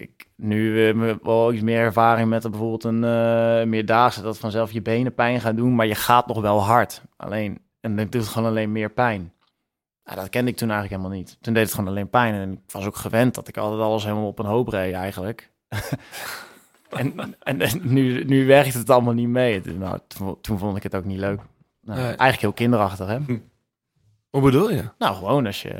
Kijk, 0.00 0.26
nu 0.36 0.88
uh, 0.88 1.00
we 1.00 1.18
wel 1.22 1.52
iets 1.52 1.62
meer 1.62 1.78
ervaring 1.78 2.28
met 2.28 2.42
bijvoorbeeld 2.50 2.84
een 2.84 3.04
eh 3.04 3.66
meerdaagse, 3.66 4.22
dat 4.22 4.38
vanzelf 4.38 4.72
je 4.72 4.82
benen 4.82 5.14
pijn 5.14 5.40
gaat 5.40 5.56
doen, 5.56 5.74
maar 5.74 5.86
je 5.86 5.94
gaat 5.94 6.26
nog 6.26 6.40
wel 6.40 6.62
hard. 6.62 7.02
Alleen, 7.16 7.58
en 7.80 7.96
dat 7.96 8.12
doet 8.12 8.28
gewoon 8.28 8.48
alleen 8.48 8.72
meer 8.72 8.90
pijn. 8.90 9.32
Ja, 10.04 10.14
dat 10.14 10.28
kende 10.28 10.50
ik 10.50 10.56
toen 10.56 10.70
eigenlijk 10.70 11.00
helemaal 11.00 11.18
niet. 11.22 11.38
Toen 11.40 11.52
deed 11.54 11.62
het 11.62 11.74
gewoon 11.74 11.88
alleen 11.90 12.10
pijn. 12.10 12.34
En 12.34 12.52
ik 12.52 12.58
was 12.72 12.86
ook 12.86 12.96
gewend 12.96 13.34
dat 13.34 13.48
ik 13.48 13.56
altijd 13.56 13.80
alles 13.80 14.04
helemaal 14.04 14.26
op 14.26 14.38
een 14.38 14.46
hoop 14.46 14.68
reed 14.68 14.94
eigenlijk. 14.94 15.50
en 16.90 17.14
en, 17.42 17.60
en 17.60 17.80
nu, 17.82 18.24
nu 18.24 18.46
werkt 18.46 18.74
het 18.74 18.90
allemaal 18.90 19.14
niet 19.14 19.28
mee. 19.28 19.60
Toen- 19.60 19.78
Nou, 19.78 19.98
toen, 20.06 20.40
toen 20.40 20.58
vond 20.58 20.76
ik 20.76 20.82
het 20.82 20.94
ook 20.94 21.04
niet 21.04 21.18
leuk. 21.18 21.40
Nou, 21.82 21.98
Nee. 21.98 22.06
Eigenlijk 22.06 22.40
heel 22.40 22.52
kinderachtig, 22.52 23.06
hè? 23.06 23.18
Hoe 24.30 24.42
bedoel 24.42 24.70
je? 24.70 24.84
Nou, 24.98 25.16
gewoon 25.16 25.46
als, 25.46 25.62
je, 25.62 25.74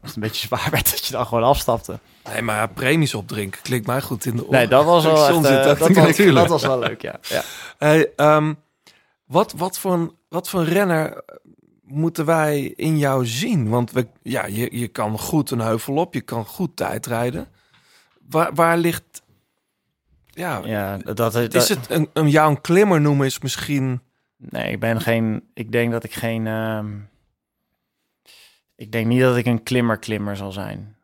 het 0.00 0.14
een 0.14 0.22
beetje 0.22 0.46
zwaar 0.46 0.68
werd, 0.70 0.90
dat 0.90 1.06
je 1.06 1.12
dan 1.12 1.26
gewoon 1.26 1.44
afstapte. 1.44 1.98
Nee, 2.32 2.42
maar 2.42 2.56
ja, 2.56 2.66
premies 2.66 3.14
opdrinken 3.14 3.62
klinkt 3.62 3.86
mij 3.86 4.00
goed 4.00 4.24
in 4.24 4.36
de 4.36 4.42
oren. 4.42 4.58
Nee, 4.58 4.68
dat 4.68 4.84
was 4.84 5.04
wel 5.04 5.28
echt, 5.28 5.44
eh, 5.44 5.64
dat 5.64 5.78
was, 5.78 5.92
kijken. 5.92 6.34
dat 6.34 6.48
was 6.48 6.62
wel 6.62 6.78
leuk, 6.78 7.02
ja. 7.02 7.18
ja. 7.22 7.42
Hey, 7.78 8.12
ehm, 8.16 8.54
wat, 9.24 9.52
wat, 9.56 9.78
voor 9.78 9.92
een, 9.92 10.12
wat 10.28 10.48
voor 10.48 10.60
een 10.60 10.66
renner 10.66 11.24
moeten 11.82 12.24
wij 12.24 12.62
in 12.76 12.98
jou 12.98 13.26
zien? 13.26 13.68
Want 13.68 13.92
we, 13.92 14.06
ja, 14.22 14.46
je, 14.46 14.78
je 14.78 14.88
kan 14.88 15.18
goed 15.18 15.50
een 15.50 15.60
heuvel 15.60 15.94
op, 15.94 16.14
je 16.14 16.20
kan 16.20 16.44
goed 16.44 16.76
tijdrijden. 16.76 17.48
Waar, 18.28 18.54
waar 18.54 18.78
ligt... 18.78 19.22
Ja, 20.26 20.60
ja 20.64 20.96
dat, 20.96 21.16
dat, 21.16 21.54
is 21.54 21.68
het 21.68 21.90
een, 21.90 22.08
een, 22.12 22.28
jou 22.28 22.50
een 22.50 22.60
klimmer 22.60 23.00
noemen 23.00 23.26
is 23.26 23.38
misschien... 23.38 24.00
Nee, 24.36 24.72
ik 24.72 24.80
ben 24.80 25.00
geen... 25.00 25.48
Ik 25.54 25.72
denk 25.72 25.92
dat 25.92 26.04
ik 26.04 26.14
geen... 26.14 26.46
ehm, 26.46 26.88
ik 28.80 28.92
denk 28.92 29.06
niet 29.06 29.20
dat 29.20 29.36
ik 29.36 29.46
een 29.46 29.62
klimmer-klimmer 29.62 30.36
zal 30.36 30.52
zijn. 30.52 30.96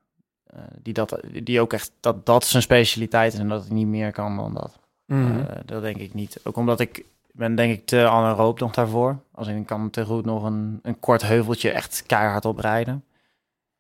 Eh, 0.47 0.61
die, 0.83 0.93
dat, 0.93 1.21
die 1.43 1.61
ook 1.61 1.73
echt... 1.73 1.93
Dat 2.01 2.27
dat 2.27 2.45
zijn 2.45 2.63
specialiteit 2.63 3.33
is 3.33 3.39
en 3.39 3.49
dat 3.49 3.65
ik 3.65 3.71
niet 3.71 3.87
meer 3.87 4.13
kan 4.13 4.37
dan 4.37 4.55
dat. 4.55 4.79
Mhm. 5.05 5.41
Eh, 5.41 5.57
dat 5.65 5.83
denk 5.83 5.97
ik 5.97 6.15
niet. 6.15 6.41
Ook 6.43 6.57
omdat 6.57 6.81
ik 6.81 7.05
ben 7.33 7.55
denk 7.55 7.73
ik 7.73 7.87
te 7.87 8.09
anaeroop 8.09 8.61
nog 8.61 8.73
daarvoor. 8.73 9.19
Als 9.33 9.49
ik 9.49 9.67
kan 9.67 9.91
te 9.91 10.05
goed 10.05 10.25
nog 10.25 10.43
een, 10.43 10.79
een 10.83 11.01
kort 11.01 11.23
heuveltje 11.23 11.71
echt 11.71 12.03
keihard 12.07 12.45
oprijden. 12.45 13.05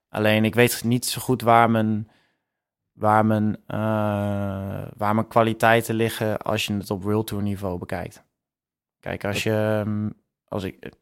Alleen 0.09 0.45
ik 0.45 0.55
weet 0.55 0.85
niet 0.85 1.07
zo 1.07 1.21
goed 1.21 1.43
waar 1.43 1.71
mijn, 1.71 2.09
waar 2.93 3.27
mijn, 3.27 3.57
eh, 3.67 3.79
waar 4.97 5.15
mijn 5.15 5.29
kwaliteiten 5.29 5.95
liggen 5.95 6.39
als 6.39 6.67
je 6.67 6.75
het 6.75 6.91
op 6.91 7.03
World 7.03 7.27
Tour 7.27 7.43
niveau 7.43 7.79
bekijkt. 7.79 8.25
Kijk, 9.01 9.25
als 9.25 9.43
je, 9.43 9.83
ehm, 9.85 10.09
als 10.49 10.65
ik, 10.65 10.93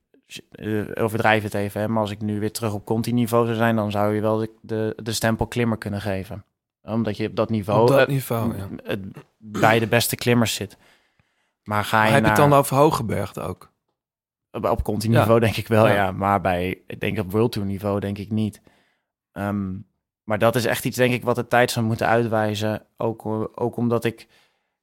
eh, 0.51 0.83
overdrijf 0.95 1.43
het 1.43 1.55
even, 1.55 1.81
hè, 1.81 1.89
maar 1.89 2.01
als 2.03 2.11
ik 2.11 2.21
nu 2.21 2.41
weer 2.41 2.53
terug 2.53 2.73
op 2.75 2.85
Conti 2.85 3.13
niveau 3.13 3.45
zou 3.45 3.57
zijn, 3.57 3.77
dan 3.77 3.91
zou 3.91 4.15
je 4.15 4.21
wel 4.21 4.37
de, 4.37 4.51
de, 4.61 4.97
de 5.03 5.13
stempel 5.13 5.47
klimmer 5.47 5.79
kunnen 5.79 6.01
geven. 6.01 6.45
Omdat 6.83 7.17
je 7.17 7.29
op 7.29 7.37
dat 7.37 7.51
niveau, 7.51 7.81
Op 7.83 7.89
dat 7.89 7.99
eh, 8.01 8.07
niveau, 8.07 8.57
ja. 8.57 8.69
het, 8.85 9.01
bij 9.39 9.79
de 9.79 9.87
beste 9.87 10.17
klimmers 10.17 10.55
zit. 10.55 10.77
Maar 11.63 11.85
ga 11.85 11.97
Maar 11.97 12.07
je 12.07 12.13
heb 12.13 12.23
je 12.23 12.29
naar, 12.29 12.39
het 12.41 12.51
dan 12.51 12.59
over 12.59 12.77
Hogeberg 12.77 13.39
ook? 13.39 13.73
op, 14.51 14.65
op 14.65 14.83
continu 14.83 15.17
niveau 15.17 15.41
denk 15.41 15.57
ik 15.57 15.69
wel, 15.69 15.87
Ja. 15.87 15.95
ja. 15.95 16.13
Maar 16.13 16.41
bij, 16.41 16.83
ik 16.87 17.01
denk 17.01 17.19
op 17.19 17.31
World 17.33 17.53
Tour 17.53 17.67
niveau 17.69 18.01
denk 18.01 18.19
ik 18.19 18.31
niet. 18.31 18.61
Ehm, 19.33 19.73
maar 20.25 20.39
dat 20.39 20.55
is 20.57 20.65
echt 20.65 20.85
iets, 20.85 20.97
denk 20.97 21.13
ik, 21.15 21.23
wat 21.25 21.37
de 21.37 21.47
tijd 21.47 21.71
zou 21.71 21.87
moeten 21.87 22.07
uitwijzen. 22.07 22.87
Ook, 22.97 23.27
o- 23.27 23.51
ook 23.55 23.77
omdat 23.77 24.05
ik... 24.05 24.27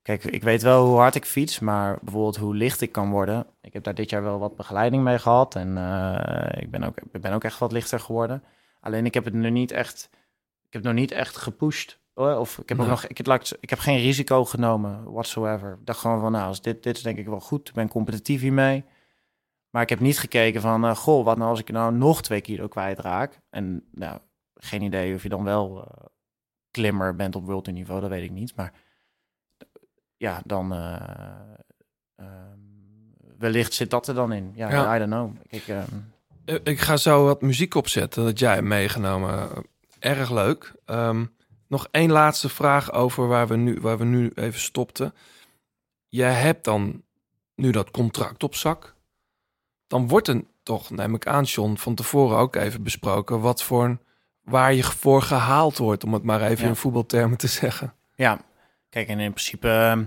Kijk, 0.02 0.24
ik 0.24 0.44
weet 0.44 0.62
wel 0.62 0.86
hoe 0.88 0.98
hard 0.98 1.16
ik 1.16 1.26
fiets, 1.26 1.60
maar 1.60 1.98
bijvoorbeeld 2.02 2.38
hoe 2.38 2.56
licht 2.56 2.82
ik 2.82 2.92
kan 2.92 3.10
worden. 3.10 3.48
Ik 3.62 3.74
heb 3.74 3.84
daar 3.84 3.94
dit 3.96 4.10
jaar 4.10 4.24
wel 4.24 4.40
wat 4.40 4.56
begeleiding 4.56 5.04
mee 5.04 5.20
gehad. 5.20 5.56
En 5.56 5.78
eh, 5.78 6.62
ik, 6.62 6.72
ben 6.72 6.84
ook, 6.84 6.98
ik 7.12 7.22
ben 7.22 7.34
ook 7.34 7.44
echt 7.44 7.60
wat 7.60 7.72
lichter 7.72 8.00
geworden. 8.00 8.44
Alleen 8.80 9.06
ik 9.06 9.14
heb 9.14 9.26
het 9.26 9.34
nu 9.34 9.50
niet 9.50 9.72
echt... 9.72 10.10
Ik 10.68 10.74
heb 10.74 10.84
nog 10.84 10.94
niet 10.94 11.12
echt 11.12 11.38
gepusht. 11.38 12.00
Of 12.14 12.58
ik 12.58 12.70
heb 12.70 12.80
ook 12.80 12.88
nog... 12.88 13.06
Ik 13.08 13.18
het- 13.18 13.58
ik 13.60 13.70
heb 13.70 13.80
geen 13.80 13.98
risico 14.00 14.46
genomen, 14.46 15.12
whatsoever. 15.12 15.72
Ik 15.80 15.86
dacht 15.86 16.00
gewoon 16.00 16.20
van, 16.20 16.32
nou, 16.32 16.48
als 16.48 16.62
dit, 16.62 16.84
dit 16.84 16.96
is 16.98 17.04
denk 17.04 17.18
ik 17.18 17.28
wel 17.28 17.40
goed. 17.40 17.68
Ik 17.68 17.74
ben 17.74 17.88
competitief 17.88 18.42
hiermee. 18.42 18.84
Maar 19.70 19.82
ik 19.82 19.90
heb 19.90 20.00
niet 20.00 20.20
gekeken 20.20 20.62
van, 20.62 20.86
eh, 20.86 20.96
goh, 20.96 21.26
wat 21.26 21.38
nou 21.38 21.50
als 21.50 21.60
ik 21.60 21.72
nou 21.72 21.94
nog 21.94 22.22
twee 22.22 22.42
kilo 22.42 22.68
kwijtraak? 22.68 23.40
En 23.50 23.84
nou, 23.92 24.20
geen 24.56 24.82
idee 24.82 25.16
of 25.16 25.24
je 25.24 25.30
dan 25.30 25.44
wel 25.44 25.84
eh, 25.84 26.06
klimmer 26.72 27.16
bent 27.16 27.36
op 27.36 27.46
world 27.46 27.72
niveau, 27.72 28.02
dat 28.02 28.10
weet 28.10 28.24
ik 28.24 28.32
niet. 28.32 28.56
Maar 28.56 28.74
ja, 30.22 30.42
dan 30.46 30.74
eh, 30.74 30.96
ehm, 32.16 32.58
wellicht 33.38 33.74
zit 33.74 33.90
dat 33.90 34.08
er 34.08 34.14
dan 34.14 34.32
in. 34.34 34.52
Ja, 34.56 34.70
Ja. 34.72 34.96
I 34.96 35.00
don't 35.00 35.12
know. 35.12 35.36
Ehm, 35.70 35.86
Eh, 36.46 36.56
Ik 36.64 36.80
ga 36.80 36.98
zo 36.98 37.26
wat 37.26 37.42
muziek 37.42 37.76
opzetten 37.76 38.24
dat 38.24 38.40
jij 38.40 38.54
hebt 38.54 38.66
meegenomen. 38.68 39.50
Erg 40.00 40.32
leuk. 40.32 40.74
Ehm, 40.86 41.26
nog 41.68 41.88
één 41.92 42.12
laatste 42.12 42.50
vraag 42.50 42.92
over 42.92 43.28
waar 43.28 43.48
we, 43.48 43.56
nu, 43.56 43.80
waar 43.82 43.98
we 43.98 44.06
nu 44.06 44.32
even 44.36 44.60
stopten. 44.60 45.14
Jij 46.08 46.34
hebt 46.34 46.64
dan 46.64 47.04
nu 47.56 47.72
dat 47.72 47.92
contract 47.92 48.44
op 48.44 48.56
zak. 48.56 48.96
Dan 49.88 50.08
wordt 50.08 50.28
er 50.28 50.44
toch, 50.64 50.90
neem 50.90 51.16
ik 51.16 51.28
aan, 51.28 51.44
John, 51.44 51.76
van 51.76 51.96
tevoren 51.96 52.38
ook 52.38 52.56
even 52.56 52.84
besproken... 52.84 53.40
wat 53.42 53.64
voor 53.64 53.84
een, 53.86 54.00
waar 54.42 54.74
je 54.74 54.84
voor 54.84 55.22
gehaald 55.22 55.78
wordt, 55.78 56.04
om 56.04 56.14
het 56.14 56.24
maar 56.24 56.42
even 56.42 56.64
Ja. 56.64 56.70
in 56.70 56.76
voetbaltermen 56.76 57.38
te 57.38 57.48
zeggen. 57.48 57.94
Ja, 58.16 58.40
kijk, 58.92 59.08
en 59.08 59.20
in 59.20 59.34
principe, 59.34 59.70
ehm, 59.70 60.06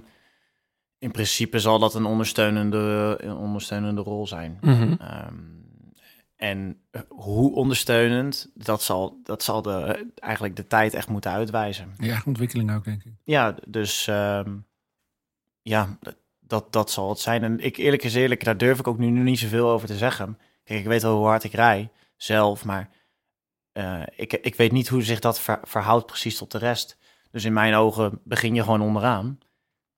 in 0.98 1.10
principe 1.10 1.58
zal 1.58 1.78
dat 1.78 1.94
een 1.94 2.04
ondersteunende, 2.04 3.16
een 3.20 3.36
ondersteunende 3.36 4.00
rol 4.00 4.26
zijn. 4.26 4.58
Mhm. 4.60 4.92
Ehm, 4.92 5.34
en 6.36 6.80
hoe 7.08 7.54
ondersteunend, 7.54 8.50
dat 8.54 8.82
zal, 8.82 9.20
dat 9.22 9.42
zal 9.42 9.62
de, 9.62 10.06
eigenlijk 10.14 10.56
de 10.56 10.66
tijd 10.66 10.94
echt 10.94 11.08
moeten 11.08 11.30
uitwijzen. 11.30 11.94
Ja, 11.98 12.22
ontwikkeling 12.26 12.74
ook, 12.74 12.84
denk 12.84 13.04
ik. 13.04 13.12
Ja, 13.24 13.54
dus 13.66 14.06
ehm, 14.06 14.56
ja, 15.62 15.98
dat, 16.40 16.72
dat 16.72 16.90
zal 16.90 17.08
het 17.08 17.18
zijn. 17.18 17.42
En 17.42 17.60
ik 17.60 17.76
eerlijk 17.76 18.02
is 18.02 18.14
eerlijk, 18.14 18.44
daar 18.44 18.56
durf 18.58 18.78
ik 18.78 18.86
ook 18.86 18.98
nu, 18.98 19.10
nu 19.10 19.22
niet 19.22 19.38
zoveel 19.38 19.70
over 19.70 19.88
te 19.88 19.96
zeggen. 19.96 20.38
Kijk, 20.64 20.80
ik 20.80 20.86
weet 20.86 21.02
wel 21.02 21.16
hoe 21.16 21.26
hard 21.26 21.44
ik 21.44 21.52
rij 21.52 21.90
zelf, 22.16 22.64
maar 22.64 22.90
eh, 23.72 24.02
ik, 24.16 24.32
ik 24.32 24.54
weet 24.54 24.72
niet 24.72 24.88
hoe 24.88 25.02
zich 25.02 25.20
dat 25.20 25.40
ver- 25.40 25.60
verhoudt 25.62 26.06
precies 26.06 26.38
tot 26.38 26.50
de 26.50 26.58
rest. 26.58 26.96
Dus 27.34 27.44
in 27.44 27.52
mijn 27.52 27.74
ogen 27.74 28.20
begin 28.24 28.54
je 28.54 28.62
gewoon 28.62 28.80
onderaan. 28.80 29.38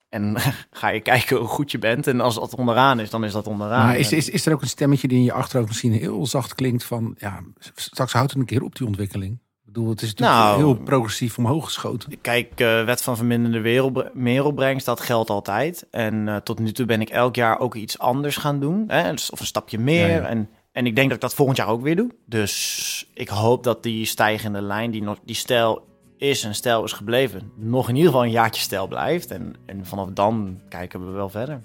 En 0.08 0.36
ga 0.70 0.88
je 0.88 1.00
kijken 1.00 1.36
hoe 1.36 1.46
goed 1.46 1.70
je 1.70 1.78
bent. 1.78 2.06
En 2.06 2.20
als 2.20 2.34
dat 2.34 2.54
onderaan 2.54 3.00
is, 3.00 3.10
dan 3.10 3.24
is 3.24 3.32
dat 3.32 3.46
onderaan. 3.46 3.86
Maar 3.86 3.98
is, 3.98 4.12
is, 4.12 4.28
is 4.28 4.46
er 4.46 4.52
ook 4.52 4.62
een 4.62 4.68
stemmetje 4.68 5.08
die 5.08 5.18
in 5.18 5.24
je 5.24 5.32
achterhoofd 5.32 5.68
misschien 5.68 5.92
heel 5.92 6.26
zacht 6.26 6.54
klinkt 6.54 6.84
van... 6.84 7.14
ja, 7.18 7.40
straks 7.74 8.12
houdt 8.12 8.30
het 8.30 8.40
een 8.40 8.46
keer 8.46 8.62
op 8.62 8.76
die 8.76 8.86
ontwikkeling. 8.86 9.32
Ik 9.32 9.72
bedoel, 9.72 9.88
het 9.88 10.02
is 10.02 10.14
natuurlijk 10.14 10.38
Nou, 10.38 10.56
heel 10.56 10.74
progressief 10.74 11.38
omhoog 11.38 11.64
geschoten. 11.64 12.20
Kijk, 12.20 12.60
eh, 12.60 12.84
wet 12.84 13.02
van 13.02 13.16
verminderde 13.16 14.10
merelbrengst, 14.14 14.86
dat 14.86 15.00
geldt 15.00 15.30
altijd. 15.30 15.86
En 15.90 16.28
eh, 16.28 16.36
tot 16.36 16.58
nu 16.58 16.72
toe 16.72 16.86
ben 16.86 17.00
ik 17.00 17.08
elk 17.08 17.34
jaar 17.34 17.58
ook 17.58 17.74
iets 17.74 17.98
anders 17.98 18.36
gaan 18.36 18.60
doen. 18.60 18.84
Hè? 18.86 19.10
Dus 19.10 19.30
Of 19.30 19.40
een 19.40 19.46
stapje 19.46 19.78
meer. 19.78 20.08
Ja, 20.08 20.14
ja. 20.14 20.26
En 20.26 20.48
en 20.76 20.86
ik 20.86 20.94
denk 20.94 21.06
dat 21.06 21.16
ik 21.16 21.22
dat 21.22 21.34
volgend 21.34 21.56
jaar 21.56 21.68
ook 21.68 21.82
weer 21.82 21.96
doe. 21.96 22.10
Dus 22.26 23.10
ik 23.14 23.28
hoop 23.28 23.64
dat 23.64 23.82
die 23.82 24.04
stijgende 24.04 24.62
lijn, 24.62 24.90
die, 24.90 25.04
die 25.24 25.34
stijl 25.34 25.84
is 26.18 26.44
en 26.44 26.54
stijl 26.54 26.84
is 26.84 26.92
gebleven, 26.92 27.52
nog 27.54 27.88
in 27.88 27.94
ieder 27.94 28.10
geval 28.10 28.24
een 28.26 28.32
jaartje 28.32 28.62
stijl 28.62 28.86
blijft. 28.88 29.30
En, 29.30 29.54
en 29.66 29.86
vanaf 29.86 30.08
dan 30.10 30.60
kijken 30.68 31.06
we 31.06 31.12
wel 31.12 31.28
verder. 31.28 31.60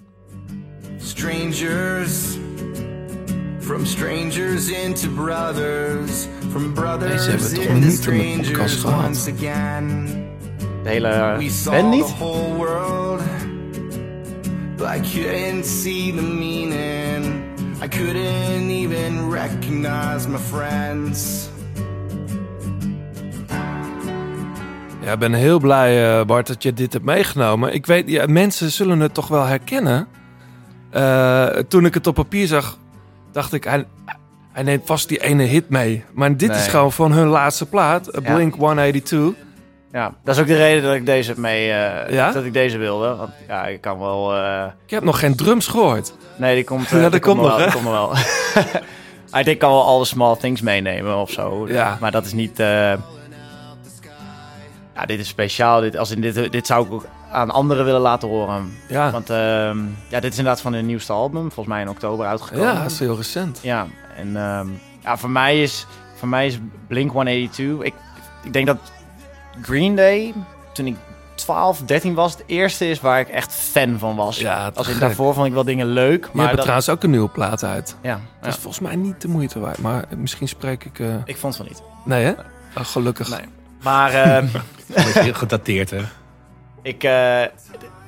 Strangers. 0.97 2.37
From 3.59 3.85
strangers 3.85 4.69
into 4.69 5.09
brothers. 5.09 6.27
From 6.49 6.73
brothers 6.73 7.11
Deze 7.11 7.29
hebben 7.29 7.49
we 7.49 7.55
toch 7.55 7.73
niet 7.73 8.07
in 8.07 8.41
de 8.41 8.47
podcast 8.51 8.79
gehad? 8.79 9.31
De 10.83 10.89
hele 10.89 11.35
We 11.37 11.49
saw 11.49 11.73
band 11.73 11.91
the 11.91 11.97
niet? 11.97 12.05
whole 12.17 12.53
world. 12.55 13.21
But 14.77 14.87
I 14.95 14.99
couldn't 14.99 15.65
see 15.65 16.13
the 16.15 16.21
meaning. 16.21 17.43
I 17.83 17.87
couldn't 17.87 18.69
even 18.69 19.29
recognize 19.29 20.27
my 20.27 20.37
friends. 20.37 21.49
Ja, 25.01 25.11
ik 25.11 25.19
ben 25.19 25.33
heel 25.33 25.59
blij, 25.59 26.19
eh, 26.19 26.25
Bart, 26.25 26.47
dat 26.47 26.63
je 26.63 26.73
dit 26.73 26.93
hebt 26.93 27.05
meegenomen. 27.05 27.73
Ik 27.73 27.85
weet, 27.85 28.09
ja, 28.09 28.25
mensen 28.27 28.71
zullen 28.71 28.99
het 28.99 29.13
toch 29.13 29.27
wel 29.27 29.45
herkennen. 29.45 30.07
Eh, 30.89 31.45
toen 31.47 31.85
ik 31.85 31.93
het 31.93 32.07
op 32.07 32.15
papier 32.15 32.47
zag, 32.47 32.77
dacht 33.31 33.53
ik, 33.53 33.63
hij, 33.63 33.85
hij 34.51 34.63
neemt 34.63 34.81
vast 34.85 35.07
die 35.09 35.23
ene 35.23 35.43
hit 35.43 35.69
mee. 35.69 36.03
Maar 36.13 36.37
dit 36.37 36.55
is 36.55 36.67
gewoon 36.67 36.91
van 36.91 37.11
hun 37.11 37.27
laatste 37.27 37.65
plaat, 37.65 38.09
Ja. 38.23 38.33
Blink 38.33 38.55
182. 38.55 39.33
Ja, 39.91 40.13
dat 40.23 40.35
is 40.35 40.41
ook 40.41 40.47
de 40.47 40.55
reden 40.55 40.83
dat 40.83 40.93
ik 40.95 41.05
deze 41.05 41.33
mee, 41.39 41.71
eh, 41.71 42.13
Ja? 42.13 42.31
dat 42.31 42.43
ik 42.43 42.53
deze 42.53 42.77
wilde. 42.77 43.15
Want 43.15 43.31
ja, 43.47 43.65
ik 43.67 43.81
kan 43.81 43.99
wel. 43.99 44.35
Ik 44.85 44.89
heb 44.91 45.03
nog 45.03 45.19
geen 45.19 45.35
drums 45.35 45.67
gehoord. 45.67 46.13
nee, 46.37 46.55
die 46.55 46.63
komt. 46.63 46.89
Ja, 46.89 46.99
dat 47.01 47.11
die 47.11 47.21
komt 47.21 47.41
nog, 47.41 47.57
wel, 47.57 47.69
komt 47.71 47.83
nog 47.83 47.93
wel. 49.31 49.43
Ik 49.43 49.59
kan 49.59 49.69
wel 49.69 49.85
alle 49.85 50.05
small 50.05 50.35
things 50.35 50.61
meenemen 50.61 51.17
of 51.17 51.31
zo. 51.31 51.67
Ja. 51.67 51.97
Maar 51.99 52.11
dat 52.11 52.25
is 52.25 52.33
niet. 52.33 52.59
Ja, 55.01 55.05
dit 55.07 55.19
is 55.19 55.27
speciaal. 55.27 55.81
Dit, 55.81 55.97
als 55.97 56.11
in 56.11 56.21
dit, 56.21 56.51
dit 56.51 56.67
zou 56.67 56.85
ik 56.85 56.91
ook 56.91 57.05
aan 57.31 57.49
anderen 57.51 57.85
willen 57.85 58.01
laten 58.01 58.27
horen. 58.27 58.73
Ja, 58.87 59.11
Want 59.11 59.29
ehm, 59.29 59.77
ja, 60.07 60.19
dit 60.19 60.31
is 60.31 60.37
inderdaad 60.37 60.61
van 60.61 60.73
hun 60.73 60.85
nieuwste 60.85 61.13
album. 61.13 61.41
Volgens 61.41 61.67
mij 61.67 61.81
in 61.81 61.89
oktober 61.89 62.25
uitgekomen. 62.25 62.67
ja 62.73 62.81
dat 62.81 62.91
is 62.91 62.99
heel 62.99 63.15
recent. 63.15 63.59
Ja, 63.61 63.87
en 64.15 64.35
ehm, 64.37 64.67
ja, 65.03 65.17
voor 65.17 65.29
mij 65.29 65.61
is, 65.61 65.85
voor 66.15 66.27
mij 66.27 66.47
is 66.47 66.59
Blink 66.87 67.11
182. 67.11 67.85
Ik, 67.87 67.93
ik 68.43 68.53
denk 68.53 68.67
dat 68.67 68.77
Green 69.61 69.95
Day, 69.95 70.33
toen 70.73 70.85
ik 70.87 70.95
12, 71.35 71.81
13 71.85 72.13
was, 72.13 72.31
het 72.31 72.43
eerste 72.45 72.89
is 72.89 72.99
waar 73.01 73.19
ik 73.19 73.27
echt 73.27 73.53
fan 73.53 73.99
van 73.99 74.15
was. 74.15 74.39
Ja, 74.39 74.71
Als 74.75 74.87
in 74.87 74.93
gek. 74.93 75.01
daarvoor 75.01 75.33
vond 75.33 75.47
ik 75.47 75.53
wel 75.53 75.63
dingen 75.63 75.87
leuk. 75.87 76.23
Je 76.23 76.29
Maar 76.33 76.41
hebt 76.43 76.51
dat, 76.55 76.61
trouwens 76.61 76.89
ook 76.89 77.03
een 77.03 77.09
nieuwe 77.09 77.29
plaat 77.29 77.63
uit. 77.63 77.95
ja, 78.01 78.19
Dat 78.41 78.49
is 78.53 78.59
volgens 78.59 78.79
mij 78.83 78.95
niet 78.95 79.21
de 79.21 79.27
moeite 79.27 79.59
waard, 79.59 79.77
maar 79.77 80.05
misschien 80.17 80.47
spreek 80.47 80.83
ik... 80.85 80.99
eh, 80.99 81.07
ik 81.25 81.37
vond 81.37 81.57
het 81.57 81.67
van 81.67 81.75
niet. 81.75 81.83
Nee, 82.05 82.23
hè? 82.23 82.31
Oh, 82.77 82.85
gelukkig. 82.85 83.29
Nee. 83.29 83.45
Maar 83.81 84.13
ehm, 84.23 84.47
gedateerd, 85.33 85.89
hè? 85.89 86.01
ik, 86.81 87.03
eh, 87.03 87.41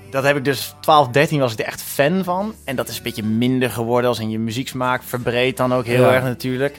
dat 0.10 0.24
heb 0.24 0.36
ik 0.38 0.46
dus 0.46 0.76
12, 0.80 1.08
13 1.08 1.40
was 1.40 1.54
ik 1.54 1.60
er 1.60 1.66
echt 1.66 1.82
fan 1.82 2.24
van. 2.24 2.54
En 2.66 2.76
dat 2.76 2.88
is 2.88 2.98
een 2.98 3.04
beetje 3.04 3.24
minder 3.24 3.70
geworden 3.70 4.10
als 4.10 4.20
in 4.20 4.30
je 4.30 4.40
muzieksmaak. 4.40 5.04
Verbreed 5.04 5.58
dan 5.58 5.74
ook 5.74 5.86
heel 5.86 6.04
Ja. 6.04 6.12
erg 6.14 6.24
natuurlijk. 6.24 6.78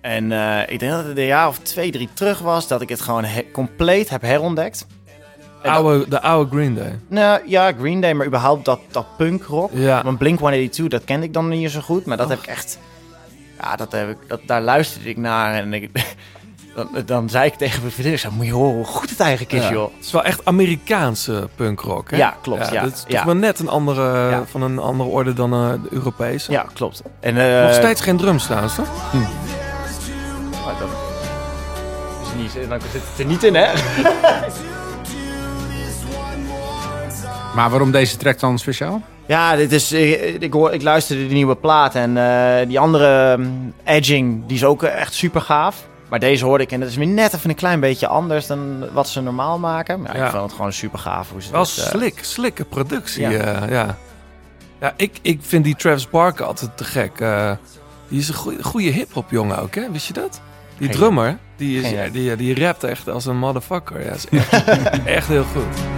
En 0.00 0.32
eh, 0.32 0.60
ik 0.72 0.78
denk 0.78 0.92
dat 0.92 1.04
het 1.04 1.18
een 1.18 1.24
jaar 1.24 1.48
of 1.48 1.58
twee, 1.58 1.90
drie 1.90 2.08
terug 2.12 2.38
was 2.38 2.68
dat 2.68 2.80
ik 2.80 2.88
het 2.88 3.00
gewoon 3.00 3.24
he- 3.24 3.46
compleet 3.52 4.08
heb 4.08 4.22
herontdekt. 4.22 4.86
Dat- 5.62 5.72
Oude, 5.72 6.08
de 6.08 6.20
oude 6.22 6.50
Green 6.50 6.74
Day. 6.74 6.98
Nou 7.08 7.40
ja, 7.46 7.72
Green 7.78 8.00
Day, 8.00 8.12
maar 8.12 8.26
überhaupt 8.26 8.64
dat, 8.64 8.80
dat 8.90 9.06
punkrock. 9.16 9.70
Ja. 9.74 10.02
Want 10.02 10.18
Blink 10.18 10.38
182, 10.38 10.88
dat 10.98 11.04
kende 11.04 11.26
ik 11.26 11.32
dan 11.32 11.48
niet 11.48 11.70
zo 11.70 11.80
goed. 11.80 12.04
Maar 12.04 12.16
dat 12.16 12.28
heb 12.28 12.38
ik 12.38 12.46
echt. 12.46 12.78
Ja, 13.60 13.76
dat 13.76 13.92
heb 13.92 14.10
ik, 14.10 14.16
dat, 14.26 14.40
daar 14.46 14.60
luisterde 14.62 15.08
ik 15.08 15.16
naar. 15.16 15.54
En 15.54 15.72
ik, 15.74 15.90
dan, 16.78 17.02
dan 17.06 17.28
zei 17.28 17.46
ik 17.46 17.54
tegen 17.54 17.80
mijn 17.80 17.92
vriendin: 17.92 18.12
ik 18.12 18.18
zei, 18.18 18.32
Moet 18.36 18.46
je 18.46 18.52
horen 18.52 18.74
hoe 18.74 18.84
goed 18.84 19.10
het 19.10 19.20
eigenlijk 19.20 19.52
is, 19.52 19.62
Ja. 19.62 19.70
joh. 19.70 19.90
Het 19.96 20.04
is 20.04 20.12
wel 20.12 20.24
echt 20.24 20.44
Amerikaanse 20.44 21.48
punkrock, 21.54 22.10
hè? 22.10 22.16
Ja, 22.16 22.36
klopt, 22.42 22.70
ja. 22.70 22.82
Dat 22.82 22.92
is 22.92 23.00
toch 23.00 23.10
Ja. 23.10 23.24
wel 23.24 23.34
net 23.34 23.58
een 23.58 23.68
andere, 23.68 24.30
Ja. 24.30 24.44
van 24.50 24.62
een 24.62 24.78
andere 24.78 25.08
orde 25.10 25.32
dan 25.32 25.52
eh, 25.52 25.70
de 25.82 25.88
Europese. 25.90 26.52
Ja, 26.52 26.66
klopt. 26.74 27.02
En, 27.20 27.36
eh, 27.56 27.62
Nog 27.62 27.74
steeds 27.74 28.00
geen 28.00 28.16
drums 28.16 28.44
trouwens, 28.44 28.74
toch? 28.74 28.88
maar 30.64 30.74
dat 30.78 30.88
is 32.22 32.42
niet, 32.42 32.68
dan 32.68 32.80
zit 32.92 33.02
het 33.10 33.18
er 33.18 33.24
niet 33.24 33.44
in, 33.44 33.54
hè? 33.54 33.66
Maar 37.54 37.70
waarom 37.70 37.90
deze 37.90 38.16
track 38.16 38.38
dan 38.40 38.58
speciaal? 38.58 39.02
Ja, 39.26 39.56
dit 39.56 39.72
is, 39.72 39.92
ik, 39.92 40.42
ik, 40.42 40.52
hoor, 40.52 40.72
ik 40.72 40.82
luisterde 40.82 41.28
de 41.28 41.34
nieuwe 41.34 41.56
plaat 41.56 41.94
en 41.94 42.16
eh, 42.16 42.66
die 42.66 42.78
andere 42.80 43.36
mm, 43.36 43.72
Edging, 43.84 44.46
die 44.46 44.56
is 44.56 44.64
ook 44.64 44.82
eh, 44.82 45.00
echt 45.00 45.14
super 45.14 45.40
gaaf. 45.40 45.86
Maar 46.08 46.18
deze 46.18 46.44
hoorde 46.44 46.64
ik 46.64 46.72
en 46.72 46.80
dat 46.80 46.88
is 46.88 46.96
weer 46.96 47.06
net 47.06 47.34
even 47.34 47.50
een 47.50 47.56
klein 47.56 47.80
beetje 47.80 48.06
anders 48.06 48.46
dan 48.46 48.92
wat 48.92 49.08
ze 49.08 49.20
normaal 49.20 49.58
maken. 49.58 50.00
Maar 50.00 50.16
ja, 50.16 50.24
ik 50.24 50.30
vond 50.30 50.42
het 50.42 50.52
gewoon 50.52 50.72
super 50.72 50.98
gaaf 50.98 51.30
hoe 51.30 51.42
ze 51.42 51.50
Wel 51.50 51.60
dat, 51.60 51.76
eh, 51.78 51.84
slik, 51.84 52.18
slikke 52.20 52.64
productie. 52.64 53.22
Ja. 53.22 53.30
Ja, 53.30 53.66
ja. 53.68 53.96
ja 54.80 54.94
ik, 54.96 55.18
ik 55.22 55.38
vind 55.42 55.64
die 55.64 55.76
Travis 55.76 56.08
Barker 56.08 56.44
altijd 56.44 56.76
te 56.76 56.84
gek. 56.84 57.20
Eh, 57.20 57.52
die 58.08 58.18
is 58.18 58.28
een 58.28 58.34
goeie, 58.34 58.62
goede 58.62 58.90
hip-hop 58.90 59.30
jongen 59.30 59.58
ook, 59.58 59.74
hè? 59.74 59.90
Wist 59.90 60.06
je 60.06 60.12
dat? 60.12 60.40
Die 60.78 60.88
drummer, 60.88 61.38
die, 61.56 61.80
is, 61.80 61.90
idee. 61.90 62.10
die, 62.10 62.36
die 62.36 62.64
rapt 62.64 62.84
echt 62.84 63.08
als 63.08 63.26
een 63.26 63.38
motherfucker. 63.38 64.04
Ja, 64.04 64.12
is 64.12 64.28
echt, 64.28 65.04
echt 65.04 65.28
heel 65.28 65.44
goed. 65.44 65.97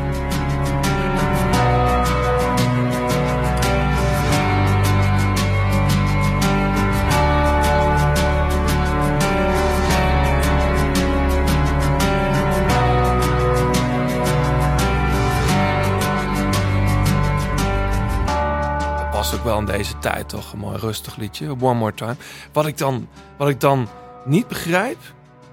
Ook 19.41 19.47
wel 19.47 19.59
in 19.59 19.65
deze 19.65 19.99
tijd, 19.99 20.29
toch? 20.29 20.53
Een 20.53 20.59
mooi 20.59 20.79
rustig 20.79 21.17
liedje. 21.17 21.51
One 21.61 21.75
More 21.75 21.95
Time. 21.95 22.17
Wat 22.53 22.67
ik 22.67 22.79
dan, 22.79 23.09
wat 23.37 23.49
ik 23.49 23.61
dan 23.61 23.89
niet 24.25 24.49
begrijp, 24.49 24.99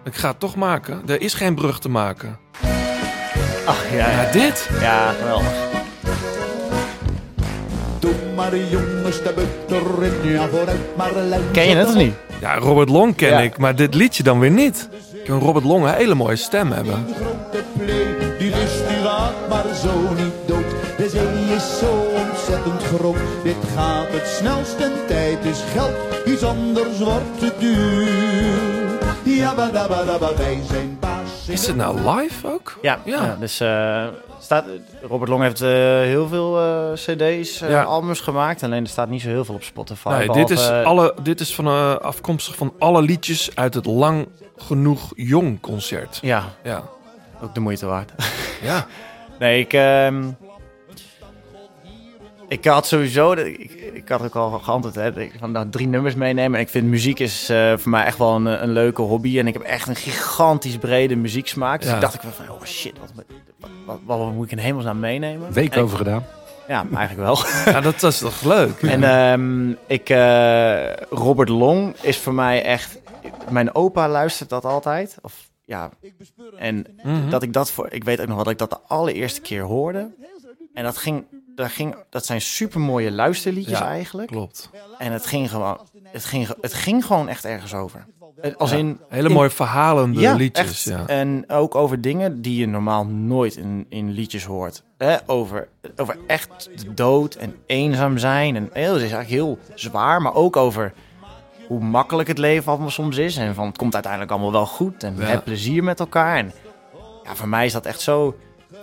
ik 0.04 0.16
ga 0.16 0.28
het 0.28 0.40
toch 0.40 0.56
maken. 0.56 1.02
Er 1.08 1.22
is 1.22 1.34
geen 1.34 1.56
brug 1.56 1.80
te 1.80 1.90
maken. 1.90 2.38
Ach, 3.66 3.92
ja, 3.92 4.32
dit? 4.32 4.70
ja 4.80 5.12
geweldig. 5.12 5.66
Luister 9.04 9.34
Ken 11.52 11.70
je 11.70 11.76
het 11.76 11.88
of 11.88 11.96
niet? 11.96 12.14
Ja, 12.42 12.56
Robert 12.58 12.90
Long 12.90 13.16
ken 13.16 13.30
Ja. 13.30 13.40
ik, 13.40 13.58
maar 13.58 13.76
dit 13.76 13.94
liedje 13.94 14.24
dan 14.24 14.40
weer 14.40 14.52
niet. 14.52 14.90
Ik 15.14 15.24
kan 15.26 15.40
Robert 15.40 15.66
Long 15.66 15.86
een 15.86 15.94
hele 15.94 16.16
mooie 16.16 16.36
stem 16.36 16.72
hebben. 16.72 17.06
Grote 17.16 17.64
die 18.40 18.52
maar 19.50 19.76
zo 19.84 20.14
niet 20.16 20.27
ontzettend 22.72 23.00
groot, 23.02 23.44
dit 23.44 23.56
gaat 23.76 24.08
het 24.10 24.28
snelst 24.28 24.80
en 24.80 24.92
tijd 25.08 25.46
is 25.46 25.62
geld. 25.74 25.96
Iets 26.26 26.44
anders 26.44 27.00
wordt 27.00 27.40
te 27.40 27.54
duur. 27.60 28.36
Wij 30.38 30.60
zijn 30.70 30.98
baas. 31.00 31.48
Is 31.48 31.68
het 31.68 31.76
nou 31.76 32.00
live 32.18 32.48
ook? 32.54 32.78
Ja, 32.82 33.00
Ja. 33.06 33.24
ja. 33.24 33.36
dus 33.40 33.60
eh, 33.60 34.06
staat, 34.40 34.66
Robert 35.02 35.30
Long 35.30 35.42
heeft 35.44 35.62
eh, 35.62 35.70
heel 36.02 36.28
veel 36.28 36.60
eh, 36.60 36.94
cd's, 36.94 37.62
eh, 37.62 37.70
Ja. 37.70 37.84
albums 37.84 38.20
gemaakt. 38.20 38.64
Alleen 38.64 38.84
er 38.84 38.90
staat 38.90 39.10
niet 39.10 39.22
zo 39.22 39.28
heel 39.28 39.46
veel 39.46 39.56
op 39.56 39.64
Spotify. 39.64 40.10
Nee, 40.10 40.30
dit 40.30 40.50
is, 40.50 40.70
alle, 40.70 41.14
dit 41.24 41.40
is 41.40 41.56
van, 41.56 41.66
eh, 41.68 41.96
afkomstig 41.96 42.56
van 42.56 42.74
alle 42.80 43.02
liedjes 43.02 43.50
uit 43.56 43.74
het 43.74 43.86
Lang 43.86 44.28
Genoeg 44.58 45.12
Jong 45.16 45.60
concert. 45.62 46.20
Ja, 46.22 46.44
Ja. 46.64 46.84
ook 47.42 47.54
de 47.54 47.60
moeite 47.60 47.86
waard. 47.86 48.12
Ja. 48.62 48.86
Nee, 49.40 49.60
ik... 49.60 49.74
ehm, 49.74 50.24
ik 52.48 52.66
had 52.66 52.88
sowieso... 52.88 53.32
Ik, 53.32 53.72
ik 53.94 54.10
had 54.10 54.22
ook 54.22 54.36
al 54.36 54.50
geantwoord, 54.60 54.96
hè. 54.96 55.30
van 55.40 55.52
nou, 55.52 55.70
drie 55.70 55.88
nummers 55.88 56.16
meenemen. 56.16 56.56
En 56.60 56.66
ik 56.66 56.70
vind 56.72 56.88
muziek 56.88 57.20
is 57.20 57.50
eh, 57.50 57.78
voor 57.78 57.92
mij 57.92 58.06
echt 58.06 58.18
wel 58.18 58.36
een, 58.36 58.46
een 58.46 58.72
leuke 58.72 59.02
hobby. 59.02 59.40
En 59.40 59.48
ik 59.48 59.54
heb 59.54 59.62
echt 59.64 59.88
een 59.88 59.96
gigantisch 59.96 60.78
brede 60.78 61.16
muzieksmaak. 61.16 61.80
Dus 61.80 61.90
Ja. 61.90 61.96
ik 61.96 62.02
dacht 62.02 62.14
ik 62.14 62.22
van, 62.22 62.50
oh 62.56 62.64
shit, 62.64 62.94
wat, 63.00 63.26
wat, 63.86 64.00
wat, 64.06 64.34
moet 64.34 64.46
ik 64.46 64.52
in 64.52 64.58
hemelsnaam 64.58 65.00
meenemen? 65.00 65.52
Week 65.54 65.72
En 65.74 65.78
ik- 65.78 65.84
over 65.84 65.98
gedaan. 65.98 66.24
Ja, 66.68 66.86
eigenlijk 66.96 67.28
wel. 67.28 67.38
ja, 67.74 67.82
dat 67.82 68.04
is 68.04 68.18
toch 68.18 68.42
leuk? 68.44 68.82
En 68.82 69.04
ehm, 69.04 69.70
ik, 69.88 70.10
eh, 70.10 70.94
Robert 71.10 71.50
Long 71.50 71.96
is 72.02 72.18
voor 72.18 72.34
mij 72.34 72.64
echt. 72.64 73.00
Mijn 73.50 73.76
opa 73.76 74.10
luistert 74.10 74.50
dat 74.50 74.66
altijd. 74.66 75.18
Of 75.22 75.34
ja. 75.66 75.90
En 76.58 76.86
Mhm. 77.04 77.30
dat 77.30 77.44
ik 77.44 77.54
dat 77.54 77.72
voor. 77.72 77.88
Ik 77.92 78.04
weet 78.04 78.20
ook 78.22 78.26
nog 78.28 78.36
wel 78.36 78.44
dat 78.44 78.54
ik 78.54 78.60
dat 78.60 78.70
de 78.70 78.80
allereerste 78.88 79.42
keer 79.42 79.62
hoorde. 79.64 80.10
En 80.74 80.84
dat 80.84 80.98
ging. 80.98 81.26
Dat, 81.58 81.70
ging, 81.72 81.96
dat 82.10 82.26
zijn 82.26 82.42
super 82.42 82.80
mooie 82.80 83.12
luisterliedjes 83.12 83.80
Ja, 83.80 83.88
eigenlijk. 83.88 84.28
Klopt. 84.28 84.70
En 84.98 85.12
het 85.12 85.26
ging 85.26 85.50
gewoon. 85.50 85.80
Het 86.04 86.26
ging, 86.26 86.48
het 86.62 86.74
ging 86.74 87.06
gewoon 87.06 87.28
echt 87.30 87.46
ergens 87.46 87.74
over. 87.74 88.06
Eh, 88.42 88.56
Als 88.56 88.72
Ja, 88.72 88.78
in. 88.78 89.00
Hele 89.10 89.28
in- 89.28 89.34
mooie 89.36 89.50
verhalende 89.50 90.20
ja, 90.20 90.34
liedjes. 90.34 90.66
echt. 90.68 90.84
Ja. 90.84 91.08
En 91.16 91.44
ook 91.48 91.76
over 91.76 92.02
dingen 92.02 92.42
die 92.42 92.58
je 92.60 92.68
normaal 92.68 93.06
nooit 93.06 93.56
in, 93.56 93.86
in 93.90 94.12
liedjes 94.12 94.46
hoort. 94.46 94.84
Hè? 94.98 95.16
Over, 95.26 95.68
over 95.96 96.18
echt 96.28 96.70
de 96.76 96.94
dood 96.94 97.36
en 97.36 97.56
eenzaam 97.66 98.18
zijn. 98.18 98.56
En 98.56 98.70
heel, 98.74 98.94
het 98.94 99.02
is 99.04 99.12
eigenlijk 99.12 99.30
heel 99.30 99.58
zwaar, 99.76 100.22
maar 100.22 100.34
ook 100.34 100.56
over 100.56 100.94
hoe 101.68 101.80
makkelijk 101.80 102.28
het 102.28 102.38
leven 102.38 102.72
allemaal 102.72 102.90
soms 102.90 103.18
is. 103.18 103.38
En 103.38 103.56
van 103.56 103.66
het 103.66 103.78
komt 103.78 103.94
uiteindelijk 103.94 104.32
allemaal 104.32 104.52
wel 104.52 104.66
goed. 104.66 105.04
En 105.04 105.16
Ja. 105.18 105.24
heb 105.26 105.44
plezier 105.44 105.84
met 105.84 106.00
elkaar. 106.00 106.38
En 106.38 106.52
ja, 107.24 107.36
voor 107.36 107.48
mij 107.48 107.66
is 107.66 107.74
dat 107.74 107.86
echt 107.86 108.02
zo. 108.02 108.36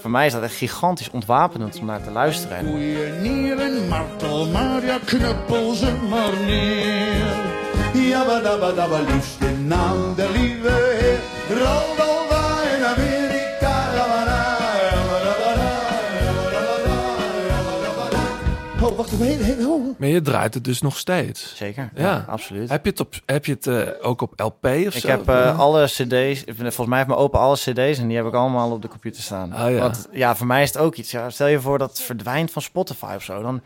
Voor 0.04 0.12
mij 0.12 0.26
is 0.26 0.32
dat 0.32 0.42
echt 0.42 0.54
gigantisch 0.54 1.10
ontwapenend 1.10 1.78
om 1.78 1.86
naar 1.86 2.02
te 2.02 2.10
luisteren. 2.10 2.56
En 2.56 2.66
Koeien 2.66 3.22
neer 3.22 3.58
en 3.58 3.88
martel, 3.88 4.46
maar 4.46 4.84
ja, 4.84 4.98
knuppel 5.04 5.74
ze 5.74 5.92
maar 6.08 6.32
neer. 6.46 8.08
Jabba 8.08 8.40
dabba 8.40 8.72
dabba, 8.72 9.00
liefste 9.00 9.50
naam 9.50 10.14
der 10.14 10.30
lieve 10.30 10.96
heer. 11.00 12.13
Oh, 18.96 19.00
wacht 19.00 19.20
even, 19.20 19.66
oh. 19.66 19.98
Maar 19.98 20.08
je 20.08 20.20
draait 20.22 20.54
het 20.54 20.64
dus 20.64 20.80
nog 20.80 20.96
steeds. 20.98 21.56
zeker, 21.56 21.90
Ja. 21.94 22.02
ja, 22.02 22.24
absoluut. 22.28 22.68
Heb 22.68 22.84
je 22.84 22.90
het, 22.90 23.00
op, 23.00 23.14
heb 23.26 23.44
je 23.46 23.52
het 23.52 23.66
eh, 23.66 23.88
ook 24.08 24.20
op 24.22 24.32
LP 24.40 24.64
of 24.64 24.94
Ik 24.94 25.00
zo? 25.00 25.08
heb 25.08 25.28
eh, 25.28 25.58
alle 25.58 25.84
cd's, 25.84 26.44
volgens 26.56 26.86
mij 26.86 26.96
heeft 26.96 27.08
mijn 27.08 27.20
opa 27.20 27.38
alle 27.38 27.56
cd's 27.56 27.98
en 27.98 28.06
die 28.08 28.16
heb 28.16 28.26
ik 28.26 28.34
allemaal 28.34 28.70
op 28.70 28.82
de 28.82 28.88
computer 28.88 29.22
staan. 29.22 29.52
Oh, 29.54 29.70
ja. 29.70 29.78
Want 29.78 30.08
ja, 30.12 30.36
voor 30.36 30.46
mij 30.46 30.62
is 30.62 30.68
het 30.72 30.78
ook 30.82 30.94
iets. 30.94 31.10
Ja, 31.10 31.30
stel 31.30 31.46
je 31.46 31.60
voor 31.60 31.78
dat 31.78 31.90
het 31.90 32.00
verdwijnt 32.00 32.50
van 32.50 32.62
Spotify 32.62 33.12
of 33.16 33.22
zo, 33.22 33.42
dan 33.42 33.60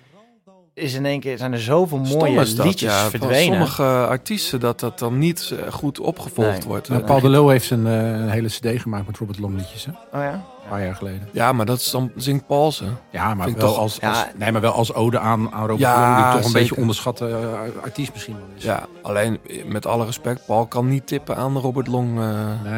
is 0.75 0.95
in 0.95 1.07
één 1.07 1.21
keer 1.21 1.39
zijn 1.39 1.53
er 1.53 1.61
zoveel 1.61 2.01
Stom 2.07 2.19
mooie 2.19 2.41
is 2.41 2.55
dat, 2.57 2.67
liedjes 2.67 2.91
ja, 2.93 3.09
verdwenen. 3.11 3.45
sommige 3.45 3.83
artiesten 3.83 4.61
dat 4.61 4.81
dat 4.81 4.99
dan 4.99 5.19
niet 5.19 5.55
eh, 5.65 5.73
goed 5.73 6.01
opgevolgd 6.01 6.51
Nee. 6.59 6.67
wordt. 6.67 6.89
Nou, 6.89 7.03
Paul 7.03 7.21
de 7.21 7.29
Leeuw 7.29 7.49
heeft 7.49 7.71
een, 7.71 7.85
een 7.85 8.29
hele 8.31 8.49
cd 8.49 8.81
gemaakt 8.81 9.07
met 9.07 9.17
Robert 9.17 9.39
Long 9.39 9.57
liedjes. 9.57 9.85
Hè? 9.85 9.91
Oh 10.19 10.25
ja? 10.25 10.45
Een 10.69 10.75
paar 10.77 10.85
jaar 10.85 10.95
geleden. 10.95 11.29
Ja, 11.33 11.53
maar 11.53 11.67
dat 11.67 11.79
is 11.79 11.91
dan 11.91 12.11
zingt 12.17 12.47
Paul 12.47 12.73
ze. 12.73 12.85
Ja, 13.11 13.35
maar 13.35 13.47
wel, 13.47 13.69
toch- 13.69 13.79
als, 13.79 13.97
Ja. 14.01 14.09
als, 14.09 14.25
nee, 14.37 14.53
maar 14.53 14.61
wel 14.61 14.73
als 14.73 14.95
ode 14.95 15.19
aan, 15.19 15.53
aan 15.53 15.61
Robert 15.61 15.79
Ja, 15.79 16.01
Long, 16.01 16.15
die 16.17 16.25
toch 16.25 16.35
een 16.35 16.43
zeker. 16.43 16.59
beetje 16.61 16.77
onderschatte 16.77 17.29
eh, 17.29 17.83
artiest 17.83 18.13
misschien 18.13 18.37
wel 18.37 18.47
is. 18.57 18.63
Ja, 18.63 18.87
alleen 19.03 19.41
met 19.67 19.87
alle 19.87 20.05
respect, 20.05 20.47
Paul 20.47 20.67
kan 20.67 20.89
niet 20.89 21.07
tippen 21.07 21.37
aan 21.37 21.57
Robert 21.59 21.87
Long 21.87 22.19
eh 22.19 22.25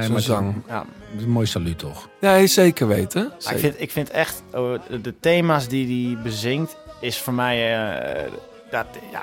zijn 0.00 0.12
maar 0.12 0.20
zang. 0.20 0.54
Ja. 0.68 0.84
Het 1.10 1.18
is 1.18 1.24
een 1.24 1.30
mooi 1.30 1.46
saluut 1.46 1.78
toch? 1.78 2.08
Ja, 2.20 2.46
zeker 2.46 2.86
weten. 2.88 3.32
Ik, 3.50 3.58
vind, 3.58 3.80
ik 3.80 3.90
vind 3.90 4.10
echt, 4.10 4.42
oh, 4.52 4.72
de, 5.02 5.14
thema's 5.20 5.68
die 5.68 6.14
hij 6.14 6.22
bezingt, 6.22 6.76
is 7.00 7.18
voor 7.18 7.32
mij, 7.32 7.76
eh, 7.90 8.30
dat, 8.70 8.86
ja, 9.12 9.22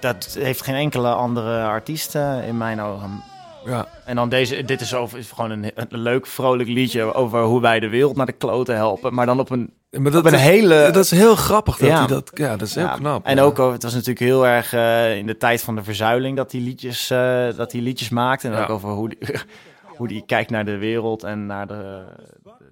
dat, 0.00 0.36
heeft 0.38 0.62
geen 0.62 0.74
enkele 0.74 1.12
andere 1.12 1.62
artiest 1.64 2.14
in 2.46 2.56
mijn 2.56 2.80
ogen. 2.80 3.22
Ja. 3.64 3.86
En 4.04 4.16
dan 4.16 4.28
deze, 4.28 4.64
dit 4.64 4.80
is, 4.80 4.94
over, 4.94 5.18
is 5.18 5.30
gewoon 5.30 5.50
een, 5.50 5.72
een 5.74 5.86
leuk, 6.00 6.26
vrolijk 6.26 6.68
liedje 6.68 7.14
over 7.14 7.42
hoe 7.42 7.60
wij 7.60 7.80
de 7.80 7.88
wereld 7.88 8.16
naar 8.16 8.26
de 8.26 8.32
kloten 8.32 8.74
helpen. 8.76 9.14
Maar 9.14 9.26
dan 9.26 9.40
op 9.40 9.50
een, 9.50 9.72
Maar 9.90 10.10
dat 10.12 10.20
op 10.20 10.26
een 10.26 10.34
is, 10.34 10.40
hele... 10.40 10.90
dat 10.92 11.04
is 11.04 11.10
heel 11.10 11.36
grappig. 11.36 11.76
Dat 11.76 11.88
Ja. 11.88 11.98
hij 11.98 12.06
dat, 12.06 12.30
ja, 12.34 12.56
dat 12.56 12.68
is 12.68 12.74
heel 12.74 12.84
Ja, 12.84 12.94
knap. 12.94 13.26
En 13.26 13.40
ook, 13.40 13.58
over- 13.58 13.72
het 13.72 13.82
was 13.82 13.92
natuurlijk 13.92 14.18
heel 14.20 14.46
erg 14.46 14.72
eh, 14.72 15.16
in 15.16 15.26
de 15.26 15.36
tijd 15.36 15.62
van 15.62 15.74
de 15.74 15.82
verzuiling 15.82 16.36
dat 16.36 16.52
hij 16.52 16.60
liedjes, 16.60 17.10
eh, 17.10 17.46
dat 17.56 17.72
liedjes 17.72 18.08
maakte. 18.08 18.48
En 18.48 18.54
ook 18.62 18.70
over 18.70 18.88
hoe 18.90 19.08
die, 19.08 19.18
hoe 19.96 20.08
die 20.08 20.22
kijkt 20.26 20.50
naar 20.50 20.64
de 20.64 20.76
wereld 20.78 21.22
en 21.22 21.46
naar 21.46 21.66
de, 21.66 22.04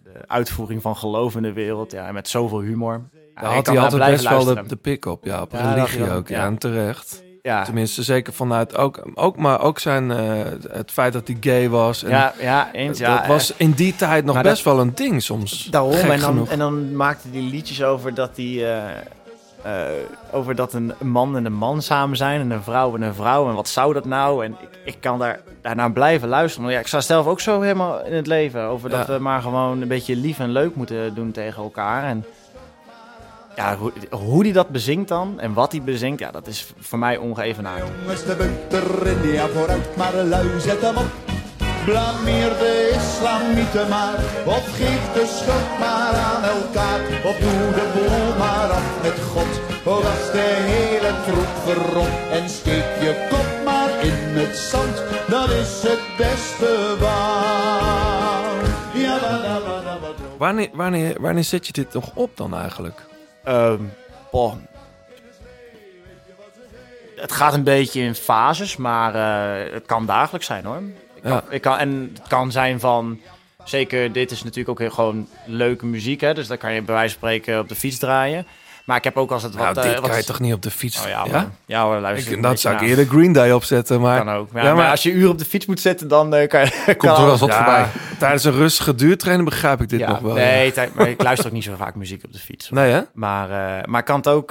de 0.05 0.13
uitvoering 0.27 0.83
van 0.83 0.97
geloof 0.97 1.37
in 1.37 1.43
de 1.43 1.53
wereld. 1.53 1.93
Ja, 1.93 2.07
en 2.07 2.15
met 2.15 2.29
zoveel 2.29 2.61
humor. 2.61 3.01
Daar 3.35 3.55
had 3.55 3.67
hij 3.67 3.79
altijd 3.79 4.11
best 4.11 4.29
wel 4.29 4.45
de, 4.45 4.63
de 4.67 4.77
pick 4.77 5.05
op. 5.05 5.25
Ja, 5.25 5.43
op 5.43 5.53
religie 5.53 6.11
ook. 6.11 6.29
ja. 6.29 6.45
en 6.47 6.59
terecht. 6.59 7.25
Ja, 7.47 7.65
Tenminste, 7.65 8.03
zeker 8.03 8.33
vanuit 8.33 8.77
ook, 8.77 9.03
ook, 9.15 9.37
maar 9.37 9.61
ook 9.61 9.79
zijn, 9.79 10.11
eh, 10.11 10.19
het 10.71 10.91
feit 10.91 11.13
dat 11.13 11.27
hij 11.27 11.37
gay 11.41 11.69
was. 11.69 12.03
En 12.03 12.11
ja, 12.11 12.33
ja, 12.41 12.69
eens. 12.73 12.99
Ja, 12.99 13.17
dat 13.19 13.27
was 13.27 13.53
in 13.57 13.71
die 13.73 13.97
tijd 13.97 14.25
nog 14.25 14.35
maar 14.35 14.43
best 14.45 14.65
wel 14.65 14.81
een 14.81 14.95
ding 14.95 15.23
soms. 15.23 15.65
Daarom, 15.71 15.93
en 15.93 16.09
dan, 16.09 16.19
genoeg. 16.19 16.49
en 16.49 16.59
dan 16.59 16.97
maakte 16.97 17.29
hij 17.33 17.41
liedjes 17.41 17.83
over 17.83 18.15
dat 18.15 18.31
hij... 18.37 18.45
eh, 18.45 18.91
eh, 19.63 19.93
over 20.33 20.55
dat 20.55 20.73
een 20.73 20.93
man 21.03 21.37
en 21.37 21.45
een 21.45 21.53
man 21.53 21.83
samen 21.83 22.17
zijn 22.17 22.41
en 22.41 22.51
een 22.51 22.63
vrouw 22.63 22.95
en 22.95 23.03
een 23.03 23.15
vrouw. 23.15 23.49
En 23.49 23.55
wat 23.55 23.69
zou 23.69 23.93
dat 23.95 24.05
nou? 24.05 24.45
En 24.45 24.51
ik, 24.61 24.69
ik 24.85 24.97
kan 25.01 25.19
daar, 25.19 25.41
daarnaar 25.63 25.93
blijven 25.93 26.29
luisteren. 26.29 26.65
Maar 26.65 26.75
ja, 26.75 26.81
ik 26.81 26.87
sta 26.87 27.01
zelf 27.01 27.27
ook 27.27 27.41
zo 27.41 27.61
helemaal 27.61 28.05
in 28.05 28.15
het 28.15 28.27
leven. 28.27 28.63
Over 28.63 28.91
dat 28.91 29.07
Ja. 29.07 29.13
we 29.15 29.21
maar 29.21 29.43
gewoon 29.43 29.83
een 29.83 29.89
beetje 29.89 30.17
lief 30.17 30.39
en 30.39 30.51
leuk 30.51 30.75
moeten 30.75 31.15
doen 31.15 31.31
tegen 31.31 31.63
elkaar. 31.63 32.05
En 32.05 32.25
ja, 33.57 33.77
hoe, 33.77 33.93
hoe 34.11 34.43
die 34.43 34.53
dat 34.53 34.69
bezingt 34.69 35.09
dan 35.09 35.41
en 35.41 35.53
wat 35.53 35.73
hij 35.73 35.83
bezingt, 35.83 36.21
ja, 36.21 36.31
dat 36.31 36.47
is 36.47 36.67
voor 36.79 36.99
mij 36.99 37.17
ongeëvenaard. 37.17 37.83
Jongens, 38.01 38.25
de 38.25 38.37
bunter 38.37 39.07
in 39.07 39.33
ja 39.33 39.47
vooruit, 39.49 39.97
maar 39.97 40.15
lui 40.15 40.61
zet 40.61 40.81
hem 40.81 40.97
op. 40.97 41.11
Blameer 41.85 42.49
de 42.49 42.93
islamieten 42.97 43.89
maar, 43.89 44.15
of 44.47 44.77
geef 44.77 45.13
de 45.13 45.27
schuld 45.39 45.79
maar 45.79 46.15
aan 46.15 46.43
elkaar. 46.43 47.01
Of 47.25 47.37
doe 47.37 47.71
de 47.79 47.87
boel 47.95 48.39
maar 48.39 48.71
af 48.71 49.03
met 49.03 49.19
God, 49.33 49.61
oh 49.85 50.03
dat 50.03 50.13
is 50.13 50.31
de 50.33 50.55
hele 50.73 51.13
troep 51.27 51.53
verrot. 51.65 52.15
En 52.31 52.49
steek 52.49 52.89
je 53.01 53.27
kop 53.31 53.65
maar 53.65 54.05
in 54.05 54.37
het 54.41 54.57
zand, 54.57 55.03
dat 55.29 55.51
is 55.51 55.83
het 55.83 56.03
beste 56.17 56.97
waar. 57.01 58.65
Ja, 58.95 59.19
da, 59.19 59.39
da, 59.39 59.61
da, 59.61 59.81
da, 59.83 59.99
da. 60.01 60.25
Wanneer, 60.39 60.69
wanneer, 60.73 61.21
wanneer 61.21 61.45
zet 61.45 61.67
je 61.67 61.73
dit 61.73 61.93
nog 61.93 62.11
op 62.15 62.31
dan 62.37 62.55
eigenlijk? 62.57 63.07
Ehm, 63.47 63.83
boh. 64.31 64.55
Het 67.17 67.33
gaat 67.33 67.55
een 67.55 67.63
beetje 67.65 68.01
in 68.01 68.15
fases, 68.15 68.77
maar 68.77 69.15
eh, 69.15 69.73
het 69.73 69.87
kan 69.87 70.07
dagelijks 70.07 70.47
zijn 70.47 70.65
hoor. 70.65 70.83
Ik 71.15 71.23
kan, 71.23 71.31
Ja. 71.33 71.45
ik 71.51 71.61
kan, 71.61 71.79
en 71.79 72.11
het 72.15 72.29
kan 72.29 72.53
zijn 72.53 72.81
van, 72.81 73.21
zeker 73.65 74.13
dit 74.13 74.31
is 74.31 74.43
natuurlijk 74.43 74.69
ook 74.69 74.79
heel 74.79 74.91
gewoon 74.91 75.29
leuke 75.45 75.87
muziek, 75.87 76.21
hè, 76.21 76.35
dus 76.35 76.47
dan 76.47 76.59
kan 76.59 76.73
je 76.73 76.83
bij 76.83 76.95
wijze 76.95 77.19
van 77.19 77.19
spreken 77.29 77.59
op 77.59 77.69
de 77.69 77.75
fiets 77.75 77.99
draaien. 77.99 78.47
Maar 78.87 78.97
ik 78.97 79.05
heb 79.05 79.17
ook 79.17 79.31
als 79.31 79.43
het 79.43 79.55
Nou, 79.55 79.67
wat... 79.67 79.77
eh, 79.77 79.91
dit 79.91 80.01
wat 80.01 80.09
kan 80.09 80.19
je 80.19 80.25
toch 80.25 80.41
niet 80.41 80.53
op 80.53 80.63
de 80.63 80.71
fiets? 80.71 81.01
Oh 81.03 81.09
ja, 81.09 81.25
ja? 81.25 81.33
maar, 81.33 81.47
ja 81.65 81.85
hoor, 81.85 81.99
luister. 82.01 82.33
Ik, 82.33 82.43
dat 82.43 82.61
zou 82.61 82.75
ik 82.75 82.81
eerder 82.81 83.07
Green 83.07 83.33
Day 83.33 83.53
opzetten, 83.53 84.01
maar... 84.01 84.25
Kan 84.25 84.35
ook. 84.35 84.49
Ja, 84.55 84.63
maar, 84.63 84.77
maar- 84.77 84.91
als 84.91 85.03
je 85.03 85.13
uren 85.13 85.31
op 85.31 85.39
de 85.39 85.45
fiets 85.45 85.67
moet 85.67 85.81
zetten, 85.81 86.09
dan 86.09 86.35
eh, 86.35 86.49
kan 86.49 86.61
je... 86.61 86.71
Komt 86.85 86.97
kan 86.97 87.15
er 87.15 87.21
wel 87.23 87.31
eens 87.31 87.41
wat 87.41 87.55
voorbij. 87.55 87.87
Tijdens 88.19 88.45
een 88.45 88.53
rustige 88.53 88.95
duurtrainer 88.95 89.45
begrijp 89.45 89.81
ik 89.81 89.89
dit 89.89 90.07
nog 90.07 90.19
wel. 90.19 90.35
nee, 90.35 90.73
maar 90.95 91.09
ik 91.09 91.23
luister 91.23 91.47
ook 91.47 91.53
niet 91.53 91.65
zo 91.65 91.75
vaak 91.77 91.95
muziek 91.95 92.25
op 92.25 92.33
de 92.33 92.39
fiets. 92.39 92.71
Nee, 92.71 92.93
hè? 92.93 93.01
Maar, 93.15 93.51
eh, 93.51 93.85
maar 93.85 94.01
ik 94.01 94.07
kan 94.07 94.17
het 94.17 94.29
ook 94.29 94.51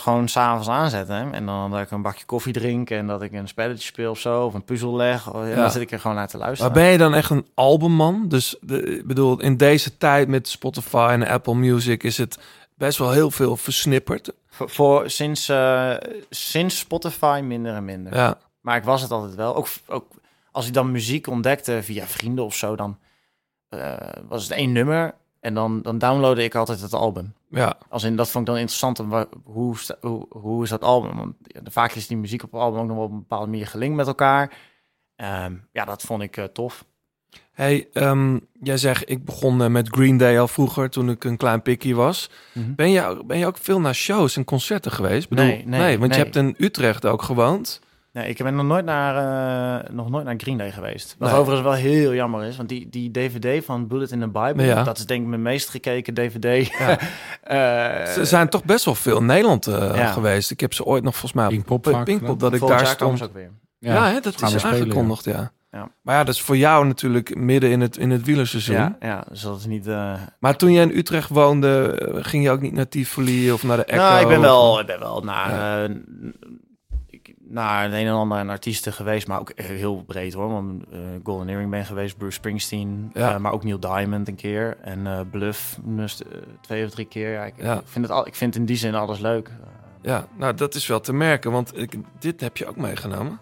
gewoon 0.00 0.28
s'avonds 0.28 0.68
aanzetten. 0.68 1.14
Hè? 1.16 1.30
En 1.30 1.46
dan 1.46 1.70
dat 1.70 1.80
ik 1.80 1.90
een 1.90 2.02
bakje 2.02 2.24
koffie 2.24 2.52
drink 2.52 2.90
en 2.90 3.06
dat 3.06 3.22
ik 3.22 3.32
een 3.32 3.48
spelletje 3.48 3.84
speel 3.86 4.10
of 4.10 4.18
zo. 4.18 4.44
Of 4.44 4.54
een 4.54 4.64
puzzel 4.64 4.96
leg. 4.96 5.26
En 5.32 5.56
dan 5.56 5.70
zit 5.70 5.82
ik 5.82 5.90
er 5.90 6.00
gewoon 6.00 6.16
naar 6.16 6.28
te 6.28 6.38
luisteren. 6.38 6.72
Maar 6.72 6.82
ben 6.82 6.90
je 6.92 6.98
dan 6.98 7.14
echt 7.14 7.30
een 7.30 7.46
albumman? 7.54 8.24
Dus 8.28 8.56
de, 8.60 8.82
ik 8.82 9.06
bedoel, 9.06 9.40
in 9.40 9.56
deze 9.56 9.96
tijd 9.96 10.28
met 10.28 10.48
Spotify 10.48 11.08
en 11.10 11.26
Apple 11.28 11.54
Music 11.54 12.02
is 12.02 12.18
het 12.18 12.38
best 12.76 12.98
wel 12.98 13.10
heel 13.10 13.30
veel 13.30 13.56
versnipperd. 13.56 14.32
Voor, 14.46 14.70
voor 14.70 15.10
sinds, 15.10 15.48
eh, 15.48 15.94
sinds 16.30 16.78
Spotify 16.78 17.40
minder 17.44 17.74
en 17.74 17.84
minder. 17.84 18.14
Ja, 18.14 18.38
Maar 18.60 18.76
ik 18.76 18.84
was 18.84 19.02
het 19.02 19.10
altijd 19.10 19.34
wel. 19.34 19.56
Ook, 19.56 19.68
ook 19.86 20.06
als 20.50 20.66
ik 20.66 20.72
dan 20.72 20.90
muziek 20.90 21.26
ontdekte 21.26 21.82
via 21.82 22.06
vrienden 22.06 22.44
of 22.44 22.54
zo, 22.54 22.76
dan 22.76 22.98
eh, 23.68 23.96
was 24.28 24.42
het 24.42 24.52
één 24.52 24.72
nummer. 24.72 25.14
En 25.40 25.54
dan, 25.54 25.82
dan 25.82 25.98
downloadde 25.98 26.44
ik 26.44 26.54
altijd 26.54 26.80
het 26.80 26.92
album. 26.92 27.34
ja. 27.50 27.78
Als 27.88 28.02
in, 28.02 28.16
dat 28.16 28.28
vond 28.30 28.48
ik 28.48 28.54
dan 28.54 28.60
interessant. 28.60 28.98
Hoe, 29.44 29.76
hoe, 30.00 30.26
hoe 30.28 30.62
is 30.62 30.68
dat 30.68 30.82
album? 30.82 31.16
Want 31.16 31.34
ja, 31.40 31.60
vaak 31.64 31.92
is 31.92 32.06
die 32.06 32.16
muziek 32.16 32.42
op 32.42 32.52
het 32.52 32.60
album 32.60 32.80
ook 32.80 32.86
nog 32.86 32.96
wel 32.96 33.04
op 33.04 33.10
een 33.10 33.18
bepaalde 33.18 33.46
manier 33.50 33.66
gelinkt 33.66 33.96
met 33.96 34.06
elkaar. 34.06 34.52
Ehm, 35.16 35.54
ja, 35.72 35.84
dat 35.84 36.02
vond 36.02 36.22
ik 36.22 36.36
eh, 36.36 36.44
tof. 36.44 36.84
Hey, 37.56 37.88
ehm, 37.92 38.38
jij 38.62 38.76
zegt, 38.76 39.10
ik 39.10 39.24
begon 39.24 39.62
eh, 39.62 39.68
met 39.68 39.88
Green 39.88 40.16
Day 40.16 40.38
al 40.40 40.48
vroeger, 40.48 40.90
toen 40.90 41.10
ik 41.10 41.24
een 41.24 41.36
klein 41.36 41.62
pikkie 41.62 41.96
was. 41.96 42.30
Mhm. 42.52 42.74
Ben 42.74 42.90
je, 42.90 43.22
ben 43.26 43.38
je 43.38 43.46
ook 43.46 43.58
veel 43.60 43.80
naar 43.80 43.94
shows 43.94 44.36
en 44.36 44.44
concerten 44.44 44.92
geweest? 44.92 45.22
Ik 45.22 45.28
Bedoel, 45.28 45.44
Nee, 45.44 45.62
nee, 45.66 45.98
want 45.98 46.10
nee. 46.10 46.18
je 46.18 46.24
hebt 46.24 46.36
in 46.36 46.54
Utrecht 46.58 47.06
ook 47.06 47.22
gewoond. 47.22 47.80
Nee, 48.12 48.28
ik 48.28 48.38
ben 48.42 48.54
nog 48.56 48.66
nooit 48.66 48.84
naar, 48.84 49.14
eh, 49.84 49.90
nog 49.94 50.10
nooit 50.10 50.24
naar 50.24 50.34
Green 50.36 50.56
Day 50.58 50.70
geweest. 50.72 51.16
Wat 51.18 51.30
Nee. 51.30 51.38
overigens 51.38 51.66
wel 51.68 51.76
heel 51.76 52.14
jammer 52.14 52.44
is, 52.44 52.56
want 52.56 52.68
die, 52.68 52.88
die 52.90 53.10
DVD 53.10 53.64
van 53.64 53.86
Bullet 53.86 54.10
in 54.10 54.20
the 54.20 54.28
Bible, 54.28 54.64
Ja. 54.64 54.82
dat 54.82 54.98
is 54.98 55.06
denk 55.06 55.22
ik 55.22 55.28
mijn 55.28 55.42
meest 55.42 55.68
gekeken 55.68 56.14
DVD. 56.14 56.66
Ja. 56.78 56.98
Eh, 57.42 58.12
Ze 58.12 58.24
zijn 58.24 58.48
toch 58.48 58.64
best 58.64 58.84
wel 58.84 58.94
veel 58.94 59.18
in 59.18 59.26
Nederland 59.26 59.66
eh, 59.66 59.92
Ja. 59.94 60.12
geweest. 60.12 60.50
Ik 60.50 60.60
heb 60.60 60.74
ze 60.74 60.84
ooit 60.84 61.02
nog 61.02 61.12
volgens 61.12 61.32
mij 61.32 61.44
op 61.44 61.50
Pinkpop 61.50 62.02
Pinkpop, 62.04 62.40
dat 62.40 62.52
ik 62.54 62.60
daar 62.66 62.86
stond. 62.86 63.18
ze 63.18 63.24
ook 63.24 63.34
weer. 63.34 63.50
Ja, 63.78 64.10
hè, 64.10 64.20
dat 64.20 64.36
gaan 64.38 64.54
is 64.54 64.64
aangekondigd, 64.64 65.24
ja. 65.24 65.52
Ja. 65.76 65.88
Maar 66.02 66.14
ja, 66.14 66.24
dat 66.24 66.34
is 66.34 66.40
voor 66.42 66.56
jou 66.56 66.86
natuurlijk 66.86 67.34
midden 67.36 67.70
in 67.70 67.80
het, 67.80 67.96
in 67.96 68.10
het 68.10 68.24
wielerseizoen. 68.24 68.74
Ja, 68.76 68.96
ja, 69.00 69.24
dus 69.28 69.40
dat 69.40 69.58
is 69.58 69.66
niet... 69.66 69.86
eh, 69.86 70.12
Maar 70.40 70.56
toen 70.56 70.72
je 70.72 70.80
in 70.80 70.96
Utrecht 70.96 71.28
woonde, 71.28 71.90
eh, 71.90 72.24
ging 72.24 72.42
je 72.44 72.50
ook 72.50 72.60
niet 72.60 72.72
naar 72.72 72.88
Tivoli 72.88 73.52
of 73.52 73.62
naar 73.62 73.76
de 73.76 73.84
Echo? 73.84 74.02
nou, 74.02 74.20
ik 74.20 74.28
ben 74.28 74.36
of- 74.38 74.42
wel, 74.44 74.80
ik 74.80 74.86
ben 74.86 74.98
wel 74.98 75.20
naar, 75.20 75.84
eh, 75.84 75.94
naar 77.48 77.82
het 77.82 77.92
een 77.92 78.06
en 78.06 78.12
ander 78.12 78.48
artiesten 78.48 78.92
geweest, 78.92 79.26
maar 79.28 79.40
ook 79.40 79.52
heel 79.54 80.02
breed 80.06 80.32
hoor. 80.32 80.48
Want 80.48 80.84
eh, 80.92 80.98
Golden 81.24 81.48
Earring 81.48 81.70
ben 81.70 81.84
geweest, 81.84 82.16
Bruce 82.16 82.32
Springsteen, 82.34 83.10
Ja. 83.14 83.34
eh, 83.34 83.38
maar 83.40 83.52
ook 83.52 83.64
Neil 83.64 83.80
Diamond 83.80 84.28
een 84.28 84.34
keer. 84.34 84.76
En 84.82 85.06
eh, 85.06 85.20
Bluff 85.30 85.78
dus, 85.84 86.22
eh, 86.22 86.28
twee 86.60 86.84
of 86.84 86.90
drie 86.90 87.06
keer. 87.06 87.32
Ja, 87.32 87.44
ik, 87.44 87.54
Ja. 87.56 87.74
ik 87.74 87.82
vind 87.86 88.04
het 88.04 88.14
al, 88.14 88.26
ik 88.26 88.34
vind 88.34 88.54
in 88.56 88.64
die 88.64 88.76
zin 88.76 88.94
alles 88.94 89.18
leuk. 89.18 89.50
Ja, 90.02 90.26
nou 90.38 90.54
dat 90.54 90.74
is 90.74 90.86
wel 90.86 91.00
te 91.00 91.12
merken, 91.12 91.50
want 91.52 91.78
ik, 91.78 91.94
dit 92.18 92.40
heb 92.40 92.56
je 92.56 92.66
ook 92.66 92.76
meegenomen. 92.76 93.38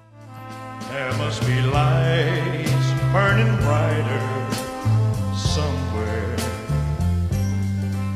There 0.95 1.13
must 1.19 1.41
be 1.47 1.61
lights 1.61 2.89
burning 3.13 3.57
brighter 3.65 4.23
somewhere. 5.35 6.37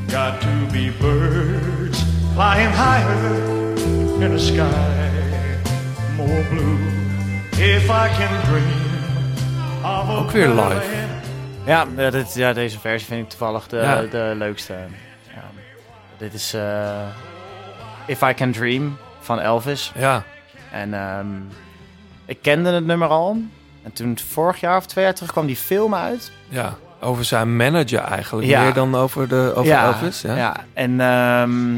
Got 0.09 0.41
to 0.43 0.55
be 0.73 0.91
birds 1.01 2.03
flying 2.35 2.71
higher 2.71 3.75
in 4.25 4.31
the 4.31 4.39
sky. 4.39 4.95
more 6.17 6.45
blue. 6.51 6.79
If 7.53 7.91
I 7.91 8.09
can 8.19 8.45
dream 8.47 9.85
of 9.85 10.09
a 10.09 10.17
Ook 10.19 10.31
weer 10.31 10.49
live. 10.49 11.07
Ja, 11.65 11.87
ja, 11.97 12.11
dit, 12.11 12.35
ja, 12.35 12.53
deze 12.53 12.79
versie 12.79 13.07
vind 13.09 13.23
ik 13.23 13.29
toevallig 13.29 13.69
de, 13.69 13.77
Ja. 13.77 14.03
de 14.03 14.33
leukste. 14.37 14.75
Ja. 15.35 15.43
Dit 16.19 16.35
is 16.35 16.55
eh, 16.55 17.07
If 18.07 18.23
I 18.23 18.35
Can 18.35 18.53
Dream 18.53 18.97
van 19.21 19.41
Elvis. 19.41 19.93
Ja, 19.97 20.23
En 20.73 20.95
ehm, 20.95 21.27
ik 22.29 22.39
kende 22.43 22.71
het 22.71 22.87
nummer 22.87 23.09
al. 23.09 23.37
En 23.83 23.93
toen 23.93 24.19
vorig 24.19 24.61
jaar 24.61 24.77
of 24.77 24.87
twee 24.87 25.05
jaar 25.05 25.15
terug 25.15 25.33
kwam 25.33 25.47
die 25.47 25.57
film 25.57 25.95
uit. 25.95 26.33
ja. 26.49 26.77
Over 27.01 27.25
zijn 27.25 27.57
manager 27.57 27.99
eigenlijk. 27.99 28.47
Ja. 28.47 28.63
Meer 28.63 28.73
dan 28.73 28.95
over, 28.95 29.29
de, 29.29 29.53
over 29.57 29.73
Elvis. 29.73 30.21
Ja. 30.21 30.37
ja. 30.37 30.57
En 30.73 31.01
ehm, 31.01 31.77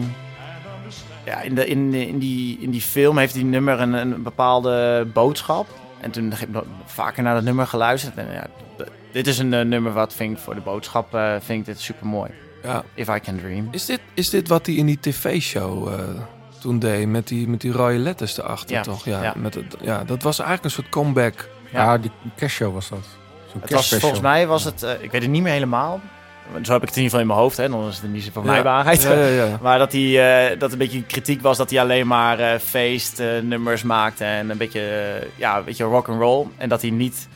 ja, 1.25 1.41
in, 1.43 1.55
de, 1.55 1.67
in, 1.67 1.95
in, 1.95 2.19
die, 2.19 2.59
in 2.61 2.71
die 2.71 2.81
film 2.81 3.19
heeft 3.19 3.35
die 3.35 3.45
nummer 3.45 3.81
een, 3.81 3.93
een 3.93 4.23
bepaalde 4.23 5.07
boodschap. 5.13 5.67
En 6.01 6.11
toen 6.11 6.33
heb 6.33 6.49
ik 6.49 6.63
vaker 6.85 7.23
naar 7.23 7.35
dat 7.35 7.45
nummer 7.45 7.67
geluisterd. 7.67 8.17
En 8.17 8.27
ja, 8.33 8.47
dit 9.13 9.27
is 9.27 9.39
een 9.39 9.55
eh, 9.55 9.65
nummer 9.65 9.93
wat 9.93 10.15
vind 10.15 10.37
ik 10.37 10.43
voor 10.43 10.55
de 10.55 10.61
boodschap 10.61 11.15
eh, 11.15 11.35
vind 11.41 11.61
ik 11.61 11.65
dit 11.65 11.81
super 11.81 12.07
mooi. 12.07 12.31
Ja. 12.63 12.85
If 12.95 13.09
I 13.09 13.21
Can 13.21 13.39
Dream. 13.39 13.69
Is, 13.71 13.87
dit, 13.87 14.01
is 14.15 14.31
dit 14.31 14.49
wat 14.49 14.67
hij 14.67 14.75
in 14.75 14.87
die 14.87 15.01
tv-show 15.01 15.89
eh, 15.89 15.99
toen 16.61 16.79
deed? 16.79 17.09
Met 17.09 17.29
die, 17.29 17.49
met 17.49 17.61
die 17.61 17.73
rode 17.73 17.99
letters 17.99 18.39
erachter, 18.39 18.77
Ja, 18.77 18.83
toch? 18.83 19.05
Ja, 19.05 19.23
ja. 19.23 19.33
Met 19.37 19.55
het, 19.55 19.77
ja, 19.81 20.05
dat 20.05 20.23
was 20.23 20.39
eigenlijk 20.39 20.65
een 20.65 20.83
soort 20.83 20.89
comeback. 20.89 21.49
Ja, 21.73 21.99
die 21.99 22.11
kerstshow 22.37 22.75
was 22.75 22.89
dat. 22.89 22.99
Zo'n 23.53 23.61
Het 23.61 23.71
was, 23.71 23.95
volgens 23.95 24.21
mij 24.21 24.47
was 24.47 24.65
het, 24.65 24.83
eh, 24.83 24.91
ik 25.03 25.11
weet 25.11 25.23
het 25.23 25.31
niet 25.31 25.43
meer 25.43 25.53
helemaal. 25.53 26.01
Zo 26.63 26.73
heb 26.73 26.83
ik 26.83 26.89
het 26.89 26.97
in 26.97 27.03
ieder 27.03 27.05
geval 27.05 27.21
in 27.21 27.27
mijn 27.27 27.39
hoofd, 27.39 27.57
hè. 27.57 27.69
Dan 27.69 27.89
is 27.89 27.99
het 28.01 28.13
niet 28.13 28.23
zo 28.25 28.31
van 28.33 28.45
Ja. 28.45 28.51
mij 28.51 28.63
waarheid. 28.63 29.03
Ja, 29.03 29.13
ja, 29.13 29.27
ja. 29.45 29.59
Maar 29.63 29.79
dat 29.79 29.93
hij 29.93 30.51
eh, 30.53 30.59
dat 30.59 30.73
een 30.73 30.79
beetje 30.79 31.03
kritiek 31.03 31.41
was 31.43 31.57
dat 31.57 31.71
hij 31.71 31.81
alleen 31.81 32.07
maar 32.07 32.39
eh 32.39 32.59
feestnummers 32.59 33.83
maakte 33.83 34.25
en 34.25 34.51
een 34.51 34.57
beetje, 34.57 34.83
ja, 35.37 35.59
een 35.59 35.65
beetje 35.65 35.85
rock 35.85 36.09
and 36.09 36.21
roll. 36.21 36.47
En 36.57 36.69
dat 36.69 36.81
hij 36.81 36.91
niet, 36.91 37.29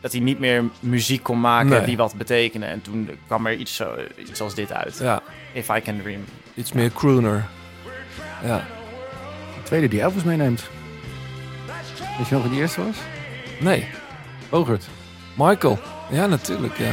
dat 0.00 0.12
hij 0.12 0.20
niet 0.20 0.38
meer 0.38 0.64
muziek 0.80 1.22
kon 1.22 1.40
maken 1.40 1.68
Nee. 1.70 1.84
die 1.84 1.96
wat 1.96 2.14
betekende. 2.16 2.66
En 2.66 2.82
toen 2.82 3.10
kwam 3.26 3.46
er 3.46 3.54
iets, 3.54 3.76
zo, 3.76 3.94
iets 4.16 4.40
als 4.40 4.54
dit 4.54 4.72
uit. 4.72 4.98
Ja, 5.02 5.20
If 5.52 5.68
I 5.68 5.80
Can 5.80 6.00
Dream. 6.02 6.24
iets 6.54 6.72
meer 6.72 6.92
crooner. 6.92 7.46
Ja. 8.44 8.64
De 9.56 9.62
tweede 9.62 9.88
die 9.88 10.00
Elvis 10.00 10.22
meeneemt. 10.22 10.68
Weet 12.18 12.28
je 12.28 12.34
nog 12.34 12.42
wie 12.42 12.52
die 12.52 12.60
eerste 12.60 12.84
was? 12.84 12.96
Nee, 13.60 13.88
Bogert. 14.48 14.88
Michael. 15.36 15.78
Ja, 16.10 16.26
natuurlijk, 16.26 16.78
ja. 16.78 16.92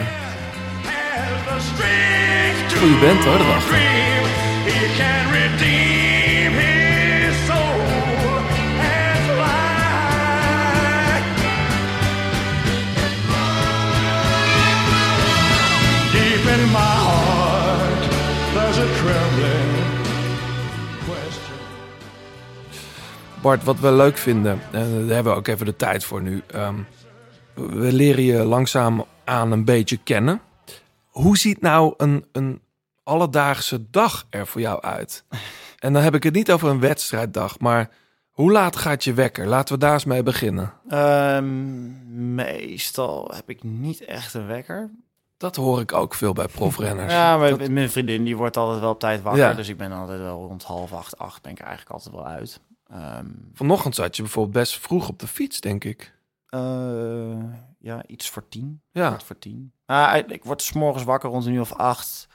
Goeie 2.78 3.00
band 3.00 3.24
hoor, 3.24 3.40
erachter. 3.40 3.78
dream. 4.98 5.47
Bart, 23.42 23.64
wat 23.64 23.80
we 23.80 23.92
leuk 23.92 24.18
vinden, 24.18 24.60
en 24.72 25.06
daar 25.08 25.16
hebben 25.16 25.34
we 25.34 25.40
ook 25.40 25.48
even 25.48 25.66
de 25.66 25.76
tijd 25.76 26.04
voor 26.04 26.22
nu. 26.22 26.44
ehm, 26.48 26.76
we 27.54 27.94
leren 27.94 28.24
je 28.24 28.44
langzaam 28.44 29.06
aan 29.26 29.52
een 29.52 29.66
beetje 29.66 29.98
kennen. 30.04 30.42
Hoe 31.08 31.38
ziet 31.38 31.62
nou 31.62 31.94
een, 31.98 32.26
een 32.32 32.62
alledaagse 33.04 33.90
dag 33.90 34.26
er 34.30 34.48
voor 34.48 34.62
jou 34.62 34.82
uit? 34.82 35.24
En 35.80 35.94
dan 35.94 36.02
heb 36.04 36.16
ik 36.16 36.24
het 36.24 36.34
niet 36.34 36.52
over 36.52 36.70
een 36.70 36.80
wedstrijddag, 36.80 37.60
maar 37.60 37.90
hoe 38.32 38.52
laat 38.52 38.76
gaat 38.76 39.04
je 39.04 39.14
wekker? 39.14 39.48
Laten 39.48 39.74
we 39.74 39.80
daar 39.80 39.94
eens 39.94 40.06
mee 40.06 40.24
beginnen. 40.24 40.74
Ehm, 40.90 42.36
meestal 42.36 43.32
heb 43.36 43.50
ik 43.50 43.64
niet 43.64 44.06
echt 44.06 44.34
een 44.34 44.48
wekker. 44.48 44.90
Dat 45.38 45.56
hoor 45.56 45.80
ik 45.80 45.94
ook 45.94 46.14
veel 46.14 46.34
bij 46.34 46.48
profrenners. 46.48 47.14
Ja, 47.20 47.38
maar 47.38 47.58
Dat- 47.58 47.70
mijn 47.70 47.90
vriendin 47.90 48.24
die 48.24 48.38
wordt 48.38 48.58
altijd 48.58 48.80
wel 48.80 48.90
op 48.92 49.00
tijd 49.00 49.22
wakker. 49.22 49.42
Ja. 49.44 49.54
Dus 49.54 49.70
ik 49.70 49.78
ben 49.78 49.92
altijd 49.92 50.20
wel 50.20 50.46
rond 50.48 50.64
half 50.64 50.94
acht, 50.94 51.18
acht 51.18 51.42
ben 51.42 51.52
ik 51.52 51.60
eigenlijk 51.60 51.90
altijd 51.92 52.16
wel 52.16 52.28
uit. 52.28 52.60
Ehm, 52.92 53.26
Vanochtend 53.54 53.96
zat 53.96 54.16
je 54.16 54.22
bijvoorbeeld 54.22 54.54
best 54.56 54.80
vroeg 54.80 55.08
op 55.10 55.20
de 55.20 55.28
fiets, 55.28 55.60
denk 55.60 55.84
ik. 55.84 56.16
Eh, 56.48 56.60
ja, 57.80 58.04
iets 58.08 58.30
voor 58.30 58.48
tien. 58.50 58.82
Ja. 58.92 59.18
Voor 59.26 59.40
tien. 59.40 59.72
Ah, 59.86 60.18
ik 60.28 60.44
word 60.44 60.62
's 60.62 60.72
morgens 60.74 61.04
wakker 61.04 61.30
rond 61.30 61.46
een 61.46 61.54
uur 61.54 61.62
of 61.62 61.74
acht. 61.74 62.28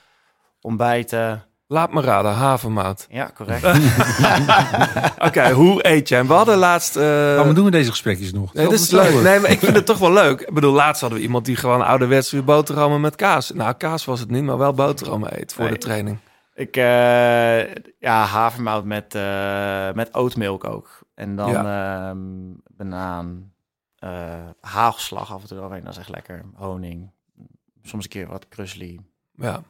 Ontbijten. 0.61 1.45
Laat 1.67 1.93
me 1.93 2.01
raden, 2.01 2.33
havermout. 2.33 3.07
Ja, 3.11 3.31
correct. 3.35 3.65
Oké, 5.29 5.51
hoe 5.51 5.87
eet 5.89 6.09
jij? 6.09 6.27
We 6.27 6.33
hadden 6.33 6.57
laatst... 6.59 6.97
eh, 6.97 7.03
Waarom 7.05 7.55
doen 7.55 7.65
we 7.65 7.71
deze 7.71 7.91
gesprekjes 7.91 8.33
nog? 8.33 8.55
Nee, 8.55 8.65
dat 8.65 8.73
is 8.75 8.91
leuk. 8.91 9.23
Nee, 9.23 9.41
maar 9.41 9.51
ik 9.51 9.59
vind 9.59 9.77
het 9.77 9.87
toch 9.87 9.99
wel 9.99 10.13
leuk. 10.13 10.41
Ik 10.41 10.55
bedoel, 10.55 10.73
laatst 10.73 11.01
hadden 11.01 11.19
we 11.19 11.25
iemand 11.25 11.45
die 11.45 11.57
gewoon 11.57 11.83
ouderwets 11.87 12.31
weer 12.31 12.45
boterhammen 12.45 13.01
met 13.01 13.17
kaas. 13.17 13.51
Nou, 13.51 13.73
kaas 13.73 14.05
was 14.05 14.21
het 14.21 14.31
niet, 14.31 14.43
maar 14.43 14.59
wel 14.59 14.73
boterhammen 14.73 15.41
eet 15.41 15.53
voor 15.53 15.65
Nee. 15.65 15.73
de 15.73 15.79
training. 15.79 16.19
Ik, 16.55 16.77
eh, 16.77 17.75
ja, 17.99 18.25
havermout 18.25 18.85
met, 18.85 19.15
eh 19.15 19.93
met 19.93 20.15
oatmilk 20.15 20.65
ook. 20.65 21.01
En 21.15 21.37
dan 21.37 21.67
ehm, 21.67 22.55
banaan, 22.77 23.53
eh 23.99 24.49
hagelslag 24.61 25.33
af 25.33 25.43
en 25.43 25.49
toe 25.49 25.59
overheen. 25.61 25.85
Dat 25.85 25.93
is 25.93 25.99
echt 25.99 26.09
lekker. 26.09 26.45
Honing. 26.55 27.11
Soms 27.83 28.05
een 28.05 28.11
keer 28.11 28.27
wat 28.27 28.49
krusli. 28.49 29.01
Ja, 29.35 29.63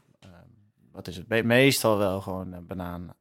Wat 0.93 1.07
is 1.09 1.17
het? 1.17 1.29
Me- 1.29 1.43
Meestal 1.43 1.99
wel 1.99 2.21
gewoon 2.21 2.67
banaan, 2.67 3.15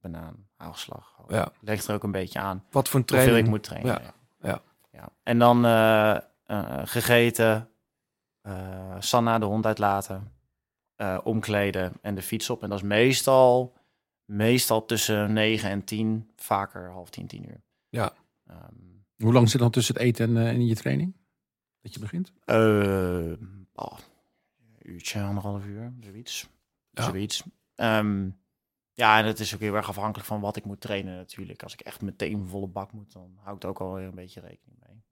banaan, 0.00 0.46
hagelslag. 0.56 1.14
Ja. 1.28 1.48
Ligt 1.60 1.86
er 1.88 1.94
ook 1.94 2.02
een 2.02 2.10
beetje 2.12 2.38
aan. 2.38 2.64
wat 2.70 2.88
voor 2.88 3.00
een 3.00 3.06
Hoeveel 3.08 3.24
training. 3.26 3.46
ik 3.46 3.52
moet 3.52 3.62
trainen. 3.62 3.92
Ja, 3.92 4.00
ja. 4.02 4.48
ja. 4.48 4.60
Ja. 4.90 5.08
En 5.22 5.38
dan 5.38 5.64
gegeten, 6.88 7.68
Sanna 8.98 9.38
de 9.38 9.44
hond 9.46 9.66
uitlaten, 9.66 10.32
eh, 10.96 11.18
omkleden 11.24 11.92
en 12.00 12.14
de 12.14 12.22
fiets 12.22 12.50
op. 12.50 12.62
En 12.62 12.68
dat 12.68 12.78
is 12.78 12.84
meestal, 12.84 13.74
meestal 14.24 14.84
tussen 14.84 15.32
9 15.32 15.70
en 15.70 15.84
10, 15.84 16.30
vaker 16.36 16.90
half 16.90 17.10
10, 17.10 17.26
10 17.26 17.48
uur. 17.48 17.60
Ja. 17.88 18.12
Ehm, 18.46 18.74
Hoe 19.16 19.32
lang 19.32 19.50
zit 19.50 19.60
dan 19.60 19.70
tussen 19.70 19.94
het 19.94 20.02
eten 20.02 20.36
en, 20.36 20.42
eh, 20.42 20.48
en 20.48 20.66
je 20.66 20.74
training? 20.74 21.14
Dat 21.82 21.94
je 21.94 22.00
begint? 22.00 22.32
eh, 22.44 22.56
oh, 23.74 23.98
een 24.58 24.92
uurtje, 24.92 25.22
anderhalf 25.22 25.64
uur, 25.64 25.92
zoiets. 26.00 26.48
Ja. 26.90 27.02
zoiets. 27.02 27.42
Ehm, 27.74 28.28
ja, 28.92 29.18
en 29.18 29.24
het 29.26 29.40
is 29.40 29.54
ook 29.54 29.60
heel 29.60 29.74
erg 29.74 29.88
afhankelijk 29.88 30.28
van 30.28 30.40
wat 30.40 30.56
ik 30.56 30.64
moet 30.64 30.80
trainen 30.80 31.16
natuurlijk. 31.16 31.62
Als 31.62 31.72
ik 31.72 31.80
echt 31.80 32.00
meteen 32.00 32.32
een 32.34 32.46
volle 32.46 32.66
bak 32.66 32.92
moet, 32.92 33.12
dan 33.12 33.36
hou 33.42 33.56
ik 33.56 33.62
er 33.62 33.68
ook 33.68 33.80
alweer 33.80 34.06
een 34.06 34.14
beetje 34.14 34.40
rekening 34.40 34.78
mee. 34.86 35.02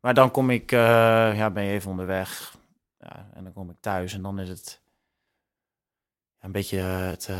Maar 0.00 0.14
dan 0.14 0.30
kom 0.30 0.50
ik, 0.50 0.70
ja, 0.70 1.50
ben 1.50 1.64
je 1.64 1.72
even 1.72 1.90
onderweg. 1.90 2.56
Ja, 2.98 3.30
en 3.34 3.44
dan 3.44 3.52
kom 3.52 3.70
ik 3.70 3.76
thuis 3.80 4.14
en 4.14 4.22
dan 4.22 4.38
is 4.40 4.48
het 4.48 4.80
een 6.44 6.52
beetje 6.52 6.78
eh, 6.78 7.06
het, 7.06 7.26
hoe 7.26 7.36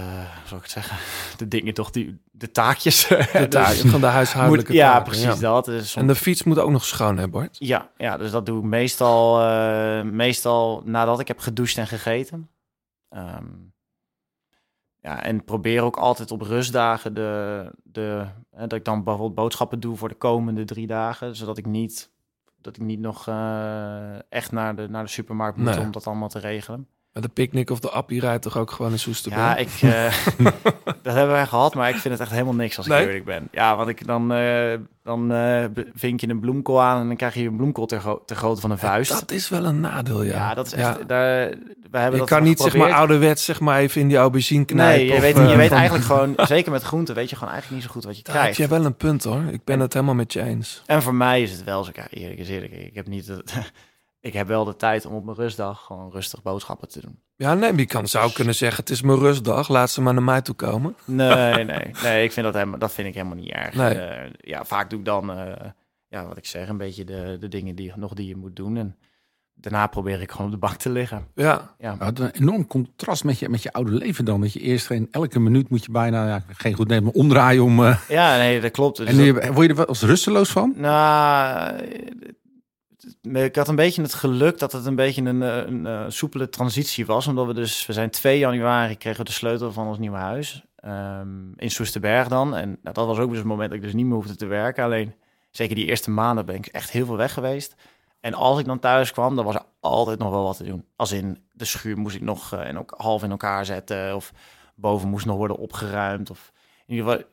zal 0.47 0.57
ik 0.57 0.63
het 0.63 0.73
zeggen, 0.73 0.97
de 1.39 1.49
dingen 1.49 1.75
toch, 1.75 1.91
die, 1.91 2.21
de 2.31 2.51
taakjes. 2.51 3.07
De 3.07 3.47
taak, 3.49 3.75
van 3.75 4.01
de 4.01 4.07
huishoudelijke 4.07 4.73
Moet- 4.73 4.81
ja, 4.81 4.89
taken, 4.93 5.05
precies 5.05 5.25
ja. 5.25 5.35
dat. 5.41 5.65
Dus 5.65 5.97
En 5.97 6.07
de 6.07 6.15
fiets 6.15 6.43
moet 6.43 6.59
ook 6.59 6.71
nog 6.71 6.85
schoon, 6.85 7.17
hè 7.19 7.29
Bart? 7.29 7.57
ja, 7.59 7.91
ja, 7.97 8.17
dus 8.17 8.31
dat 8.31 8.47
doe 8.47 8.59
ik 8.59 8.65
meestal, 8.65 9.41
eh, 9.43 10.03
meestal 10.03 10.83
nadat 10.85 11.21
ik 11.21 11.29
heb 11.29 11.39
gedoucht 11.39 11.77
en 11.77 11.87
gegeten. 11.87 12.49
Ehm, 13.09 13.45
ja, 15.01 15.23
en 15.23 15.45
probeer 15.45 15.83
ook 15.83 15.97
altijd 15.97 16.31
op 16.31 16.41
rustdagen 16.41 17.15
de, 17.15 17.71
de, 17.83 18.27
hè, 18.51 18.67
dat 18.67 18.79
ik 18.79 18.85
dan 18.85 19.05
bijvoorbeeld 19.05 19.35
boodschappen 19.35 19.81
doe 19.81 19.97
voor 19.97 20.09
de 20.09 20.15
komende 20.15 20.65
drie 20.65 20.87
dagen, 20.87 21.37
zodat 21.37 21.59
ik 21.59 21.67
niet, 21.67 22.11
dat 22.61 22.77
ik 22.77 22.83
niet 22.83 23.01
nog 23.01 23.29
echt 24.29 24.53
naar 24.53 24.77
de, 24.77 24.89
naar 24.89 25.05
de 25.05 25.11
supermarkt 25.11 25.57
moet 25.57 25.67
Nee. 25.67 25.81
om 25.81 25.91
dat 25.91 26.07
allemaal 26.07 26.29
te 26.29 26.39
regelen. 26.39 26.89
Maar 27.15 27.23
de 27.23 27.29
picknick 27.29 27.71
of 27.71 27.81
de 27.81 27.91
appie 27.91 28.21
rijdt 28.21 28.43
toch 28.43 28.57
ook 28.59 28.71
gewoon 28.71 28.93
in 28.93 28.99
Soesterberg? 28.99 29.43
Ja, 29.45 29.57
ik, 29.57 29.69
eh, 29.83 30.15
dat 31.03 31.15
hebben 31.15 31.29
wij 31.35 31.47
gehad, 31.47 31.75
maar 31.75 31.89
ik 31.89 31.97
vind 31.97 32.15
het 32.15 32.23
echt 32.23 32.31
helemaal 32.31 32.55
niks 32.55 32.77
als 32.77 32.87
ik 32.87 32.93
Nee? 32.93 33.07
eerlijk 33.07 33.25
ben. 33.25 33.49
Ja, 33.51 33.77
want 33.77 33.89
ik, 33.89 34.07
dan, 34.07 34.33
eh, 34.33 34.73
dan 35.03 35.33
eh, 35.33 35.65
vink 35.95 36.21
je 36.21 36.29
een 36.29 36.41
bloemkool 36.41 36.83
aan 36.83 37.01
en 37.01 37.07
dan 37.07 37.17
krijg 37.17 37.35
je 37.35 37.47
een 37.47 37.57
bloemkool 37.57 37.87
ter, 37.87 38.01
gro- 38.01 38.23
ter 38.27 38.37
grootte 38.37 38.61
van 38.61 38.71
een 38.71 38.79
vuist. 38.79 39.11
Dat 39.11 39.31
is 39.31 39.49
wel 39.49 39.65
een 39.65 39.81
nadeel, 39.81 40.23
ja. 40.23 40.33
Ja, 40.35 40.55
dat 40.55 40.67
is 40.67 40.73
echt. 40.73 41.09
Daar, 41.09 41.49
we 41.91 41.99
hebben 41.99 42.13
je 42.13 42.19
dat 42.19 42.29
kan 42.29 42.43
niet 42.43 42.61
zeg 42.61 42.77
maar 42.77 42.93
ouderwets 42.93 43.45
zeg 43.45 43.61
maar 43.61 43.79
even 43.79 44.01
in 44.01 44.09
die 44.09 44.17
aubergine 44.17 44.65
knijpen. 44.65 44.97
Nee, 44.99 45.07
je 45.07 45.15
of, 45.15 45.21
weet, 45.21 45.51
je 45.51 45.57
weet 45.57 45.73
eigenlijk 45.73 46.05
gewoon, 46.05 46.35
zeker 46.47 46.73
met 46.73 46.83
groenten, 46.83 47.15
weet 47.15 47.31
je 47.31 47.37
gewoon 47.37 47.53
eigenlijk 47.53 47.83
niet 47.83 47.91
zo 47.91 47.95
goed 47.97 48.05
wat 48.09 48.17
je 48.17 48.23
Daar 48.23 48.35
heb 48.35 48.43
krijgt. 48.53 48.71
je 48.71 48.77
wel 48.77 48.85
een 48.87 48.97
punt 48.97 49.25
hoor. 49.25 49.43
Ik 49.53 49.65
ben 49.65 49.81
het 49.81 49.93
helemaal 49.93 50.15
met 50.15 50.33
je 50.33 50.43
eens. 50.43 50.83
En 50.87 51.03
voor 51.03 51.15
mij 51.15 51.43
is 51.43 51.51
het 51.51 51.65
wel 51.65 51.85
zo, 51.85 51.91
ja, 51.95 52.07
eerlijk 52.11 52.39
is 52.41 52.49
eerlijk. 52.49 52.73
Ik 52.73 52.95
heb 52.95 53.07
niet, 53.07 53.27
ik 54.25 54.33
heb 54.33 54.47
wel 54.47 54.65
de 54.65 54.77
tijd 54.77 55.07
om 55.07 55.15
op 55.15 55.25
mijn 55.25 55.37
rustdag 55.37 55.81
gewoon 55.85 56.11
rustig 56.13 56.43
boodschappen 56.43 56.89
te 56.89 57.01
doen. 57.01 57.19
Ja, 57.37 57.55
nee, 57.55 57.77
je 57.77 57.87
kan, 57.87 58.07
zou 58.09 58.33
kunnen 58.33 58.55
zeggen, 58.55 58.81
het 58.81 58.91
is 58.93 59.03
mijn 59.03 59.19
rustdag. 59.19 59.69
Laat 59.69 59.91
ze 59.91 60.01
maar 60.03 60.15
naar 60.15 60.23
mij 60.23 60.41
toe 60.43 60.55
komen. 60.55 60.95
Nee, 61.05 61.65
nee, 61.65 61.91
nee, 62.03 62.25
ik 62.25 62.33
vind 62.33 62.47
dat 62.47 62.55
helemaal, 62.55 62.79
dat 62.79 62.93
vind 62.93 63.09
ik 63.09 63.15
helemaal 63.15 63.37
niet 63.37 63.51
erg. 63.51 63.75
Nee. 63.75 63.95
Eh, 63.99 64.31
ja, 64.41 64.65
vaak 64.65 64.91
doe 64.91 64.99
ik 64.99 65.05
dan, 65.05 65.31
eh, 65.33 65.71
ja, 66.09 66.27
wat 66.27 66.37
ik 66.37 66.47
zeg, 66.47 66.69
een 66.69 66.77
beetje 66.77 67.05
de, 67.05 67.37
de 67.41 67.49
dingen 67.49 67.75
die 67.75 67.93
nog 67.97 68.13
die 68.15 68.27
je 68.29 68.37
moet 68.37 68.57
doen. 68.57 68.77
En 68.77 68.97
daarna 69.55 69.87
probeer 69.87 70.21
ik 70.21 70.31
gewoon 70.31 70.47
op 70.47 70.53
de 70.53 70.59
bank 70.59 70.75
te 70.77 70.91
liggen. 70.91 71.27
Ja. 71.35 71.75
Ja. 71.79 71.97
Het 71.99 72.19
is 72.19 72.25
een 72.25 72.31
enorm 72.41 72.67
contrast 72.67 73.25
met 73.25 73.39
je, 73.39 73.49
met 73.49 73.63
je 73.63 73.73
oude 73.73 73.93
leven 73.93 74.25
dan. 74.25 74.41
Dat 74.41 74.53
je 74.53 74.61
eerst 74.61 74.87
geen, 74.87 75.09
elke 75.11 75.41
minuut 75.41 75.69
moet 75.69 75.85
je 75.85 75.91
bijna, 75.91 76.27
ja, 76.29 76.43
geen 76.53 76.75
goed 76.75 76.89
nemen, 76.89 77.15
omdraaien 77.15 77.63
om... 77.63 77.85
eh, 77.85 77.99
Ja, 78.09 78.37
nee, 78.37 78.61
dat 78.61 78.71
klopt. 78.71 78.97
Dus 78.97 79.09
en 79.09 79.17
nu, 79.17 79.33
dat- 79.33 79.47
word 79.47 79.63
je 79.63 79.69
er 79.69 79.75
wel 79.77 79.89
eens 79.89 80.03
rusteloos 80.03 80.51
van? 80.51 80.73
Nou, 80.77 81.77
ik 83.23 83.57
had 83.57 83.69
een 83.69 83.77
beetje 83.77 84.03
het 84.03 84.15
geluk 84.15 84.59
dat 84.59 84.73
het 84.73 84.87
een 84.87 84.95
beetje 84.95 85.23
een, 85.23 85.43
eh, 85.43 85.57
een, 85.57 85.87
eh, 85.87 86.05
soepele 86.09 86.49
transitie 86.49 87.07
was. 87.07 87.27
Omdat 87.27 87.47
we 87.47 87.55
dus, 87.55 87.87
we 87.87 87.93
zijn 87.93 88.11
2 88.11 88.39
januari 88.39 88.97
kregen 88.97 89.19
we 89.19 89.25
de 89.25 89.33
sleutel 89.33 89.73
van 89.73 89.87
ons 89.87 89.99
nieuwe 89.99 90.17
huis. 90.17 90.65
ehm, 90.77 91.53
in 91.57 91.71
Soesterberg 91.71 92.29
dan. 92.29 92.55
En 92.55 92.69
nou, 92.83 92.95
dat 92.95 93.07
was 93.07 93.19
ook 93.19 93.29
dus 93.29 93.39
het 93.39 93.47
moment 93.47 93.69
dat 93.69 93.79
ik 93.79 93.85
dus 93.85 93.93
niet 93.93 94.07
meer 94.07 94.15
hoefde 94.15 94.37
te 94.37 94.47
werken. 94.47 94.85
Alleen, 94.85 95.15
zeker 95.51 95.75
die 95.75 95.87
eerste 95.87 96.11
maanden 96.11 96.47
ben 96.47 96.55
ik 96.55 96.67
echt 96.67 96.91
heel 96.91 97.07
veel 97.07 97.17
weg 97.17 97.33
geweest. 97.33 97.75
En 98.21 98.35
als 98.35 98.59
ik 98.59 98.65
dan 98.65 98.79
thuis 98.79 99.13
kwam, 99.13 99.37
dan 99.37 99.45
was 99.45 99.55
er 99.55 99.65
altijd 99.81 100.19
nog 100.19 100.31
wel 100.31 100.43
wat 100.43 100.57
te 100.57 100.65
doen. 100.65 100.85
Als 100.97 101.13
in 101.13 101.39
de 101.53 101.65
schuur 101.65 101.99
moest 101.99 102.17
ik 102.17 102.23
nog 102.23 102.53
eh, 102.53 102.69
en 102.69 102.79
ook 102.79 102.95
half 102.97 103.23
in 103.23 103.31
elkaar 103.31 103.65
zetten. 103.65 104.15
Of 104.17 104.33
boven 104.75 105.09
moest 105.09 105.27
nog 105.27 105.37
worden 105.37 105.57
opgeruimd. 105.57 106.31
Of 106.31 106.53
in 106.87 106.95
ieder 106.95 107.11
geval, 107.11 107.27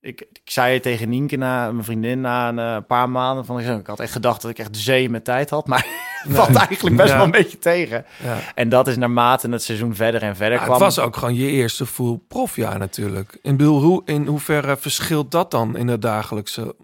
ik, 0.00 0.20
ik 0.20 0.40
zei 0.44 0.74
het 0.74 0.82
tegen 0.82 1.08
Nienke, 1.08 1.36
na, 1.36 1.72
mijn 1.72 1.84
vriendin, 1.84 2.20
na 2.20 2.48
een 2.48 2.58
eh, 2.58 2.76
paar 2.86 3.10
maanden. 3.10 3.44
Van, 3.44 3.60
ik 3.60 3.86
had 3.86 4.00
echt 4.00 4.12
gedacht 4.12 4.42
dat 4.42 4.50
ik 4.50 4.58
echt 4.58 4.72
de 4.74 4.78
zee 4.80 5.10
met 5.10 5.24
tijd 5.24 5.50
had. 5.50 5.66
Maar 5.66 5.86
het 6.22 6.36
valt 6.36 6.54
eigenlijk 6.56 6.96
best 6.96 7.08
Ja. 7.08 7.16
wel 7.16 7.24
een 7.24 7.30
beetje 7.30 7.58
tegen. 7.58 8.04
Ja. 8.22 8.38
En 8.54 8.68
dat 8.68 8.88
is 8.88 8.96
naarmate 8.96 9.48
het 9.50 9.62
seizoen 9.62 9.94
verder 9.94 10.22
en 10.22 10.36
verder 10.36 10.58
Ja, 10.58 10.64
kwam. 10.64 10.72
het 10.74 10.82
was 10.82 10.98
ook 10.98 11.16
gewoon 11.16 11.34
je 11.34 11.46
eerste 11.50 11.86
full 11.86 12.18
profjaar 12.28 12.78
natuurlijk. 12.78 13.38
In, 13.42 13.56
bedoel, 13.56 13.80
hoe, 13.82 14.02
in 14.04 14.26
hoeverre 14.26 14.76
verschilt 14.76 15.30
dat 15.30 15.50
dan 15.50 15.76
in 15.76 15.88
het 15.88 16.02
dagelijkse? 16.02 16.74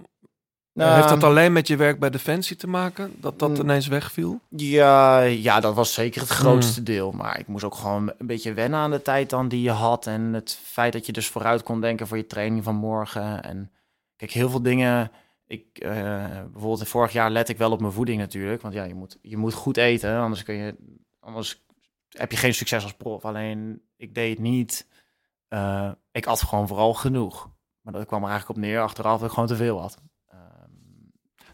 Nou, 0.77 0.95
Heeft 0.95 1.09
dat 1.09 1.25
alleen 1.25 1.53
met 1.53 1.67
je 1.69 1.77
werk 1.77 1.99
bij 1.99 2.11
Defensie 2.11 2.57
te 2.57 2.67
maken? 2.67 3.15
Dat 3.21 3.39
dat 3.39 3.49
Mm. 3.51 3.57
ineens 3.61 3.87
wegviel? 3.87 4.41
Ja, 4.49 5.21
ja, 5.21 5.61
dat 5.61 5.75
was 5.75 5.95
zeker 5.95 6.21
het 6.21 6.31
grootste 6.31 6.79
Mm. 6.81 6.85
deel. 6.85 7.13
Maar 7.13 7.39
ik 7.39 7.47
moest 7.47 7.65
ook 7.65 7.75
gewoon 7.75 8.13
een 8.19 8.27
beetje 8.27 8.53
wennen 8.53 8.79
aan 8.79 8.91
de 8.91 9.03
tijd 9.03 9.31
dan 9.31 9.49
die 9.49 9.63
je 9.63 9.71
had. 9.71 10.07
En 10.07 10.33
het 10.33 10.59
feit 10.63 10.93
dat 10.93 11.07
je 11.07 11.13
dus 11.13 11.29
vooruit 11.29 11.63
kon 11.63 11.81
denken 11.81 12.07
voor 12.07 12.17
je 12.17 12.27
training 12.27 12.65
van 12.65 12.75
morgen. 12.75 13.43
En 13.43 13.71
kijk, 14.17 14.31
heel 14.31 14.51
veel 14.51 14.63
dingen. 14.63 15.11
Ik, 15.47 15.79
eh, 15.79 15.91
bijvoorbeeld 16.53 16.89
vorig 16.89 17.13
jaar 17.13 17.31
let 17.31 17.49
ik 17.49 17.59
wel 17.59 17.73
op 17.73 17.81
mijn 17.81 17.93
voeding 17.93 18.19
natuurlijk. 18.19 18.63
Want 18.63 18.75
ja, 18.75 18.85
je 18.85 18.95
moet, 18.95 19.19
je 19.23 19.37
moet 19.37 19.55
goed 19.55 19.77
eten. 19.77 20.19
Anders, 20.19 20.43
kun 20.43 20.55
je, 20.55 20.77
anders 21.21 21.65
heb 22.09 22.31
je 22.31 22.37
geen 22.37 22.55
succes 22.55 22.83
als 22.83 22.95
prof. 22.95 23.25
Alleen, 23.25 23.83
ik 23.97 24.15
deed 24.15 24.31
het 24.31 24.39
niet. 24.39 24.87
Eh, 25.49 25.91
ik 26.13 26.27
at 26.27 26.43
gewoon 26.43 26.69
vooral 26.69 26.95
genoeg. 26.95 27.51
Maar 27.81 27.93
dat 27.93 28.07
kwam 28.07 28.23
er 28.23 28.29
eigenlijk 28.29 28.59
op 28.59 28.65
neer 28.65 28.81
achteraf 28.81 29.19
dat 29.19 29.29
ik 29.29 29.35
gewoon 29.35 29.49
te 29.49 29.57
veel 29.57 29.81
had. 29.81 29.99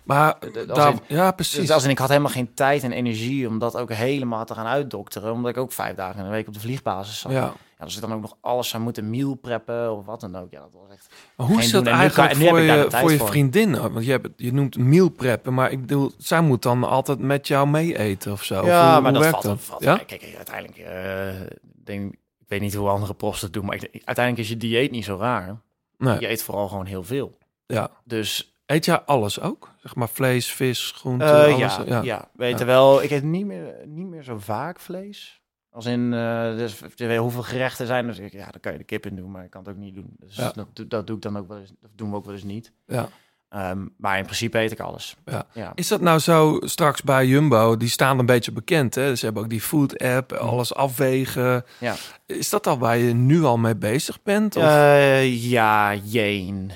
Maar 0.02 0.36
daar, 0.66 0.92
in- 0.92 1.00
ja, 1.16 1.30
precies. 1.30 1.58
Dus 1.60 1.70
als 1.70 1.84
ik 1.84 1.98
had 1.98 2.08
helemaal 2.08 2.30
geen 2.30 2.54
tijd 2.54 2.82
en 2.82 2.92
energie 2.92 3.48
om 3.48 3.58
dat 3.58 3.76
ook 3.76 3.92
helemaal 3.92 4.44
te 4.44 4.54
gaan 4.54 4.66
uitdokteren. 4.66 5.32
Omdat 5.32 5.50
ik 5.50 5.56
ook 5.56 5.72
vijf 5.72 5.96
dagen 5.96 6.18
in 6.18 6.24
de 6.24 6.30
week 6.30 6.46
op 6.46 6.54
de 6.54 6.60
vliegbasis 6.60 7.18
zat. 7.18 7.32
Ja. 7.32 7.38
Ja, 7.78 7.84
als 7.88 7.94
ik 7.94 8.00
dan 8.00 8.12
ook 8.12 8.20
nog 8.20 8.36
alles 8.40 8.68
zou 8.68 8.82
moeten 8.82 9.10
meal 9.10 9.34
preppen 9.34 9.96
of 9.96 10.04
wat 10.06 10.20
dan 10.20 10.36
ook. 10.36 10.50
Ja, 10.50 10.60
dat 10.60 10.68
was 10.72 10.90
echt 10.92 11.08
Maar 11.36 11.46
hoe 11.46 11.58
is 11.58 11.70
dat 11.70 11.86
eigenlijk 11.86 12.30
kan- 12.38 12.48
voor 12.48 12.60
je, 12.60 12.86
voor 12.90 13.10
je 13.12 13.18
vriendin? 13.18 13.80
Want 13.92 14.04
je, 14.04 14.10
hebt, 14.10 14.28
je 14.36 14.52
noemt 14.52 14.78
meal 14.78 15.08
preppen, 15.08 15.54
maar 15.54 15.70
ik 15.70 15.80
bedoel, 15.80 16.12
zij 16.18 16.40
moet 16.40 16.62
dan 16.62 16.84
altijd 16.84 17.18
met 17.18 17.46
jou 17.48 17.68
mee 17.68 17.98
eten 17.98 18.32
of 18.32 18.44
zo. 18.44 18.60
Of 18.60 18.66
Ja, 18.66 18.92
hoe, 18.92 19.00
maar 19.02 19.02
hoe 19.02 19.12
dat 19.12 19.22
werkt 19.22 19.42
valt, 19.42 19.56
dat? 19.58 19.64
valt 19.66 19.82
ja? 19.82 19.96
Kijk, 19.96 20.34
uiteindelijk, 20.36 20.78
eh, 20.78 21.40
denk, 21.84 22.12
ik 22.12 22.48
weet 22.48 22.60
niet 22.60 22.74
hoe 22.74 22.88
andere 22.88 23.14
profs 23.14 23.40
dat 23.40 23.52
doen, 23.52 23.64
maar 23.64 23.74
ik, 23.74 24.02
uiteindelijk 24.04 24.38
is 24.46 24.48
je 24.48 24.56
dieet 24.56 24.90
niet 24.90 25.04
zo 25.04 25.16
raar. 25.16 25.56
Nee. 25.98 26.20
Je 26.20 26.28
eet 26.28 26.42
vooral 26.42 26.68
gewoon 26.68 26.86
heel 26.86 27.02
veel. 27.02 27.38
Ja. 27.66 27.90
Dus 28.04 28.51
Eet 28.72 28.84
jij 28.84 29.00
alles 29.00 29.40
ook? 29.40 29.70
Zeg 29.82 29.94
maar 29.94 30.08
vlees, 30.08 30.52
vis, 30.52 30.92
groente, 30.96 31.24
Eh, 31.24 31.54
alles? 31.54 31.78
ja, 31.86 32.02
ja. 32.02 32.28
weet 32.34 32.52
je 32.58 32.64
Ja. 32.64 32.70
wel. 32.70 33.02
Ik 33.02 33.10
eet 33.10 33.22
niet 33.22 33.46
meer, 33.46 33.74
niet 33.86 34.06
meer 34.06 34.22
zo 34.22 34.38
vaak 34.38 34.80
vlees. 34.80 35.40
Als 35.70 35.86
in, 35.86 36.12
eh, 36.14 36.56
dus, 36.56 36.80
hoeveel 37.16 37.42
gerechten 37.42 37.86
zijn. 37.86 38.06
Dus 38.06 38.18
ik, 38.18 38.32
ja, 38.32 38.50
dan 38.50 38.60
kan 38.60 38.72
je 38.72 38.78
de 38.78 38.84
kip 38.84 39.06
in 39.06 39.16
doen, 39.16 39.30
maar 39.30 39.44
ik 39.44 39.50
kan 39.50 39.60
het 39.60 39.70
ook 39.70 39.76
niet 39.80 39.94
doen. 39.94 40.16
Dus 40.18 40.36
Ja. 40.36 40.50
dat, 40.54 40.66
doe- 40.72 40.86
dat 40.86 41.06
doe 41.06 41.16
ik 41.16 41.22
dan 41.22 41.36
ook 41.38 41.48
wel 41.48 41.58
eens. 41.58 41.72
Dat 41.80 41.90
doen 41.94 42.10
we 42.10 42.16
ook 42.16 42.24
wel 42.24 42.34
eens 42.34 42.42
niet. 42.44 42.72
Ja. 42.86 43.08
Ehm, 43.48 43.86
maar 43.96 44.18
in 44.18 44.24
principe 44.24 44.58
eet 44.58 44.72
ik 44.72 44.80
alles. 44.80 45.16
Ja. 45.24 45.46
Ja. 45.52 45.72
Is 45.74 45.88
dat 45.88 46.00
nou 46.00 46.18
zo 46.18 46.58
straks 46.60 47.02
bij 47.02 47.26
Jumbo? 47.26 47.76
Die 47.76 47.88
staan 47.88 48.18
een 48.18 48.26
beetje 48.26 48.52
bekend, 48.52 48.94
hè? 48.94 49.16
Ze 49.16 49.24
hebben 49.24 49.42
ook 49.42 49.50
die 49.50 49.60
food 49.60 49.98
app, 49.98 50.32
alles 50.32 50.74
afwegen. 50.74 51.64
Ja. 51.80 51.94
Is 52.26 52.50
dat 52.50 52.66
al 52.66 52.78
waar 52.78 52.96
je 52.98 53.12
nu 53.14 53.42
al 53.42 53.58
mee 53.58 53.76
bezig 53.76 54.22
bent? 54.22 54.56
Of? 54.56 54.62
Eh, 54.62 55.50
ja, 55.50 55.94
jeen. 55.94 56.70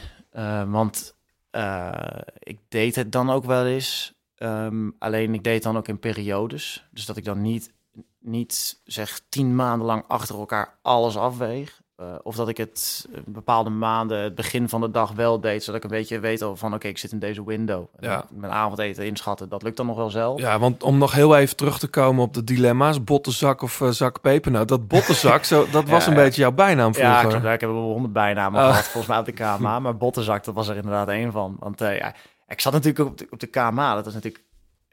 Want 0.66 1.14
eh, 1.56 2.20
ik 2.38 2.58
deed 2.68 2.94
het 2.94 3.12
dan 3.12 3.30
ook 3.30 3.44
wel 3.44 3.66
eens. 3.66 4.14
Ehm, 4.34 4.90
alleen 4.98 5.34
ik 5.34 5.44
deed 5.44 5.54
het 5.54 5.62
dan 5.62 5.76
ook 5.76 5.88
in 5.88 5.98
periodes. 5.98 6.88
Dus 6.90 7.06
dat 7.06 7.16
ik 7.16 7.24
dan 7.24 7.42
niet, 7.42 7.74
niet 8.18 8.80
zeg 8.84 9.20
tien 9.28 9.54
maanden 9.54 9.86
lang 9.86 10.04
achter 10.08 10.38
elkaar 10.38 10.78
alles 10.82 11.16
afweeg. 11.16 11.82
Eh, 11.96 12.14
of 12.22 12.36
dat 12.36 12.48
ik 12.48 12.56
het 12.56 13.06
eh, 13.12 13.20
bepaalde 13.26 13.70
maanden, 13.70 14.18
het 14.18 14.34
begin 14.34 14.68
van 14.68 14.80
de 14.80 14.90
dag 14.90 15.12
wel 15.12 15.40
deed. 15.40 15.64
Zodat 15.64 15.84
ik 15.84 15.90
een 15.90 15.96
beetje 15.96 16.20
weet 16.20 16.42
al 16.42 16.56
van 16.56 16.74
oké, 16.74 16.88
ik 16.88 16.98
zit 16.98 17.12
in 17.12 17.18
deze 17.18 17.44
window. 17.44 17.84
Ja. 17.98 18.24
Mijn 18.30 18.52
avondeten 18.52 19.06
inschatten, 19.06 19.48
dat 19.48 19.62
lukt 19.62 19.76
dan 19.76 19.86
nog 19.86 19.96
wel 19.96 20.10
zelf. 20.10 20.40
Ja, 20.40 20.58
want 20.58 20.82
om 20.82 20.98
nog 20.98 21.12
heel 21.12 21.36
even 21.36 21.56
terug 21.56 21.78
te 21.78 21.88
komen 21.88 22.24
op 22.24 22.34
de 22.34 22.44
dilemma's, 22.44 23.04
bottenzak 23.04 23.62
of 23.62 23.80
eh, 23.80 23.88
zak 23.88 24.20
pepernoot. 24.20 24.68
Dat 24.68 24.88
bottenzak, 24.88 25.44
zo, 25.44 25.66
dat 25.70 25.88
was 25.88 26.06
een 26.06 26.14
ja. 26.14 26.18
beetje 26.22 26.40
jouw 26.40 26.52
bijnaam 26.52 26.94
vroeger. 26.94 27.30
Ja. 27.30 27.42
Ja, 27.42 27.52
ik 27.52 27.60
heb 27.60 27.70
wel 27.70 27.92
honderd 27.92 28.12
bijnamen 28.12 28.60
Oh. 28.60 28.68
gehad, 28.68 28.84
volgens 28.84 29.06
mij 29.06 29.18
op 29.18 29.24
de 29.24 29.32
KMA. 29.32 29.78
Maar 29.86 29.96
Bottenzak, 29.96 30.44
dat 30.44 30.54
was 30.54 30.68
er 30.68 30.76
inderdaad 30.76 31.08
één 31.08 31.32
van. 31.32 31.56
Want 31.58 31.78
ja, 31.78 32.14
ik 32.48 32.60
zat 32.60 32.72
natuurlijk 32.72 33.08
op 33.08 33.18
de, 33.18 33.26
op 33.30 33.40
de 33.40 33.46
KMA. 33.46 33.94
Dat 33.94 34.04
was 34.04 34.14
natuurlijk... 34.14 34.44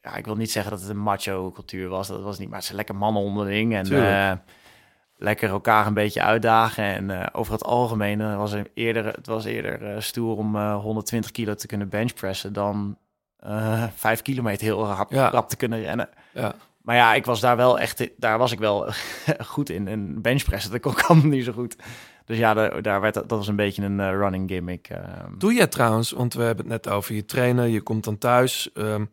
Ja, 0.01 0.15
ik 0.15 0.25
wil 0.25 0.35
niet 0.35 0.51
zeggen 0.51 0.71
dat 0.71 0.81
het 0.81 0.89
een 0.89 1.01
macho-cultuur 1.01 1.89
was. 1.89 2.07
Dat 2.07 2.21
was 2.21 2.37
niet. 2.37 2.47
Maar 2.47 2.57
het 2.57 2.65
zijn 2.65 2.77
lekker 2.77 2.95
mannen 2.95 3.21
onderling. 3.21 3.75
En 3.75 3.85
lekker 5.23 5.49
elkaar 5.49 5.87
een 5.87 5.93
beetje 5.93 6.21
uitdagen. 6.21 6.83
En 6.83 7.09
eh, 7.21 7.27
over 7.31 7.53
het 7.53 7.63
algemeen 7.63 8.21
eh, 8.21 8.37
was 8.37 8.51
er 8.51 8.67
eerder, 8.73 9.05
het 9.05 9.27
was 9.27 9.45
eerder 9.45 9.93
eh, 9.93 9.99
stoer 10.01 10.37
om 10.37 10.55
eh, 10.55 10.75
120 10.81 11.31
kilo 11.31 11.53
te 11.53 11.67
kunnen 11.67 11.89
benchpressen... 11.89 12.53
dan 12.53 12.97
5 13.95 14.21
kilometer 14.21 14.65
heel 14.65 14.85
rap, 14.85 15.11
Ja. 15.11 15.29
rap 15.29 15.49
te 15.49 15.55
kunnen 15.55 15.81
rennen. 15.81 16.09
Ja. 16.33 16.55
Maar 16.81 16.95
ja, 16.95 17.13
ik 17.13 17.25
was 17.25 17.39
daar 17.39 17.55
wel 17.57 17.79
echt, 17.79 18.09
daar 18.17 18.37
was 18.37 18.51
ik 18.51 18.59
wel 18.59 18.91
goed 19.53 19.69
in. 19.69 19.87
En 19.87 20.21
benchpressen, 20.21 20.71
dat 20.71 20.81
kon 20.81 20.91
ik 20.91 21.01
allemaal 21.01 21.27
niet 21.29 21.43
zo 21.45 21.51
goed. 21.51 21.75
Dus 22.25 22.37
ja, 22.37 22.53
daar, 22.53 22.81
daar 22.81 23.01
werd, 23.01 23.13
dat 23.13 23.29
was 23.29 23.47
een 23.47 23.55
beetje 23.55 23.83
een 23.83 24.17
running 24.17 24.49
gimmick. 24.49 24.87
ehm. 24.89 25.37
Doe 25.37 25.53
jij 25.53 25.67
trouwens, 25.67 26.11
want 26.11 26.33
we 26.33 26.43
hebben 26.43 26.69
het 26.69 26.83
net 26.83 26.93
over 26.93 27.15
je 27.15 27.25
trainen, 27.25 27.69
je 27.71 27.81
komt 27.81 28.03
dan 28.03 28.17
thuis. 28.17 28.71
ehm, 28.73 29.05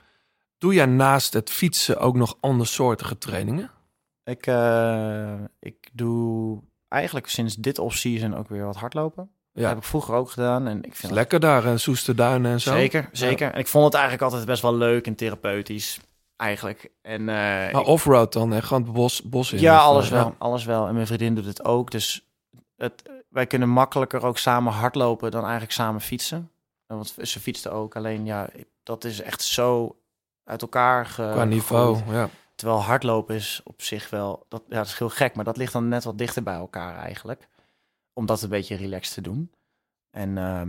doe 0.58 0.74
jij 0.74 0.86
naast 0.86 1.32
het 1.32 1.50
fietsen 1.50 1.98
ook 1.98 2.16
nog 2.16 2.36
andersoortige 2.40 3.18
trainingen? 3.18 3.70
Ik, 4.24 4.46
eh, 4.46 5.34
ik 5.92 5.98
doe 5.98 6.60
eigenlijk 6.88 7.28
sinds 7.28 7.54
dit 7.56 7.78
off-season 7.78 8.36
ook 8.36 8.48
weer 8.48 8.64
wat 8.64 8.76
hardlopen. 8.76 9.30
Ja. 9.52 9.60
Dat 9.60 9.68
heb 9.70 9.78
ik 9.78 9.84
vroeger 9.84 10.14
ook 10.14 10.30
gedaan. 10.30 10.66
En 10.66 10.82
ik 10.82 10.94
vind 10.96 11.12
lekker 11.12 11.40
daar, 11.40 11.64
en 11.66 11.80
Soesterduinen 11.80 12.52
en 12.52 12.60
zo. 12.60 12.72
Zeker, 12.72 13.00
Ja. 13.02 13.08
zeker. 13.12 13.52
En 13.52 13.58
ik 13.58 13.66
vond 13.66 13.84
het 13.84 13.94
eigenlijk 13.94 14.24
altijd 14.24 14.44
best 14.44 14.62
wel 14.62 14.74
leuk 14.74 15.06
en 15.06 15.14
therapeutisch, 15.14 16.00
eigenlijk. 16.36 16.90
En, 17.02 17.20
eh, 17.20 17.34
Maar 17.34 17.70
ik- 17.70 17.86
offroad 17.86 18.32
dan, 18.32 18.50
hè? 18.50 18.62
gewoon 18.62 18.82
het 18.82 18.92
bos, 18.92 19.22
bos 19.22 19.52
in. 19.52 19.60
Ja, 19.60 19.76
of, 19.78 19.82
alles 19.84 20.06
eh, 20.06 20.12
wel, 20.12 20.34
alles 20.38 20.64
wel. 20.64 20.86
En 20.86 20.94
mijn 20.94 21.06
vriendin 21.06 21.34
doet 21.34 21.44
het 21.44 21.64
ook. 21.64 21.90
Dus 21.90 22.26
het, 22.76 23.02
wij 23.28 23.46
kunnen 23.46 23.68
makkelijker 23.68 24.24
ook 24.26 24.38
samen 24.38 24.72
hardlopen 24.72 25.30
dan 25.30 25.42
eigenlijk 25.42 25.72
samen 25.72 26.00
fietsen. 26.00 26.50
En 26.86 26.96
Want 26.96 27.14
ze 27.22 27.40
fietste 27.40 27.70
ook. 27.70 27.96
Alleen 27.96 28.24
ja, 28.24 28.48
dat 28.82 29.04
is 29.04 29.20
echt 29.22 29.42
zo 29.42 29.96
uit 30.44 30.62
elkaar 30.62 31.06
ge, 31.06 31.28
Qua 31.32 31.44
niveau, 31.44 31.98
ja. 32.10 32.28
Terwijl 32.60 32.80
hardlopen 32.82 33.34
is 33.34 33.60
op 33.64 33.82
zich 33.82 34.10
wel, 34.10 34.46
dat, 34.48 34.62
ja, 34.68 34.76
dat 34.76 34.86
is 34.86 34.98
heel 34.98 35.08
gek, 35.08 35.34
maar 35.34 35.44
dat 35.44 35.56
ligt 35.56 35.72
dan 35.72 35.88
net 35.88 36.04
wat 36.04 36.18
dichter 36.18 36.42
bij 36.42 36.54
elkaar 36.54 36.96
eigenlijk. 36.96 37.48
Om 38.12 38.26
dat 38.26 38.42
een 38.42 38.48
beetje 38.48 38.76
relaxed 38.76 39.14
te 39.14 39.20
doen. 39.20 39.50
En 40.10 40.38
ehm, 40.38 40.68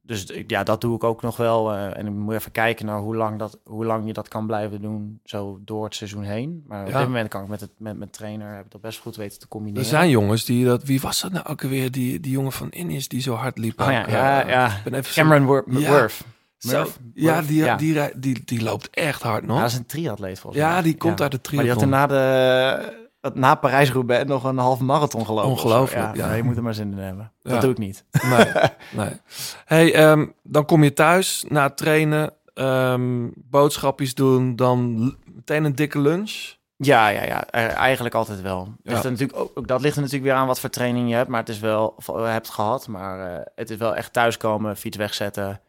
dus 0.00 0.32
ja, 0.46 0.62
dat 0.62 0.80
doe 0.80 0.94
ik 0.96 1.04
ook 1.04 1.22
nog 1.22 1.36
wel. 1.36 1.72
eh, 1.72 1.96
en 1.98 2.06
ik 2.06 2.12
moet 2.12 2.34
even 2.34 2.52
kijken 2.52 2.86
naar 2.86 2.98
hoe 2.98 3.16
lang, 3.16 3.38
dat, 3.38 3.58
hoe 3.64 3.84
lang 3.84 4.06
je 4.06 4.12
dat 4.12 4.28
kan 4.28 4.46
blijven 4.46 4.82
doen, 4.82 5.20
zo 5.24 5.58
door 5.64 5.84
het 5.84 5.94
seizoen 5.94 6.22
heen. 6.22 6.64
Maar 6.66 6.84
op 6.84 6.90
Ja. 6.90 6.98
dit 6.98 7.06
moment 7.06 7.28
kan 7.28 7.42
ik 7.42 7.48
met, 7.48 7.60
het, 7.60 7.70
met 7.76 7.96
mijn 7.98 8.10
trainer, 8.10 8.54
heb 8.54 8.64
ik 8.64 8.70
dat 8.70 8.80
best 8.80 8.98
goed 8.98 9.16
weten 9.16 9.38
te 9.38 9.48
combineren. 9.48 9.82
Er 9.82 9.88
zijn 9.88 10.08
jongens 10.10 10.44
die 10.44 10.64
dat. 10.64 10.82
Wie 10.82 11.00
was 11.00 11.20
dat 11.20 11.32
nou 11.32 11.46
ook 11.46 11.62
alweer? 11.62 11.90
Die, 11.90 12.20
die 12.20 12.32
jongen 12.32 12.52
van 12.52 12.70
Innis 12.70 13.08
die 13.08 13.20
zo 13.20 13.34
hard 13.34 13.58
liep. 13.58 13.80
Oh 13.80 13.90
ja, 13.90 14.02
ook, 14.02 14.08
ja, 14.08 14.48
ja. 14.48 14.80
ben 14.84 14.94
even 14.94 15.12
Cameron 15.14 15.40
zo- 15.40 15.46
Wor- 15.46 15.64
Worth. 15.88 16.24
Murph? 16.66 16.98
ja, 17.14 17.42
die, 17.42 17.64
Ja. 17.64 17.76
Die, 17.76 17.92
rij- 17.92 18.12
die, 18.16 18.42
die 18.44 18.62
loopt 18.62 18.90
echt 18.90 19.22
hard 19.22 19.46
nog. 19.46 19.56
Ja, 19.56 19.62
dat 19.62 19.70
is 19.72 19.78
een 19.78 19.86
triatleet 19.86 20.38
volgens 20.40 20.62
Ja, 20.62 20.72
mij. 20.72 20.82
die 20.82 20.96
komt 20.96 21.20
uit 21.20 21.30
de 21.32 21.38
Maar 21.54 21.62
die 21.64 21.72
had 21.72 21.82
er 21.82 21.88
na, 21.88 22.06
de, 22.06 23.00
dat 23.20 23.34
na 23.34 23.54
Parijs-Roubaix 23.54 24.24
nog 24.28 24.44
een 24.44 24.58
half 24.58 24.80
marathon 24.80 25.26
gelopen. 25.26 25.50
Ongelooflijk, 25.50 26.16
ja. 26.16 26.26
Ja, 26.28 26.34
je 26.34 26.42
moet 26.42 26.56
er 26.56 26.62
maar 26.62 26.74
zin 26.74 26.92
in 26.92 26.98
hebben. 26.98 27.32
Ja. 27.42 27.50
Dat 27.50 27.60
doe 27.60 27.70
ik 27.70 27.78
niet. 27.78 28.04
Nee, 28.22 28.46
nee. 28.90 29.10
Hey, 29.64 29.94
ehm, 29.94 30.26
dan 30.42 30.64
kom 30.64 30.84
je 30.84 30.92
thuis 30.92 31.44
na 31.48 31.62
het 31.62 31.76
trainen, 31.76 32.32
ehm, 32.54 33.28
boodschapjes 33.34 34.14
doen, 34.14 34.56
dan 34.56 34.98
meteen 35.34 35.64
een 35.64 35.74
dikke 35.74 36.00
lunch. 36.00 36.54
Ja, 36.76 37.08
ja, 37.08 37.24
ja. 37.24 37.46
Eh, 37.46 37.76
Eigenlijk 37.76 38.14
altijd 38.14 38.40
wel. 38.40 38.68
Ja. 38.82 38.90
Er 39.02 39.10
natuurlijk 39.10 39.38
ook, 39.38 39.50
ook 39.54 39.66
dat 39.68 39.80
ligt 39.80 39.94
er 39.96 40.02
natuurlijk 40.02 40.30
weer 40.30 40.40
aan 40.40 40.46
wat 40.46 40.60
voor 40.60 40.70
training 40.70 41.08
je 41.08 41.14
hebt. 41.14 41.28
Maar 41.28 41.40
het 41.40 41.48
is 41.48 41.58
wel, 41.58 41.94
hebt 42.14 42.48
gehad. 42.48 42.88
Maar 42.88 43.34
eh, 43.34 43.40
het 43.54 43.70
is 43.70 43.76
wel 43.76 43.96
echt 43.96 44.12
thuiskomen, 44.12 44.76
fiets 44.76 44.96
wegzetten. 44.96 45.60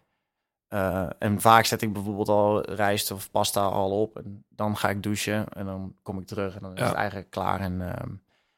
Eh, 0.73 1.09
en 1.19 1.41
vaak 1.41 1.65
zet 1.65 1.81
ik 1.81 1.93
bijvoorbeeld 1.93 2.29
al 2.29 2.61
rijst 2.61 3.11
of 3.11 3.31
pasta 3.31 3.61
al 3.61 4.01
op. 4.01 4.17
En 4.17 4.45
dan 4.49 4.77
ga 4.77 4.89
ik 4.89 5.03
douchen 5.03 5.47
en 5.49 5.65
dan 5.65 5.95
kom 6.03 6.19
ik 6.19 6.25
terug 6.27 6.55
en 6.55 6.61
dan 6.61 6.73
is 6.73 6.79
Ja. 6.79 6.85
het 6.85 6.95
eigenlijk 6.95 7.29
klaar. 7.29 7.59
En 7.59 7.95
ehm, 7.95 8.09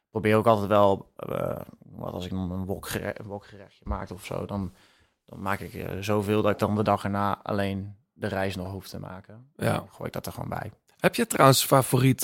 probeer 0.10 0.36
ook 0.36 0.46
altijd 0.48 0.68
wel, 0.68 1.12
eh, 1.16 1.62
wat 1.80 2.14
als 2.14 2.26
ik 2.26 2.32
dan 2.32 2.52
een 2.52 2.66
wokgerecht, 2.66 3.20
een 3.20 3.26
wokgerechtje 3.26 3.86
maak 3.88 4.10
of 4.10 4.26
zo, 4.26 4.46
dan, 4.46 4.74
dan 5.26 5.42
maak 5.42 5.60
ik 5.60 5.74
eh, 5.74 5.98
zoveel 6.00 6.42
dat 6.42 6.52
ik 6.52 6.60
dan 6.60 6.76
de 6.76 6.84
dag 6.84 7.04
erna 7.04 7.40
alleen 7.44 7.96
de 8.14 8.28
rijst 8.28 8.58
nog 8.58 8.72
hoef 8.72 8.88
te 8.88 9.00
maken. 9.00 9.50
Ja. 9.56 9.74
Dan 9.74 9.90
gooi 9.92 10.08
ik 10.08 10.14
dat 10.14 10.26
er 10.26 10.32
gewoon 10.32 10.50
bij. 10.50 10.72
Heb 11.00 11.16
je 11.16 11.28
trouwens 11.28 11.66
favoriet 11.66 12.22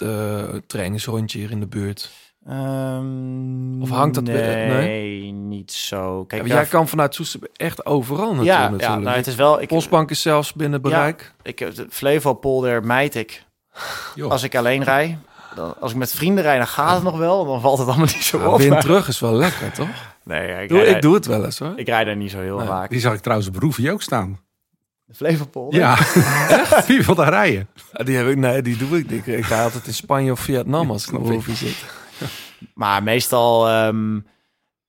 trainingsrondje 0.67 1.39
hier 1.39 1.51
in 1.51 1.59
de 1.59 1.67
buurt? 1.67 2.30
Ehm, 2.47 3.81
Of 3.81 3.89
hangt 3.89 4.15
dat 4.15 4.23
weer- 4.27 4.41
nee, 4.45 4.67
nee? 4.69 5.31
niet 5.31 5.71
zo. 5.71 6.25
Kijk, 6.25 6.41
Ja, 6.41 6.47
ja, 6.47 6.53
jij 6.53 6.65
kan 6.65 6.87
vanuit 6.87 7.15
Soester 7.15 7.39
echt 7.55 7.85
overal 7.85 8.27
naartoe 8.27 8.45
ja, 8.45 8.61
ja, 8.61 8.69
natuurlijk. 8.69 9.01
nou, 9.01 9.15
het 9.17 9.27
is 9.27 9.35
wel. 9.35 9.61
Ik, 9.61 9.67
Postbank 9.67 10.09
is 10.09 10.21
zelfs 10.21 10.53
binnen 10.53 10.81
bereik. 10.81 11.33
ik 11.41 11.59
heb 11.59 11.75
de 11.75 11.85
Flevopolder 11.89 12.83
mijt 12.83 13.15
ik 13.15 13.43
als 14.29 14.43
ik 14.43 14.55
alleen 14.55 14.83
rij. 14.83 15.17
Dan, 15.55 15.73
als 15.79 15.91
ik 15.91 15.97
met 15.97 16.11
vrienden 16.13 16.43
rijd, 16.43 16.57
dan 16.57 16.67
gaat 16.67 16.93
het 16.93 17.03
nog 17.03 17.17
wel. 17.17 17.45
Dan 17.45 17.61
valt 17.61 17.77
het 17.77 17.87
allemaal 17.87 18.05
niet 18.05 18.23
zo 18.23 18.39
Ja, 18.39 18.47
op. 18.47 18.57
wind 18.57 18.81
terug 18.81 19.07
is 19.07 19.19
wel 19.19 19.33
lekker, 19.33 19.71
toch? 19.81 19.87
Nee, 20.23 20.47
ja, 20.47 20.57
ik, 20.57 20.69
Doe, 20.69 20.77
rijd, 20.81 20.95
ik 20.95 21.01
doe 21.01 21.13
het 21.13 21.25
wel 21.25 21.45
eens 21.45 21.59
hoor. 21.59 21.73
ik 21.75 21.87
rijd 21.87 22.07
er 22.07 22.15
niet 22.15 22.31
zo 22.31 22.39
heel 22.39 22.57
Nee. 22.57 22.67
vaak. 22.67 22.89
Die 22.89 22.99
zag 22.99 23.13
ik 23.13 23.19
trouwens 23.19 23.49
op 23.49 23.55
Roefie 23.55 23.91
ook 23.91 24.01
staan. 24.01 24.39
De 25.05 25.13
Flevopolder? 25.13 25.79
Ja, 25.79 25.97
echt? 26.59 26.87
Wie 26.87 27.01
wil 27.05 27.15
daar 27.15 27.29
rijden? 27.29 27.67
Ja, 27.93 28.03
Die 28.03 28.15
heb 28.17 28.27
ik, 28.27 28.37
nee, 28.37 28.61
die 28.61 28.77
doe 28.77 28.97
ik 28.97 29.09
niet. 29.09 29.27
Ik 29.27 29.43
ga 29.45 29.63
altijd 29.63 29.87
in 29.87 29.93
Spanje 29.93 30.31
of 30.31 30.39
Vietnam 30.39 30.91
als 30.91 31.05
ik 31.05 31.11
naar 31.11 31.21
Roofie 31.21 31.55
zit. 31.55 31.85
Maar 32.73 33.03
meestal, 33.03 33.67
ehm, 33.67 34.13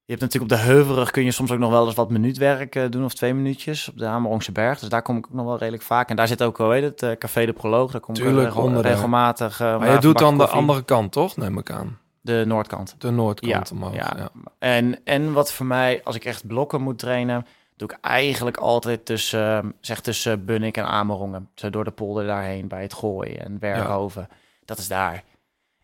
je 0.04 0.18
hebt 0.18 0.20
natuurlijk 0.20 0.52
op 0.52 0.58
de 0.58 0.64
Heuvelrug 0.64 1.10
kun 1.10 1.24
je 1.24 1.30
soms 1.30 1.50
ook 1.50 1.58
nog 1.58 1.70
wel 1.70 1.86
eens 1.86 1.94
wat 1.94 2.10
minuutwerk 2.10 2.74
eh, 2.76 2.84
doen 2.90 3.04
of 3.04 3.14
twee 3.14 3.34
minuutjes 3.34 3.88
op 3.88 3.98
de 3.98 4.06
Amerongse 4.06 4.52
Berg. 4.52 4.78
Dus 4.78 4.88
daar 4.88 5.02
kom 5.02 5.16
ik 5.16 5.26
ook 5.26 5.32
nog 5.32 5.44
wel 5.46 5.58
redelijk 5.58 5.82
vaak. 5.82 6.08
En 6.10 6.16
daar 6.16 6.28
zit 6.28 6.42
ook, 6.42 6.56
hoe 6.56 6.72
heet 6.72 6.82
het, 6.82 7.02
eh, 7.02 7.10
Café 7.18 7.46
de 7.46 7.52
Proloog. 7.52 7.90
Daar 7.92 8.00
kom 8.00 8.14
ik 8.14 8.20
Tuurlijk, 8.20 8.46
regel- 8.46 8.68
de- 8.72 8.80
regelmatig. 8.80 9.60
eh, 9.60 9.78
Maar 9.78 9.92
je 9.92 9.98
doet 9.98 10.18
dan 10.18 10.38
de 10.38 10.46
andere 10.46 10.82
kant, 10.82 11.12
toch? 11.12 11.36
Neem 11.36 11.58
ik 11.58 11.70
aan. 11.70 11.98
De 12.20 12.44
noordkant. 12.46 12.94
De 12.98 13.10
noordkant 13.10 13.68
Ja, 13.68 13.76
omhoog. 13.76 13.94
ja. 13.94 14.12
Ja. 14.16 14.30
En, 14.58 15.00
en 15.04 15.32
wat 15.32 15.52
voor 15.52 15.66
mij, 15.66 16.00
als 16.04 16.16
ik 16.16 16.24
echt 16.24 16.46
blokken 16.46 16.80
moet 16.82 16.98
trainen, 16.98 17.46
doe 17.76 17.90
ik 17.90 17.98
eigenlijk 18.00 18.56
altijd 18.56 19.04
tussen, 19.06 19.62
eh, 19.62 19.68
zeg 19.80 20.00
tussen 20.00 20.44
Bunnik 20.44 20.76
en 20.76 20.86
Amerongen. 20.86 21.48
Zo 21.54 21.70
door 21.70 21.84
de 21.84 21.90
polder 21.90 22.26
daarheen 22.26 22.68
bij 22.68 22.82
het 22.82 22.94
gooien 22.94 23.44
en 23.44 23.56
Werkhoven. 23.60 24.28
Dat 24.64 24.78
is 24.78 24.88
daar. 24.88 25.24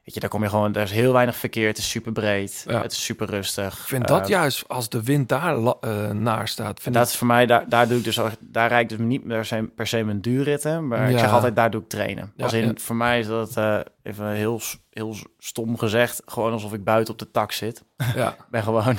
Weet 0.09 0.17
je, 0.17 0.23
daar 0.23 0.33
kom 0.33 0.43
je 0.43 0.49
gewoon, 0.49 0.75
er 0.75 0.83
is 0.83 0.91
heel 0.91 1.13
weinig 1.13 1.37
verkeer. 1.37 1.67
Het 1.67 1.79
is 1.79 1.91
super 1.91 2.13
breed. 2.13 2.65
Ja. 2.69 2.83
Het 2.83 2.93
is 2.93 3.05
super 3.05 3.27
rustig. 3.31 3.79
Ik 3.79 3.85
vind 3.85 4.09
dat 4.09 4.23
Eh, 4.23 4.29
juist, 4.29 4.69
als 4.69 4.89
de 4.89 5.03
wind 5.03 5.29
daar 5.29 5.57
eh, 5.57 6.11
naar 6.11 6.49
staat, 6.49 6.81
vind 6.81 6.95
dat 6.95 7.05
ik... 7.05 7.13
is 7.13 7.17
voor 7.17 7.27
mij, 7.27 7.47
daar, 7.47 7.69
daar 7.69 7.89
doe 7.89 7.99
ik 7.99 8.05
dus, 8.05 8.21
daar 8.41 8.69
rijd 8.69 8.83
ik 8.93 8.99
dus 8.99 9.07
niet 9.07 9.27
per 9.27 9.45
se, 9.45 9.71
per 9.75 9.87
se 9.87 10.05
mijn 10.05 10.21
duurritten, 10.21 10.89
maar 10.89 11.11
ik 11.11 11.19
zeg 11.19 11.33
altijd, 11.33 11.57
daar 11.57 11.71
doe 11.71 11.81
ik 11.81 11.89
trainen. 11.89 12.33
Ja, 12.37 12.45
Als 12.45 12.53
in, 12.53 12.79
voor 12.81 12.97
mij 12.97 13.19
is 13.19 13.27
dat, 13.27 13.57
eh, 13.57 13.79
even 14.03 14.31
heel, 14.31 14.61
heel 14.91 15.17
stom 15.39 15.79
gezegd, 15.79 16.23
gewoon 16.27 16.53
alsof 16.53 16.73
ik 16.73 16.85
buiten 16.85 17.13
op 17.13 17.19
de 17.19 17.31
tak 17.31 17.53
zit. 17.53 17.85
Ja. 18.15 18.37
Ben 18.51 18.63
gewoon, 18.63 18.99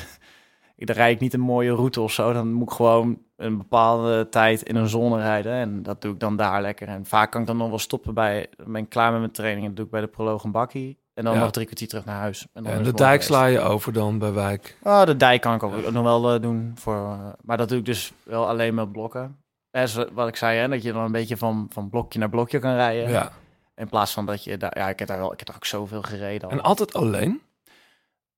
ik, 0.80 0.90
rijd 0.90 1.16
ik 1.16 1.22
niet 1.22 1.34
een 1.34 1.40
mooie 1.40 1.72
route 1.76 2.02
of 2.02 2.12
zo, 2.12 2.34
dan 2.34 2.54
moet 2.54 2.70
ik 2.70 2.76
gewoon 2.76 3.20
een 3.36 3.58
bepaalde 3.58 4.30
tijd 4.30 4.62
in 4.62 4.76
een 4.76 4.88
zone 4.90 5.18
rijden 5.22 5.54
en 5.54 5.84
dat 5.84 6.02
doe 6.02 6.14
ik 6.14 6.20
dan 6.20 6.36
daar 6.36 6.62
lekker. 6.62 6.88
En 6.88 7.06
vaak 7.06 7.32
kan 7.32 7.42
ik 7.42 7.48
dan 7.48 7.58
nog 7.58 7.70
wel 7.70 7.80
stoppen 7.80 8.14
bij, 8.14 8.48
dan 8.58 8.72
ben 8.72 8.82
ik 8.82 8.90
klaar 8.90 9.12
met 9.12 9.20
mijn 9.20 9.32
training 9.32 9.68
en 9.68 9.74
doe 9.76 9.86
ik 9.86 9.92
bij 9.92 10.02
de 10.02 10.08
proloog 10.08 10.44
een 10.44 10.52
bakkie. 10.52 10.98
En 11.14 11.26
dan 11.26 11.34
Ja. 11.34 11.40
nog 11.40 11.52
drie 11.52 11.66
kwartier 11.66 11.88
terug 11.88 12.06
naar 12.06 12.20
huis. 12.20 12.48
En, 12.54 12.64
dan 12.64 12.74
En 12.74 12.84
de 12.84 12.94
dijk 12.94 13.22
sla 13.24 13.46
je 13.46 13.60
over 13.60 13.94
dan 13.94 14.20
bij 14.20 14.34
Wijk. 14.34 14.78
Oh, 14.84 15.04
de 15.06 15.18
dijk 15.18 15.42
kan 15.42 15.56
ik 15.56 15.64
ook 15.64 15.92
nog 15.92 16.04
wel 16.04 16.34
eh, 16.34 16.42
doen. 16.42 16.72
Voor, 16.76 16.94
eh, 16.96 17.28
maar 17.42 17.58
dat 17.58 17.70
doe 17.70 17.78
ik 17.78 17.86
dus 17.86 18.14
wel 18.24 18.48
alleen 18.48 18.74
met 18.74 18.92
blokken. 18.92 19.38
En 19.72 19.90
zo- 19.90 20.08
wat 20.14 20.28
ik 20.28 20.36
zei, 20.36 20.58
hè, 20.60 20.68
dat 20.68 20.84
je 20.84 20.94
dan 20.94 21.04
een 21.04 21.12
beetje 21.12 21.38
van, 21.38 21.68
van 21.70 21.90
blokje 21.90 22.20
naar 22.20 22.30
blokje 22.30 22.60
kan 22.60 22.74
rijden. 22.76 23.10
Ja. 23.10 23.32
In 23.76 23.90
plaats 23.90 24.14
van 24.14 24.26
dat 24.26 24.44
je 24.44 24.58
daar... 24.58 24.78
Ja, 24.78 24.90
ik 24.90 25.00
heb 25.00 25.08
daar 25.08 25.18
wel... 25.20 25.32
Ik 25.32 25.38
heb 25.38 25.48
daar 25.48 25.56
ook 25.56 25.66
zoveel 25.66 26.02
gereden 26.02 26.50
al. 26.50 26.58
En 26.58 26.62
altijd 26.64 26.94
alleen? 26.94 27.42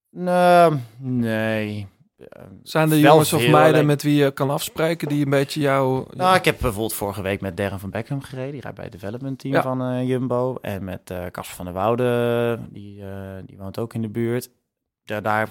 Nee, 0.10 0.70
nee. 0.98 1.88
Zijn 2.64 2.92
er 2.92 2.98
jongens 2.98 3.34
of 3.34 3.48
meiden 3.48 3.86
met 3.86 4.04
wie 4.04 4.16
je 4.16 4.32
kan 4.32 4.50
afspreken 4.50 5.08
die 5.08 5.24
een 5.24 5.30
beetje 5.30 5.60
jou... 5.60 6.06
Nou, 6.10 6.36
ik 6.36 6.46
heb 6.46 6.58
bijvoorbeeld 6.60 6.94
vorige 6.94 7.22
week 7.22 7.42
met 7.42 7.58
Darren 7.58 7.80
van 7.80 7.90
Beckham 7.90 8.22
gereden. 8.22 8.52
Die 8.52 8.62
rijdt 8.62 8.76
bij 8.76 8.86
het 8.86 8.94
development 8.94 9.40
team 9.40 9.54
Ja. 9.54 9.62
van 9.62 9.82
eh, 9.82 10.08
Jumbo. 10.08 10.58
En 10.62 10.84
met 10.84 11.10
eh 11.10 11.26
Casper 11.26 11.56
van 11.56 11.66
der 11.66 11.74
Woude, 11.74 12.60
die, 12.70 13.02
eh, 13.02 13.10
die 13.46 13.58
woont 13.58 13.80
ook 13.80 13.94
in 13.94 14.02
de 14.02 14.10
buurt. 14.10 14.50
Daar, 15.04 15.22
daar, 15.22 15.50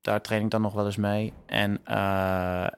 daar 0.00 0.20
train 0.20 0.42
ik 0.44 0.50
dan 0.50 0.60
nog 0.60 0.72
wel 0.72 0.86
eens 0.86 0.96
mee. 0.96 1.32
En, 1.46 1.80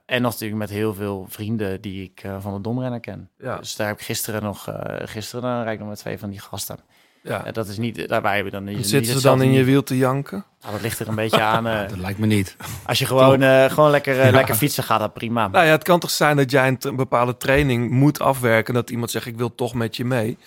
en 0.07 0.23
nog 0.23 0.33
natuurlijk 0.33 0.61
met 0.61 0.71
heel 0.71 0.95
veel 0.95 1.27
vrienden 1.29 1.81
die 1.81 2.03
ik 2.03 2.25
van 2.39 2.55
de 2.55 2.61
domrenner 2.61 3.01
ken. 3.01 3.31
Ja. 3.39 3.57
Dus 3.57 3.77
daar 3.77 3.87
heb 3.87 3.99
ik 3.99 4.05
gisteren 4.05 4.43
nog, 4.43 4.69
gisteren 5.05 5.43
dan 5.43 5.63
rijd 5.63 5.75
ik 5.75 5.79
nog 5.79 5.89
met 5.89 5.99
twee 5.99 6.19
van 6.19 6.31
die 6.31 6.41
gasten. 6.41 6.79
Ja. 7.23 7.45
Eh, 7.45 7.53
dat 7.53 7.69
is 7.69 7.79
niet, 7.79 8.09
daarbij 8.09 8.35
hebben 8.35 8.53
we 8.53 8.65
dan 8.65 8.75
niet. 8.75 8.89
Zitten 8.89 9.13
ze 9.15 9.21
dan 9.23 9.43
in 9.43 9.53
je 9.53 9.65
wiel 9.65 9.83
te 9.83 9.97
janken? 9.97 10.45
Nou, 10.61 10.73
dat 10.73 10.83
ligt 10.83 10.99
er 10.99 11.09
een 11.09 11.15
beetje 11.15 11.41
aan. 11.41 11.67
eh, 11.67 11.89
Dat 11.89 11.99
lijkt 11.99 12.19
me 12.19 12.27
niet. 12.27 12.57
als 12.87 12.99
je 12.99 13.07
gewoon, 13.07 13.43
eh, 13.43 13.65
gewoon 13.65 13.91
lekker, 13.91 14.19
eh, 14.21 14.25
Ja. 14.25 14.31
lekker 14.31 14.55
fietsen 14.55 14.83
gaat, 14.85 15.01
dat 15.01 15.13
prima. 15.15 15.49
Nou 15.49 15.65
ja, 15.65 15.71
het 15.71 15.83
kan 15.85 16.01
toch 16.01 16.11
zijn 16.11 16.37
dat 16.37 16.51
jij 16.51 16.77
een, 16.81 16.97
bepaalde 16.97 17.37
training 17.37 17.91
moet 17.91 18.21
afwerken... 18.21 18.75
dat 18.75 18.91
iemand 18.91 19.11
zegt, 19.11 19.27
ik 19.27 19.37
wil 19.37 19.55
toch 19.55 19.75
met 19.75 19.97
je 19.97 20.05
mee. 20.05 20.39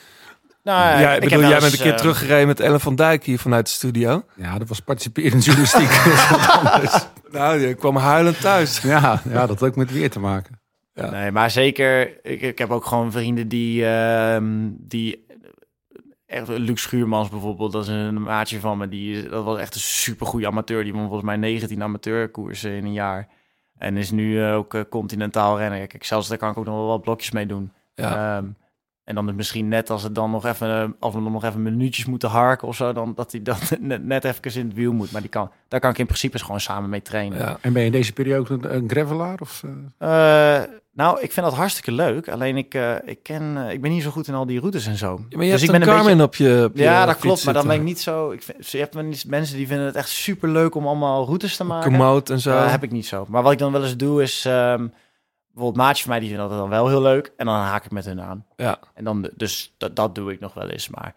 Nou, 0.64 1.00
ja, 1.00 1.14
ik 1.14 1.22
bedoel, 1.22 1.40
jij 1.40 1.52
eens, 1.52 1.60
bent 1.62 1.74
een 1.74 1.80
keer 1.80 1.92
eh, 1.92 1.98
teruggereden 1.98 2.48
met 2.48 2.60
Ellen 2.60 2.80
van 2.80 2.96
Dijk 2.96 3.24
hier 3.24 3.40
vanuit 3.40 3.66
de 3.66 3.72
studio. 3.72 4.24
Ja, 4.36 4.58
dat 4.58 4.68
was 4.68 4.80
participerend 4.80 5.46
journalistiek. 5.46 5.90
Nou, 7.32 7.60
je 7.60 7.74
kwam 7.74 7.96
huilend 7.96 8.42
thuis. 8.42 8.82
ja, 8.82 9.22
ja, 9.30 9.40
dat 9.40 9.50
had 9.50 9.64
ook 9.64 9.76
met 9.76 9.92
weer 9.92 10.10
te 10.10 10.20
maken. 10.20 10.60
Ja. 10.94 11.10
Nee, 11.10 11.32
maar 11.32 11.52
zeker. 11.52 12.20
Ik, 12.26 12.42
ik 12.42 12.58
heb 12.58 12.70
ook 12.72 12.86
gewoon 12.86 13.12
vrienden 13.12 13.48
die. 13.48 13.86
ehm, 13.86 14.44
die 14.78 15.26
echt, 16.32 16.48
Luc 16.48 16.82
Schuurmans 16.82 17.30
bijvoorbeeld, 17.30 17.72
dat 17.72 17.82
is 17.82 17.88
een 17.88 18.22
maatje 18.22 18.60
van 18.60 18.78
me. 18.78 18.88
Die, 18.88 19.30
dat 19.30 19.44
was 19.44 19.60
echt 19.60 19.76
een 19.76 19.82
supergoeie 19.82 20.48
amateur. 20.48 20.84
Die 20.84 20.94
won 20.94 21.02
volgens 21.02 21.24
mij 21.24 21.36
19 21.36 21.84
amateurkoersen 21.84 22.72
in 22.72 22.86
een 22.86 22.94
jaar. 22.94 23.28
En 23.78 23.98
is 23.98 24.12
nu 24.12 24.44
eh, 24.44 24.56
ook 24.56 24.74
eh, 24.74 24.82
continentaal 24.90 25.58
renner. 25.58 25.88
Kijk, 25.88 26.04
zelfs 26.04 26.28
daar 26.28 26.38
kan 26.38 26.52
ik 26.52 26.58
ook 26.58 26.66
nog 26.66 26.76
wel 26.76 26.88
wat 26.88 27.02
blokjes 27.02 27.32
mee 27.32 27.46
doen. 27.46 27.72
Ja. 27.96 28.38
Ehm, 28.38 28.46
en 29.04 29.16
dan 29.16 29.30
is 29.30 29.36
misschien 29.36 29.68
net 29.68 29.90
als 29.90 30.04
het 30.04 30.16
dan 30.16 30.32
nog 30.32 30.46
even, 30.46 30.68
eh, 30.82 30.90
als 31.00 31.14
we 31.14 31.24
dan 31.24 31.32
nog 31.32 31.44
even 31.44 31.62
minuutjes 31.62 32.06
moeten 32.06 32.30
harken 32.30 32.68
of 32.68 32.76
zo, 32.76 32.94
dan 32.94 33.14
dat 33.16 33.32
hij 33.32 33.42
dan 33.42 33.56
net, 33.80 34.06
net 34.06 34.24
even 34.24 34.54
in 34.60 34.66
het 34.68 34.76
wiel 34.76 34.94
moet. 34.94 35.12
Maar 35.12 35.22
die 35.22 35.30
kan, 35.30 35.52
daar 35.68 35.80
kan 35.80 35.90
ik 35.92 35.98
in 35.98 36.06
principe 36.06 36.40
gewoon 36.40 36.60
samen 36.60 36.90
mee 36.90 37.02
trainen. 37.02 37.38
Ja. 37.38 37.58
En 37.62 37.74
ben 37.74 37.82
je 37.82 37.88
in 37.88 37.94
deze 37.94 38.14
periode 38.14 38.54
een, 38.54 38.76
een 38.76 38.90
gravelaar? 38.90 39.38
Of, 39.42 39.64
eh? 39.98 40.58
Eh, 40.60 40.64
nou, 40.94 41.22
ik 41.22 41.32
vind 41.32 41.46
dat 41.46 41.56
hartstikke 41.56 41.92
leuk. 41.92 42.30
Alleen 42.30 42.58
ik, 42.58 42.74
eh, 42.74 42.96
ik, 43.06 43.24
ken, 43.24 43.58
eh, 43.68 43.72
ik 43.74 43.82
ben 43.82 43.92
niet 43.92 44.04
zo 44.04 44.10
goed 44.10 44.28
in 44.28 44.34
al 44.34 44.46
die 44.46 44.60
routes 44.60 44.88
en 44.88 44.98
zo. 44.98 45.26
Ja, 45.30 45.38
maar 45.38 45.46
je 45.46 45.52
Dus 45.52 45.62
hebt 45.62 45.74
ik 45.74 45.80
een 45.80 45.86
ben 45.86 45.96
Garmin 45.96 46.18
beetje- 46.18 46.48
op 46.48 46.58
je, 46.58 46.64
op 46.66 46.76
je 46.78 46.84
Ja, 46.84 47.06
dat 47.06 47.18
klopt. 47.18 47.46
Maar 47.46 47.54
dan 47.54 47.68
ben 47.68 47.76
ik 47.76 47.82
niet 47.84 48.00
zo... 48.00 48.32
Ik 48.32 48.44
vind, 48.44 48.68
je 48.70 48.78
hebt 48.78 49.26
mensen 49.28 49.58
die 49.58 49.68
vinden 49.68 49.86
het 49.86 49.96
echt 49.96 50.10
super 50.10 50.50
leuk 50.50 50.76
om 50.76 50.88
allemaal 50.88 51.26
routes 51.26 51.56
te 51.58 51.64
maken. 51.64 51.92
Komoot 51.92 52.30
en 52.30 52.40
zo. 52.40 52.58
Eh, 52.58 52.72
heb 52.72 52.84
ik 52.84 52.92
niet 52.92 53.06
zo. 53.08 53.26
Maar 53.30 53.44
wat 53.44 53.52
ik 53.52 53.58
dan 53.58 53.72
wel 53.72 53.84
eens 53.84 53.98
doe 53.98 54.22
is... 54.22 54.46
ehm, 54.46 54.88
bijvoorbeeld 55.54 55.84
maatjes 55.86 56.02
van 56.02 56.10
mij, 56.12 56.20
die 56.20 56.30
vinden 56.30 56.50
dat 56.50 56.58
dan 56.58 56.70
wel 56.70 56.88
heel 56.88 57.02
leuk. 57.02 57.34
En 57.38 57.46
dan 57.46 57.56
haak 57.56 57.86
ik 57.86 57.92
met 57.92 58.06
hun 58.06 58.22
aan. 58.22 58.46
Ja. 58.56 58.80
En 58.94 59.04
dan, 59.04 59.30
dus 59.36 59.74
dat, 59.78 59.96
dat 59.96 60.16
doe 60.16 60.32
ik 60.32 60.40
nog 60.40 60.54
wel 60.54 60.70
eens. 60.70 60.90
Maar, 60.90 61.16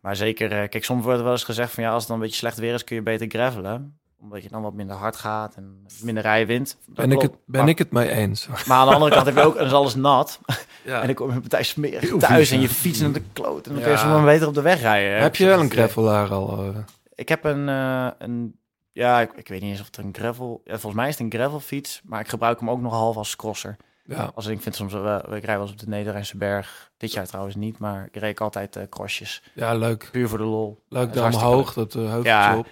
maar 0.00 0.16
zeker, 0.16 0.52
eh, 0.52 0.68
kijk, 0.68 0.84
soms 0.84 1.02
wordt 1.04 1.18
er 1.18 1.24
wel 1.24 1.32
eens 1.32 1.44
gezegd 1.44 1.72
van 1.72 1.82
ja, 1.84 1.90
als 1.90 1.98
het 1.98 2.06
dan 2.08 2.16
een 2.16 2.22
beetje 2.22 2.38
slecht 2.38 2.58
weer 2.58 2.74
is, 2.74 2.84
kun 2.84 2.96
je 2.96 3.02
beter 3.02 3.26
gravelen. 3.28 3.98
Omdat 4.20 4.42
je 4.42 4.48
dan 4.48 4.62
wat 4.62 4.74
minder 4.74 4.96
hard 4.96 5.16
gaat 5.16 5.54
en 5.54 5.86
minder 6.02 6.22
rijden 6.22 6.46
wint. 6.46 6.76
Ben, 6.86 7.12
ik 7.12 7.20
het, 7.20 7.30
ben 7.46 7.60
maar, 7.60 7.68
ik 7.70 7.78
het 7.78 7.90
mee 7.90 8.08
eens. 8.10 8.46
maar 8.66 8.76
aan 8.78 8.86
de 8.88 8.94
andere 8.94 9.10
kant 9.12 9.26
heb 9.26 9.34
je 9.34 9.42
ook, 9.42 9.56
dan 9.56 9.66
is 9.66 9.72
alles 9.72 9.94
nat. 9.94 10.38
Ja. 10.84 11.00
En 11.00 11.06
dan 11.06 11.14
kom 11.14 11.32
je 11.32 11.40
partij 11.40 11.62
smerig 11.62 12.16
thuis 12.16 12.50
en 12.50 12.60
je 12.60 12.68
fiets 12.68 13.00
naar 13.00 13.12
de 13.12 13.22
kloot. 13.32 13.66
En 13.66 13.72
dan 13.74 13.82
Ja. 13.82 13.88
kun 13.96 13.98
je 14.08 14.14
maar 14.14 14.24
beter 14.24 14.48
op 14.48 14.54
de 14.54 14.60
weg 14.62 14.80
rijden. 14.80 15.22
Heb 15.22 15.36
je 15.36 15.46
wel 15.46 15.60
een 15.60 15.70
gravelaar 15.70 16.30
al? 16.32 16.64
eh? 16.64 16.78
Ik 17.14 17.28
heb 17.28 17.44
een, 17.44 17.68
eh, 17.68 18.06
een 18.18 18.58
ja, 18.94 19.20
ik, 19.20 19.32
ik 19.32 19.48
weet 19.48 19.60
niet 19.60 19.70
eens 19.70 19.80
of 19.80 19.86
het 19.86 19.96
een 19.96 20.14
gravel... 20.14 20.60
Ja, 20.64 20.70
volgens 20.72 20.94
mij 20.94 21.08
is 21.08 21.18
het 21.18 21.22
een 21.32 21.38
gravelfiets, 21.40 22.00
maar 22.04 22.20
ik 22.20 22.28
gebruik 22.28 22.60
hem 22.60 22.70
ook 22.70 22.80
nog 22.80 22.92
half 22.92 23.16
als 23.16 23.36
crosser. 23.36 23.76
ja. 24.04 24.32
Als 24.34 24.46
ik 24.46 24.60
vind 24.62 24.74
soms, 24.74 24.92
wel 24.92 25.34
ik 25.34 25.44
rij 25.44 25.54
wel 25.54 25.62
eens 25.62 25.72
op 25.72 25.78
de 25.78 25.88
Nederlandse 25.88 26.36
berg. 26.36 26.92
Dit 26.96 27.12
jaar 27.12 27.26
trouwens 27.26 27.54
niet, 27.56 27.78
maar 27.78 28.06
ik 28.06 28.16
reed 28.16 28.40
altijd 28.40 28.76
eh 28.76 28.82
crossjes. 28.88 29.42
ja, 29.54 29.74
leuk. 29.74 30.08
Puur 30.12 30.28
voor 30.28 30.38
de 30.38 30.44
lol. 30.44 30.82
Leuk 30.88 31.12
daar 31.12 31.34
omhoog, 31.34 31.72
dat 31.72 31.94
uh, 31.94 32.18
Ja. 32.22 32.58
op. 32.58 32.66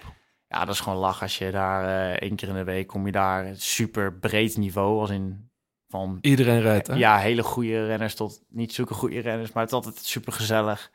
Ja, 0.47 0.65
dat 0.65 0.73
is 0.73 0.79
gewoon 0.79 0.99
lach 0.99 1.21
als 1.21 1.37
je 1.37 1.51
daar 1.51 2.11
één 2.15 2.35
keer 2.35 2.47
in 2.47 2.53
de 2.55 2.63
week 2.63 2.87
kom 2.87 3.05
je 3.05 3.11
daar 3.11 3.55
super 3.55 4.13
breed 4.13 4.57
niveau 4.57 4.99
als 4.99 5.09
in 5.09 5.49
van 5.89 6.17
Iedereen 6.21 6.61
rijdt, 6.61 6.87
hè? 6.87 6.93
ja 6.93 7.17
hele 7.17 7.43
goede 7.43 7.85
renners 7.85 8.15
tot 8.15 8.41
niet 8.49 8.73
zulke 8.73 8.93
goede 8.93 9.19
renners, 9.19 9.51
maar 9.51 9.63
het 9.63 9.71
is 9.71 9.77
altijd 9.77 9.97
super 9.97 10.33
gezellig. 10.33 10.91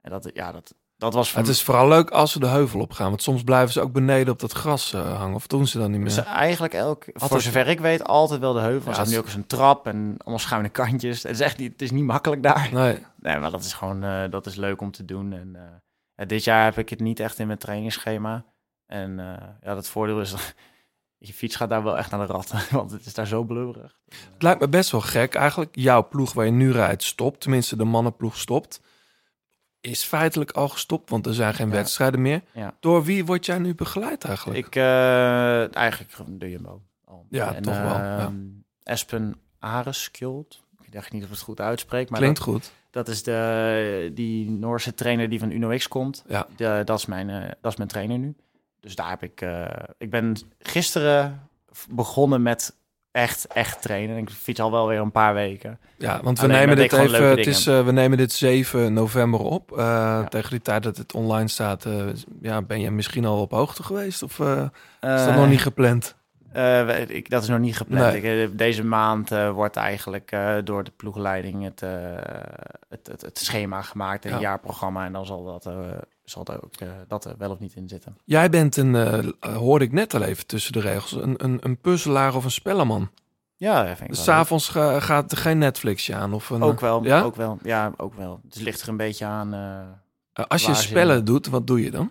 En 0.00 0.10
dat 0.10 0.30
ja 0.34 0.52
dat 0.52 0.74
dat 1.02 1.14
was 1.14 1.30
voor 1.30 1.40
Het 1.40 1.48
is 1.48 1.62
vooral 1.62 1.88
leuk 1.88 2.10
als 2.10 2.32
ze 2.32 2.38
de 2.38 2.46
heuvel 2.46 2.80
op 2.80 2.92
gaan. 2.92 3.08
Want 3.08 3.22
soms 3.22 3.42
blijven 3.42 3.72
ze 3.72 3.80
ook 3.80 3.92
beneden 3.92 4.32
op 4.32 4.40
dat 4.40 4.52
gras 4.52 4.92
eh, 4.92 5.18
hangen. 5.18 5.34
Of 5.34 5.46
doen 5.46 5.66
ze 5.66 5.78
dan 5.78 5.90
niet 5.90 6.00
meer? 6.00 6.08
Dus 6.08 6.24
eigenlijk 6.24 6.74
elk, 6.74 7.04
voor 7.14 7.40
zover 7.40 7.68
ik 7.68 7.80
weet, 7.80 8.04
altijd 8.04 8.40
wel 8.40 8.52
de 8.52 8.60
heuvel. 8.60 8.82
Ja, 8.82 8.88
Er 8.88 8.94
staat 8.94 9.08
nu 9.08 9.18
ook 9.18 9.24
eens 9.24 9.34
een 9.34 9.46
trap 9.46 9.86
en 9.86 10.14
allemaal 10.18 10.38
schuine 10.38 10.68
kantjes. 10.68 11.22
Het 11.22 11.32
is 11.32 11.40
echt 11.40 11.58
niet, 11.58 11.72
het 11.72 11.82
is 11.82 11.90
niet 11.90 12.04
makkelijk 12.04 12.42
daar. 12.42 12.68
Nee. 12.72 12.98
Nee, 13.16 13.38
maar 13.38 13.50
dat 13.50 13.64
is 13.64 13.72
gewoon, 13.72 14.04
eh, 14.04 14.30
dat 14.30 14.46
is 14.46 14.54
leuk 14.54 14.80
om 14.80 14.90
te 14.90 15.04
doen. 15.04 15.32
En 15.32 15.56
eh, 15.56 15.62
ja, 16.14 16.24
dit 16.24 16.44
jaar 16.44 16.64
heb 16.64 16.78
ik 16.78 16.88
het 16.88 17.00
niet 17.00 17.20
echt 17.20 17.38
in 17.38 17.46
mijn 17.46 17.58
trainingsschema. 17.58 18.44
En 18.86 19.18
eh, 19.18 19.48
ja, 19.62 19.74
dat 19.74 19.88
voordeel 19.88 20.20
is, 20.20 20.34
Je 21.26 21.32
fiets 21.32 21.56
gaat 21.56 21.68
daar 21.68 21.82
wel 21.82 21.98
echt 21.98 22.10
naar 22.10 22.26
de 22.26 22.32
ratten, 22.32 22.60
want 22.76 22.90
het 22.90 23.06
is 23.06 23.14
daar 23.14 23.26
zo 23.26 23.44
blubberig. 23.44 23.98
Het 24.32 24.42
lijkt 24.42 24.60
me 24.60 24.68
best 24.68 24.90
wel 24.90 25.00
gek. 25.00 25.34
Eigenlijk, 25.34 25.76
jouw 25.76 26.08
ploeg 26.08 26.32
waar 26.32 26.44
je 26.44 26.50
nu 26.50 26.72
rijdt 26.72 27.02
stopt. 27.02 27.40
Tenminste, 27.40 27.76
de 27.76 27.84
mannenploeg 27.84 28.36
stopt. 28.36 28.80
Is 29.82 30.02
feitelijk 30.04 30.50
al 30.50 30.68
gestopt, 30.68 31.10
want 31.10 31.26
er 31.26 31.34
zijn 31.34 31.54
geen 31.54 31.68
Ja. 31.68 31.72
wedstrijden 31.74 32.22
meer. 32.22 32.42
Ja. 32.52 32.74
Door 32.80 33.04
wie 33.04 33.24
word 33.24 33.46
jij 33.46 33.58
nu 33.58 33.74
begeleid 33.74 34.24
eigenlijk? 34.24 34.66
Ik, 34.66 34.76
eh, 34.76 35.76
eigenlijk 35.76 36.12
de 36.26 36.50
Jumbo. 36.50 36.80
al. 37.04 37.26
Ja, 37.30 37.52
toch 37.60 37.74
wel, 37.80 37.84
ja. 37.94 38.18
ehm, 38.18 38.34
Espen 38.82 39.36
Areskjold. 39.58 40.60
Ik 40.82 40.92
dacht 40.92 41.12
niet 41.12 41.24
of 41.24 41.30
het 41.30 41.40
goed 41.40 41.60
uitspreek. 41.60 42.10
Maar 42.10 42.18
Klinkt 42.20 42.38
dat, 42.38 42.48
goed. 42.48 42.72
Dat 42.90 43.08
is 43.08 43.22
de, 43.22 44.10
die 44.14 44.50
Noorse 44.50 44.94
trainer 44.94 45.28
die 45.28 45.38
van 45.38 45.50
Uno 45.50 45.76
X 45.76 45.88
komt. 45.88 46.24
Ja. 46.28 46.46
De, 46.56 46.82
dat, 46.84 46.98
is 46.98 47.06
mijn, 47.06 47.30
eh, 47.30 47.50
dat 47.60 47.72
is 47.72 47.76
mijn 47.78 47.88
trainer 47.88 48.18
nu. 48.18 48.34
Dus 48.80 48.94
daar 48.94 49.08
heb 49.08 49.22
ik... 49.22 49.40
eh, 49.40 49.64
ik 49.98 50.10
ben 50.10 50.36
gisteren 50.58 51.48
begonnen 51.88 52.42
met 52.42 52.76
echt, 53.12 53.46
echt 53.46 53.82
trainen. 53.82 54.16
Ik 54.16 54.30
fiets 54.30 54.60
al 54.60 54.70
wel 54.70 54.88
weer 54.88 55.00
een 55.00 55.10
paar 55.10 55.34
weken. 55.34 55.78
Ja, 55.98 56.20
want 56.22 56.38
we 56.38 56.44
Alleen 56.44 56.58
nemen 56.58 56.76
dit 56.76 56.92
even. 56.92 57.28
Het 57.28 57.46
is, 57.46 57.66
eh, 57.66 57.84
we 57.84 57.92
nemen 57.92 58.18
dit 58.18 58.32
7 58.32 58.92
november 58.92 59.40
op. 59.40 59.78
Eh, 59.78 60.26
Tegen 60.26 60.50
die 60.50 60.62
tijd 60.62 60.82
dat 60.82 60.96
het 60.96 61.14
online 61.14 61.48
staat, 61.48 61.84
eh, 61.84 61.94
ja, 62.42 62.62
ben 62.62 62.80
je 62.80 62.90
misschien 62.90 63.24
al 63.24 63.40
op 63.40 63.50
hoogte 63.50 63.82
geweest? 63.82 64.22
Of 64.22 64.40
eh, 64.40 64.62
is 65.00 65.24
dat 65.24 65.34
nog 65.34 65.48
niet 65.48 65.62
gepland? 65.62 66.14
Eh, 66.52 67.08
ik, 67.08 67.30
dat 67.30 67.42
is 67.42 67.48
nog 67.48 67.58
niet 67.58 67.76
gepland. 67.76 68.12
Nee. 68.12 68.22
Ik, 68.44 68.50
eh, 68.50 68.56
deze 68.56 68.84
maand 68.84 69.30
eh, 69.32 69.50
wordt 69.50 69.76
eigenlijk 69.76 70.36
door 70.64 70.84
de 70.84 70.90
ploegleiding 70.96 71.64
het, 71.64 71.80
het, 72.88 73.06
het, 73.06 73.20
het 73.22 73.38
schema 73.38 73.82
gemaakt, 73.82 74.24
een 74.24 74.30
Ja. 74.30 74.40
jaarprogramma. 74.40 75.04
En 75.04 75.12
dan 75.12 75.26
zal 75.26 75.44
dat, 75.44 75.70
zal 76.24 76.44
dat 76.44 76.62
ook 76.64 76.72
dat 77.08 77.24
er 77.24 77.34
wel 77.38 77.50
of 77.50 77.58
niet 77.58 77.74
in 77.74 77.88
zitten. 77.88 78.16
Jij 78.24 78.50
bent 78.50 78.76
een, 78.76 78.94
hoorde 79.40 79.84
ik 79.84 79.92
net 79.92 80.14
al 80.14 80.22
even 80.22 80.46
tussen 80.46 80.72
de 80.72 80.80
regels, 80.80 81.12
een, 81.12 81.34
een, 81.44 81.58
een 81.62 81.78
puzzelaar 81.78 82.34
of 82.34 82.44
een 82.44 82.50
spellerman. 82.50 83.10
Ja, 83.56 83.76
dat 83.78 83.86
vind 83.86 84.00
ik 84.00 84.08
Dus 84.08 84.24
s'avonds 84.24 84.68
ga, 84.68 85.00
gaat 85.00 85.32
er 85.32 85.38
geen 85.38 85.58
Netflixje 85.58 86.14
aan? 86.14 86.32
Of 86.32 86.50
een, 86.50 86.62
Ook 86.62 86.80
wel, 86.80 87.04
Ja? 87.04 87.22
ook 87.22 87.36
wel. 87.36 87.58
Ja, 87.62 87.92
ook 87.96 88.14
wel. 88.14 88.40
Het 88.48 88.60
ligt 88.60 88.82
er 88.82 88.88
een 88.88 88.96
beetje 88.96 89.24
aan. 89.24 89.54
Als 90.32 90.66
je 90.66 90.74
spellen 90.74 91.24
doet, 91.24 91.46
wat 91.46 91.66
doe 91.66 91.82
je 91.82 91.90
dan? 91.90 92.10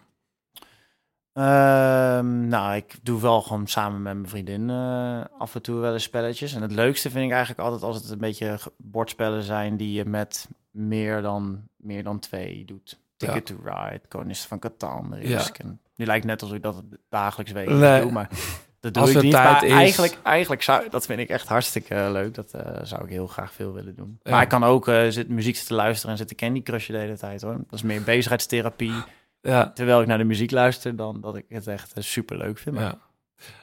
Ehm, 1.33 2.47
nou, 2.47 2.75
ik 2.75 2.95
doe 3.03 3.21
wel 3.21 3.41
gewoon 3.41 3.67
samen 3.67 4.01
met 4.01 4.13
mijn 4.13 4.29
vriendin 4.29 4.69
eh, 4.69 5.21
af 5.37 5.55
en 5.55 5.61
toe 5.61 5.79
wel 5.79 5.93
eens 5.93 6.03
spelletjes. 6.03 6.53
En 6.53 6.61
het 6.61 6.71
leukste 6.71 7.09
vind 7.09 7.25
ik 7.25 7.31
eigenlijk 7.31 7.61
altijd 7.61 7.83
als 7.83 7.95
het 7.95 8.09
een 8.09 8.17
beetje 8.17 8.59
bordspellen 8.77 9.43
zijn 9.43 9.77
die 9.77 9.93
je 9.93 10.05
met 10.05 10.47
meer 10.71 11.21
dan, 11.21 11.61
meer 11.77 12.03
dan 12.03 12.19
twee 12.19 12.65
doet. 12.65 12.99
Ticket 13.17 13.45
to 13.45 13.55
Ride, 13.63 14.01
Konings 14.07 14.45
van 14.45 14.59
Catan, 14.59 15.15
Risk. 15.15 15.57
En 15.57 15.79
nu 15.95 16.05
lijkt 16.05 16.25
net 16.25 16.41
alsof 16.41 16.57
ik 16.57 16.63
dat 16.63 16.83
dagelijks 17.09 17.51
weet 17.51 17.69
Nee. 17.69 18.01
doe, 18.01 18.11
maar 18.11 18.29
dat 18.79 18.93
doe 18.93 19.03
Als 19.03 19.11
ik 19.11 19.21
niet. 19.21 19.33
Maar 19.33 19.63
is. 19.63 19.71
eigenlijk, 19.71 20.17
eigenlijk 20.23 20.63
zou, 20.63 20.89
dat 20.89 21.05
vind 21.05 21.19
ik 21.19 21.29
echt 21.29 21.47
hartstikke 21.47 21.95
eh, 21.95 22.11
leuk. 22.11 22.33
Dat 22.33 22.53
eh, 22.53 22.83
zou 22.83 23.03
ik 23.03 23.09
heel 23.09 23.27
graag 23.27 23.53
veel 23.53 23.73
willen 23.73 23.95
doen. 23.95 24.19
Ja. 24.23 24.31
Maar 24.31 24.41
ik 24.41 24.49
kan 24.49 24.63
ook 24.63 24.85
zit, 25.09 25.29
muziek 25.29 25.55
zitten 25.55 25.75
luisteren 25.75 26.11
en 26.11 26.17
zitten 26.17 26.35
Candy 26.35 26.61
Crushen 26.61 26.93
de 26.93 26.99
hele 26.99 27.17
tijd 27.17 27.41
hoor. 27.41 27.53
Dat 27.53 27.73
is 27.73 27.81
meer 27.81 28.03
bezigheidstherapie. 28.03 29.03
Ja. 29.41 29.71
Terwijl 29.73 30.01
ik 30.01 30.07
naar 30.07 30.17
de 30.17 30.23
muziek 30.23 30.51
luister, 30.51 30.95
dan 30.95 31.21
dat 31.21 31.35
ik 31.35 31.45
het 31.49 31.67
echt 31.67 31.93
super 31.97 32.37
leuk 32.37 32.57
vind. 32.57 32.75
Maar 32.75 32.83
Ja. 32.83 32.97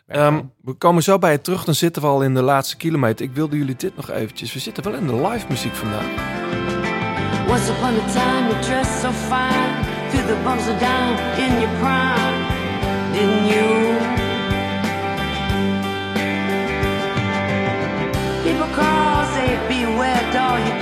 Ehm, 0.06 0.40
we 0.62 0.72
komen 0.72 1.02
zo 1.02 1.18
bij 1.18 1.32
je 1.32 1.40
terug, 1.40 1.64
dan 1.64 1.74
zitten 1.74 2.02
we 2.02 2.08
al 2.08 2.22
in 2.22 2.34
de 2.34 2.42
laatste 2.42 2.76
kilometer. 2.76 3.24
Ik 3.26 3.32
wilde 3.32 3.56
jullie 3.58 3.76
dit 3.76 3.96
nog 3.96 4.10
eventjes. 4.10 4.52
We 4.52 4.58
zitten 4.58 4.84
wel 4.84 4.94
in 4.94 5.06
de 5.06 5.14
live 5.28 5.46
muziek 5.48 5.74
vandaag. 5.74 6.06
Once 7.48 7.70
upon 7.72 7.94
a 7.94 8.06
time 8.12 8.48
you 8.48 8.60
dressed 8.62 9.00
so 9.00 9.10
fine, 9.10 9.74
threw 10.10 10.26
the 10.26 10.36
bumps 10.44 10.66
are 10.68 10.78
down 10.78 11.16
in 11.38 11.60
your 11.60 11.76
prime, 11.78 12.46
didn't 13.12 13.46
you? 13.52 13.96
People 18.44 18.68
call, 18.74 19.24
say 19.34 19.58
beware, 19.68 20.24
doll, 20.32 20.58
you're 20.66 20.80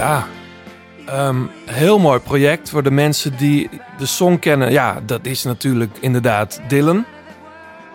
Ja, 0.00 0.26
ehm, 1.06 1.42
heel 1.66 1.98
mooi 1.98 2.20
project 2.20 2.70
voor 2.70 2.82
de 2.82 2.90
mensen 2.90 3.36
die 3.36 3.70
de 3.98 4.06
song 4.06 4.38
kennen. 4.38 4.72
Ja, 4.72 5.00
dat 5.06 5.26
is 5.26 5.42
natuurlijk 5.42 5.96
inderdaad 6.00 6.60
Dylan. 6.68 7.04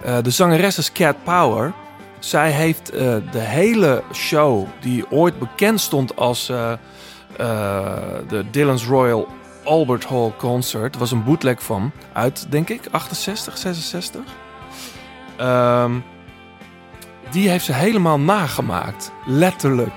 Eh, 0.03 0.18
de 0.22 0.30
zangeres 0.30 0.77
is 0.77 0.91
Cat 0.91 1.15
Power. 1.23 1.73
Zij 2.19 2.52
heeft 2.52 2.90
eh, 2.90 3.15
de 3.32 3.40
hele 3.40 4.03
show, 4.14 4.68
die 4.80 5.11
ooit 5.11 5.40
bekend 5.40 5.82
stond 5.82 6.15
als 6.15 6.49
eh, 6.49 6.73
de 8.27 8.45
Dylan's 8.52 8.86
Royal 8.86 9.27
Albert 9.64 10.06
Hall 10.06 10.32
Concert, 10.38 10.94
er 10.94 10.99
was 10.99 11.11
een 11.11 11.23
bootleg 11.23 11.64
van, 11.64 11.91
uit 12.14 12.45
denk 12.49 12.69
ik 12.69 12.82
68, 12.91 13.57
66. 13.57 14.22
Ehm, 15.38 15.91
die 17.32 17.49
heeft 17.49 17.65
ze 17.65 17.73
helemaal 17.73 18.19
nagemaakt, 18.19 19.11
letterlijk 19.26 19.94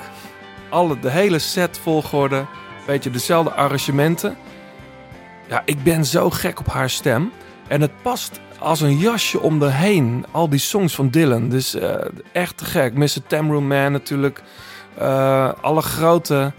alle, 0.69 0.99
de 0.99 1.11
hele 1.11 1.39
set 1.39 1.79
volgorde. 1.79 2.47
Beetje 2.87 3.11
dezelfde 3.11 3.53
arrangementen. 3.53 4.37
Ja, 5.49 5.63
ik 5.65 5.83
ben 5.83 6.05
zo 6.05 6.31
gek 6.31 6.61
op 6.61 6.67
haar 6.67 6.91
stem. 6.91 7.33
En 7.69 7.81
het 7.81 8.03
past 8.03 8.41
als 8.59 8.81
een 8.81 8.97
jasje 8.97 9.41
om 9.41 9.59
de 9.59 9.71
heen. 9.71 10.27
Al 10.31 10.49
die 10.49 10.59
songs 10.59 10.95
van 10.95 11.09
Dylan. 11.09 11.49
Dus 11.49 11.75
eh, 11.75 11.95
echt 12.33 12.57
te 12.57 12.65
gek. 12.65 12.95
Mr. 12.95 13.27
Tamroon 13.27 13.67
Man 13.67 13.93
natuurlijk. 13.93 14.43
Eh, 14.99 15.53
alle 15.61 15.83
grote... 15.83 16.53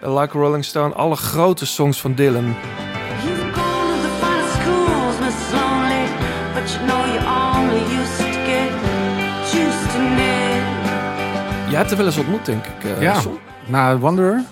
like 0.00 0.38
Rolling 0.38 0.64
Stone. 0.64 0.94
Alle 0.94 1.16
grote 1.16 1.66
songs 1.66 2.00
van 2.00 2.14
Dylan. 2.14 2.54
Hebt 11.78 11.90
er 11.90 11.96
wel 11.96 12.06
eens 12.06 12.16
ontmoet, 12.18 12.46
denk 12.46 12.64
ik. 12.66 12.84
eh, 12.84 13.02
Ja, 13.02 13.20
Son. 13.20 13.38
na 13.66 13.98
Wanderer. 13.98 14.42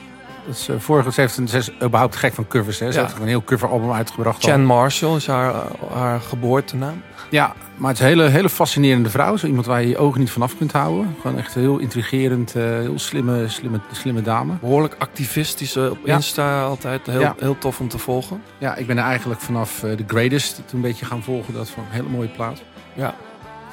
Is, 0.48 0.68
eh, 0.68 0.76
vorige, 0.78 1.12
ze, 1.12 1.20
heeft 1.20 1.36
een, 1.36 1.48
ze 1.48 1.56
is 1.56 1.70
überhaupt 1.82 2.16
gek 2.16 2.34
van 2.34 2.46
covers. 2.46 2.78
Hè. 2.78 2.92
Ze 2.92 2.98
Ja. 2.98 3.04
heeft 3.06 3.18
een 3.20 3.26
heel 3.26 3.44
coveralbum 3.44 3.92
uitgebracht. 3.92 4.44
al. 4.44 4.50
Chan 4.50 4.64
Marshall 4.64 5.16
is 5.16 5.26
haar, 5.26 5.54
eh, 5.54 5.60
haar 5.94 6.20
geboortenaam. 6.20 7.02
Ja, 7.30 7.54
maar 7.76 7.88
het 7.90 7.98
is 7.98 8.04
een 8.04 8.10
hele, 8.10 8.28
hele 8.28 8.48
fascinerende 8.48 9.10
vrouw. 9.10 9.36
Zo 9.36 9.46
iemand 9.46 9.66
waar 9.66 9.80
je 9.82 9.88
je 9.88 9.98
ogen 9.98 10.20
niet 10.20 10.30
vanaf 10.30 10.56
kunt 10.58 10.72
houden. 10.72 11.16
Gewoon 11.20 11.38
echt 11.38 11.54
heel 11.54 11.78
intrigerend, 11.78 12.52
heel 12.52 12.98
slimme, 12.98 13.48
slimme, 13.48 13.78
slimme 13.92 14.22
dame. 14.22 14.52
Behoorlijk 14.60 14.94
activistisch 14.98 15.76
op 15.76 15.98
Ja. 16.04 16.14
Insta 16.14 16.62
altijd. 16.62 17.06
Heel, 17.06 17.20
Ja. 17.20 17.34
heel 17.38 17.58
tof 17.58 17.80
om 17.80 17.88
te 17.88 17.98
volgen. 17.98 18.42
Ja, 18.58 18.74
ik 18.76 18.86
ben 18.86 18.98
er 18.98 19.04
eigenlijk 19.04 19.40
vanaf 19.40 19.78
The 19.78 20.04
Greatest 20.06 20.54
toen 20.56 20.64
een 20.72 20.80
beetje 20.80 21.04
gaan 21.06 21.22
volgen. 21.22 21.54
Dat 21.54 21.68
van 21.70 21.82
een 21.88 21.94
hele 21.94 22.08
mooie 22.08 22.28
plaat. 22.28 22.62
Ja. 22.94 23.14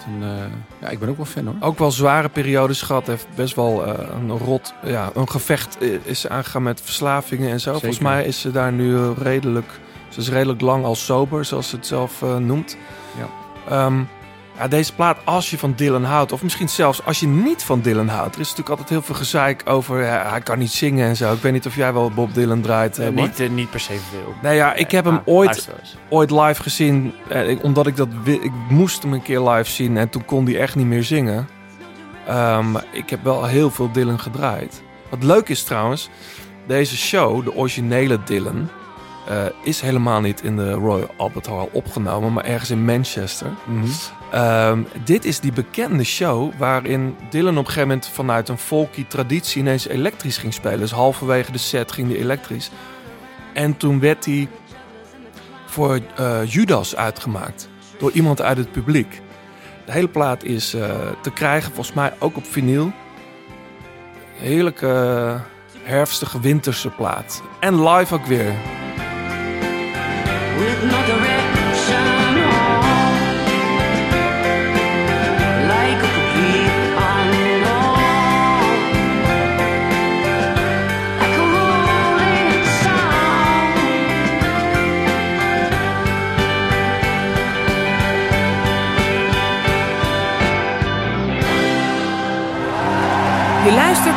En, 0.06 0.24
eh, 0.24 0.46
ja, 0.82 0.90
ik 0.90 1.00
ben 1.00 1.10
ook 1.10 1.18
wel 1.18 1.26
fan 1.26 1.46
hoor. 1.46 1.56
Ook 1.60 1.80
wel 1.80 1.92
zware 1.92 2.30
periodes 2.30 2.82
gehad. 2.82 3.08
Heeft 3.08 3.28
best 3.36 3.56
wel 3.56 3.86
eh, 3.86 4.08
een 4.20 4.38
rot, 4.38 4.74
ja, 4.84 5.12
een 5.14 5.30
gevecht 5.30 5.78
eh, 5.78 5.90
is 6.04 6.28
aangegaan 6.28 6.64
met 6.64 6.82
verslavingen 6.82 7.52
en 7.52 7.60
zo. 7.60 7.72
Volgens 7.72 7.96
Zeker. 7.96 8.12
mij 8.12 8.26
is 8.26 8.42
ze 8.42 8.52
daar 8.52 8.72
nu 8.72 9.14
redelijk, 9.14 9.80
ze 10.10 10.20
is 10.20 10.30
redelijk 10.30 10.62
lang 10.62 10.86
al 10.86 10.96
sober, 10.96 11.46
zoals 11.46 11.70
ze 11.70 11.76
het 11.76 11.88
zelf 11.88 12.22
noemt. 12.40 12.78
Ja. 13.18 13.28
Ehm, 13.70 14.04
ja, 14.58 14.68
deze 14.68 14.94
plaat, 14.94 15.18
als 15.24 15.50
je 15.50 15.58
van 15.58 15.74
Dylan 15.76 16.04
houdt, 16.04 16.32
of 16.32 16.44
misschien 16.44 16.70
zelfs 16.70 17.06
als 17.06 17.20
je 17.20 17.28
niet 17.28 17.64
van 17.64 17.82
Dylan 17.82 18.08
houdt. 18.08 18.36
Er 18.36 18.42
is 18.42 18.50
natuurlijk 18.50 18.70
altijd 18.70 18.90
heel 18.90 19.02
veel 19.02 19.16
gezeik 19.16 19.62
over, 19.66 20.04
ja, 20.04 20.30
hij 20.30 20.42
kan 20.42 20.58
niet 20.60 20.72
zingen 20.72 21.08
en 21.08 21.16
zo. 21.16 21.34
Ik 21.34 21.42
weet 21.42 21.52
niet 21.52 21.66
of 21.66 21.76
jij 21.76 21.94
wel 21.94 22.12
Bob 22.12 22.34
Dylan 22.34 22.62
draait. 22.62 23.00
eh, 23.00 23.08
Eh, 23.08 23.14
niet, 23.14 23.40
eh, 23.40 23.50
niet 23.50 23.70
per 23.70 23.80
se 23.80 24.00
veel. 24.12 24.34
Nee, 24.42 24.56
ja, 24.56 24.74
ik 24.74 24.92
heb 24.92 25.06
hem 25.06 25.14
maar 25.14 25.24
ooit, 25.26 25.70
ooit 26.10 26.32
live 26.32 26.62
gezien. 26.62 27.14
eh, 27.30 27.50
ik- 27.50 27.64
omdat 27.64 27.88
ik 27.88 27.96
dat 27.96 28.08
ik 28.26 28.52
moest 28.70 29.04
hem 29.04 29.14
een 29.14 29.22
keer 29.22 29.42
live 29.42 29.72
zien 29.72 29.98
en 29.98 30.10
toen 30.10 30.26
kon 30.26 30.46
hij 30.46 30.60
echt 30.60 30.76
niet 30.76 30.88
meer 30.88 31.04
zingen. 31.04 31.48
Ehm, 32.28 32.76
ik 32.92 33.10
heb 33.10 33.24
wel 33.24 33.46
heel 33.46 33.72
veel 33.72 33.92
Dylan 33.92 34.20
gedraaid. 34.20 34.82
Wat 35.10 35.24
leuk 35.24 35.50
is 35.50 35.64
trouwens, 35.64 36.10
deze 36.68 36.98
show, 36.98 37.44
de 37.44 37.56
originele 37.56 38.20
Dylan, 38.26 38.70
eh, 39.28 39.36
is 39.64 39.82
helemaal 39.82 40.22
niet 40.22 40.42
in 40.44 40.56
de 40.56 40.72
Royal 40.72 41.10
Albert 41.18 41.48
Hall 41.48 41.68
opgenomen, 41.72 42.34
maar 42.34 42.44
ergens 42.46 42.70
in 42.70 42.86
Manchester. 42.86 43.48
Mhm. 43.66 43.86
Ehm, 44.34 44.82
dit 45.04 45.26
is 45.26 45.40
die 45.40 45.52
bekende 45.52 46.04
show 46.04 46.54
waarin 46.58 47.16
Dylan 47.30 47.52
op 47.52 47.58
een 47.58 47.66
gegeven 47.66 47.88
moment 47.88 48.08
vanuit 48.08 48.50
een 48.50 48.58
folky 48.58 49.06
traditie 49.08 49.62
ineens 49.62 49.88
elektrisch 49.88 50.38
ging 50.38 50.54
spelen. 50.54 50.80
Dus 50.80 50.92
halverwege 50.92 51.52
de 51.52 51.58
set 51.58 51.92
ging 51.92 52.10
hij 52.10 52.18
elektrisch. 52.18 52.72
En 53.54 53.78
toen 53.78 54.00
werd 54.00 54.26
hij 54.26 54.48
voor 55.66 56.00
eh, 56.16 56.40
Judas 56.46 56.96
uitgemaakt 56.96 57.70
door 57.98 58.12
iemand 58.12 58.42
uit 58.42 58.58
het 58.58 58.72
publiek. 58.72 59.22
De 59.86 59.92
hele 59.92 60.08
plaat 60.08 60.44
is 60.44 60.74
eh, 60.74 60.90
te 61.22 61.32
krijgen, 61.32 61.74
volgens 61.74 61.96
mij 61.96 62.14
ook 62.20 62.38
op 62.38 62.46
vinyl. 62.46 62.92
Heerlijke 64.36 64.88
eh, 64.88 65.42
herfstige 65.84 66.40
winterse 66.40 66.90
plaat. 66.90 67.42
En 67.60 67.84
live 67.84 68.14
ook 68.14 68.26
weer. 68.26 68.54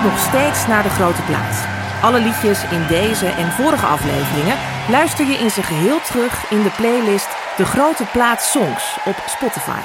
Nog 0.06 0.18
steeds 0.18 0.66
naar 0.66 0.82
de 0.82 0.88
grote 0.88 1.22
plaats. 1.22 1.58
Alle 2.02 2.20
liedjes 2.20 2.70
in 2.70 2.86
deze 2.88 3.26
en 3.26 3.52
vorige 3.52 3.86
afleveringen 3.86 4.58
luister 4.88 5.26
je 5.26 5.38
in 5.38 5.50
zijn 5.50 5.66
geheel 5.66 6.00
terug 6.00 6.50
in 6.50 6.62
de 6.62 6.70
playlist 6.76 7.28
De 7.56 7.64
Grote 7.64 8.04
Plaats 8.12 8.50
Songs 8.50 8.96
op 9.04 9.16
Spotify. 9.26 9.80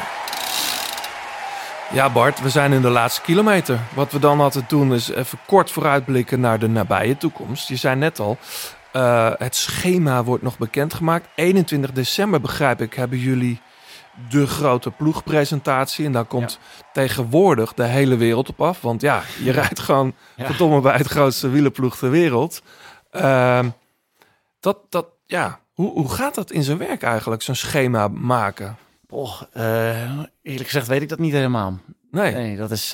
Ja, 1.92 2.10
Bart, 2.10 2.42
we 2.42 2.50
zijn 2.50 2.74
in 2.74 2.82
de 2.82 2.90
laatste 2.90 3.22
kilometer. 3.22 3.80
Wat 3.94 4.12
we 4.12 4.20
dan 4.20 4.40
altijd 4.40 4.70
doen 4.70 4.94
is 4.94 5.10
even 5.10 5.40
kort 5.48 5.72
vooruitblikken 5.72 6.40
naar 6.40 6.60
de 6.60 6.68
nabije 6.68 7.18
toekomst. 7.18 7.68
Je 7.68 7.76
zei 7.76 7.96
net 7.96 8.20
al, 8.20 8.38
eh, 8.92 9.32
het 9.38 9.56
schema 9.56 10.24
wordt 10.24 10.44
nog 10.44 10.58
bekendgemaakt. 10.58 11.28
21 11.36 11.92
december, 11.92 12.42
begrijp 12.42 12.82
ik, 12.82 12.94
hebben 12.94 13.18
jullie 13.18 13.62
de 14.30 14.48
grote 14.48 14.92
ploegpresentatie. 14.92 16.06
En 16.06 16.12
daar 16.12 16.26
komt 16.26 16.60
tegenwoordig 16.94 17.74
de 17.74 17.84
hele 17.84 18.16
wereld 18.18 18.50
op 18.50 18.62
af. 18.62 18.82
Want 18.82 19.02
ja, 19.02 19.22
je 19.44 19.52
rijdt 19.52 19.80
gewoon 19.80 20.14
Ja. 20.36 20.46
verdomme 20.46 20.82
bij 20.82 20.96
het 20.98 21.08
grootste 21.08 21.50
wielerploeg 21.50 21.98
ter 21.98 22.10
wereld. 22.10 22.62
Ehm, 23.12 23.70
dat, 24.60 24.78
dat, 24.90 25.06
ja, 25.26 25.60
hoe, 25.74 25.92
hoe 25.92 26.10
gaat 26.10 26.36
dat 26.36 26.52
in 26.52 26.64
zijn 26.64 26.78
werk 26.78 27.04
eigenlijk, 27.04 27.42
zo'n 27.42 27.56
schema 27.56 28.08
maken? 28.08 28.78
Och, 29.10 29.48
eh, 29.54 30.20
eerlijk 30.42 30.66
gezegd 30.70 30.88
weet 30.88 31.02
ik 31.02 31.10
dat 31.10 31.20
niet 31.20 31.34
helemaal. 31.34 31.80
Nee. 32.12 32.34
Nee, 32.34 32.58
dat 32.58 32.72
is... 32.72 32.92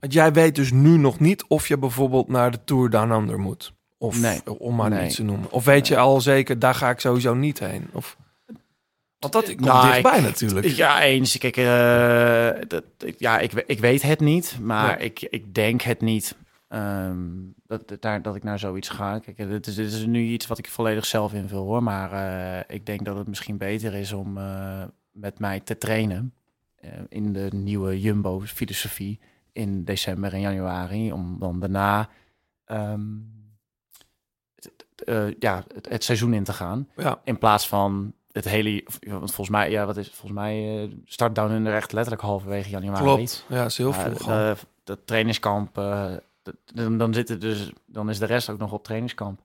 Want 0.00 0.12
jij 0.12 0.32
weet 0.32 0.54
dus 0.54 0.72
nu 0.72 0.96
nog 0.96 1.18
niet 1.20 1.44
of 1.48 1.68
je 1.68 1.78
bijvoorbeeld 1.78 2.28
naar 2.28 2.50
de 2.50 2.58
Tour 2.64 2.90
Down 2.90 3.10
Under 3.12 3.38
moet. 3.38 3.72
Of 3.98 4.20
Nee. 4.20 4.58
om 4.58 4.74
maar 4.74 4.90
Nee. 4.90 5.04
iets 5.06 5.14
te 5.14 5.22
noemen. 5.22 5.50
Of 5.50 5.64
weet 5.64 5.88
je 5.88 5.96
al 5.98 6.20
zeker, 6.20 6.58
daar 6.58 6.74
ga 6.74 6.90
ik 6.90 7.00
sowieso 7.00 7.34
niet 7.34 7.58
heen. 7.58 7.88
Of, 7.92 8.16
want 9.32 9.46
dat 9.46 9.54
komt 9.54 9.60
Nou, 9.60 9.86
dichtbij 9.90 10.18
ik- 10.18 10.24
natuurlijk. 10.24 10.66
Ja, 10.66 11.02
eens. 11.02 11.38
Kijk, 11.38 11.56
eh, 11.56 12.68
dat, 12.68 12.84
ik- 12.98 13.18
ja, 13.18 13.38
ik, 13.38 13.52
ik 13.52 13.78
weet 13.80 14.02
het 14.02 14.20
niet, 14.20 14.58
maar 14.62 15.00
ik, 15.00 15.20
ik 15.30 15.54
denk 15.54 15.82
het 15.82 16.00
niet. 16.00 16.36
ehm, 16.68 17.18
dat, 17.66 17.88
dat, 17.88 18.02
daar, 18.02 18.22
dat 18.22 18.36
ik 18.36 18.42
naar 18.42 18.58
zoiets 18.58 18.88
ga. 18.88 19.18
Kijk, 19.18 19.38
eh, 19.38 19.48
dit 19.48 19.66
is, 19.66 19.74
dit 19.74 19.92
is 19.92 20.06
nu 20.06 20.22
iets 20.22 20.46
wat 20.46 20.58
ik 20.58 20.68
volledig 20.68 21.06
zelf 21.06 21.32
invul 21.32 21.64
hoor. 21.64 21.82
Maar 21.82 22.12
eh, 22.12 22.76
ik 22.76 22.86
denk 22.86 23.04
dat 23.04 23.16
het 23.16 23.26
misschien 23.26 23.56
beter 23.56 23.94
is 23.94 24.12
om 24.12 24.38
eh, 24.38 24.82
met 25.12 25.38
mij 25.38 25.60
te 25.60 25.78
trainen 25.78 26.34
eh, 26.76 26.90
in 27.08 27.32
de 27.32 27.48
nieuwe 27.54 28.00
Jumbo-filosofie 28.00 29.20
in 29.52 29.84
december 29.84 30.32
en 30.32 30.40
januari. 30.40 31.12
Om 31.12 31.36
dan 31.38 31.60
daarna 31.60 32.08
ehm, 32.64 33.00
het- 34.54 34.86
eh, 35.04 35.24
ja, 35.38 35.64
het, 35.74 35.88
het 35.88 36.04
seizoen 36.04 36.34
in 36.34 36.44
te 36.44 36.52
gaan. 36.52 36.88
Ja. 36.96 37.20
In 37.24 37.38
plaats 37.38 37.68
van 37.68 38.12
het 38.36 38.48
hele... 38.48 38.84
Want 39.06 39.18
volgens 39.32 39.48
mij, 39.48 39.70
ja, 39.70 39.86
wat 39.86 39.96
is? 39.96 40.08
Volgens 40.08 40.32
mij 40.32 40.82
eh, 40.82 40.90
start 41.04 41.34
Down 41.34 41.52
Under 41.52 41.74
echt 41.74 41.92
letterlijk 41.92 42.22
halverwege 42.24 42.68
januari. 42.70 43.02
Klopt. 43.04 43.44
Ja, 43.48 43.64
is 43.64 43.76
heel 43.76 43.92
Ja, 43.92 44.00
vroeg 44.00 44.18
de- 44.26 44.56
Dat 44.84 44.98
trainingskamp, 45.04 45.78
eh, 45.78 46.12
dat- 46.42 46.54
dan, 46.64 46.98
dan, 46.98 47.14
zit 47.14 47.28
het 47.28 47.40
dus, 47.40 47.72
dan 47.86 48.10
is 48.10 48.18
de 48.18 48.26
rest 48.26 48.50
ook 48.50 48.58
nog 48.58 48.72
op 48.72 48.84
trainingskamp. 48.84 49.40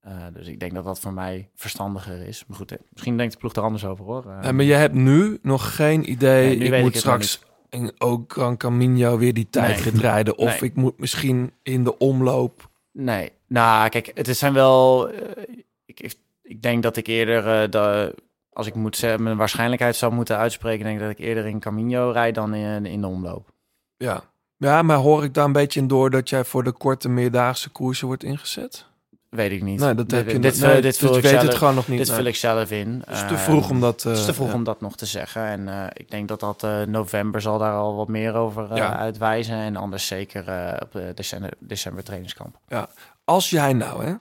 Eh, 0.00 0.12
dus 0.32 0.46
ik 0.46 0.60
denk 0.60 0.74
dat 0.74 0.84
dat 0.84 1.00
voor 1.00 1.12
mij 1.12 1.48
verstandiger 1.54 2.26
is. 2.26 2.44
Maar 2.46 2.56
goed, 2.56 2.72
eh, 2.72 2.78
misschien 2.92 3.16
denkt 3.16 3.32
de 3.32 3.38
ploeg 3.38 3.52
er 3.52 3.62
anders 3.62 3.84
over 3.84 4.04
hoor. 4.04 4.24
Eh, 4.30 4.38
Ja, 4.42 4.52
maar 4.52 4.64
je 4.64 4.72
hebt 4.74 4.94
nu 4.94 5.38
nog 5.42 5.74
geen 5.76 6.10
idee. 6.10 6.56
Nee, 6.58 6.68
ik 6.72 6.82
moet 6.82 6.94
ik 6.94 7.00
straks 7.00 7.40
in 7.70 7.92
ook 7.98 8.32
Gran 8.32 8.56
Camino 8.56 9.18
weer 9.18 9.34
die 9.34 9.50
tijd 9.50 9.92
Nee. 9.92 10.00
rijden. 10.02 10.38
Of 10.38 10.60
Nee. 10.60 10.70
ik 10.70 10.76
moet 10.76 10.98
misschien 10.98 11.52
in 11.62 11.84
de 11.84 11.98
omloop. 11.98 12.70
Nee, 12.92 13.32
nou 13.46 13.88
kijk, 13.88 14.10
het 14.14 14.28
is- 14.28 14.38
zijn 14.38 14.52
wel. 14.52 15.08
eh, 15.10 15.42
ik, 15.84 16.14
ik, 16.42 16.62
denk 16.62 16.82
dat 16.82 16.96
ik 16.96 17.06
eerder, 17.06 17.62
eh, 17.62 17.70
de, 17.70 18.14
als 18.54 18.66
ik 18.66 18.74
moet 18.74 18.96
zeggen, 18.96 19.22
mijn 19.22 19.36
waarschijnlijkheid 19.36 19.96
zou 19.96 20.12
moeten 20.12 20.36
uitspreken, 20.36 20.84
denk 20.84 20.96
ik 20.96 21.02
dat 21.02 21.10
ik 21.10 21.18
eerder 21.18 21.46
in 21.46 21.60
Camino 21.60 22.10
rijd 22.10 22.34
dan 22.34 22.54
in, 22.54 22.86
in 22.86 23.00
de 23.00 23.06
omloop. 23.06 23.52
Ja. 23.96 24.22
ja, 24.56 24.82
maar 24.82 24.96
hoor 24.96 25.24
ik 25.24 25.34
daar 25.34 25.44
een 25.44 25.52
beetje 25.52 25.80
in 25.80 25.86
door 25.88 26.10
dat 26.10 26.28
jij 26.28 26.44
voor 26.44 26.64
de 26.64 26.72
korte 26.72 27.08
meerdaagse 27.08 27.70
koersen 27.70 28.06
wordt 28.06 28.22
ingezet? 28.24 28.86
Weet 29.30 29.50
ik 29.52 29.62
niet. 29.62 29.80
Nee, 29.80 29.94
dat 29.94 30.10
heb 30.10 30.30
je 30.30 30.38
dit, 30.38 30.60
nee, 30.60 30.80
dit, 30.82 30.98
vul 30.98 31.16
ik 31.16 31.22
weet 31.22 31.30
zelf, 31.30 31.42
het 31.42 31.54
gewoon 31.54 31.74
nog 31.74 31.88
niet, 31.88 31.98
Dit 31.98 32.06
nee. 32.06 32.16
vul 32.16 32.24
ik 32.26 32.36
zelf 32.36 32.70
in. 32.70 33.02
Het 33.06 33.14
is 33.14 33.20
te 33.20 33.34
Eh, 33.34 33.40
vroeg 33.40 33.70
om 33.70 33.80
dat, 33.80 34.02
het 34.02 34.12
is 34.12 34.20
eh, 34.20 34.26
te 34.26 34.34
vroeg 34.34 34.48
ja. 34.48 34.54
om 34.54 34.64
dat 34.64 34.80
nog 34.80 34.96
te 34.96 35.06
zeggen. 35.06 35.42
En 35.42 35.68
eh, 35.68 35.86
ik 35.92 36.10
denk 36.10 36.28
dat 36.28 36.40
dat 36.40 36.62
eh, 36.62 36.82
november 36.82 37.40
zal 37.40 37.58
daar 37.58 37.72
al 37.74 37.94
wat 37.96 38.08
meer 38.08 38.34
over 38.34 38.70
eh, 38.70 38.76
Ja. 38.76 38.96
uitwijzen. 38.96 39.56
En 39.56 39.76
anders 39.76 40.06
zeker 40.06 40.48
eh, 40.48 40.76
op 40.82 40.92
de 40.92 41.12
december, 41.14 41.50
december 41.58 42.04
trainingskamp. 42.04 42.58
Ja, 42.68 42.88
als 43.24 43.50
jij 43.50 43.72
nou, 43.72 44.04
hè, 44.04 44.14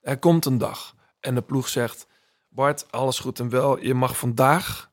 er 0.00 0.18
komt 0.18 0.44
een 0.44 0.58
dag 0.58 0.94
en 1.20 1.34
de 1.34 1.42
ploeg 1.42 1.68
zegt: 1.68 2.06
Bart, 2.58 2.92
alles 2.92 3.18
goed 3.18 3.40
en 3.40 3.48
wel, 3.48 3.78
je 3.78 3.94
mag 3.94 4.18
vandaag 4.18 4.90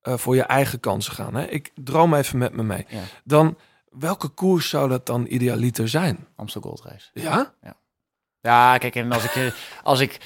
eh, 0.00 0.14
voor 0.16 0.34
je 0.34 0.42
eigen 0.42 0.80
kansen 0.80 1.12
gaan. 1.12 1.34
Hè? 1.34 1.44
Ik 1.46 1.70
droom 1.74 2.14
even 2.14 2.38
met 2.38 2.52
me 2.52 2.62
mee. 2.62 2.86
Ja. 2.88 3.00
Dan, 3.24 3.58
welke 3.90 4.28
koers 4.28 4.68
zou 4.68 4.88
dat 4.88 5.06
dan 5.06 5.26
idealiter 5.28 5.88
zijn? 5.88 6.26
Amstel 6.36 6.60
Gold 6.60 6.82
Race. 6.84 7.10
Ja? 7.12 7.54
Ja, 7.62 7.76
ja 8.40 8.78
kijk, 8.78 8.94
en 8.94 9.12
als 9.12 9.24
ik, 9.24 9.52
als 9.82 10.00
ik, 10.00 10.18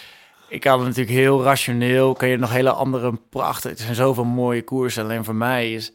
ik 0.49 0.61
kan 0.61 0.83
natuurlijk 0.83 1.11
heel 1.11 1.43
rationeel, 1.43 2.13
kan 2.13 2.29
je 2.29 2.37
nog 2.37 2.51
hele 2.51 2.73
andere 2.73 3.13
prachtige, 3.31 3.75
er 3.75 3.81
zijn 3.81 3.95
zoveel 3.95 4.25
mooie 4.25 4.65
koersen. 4.65 5.05
Alleen 5.05 5.25
voor 5.25 5.35
mij 5.35 5.73
is 5.73 5.93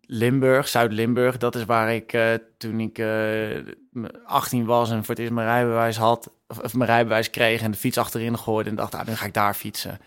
Limburg, 0.00 0.68
Zuid-Limburg, 0.68 1.38
dat 1.38 1.54
is 1.54 1.64
waar 1.64 1.94
ik 1.94 2.12
eh, 2.12 2.34
toen 2.58 2.80
ik 2.80 2.98
eh, 2.98 4.06
18 4.24 4.64
was 4.64 4.90
en 4.90 4.98
voor 4.98 5.14
het 5.14 5.18
eerst 5.18 5.32
mijn 5.32 5.46
rijbewijs 5.46 5.96
had, 5.96 6.30
of, 6.48 6.58
of 6.58 6.74
mijn 6.74 6.90
rijbewijs 6.90 7.30
kreeg 7.30 7.62
en 7.62 7.70
de 7.70 7.76
fiets 7.76 7.98
achterin 7.98 8.38
gooide 8.38 8.70
en 8.70 8.76
dacht, 8.76 8.94
ah, 8.94 9.06
nu 9.06 9.14
ga 9.14 9.26
ik 9.26 9.34
daar 9.34 9.54
fietsen. 9.54 10.00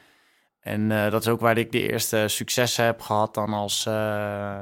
En 0.67 0.91
eh, 0.91 1.11
dat 1.11 1.21
is 1.21 1.27
ook 1.27 1.39
waar 1.39 1.57
ik 1.57 1.71
de 1.71 1.89
eerste 1.91 2.27
successen 2.27 2.85
heb 2.85 3.01
gehad 3.01 3.33
dan 3.33 3.53
als, 3.53 3.85
eh 3.85 4.59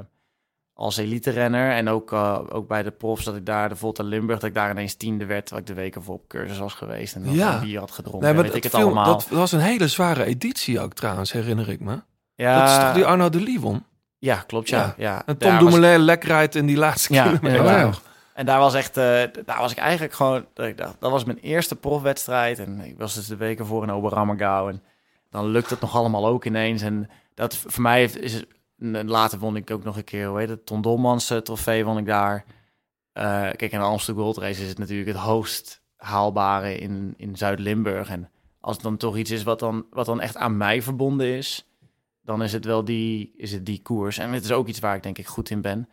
als 0.73 0.97
elite 0.97 1.29
renner. 1.31 1.71
En 1.71 1.89
ook, 1.89 2.11
eh, 2.13 2.39
ook 2.49 2.67
bij 2.67 2.83
de 2.83 2.91
profs 2.91 3.25
dat 3.25 3.35
ik 3.35 3.45
daar, 3.45 3.69
de 3.69 3.75
Volta 3.75 4.03
Limburg, 4.03 4.39
dat 4.39 4.49
ik 4.49 4.55
daar 4.55 4.71
ineens 4.71 4.93
tiende 4.95 5.25
werd, 5.25 5.45
terwijl 5.45 5.67
ik 5.67 5.75
de 5.75 5.81
weken 5.81 6.03
voor 6.03 6.15
op 6.15 6.27
cursus 6.27 6.57
was 6.57 6.73
geweest 6.73 7.15
en 7.15 7.23
dan 7.23 7.33
Ja. 7.33 7.59
bier 7.59 7.79
had 7.79 7.91
gedronken. 7.91 8.23
Nee, 8.23 8.33
maar 8.33 8.41
weet 8.43 8.51
dat, 8.51 8.63
ik 8.63 8.71
het 8.71 8.75
viel- 8.75 8.85
allemaal. 8.85 9.05
dat 9.05 9.27
was 9.29 9.51
een 9.51 9.59
hele 9.59 9.87
zware 9.87 10.23
editie 10.23 10.79
ook 10.79 10.93
trouwens, 10.93 11.31
herinner 11.31 11.69
ik 11.69 11.79
me. 11.79 12.01
Ja. 12.35 12.59
Dat 12.59 12.69
is 12.69 12.75
toch 12.83 12.93
die 12.93 13.05
Arno 13.05 13.29
de 13.29 13.41
Livon? 13.41 13.83
Ja, 14.19 14.35
klopt, 14.47 14.69
ja. 14.69 14.93
ja. 14.97 15.23
En 15.25 15.37
Tom 15.37 15.51
was- 15.51 15.59
Dumoulin 15.59 15.99
lek 15.99 16.23
rijdt 16.23 16.55
in 16.55 16.65
die 16.65 16.77
laatste 16.77 17.13
Ja, 17.13 17.23
kilometer. 17.23 17.49
inderdaad. 17.57 18.01
En 18.33 18.45
daar 18.45 18.59
was 18.59 18.73
echt, 18.73 18.93
daar 18.95 19.57
was 19.59 19.71
ik 19.71 19.77
eigenlijk 19.77 20.13
gewoon, 20.13 20.45
dat 20.53 20.65
ik 20.65 20.77
dacht, 20.77 20.95
dat 20.99 21.11
was 21.11 21.23
mijn 21.23 21.37
eerste 21.37 21.75
profwedstrijd. 21.75 22.59
En 22.59 22.79
ik 22.79 22.97
was 22.97 23.13
dus 23.13 23.27
de 23.27 23.35
weken 23.35 23.65
voor 23.65 23.83
in 23.83 23.91
Oberammergau. 23.91 24.69
En 24.71 24.81
dan 25.35 25.47
lukt 25.47 25.69
het 25.69 25.79
nog 25.79 25.95
allemaal 25.95 26.27
ook 26.27 26.45
ineens. 26.45 26.81
En 26.81 27.09
dat 27.33 27.55
voor 27.55 27.81
mij 27.81 28.03
is 28.03 28.43
later 29.05 29.39
won 29.39 29.55
ik 29.55 29.71
ook 29.71 29.83
nog 29.83 29.97
een 29.97 30.03
keer, 30.03 30.27
hoe 30.27 30.39
heet 30.39 30.49
het, 30.49 30.65
Ton 30.65 30.81
Dolmans 30.81 31.29
eh, 31.29 31.37
trofee 31.37 31.85
won 31.85 31.97
ik 31.97 32.05
daar. 32.05 32.45
Eh, 33.11 33.23
kijk, 33.41 33.71
in 33.71 33.79
de 33.79 33.85
Amsterdam 33.85 34.23
Gold 34.23 34.37
Race 34.37 34.61
is 34.61 34.69
het 34.69 34.77
natuurlijk 34.77 35.07
het 35.07 35.17
hoogst 35.17 35.81
haalbare 35.95 36.77
in, 36.77 37.13
in 37.17 37.37
Zuid-Limburg. 37.37 38.09
En 38.09 38.29
als 38.59 38.75
het 38.75 38.83
dan 38.83 38.97
toch 38.97 39.17
iets 39.17 39.31
is 39.31 39.43
wat 39.43 39.59
dan, 39.59 39.85
wat 39.89 40.05
dan 40.05 40.21
echt 40.21 40.37
aan 40.37 40.57
mij 40.57 40.81
verbonden 40.81 41.27
is, 41.27 41.67
dan 42.21 42.43
is 42.43 42.53
het 42.53 42.65
wel 42.65 42.85
die, 42.85 43.33
is 43.37 43.51
het 43.51 43.65
die 43.65 43.81
koers. 43.81 44.17
En 44.17 44.31
het 44.31 44.43
is 44.43 44.51
ook 44.51 44.67
iets 44.67 44.79
waar 44.79 44.95
ik 44.95 45.03
denk 45.03 45.17
ik 45.17 45.27
goed 45.27 45.49
in 45.49 45.61
ben. 45.61 45.89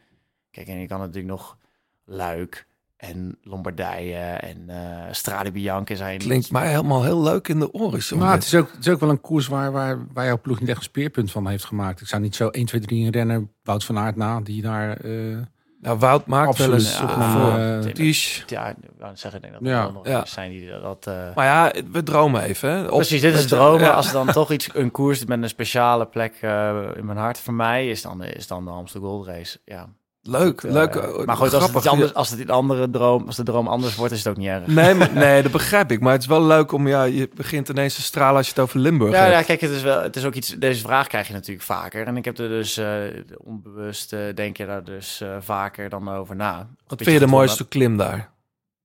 Kijk, 0.51 0.67
en 0.67 0.79
je 0.79 0.87
kan 0.87 0.99
natuurlijk 0.99 1.27
nog 1.27 1.59
Luik 2.05 2.67
en 3.11 3.39
Lombardije 3.43 4.17
en 4.19 4.65
eh 4.69 4.77
Strade 5.11 5.53
Bianche 5.53 5.97
zijn. 5.97 6.19
Klinkt 6.19 6.51
mij 6.51 6.69
helemaal 6.69 7.03
heel 7.03 7.23
leuk 7.23 7.49
in 7.49 7.59
de 7.59 7.73
oren. 7.73 8.03
zo. 8.03 8.17
Maar 8.17 8.33
het 8.33 8.45
is, 8.45 8.55
ook, 8.55 8.71
het 8.73 8.87
is 8.87 8.93
ook 8.93 9.01
wel 9.01 9.11
een 9.11 9.21
koers 9.21 9.47
waar, 9.47 9.73
waar, 9.73 9.99
waar 10.13 10.25
jouw 10.27 10.41
ploeg 10.41 10.61
niet 10.61 10.69
echt 10.69 10.79
een 10.79 10.85
speerpunt 10.85 11.31
van 11.31 11.49
heeft 11.49 11.65
gemaakt. 11.65 12.01
Ik 12.01 12.07
zou 12.07 12.23
niet 12.23 12.35
zo 12.37 12.49
1, 12.49 12.67
2, 12.67 12.81
3 12.81 13.05
een 13.07 13.13
renner, 13.13 13.49
Wout 13.63 13.85
van 13.85 13.99
Aert 13.99 14.17
na, 14.17 14.41
die 14.41 14.63
daar... 14.63 14.97
eh 14.97 15.37
Nou, 15.81 15.99
Wout 15.99 16.27
maakt 16.27 16.59
wel 16.59 16.73
eens 16.73 17.01
absoluut 17.01 17.11
op 17.11 17.47
op 17.49 17.55
een, 17.59 17.85
eh, 17.87 17.93
Ties. 17.93 18.45
Ja, 18.47 18.75
zeggen, 19.15 19.35
ik 19.35 19.41
denk 19.43 19.53
dat 19.53 19.63
er 19.63 19.69
Ja. 19.69 19.91
nog 19.91 20.07
Ja. 20.07 20.25
zijn 20.25 20.51
die 20.51 20.69
dat... 20.83 21.07
eh, 21.07 21.35
Maar 21.35 21.45
ja, 21.47 21.73
we 21.93 22.03
dromen 22.03 22.43
even. 22.43 22.71
Hè. 22.71 22.83
Op- 22.85 22.91
Precies, 22.97 23.21
dit 23.21 23.35
is 23.35 23.47
dromen. 23.47 23.81
ja. 23.81 23.91
Als 23.91 24.07
er 24.07 24.13
dan 24.13 24.27
toch 24.27 24.51
iets, 24.53 24.69
een 24.75 24.91
koers 24.91 25.25
met 25.25 25.43
een 25.43 25.49
speciale 25.49 26.07
plek 26.07 26.35
eh, 26.41 26.81
in 26.97 27.05
mijn 27.07 27.19
hart 27.19 27.39
voor 27.41 27.55
mij 27.55 27.89
is, 27.91 28.03
dan, 28.03 28.23
is 28.25 28.47
dan 28.47 28.65
de 28.65 28.71
Amsterdam 28.71 29.11
Gold 29.11 29.27
Race. 29.27 29.59
Ja. 29.65 29.89
Leuk, 30.25 30.63
Eh, 30.63 30.73
leuk. 30.73 30.95
eh, 30.95 31.25
maar 31.25 31.37
goed, 31.37 31.55
als 31.55 31.73
het, 31.73 31.87
anders, 31.87 32.15
als 32.15 32.31
het 32.31 32.51
andere 32.51 32.91
droom, 32.91 33.27
als 33.27 33.37
de 33.37 33.43
droom 33.43 33.69
anders 33.69 33.95
wordt, 33.95 34.13
is 34.13 34.19
het 34.19 34.29
ook 34.29 34.37
niet 34.37 34.49
erg. 34.49 34.67
Nee, 34.67 34.95
maar- 34.95 35.13
nee, 35.25 35.43
dat 35.43 35.53
begrijp 35.53 35.91
ik. 35.91 36.01
Maar 36.01 36.13
het 36.13 36.23
is 36.23 36.29
wel 36.29 36.43
leuk 36.43 36.73
om, 36.73 36.89
ja, 36.89 37.03
je 37.05 37.29
begint 37.35 37.69
ineens 37.69 37.95
te 37.95 38.03
stralen 38.03 38.37
als 38.37 38.47
je 38.47 38.53
het 38.53 38.63
over 38.63 38.79
Limburg 38.81 39.13
Ja, 39.13 39.19
hebt. 39.23 39.33
ja, 39.33 39.43
kijk, 39.43 39.61
het 39.61 39.71
is 39.71 39.83
wel, 39.83 40.03
het 40.03 40.17
is 40.17 40.25
ook 40.25 40.35
iets. 40.35 40.49
Deze 40.49 40.81
vraag 40.81 41.07
krijg 41.07 41.27
je 41.27 41.33
natuurlijk 41.33 41.67
vaker, 41.67 42.07
en 42.07 42.17
ik 42.17 42.25
heb 42.25 42.39
er 42.39 42.49
dus 42.49 42.77
eh, 42.77 43.03
onbewust 43.37 44.13
eh, 44.13 44.35
denk 44.35 44.57
je 44.57 44.67
daar 44.67 44.85
dus 44.85 45.21
eh, 45.21 45.37
vaker 45.41 45.89
dan 45.89 46.09
over 46.09 46.37
na. 46.37 46.69
Wat 46.87 47.03
vind 47.03 47.11
je 47.21 47.25
de 47.25 47.31
mooiste 47.31 47.69
klim 47.69 47.97
daar? 47.97 48.31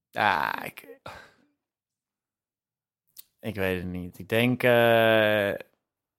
Ja, 0.10 0.64
ik, 0.64 0.88
ik 3.40 3.56
weet 3.56 3.78
het 3.82 3.92
niet. 3.92 4.20
Ik 4.20 4.30
denk, 4.30 4.64
eh, 4.64 5.50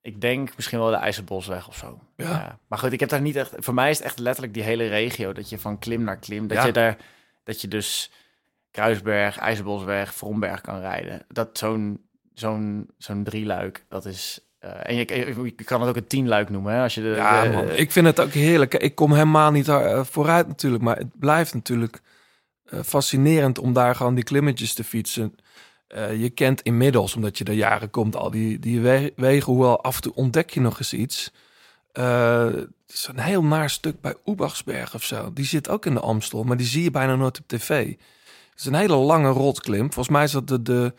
ik 0.09 0.21
denk 0.21 0.57
misschien 0.57 0.79
wel 0.79 0.91
de 0.91 0.97
IJzerbosweg 0.97 1.69
of 1.69 1.77
zo. 1.77 1.99
Ja. 2.17 2.59
Maar 2.69 2.79
goed, 2.79 2.93
ik 2.93 3.01
heb 3.01 3.09
daar 3.09 3.21
niet 3.21 3.37
echt. 3.37 3.53
Voor 3.57 3.75
mij 3.75 3.91
is 3.91 3.97
het 3.97 4.07
echt 4.07 4.19
letterlijk 4.19 4.55
die 4.55 4.63
hele 4.63 4.87
regio 4.87 5.33
dat 5.33 5.49
je 5.49 5.59
van 5.59 5.79
klim 5.79 6.03
naar 6.03 6.19
klim, 6.19 6.47
dat 6.47 6.57
Ja. 6.57 6.67
je 6.67 6.73
daar, 6.73 6.97
dat 7.45 7.61
je 7.61 7.69
dus 7.69 8.11
Kruisberg, 8.71 9.39
IJzerbosweg, 9.39 10.15
Vromberg 10.15 10.61
kan 10.61 10.81
rijden. 10.81 11.25
Dat 11.29 11.59
zo'n 11.59 12.01
zo'n 12.35 12.91
zo'n 12.99 13.25
drieluik, 13.25 13.85
dat 13.89 14.05
is. 14.05 14.41
eh, 14.59 14.71
en 14.83 14.95
je, 14.95 15.53
je 15.57 15.65
kan 15.65 15.81
het 15.81 15.89
ook 15.91 15.97
een 15.97 16.07
tienluik 16.07 16.51
noemen, 16.51 16.73
hè? 16.75 16.83
Als 16.83 16.95
je 16.95 17.01
de, 17.03 17.09
Ja, 17.09 17.43
de- 17.43 17.51
man. 17.51 17.71
Ik 17.71 17.93
vind 17.93 18.07
het 18.07 18.21
ook 18.21 18.31
heerlijk. 18.33 18.75
Ik 18.75 18.95
kom 18.95 19.13
helemaal 19.13 19.51
niet 19.51 19.69
eh, 19.69 20.05
vooruit 20.05 20.47
natuurlijk. 20.49 20.83
Maar 20.83 20.97
het 20.97 21.19
blijft 21.19 21.55
natuurlijk 21.55 22.01
eh, 22.65 22.81
fascinerend 22.83 23.59
om 23.59 23.73
daar 23.73 23.95
gewoon 23.95 24.15
die 24.15 24.25
klimmetjes 24.25 24.75
te 24.75 24.85
fietsen. 24.85 25.35
Eh, 25.89 26.21
je 26.21 26.31
kent 26.31 26.61
inmiddels, 26.63 27.15
omdat 27.15 27.39
je 27.39 27.45
er 27.45 27.53
jaren 27.53 27.91
komt, 27.91 28.17
al 28.17 28.31
die, 28.31 28.59
die 28.59 28.81
we- 28.81 29.13
wegen. 29.17 29.53
Hoewel 29.53 29.83
af 29.83 29.97
en 29.97 30.03
toe 30.03 30.15
ontdek 30.15 30.51
je 30.51 30.61
nog 30.61 30.79
eens 30.79 30.93
iets. 30.93 31.33
Eh, 31.93 32.45
het 32.45 32.69
is 32.87 33.07
een 33.11 33.19
heel 33.19 33.43
naar 33.43 33.71
stuk 33.71 34.01
bij 34.01 34.15
Oebachsberg 34.27 34.95
of 34.95 35.05
zo. 35.05 35.33
Die 35.33 35.45
zit 35.45 35.69
ook 35.69 35.87
in 35.87 35.95
de 35.95 36.01
Amstel, 36.01 36.43
maar 36.45 36.57
die 36.57 36.67
zie 36.67 36.83
je 36.83 36.91
bijna 36.91 37.17
nooit 37.17 37.39
op 37.39 37.49
tv. 37.49 37.87
Het 38.51 38.59
is 38.59 38.65
een 38.65 38.75
hele 38.75 38.97
lange 38.97 39.29
rotklim. 39.31 39.93
Volgens 39.93 40.09
mij 40.09 40.25
is 40.25 40.31
dat 40.31 40.49
de, 40.49 40.63
de, 40.63 40.95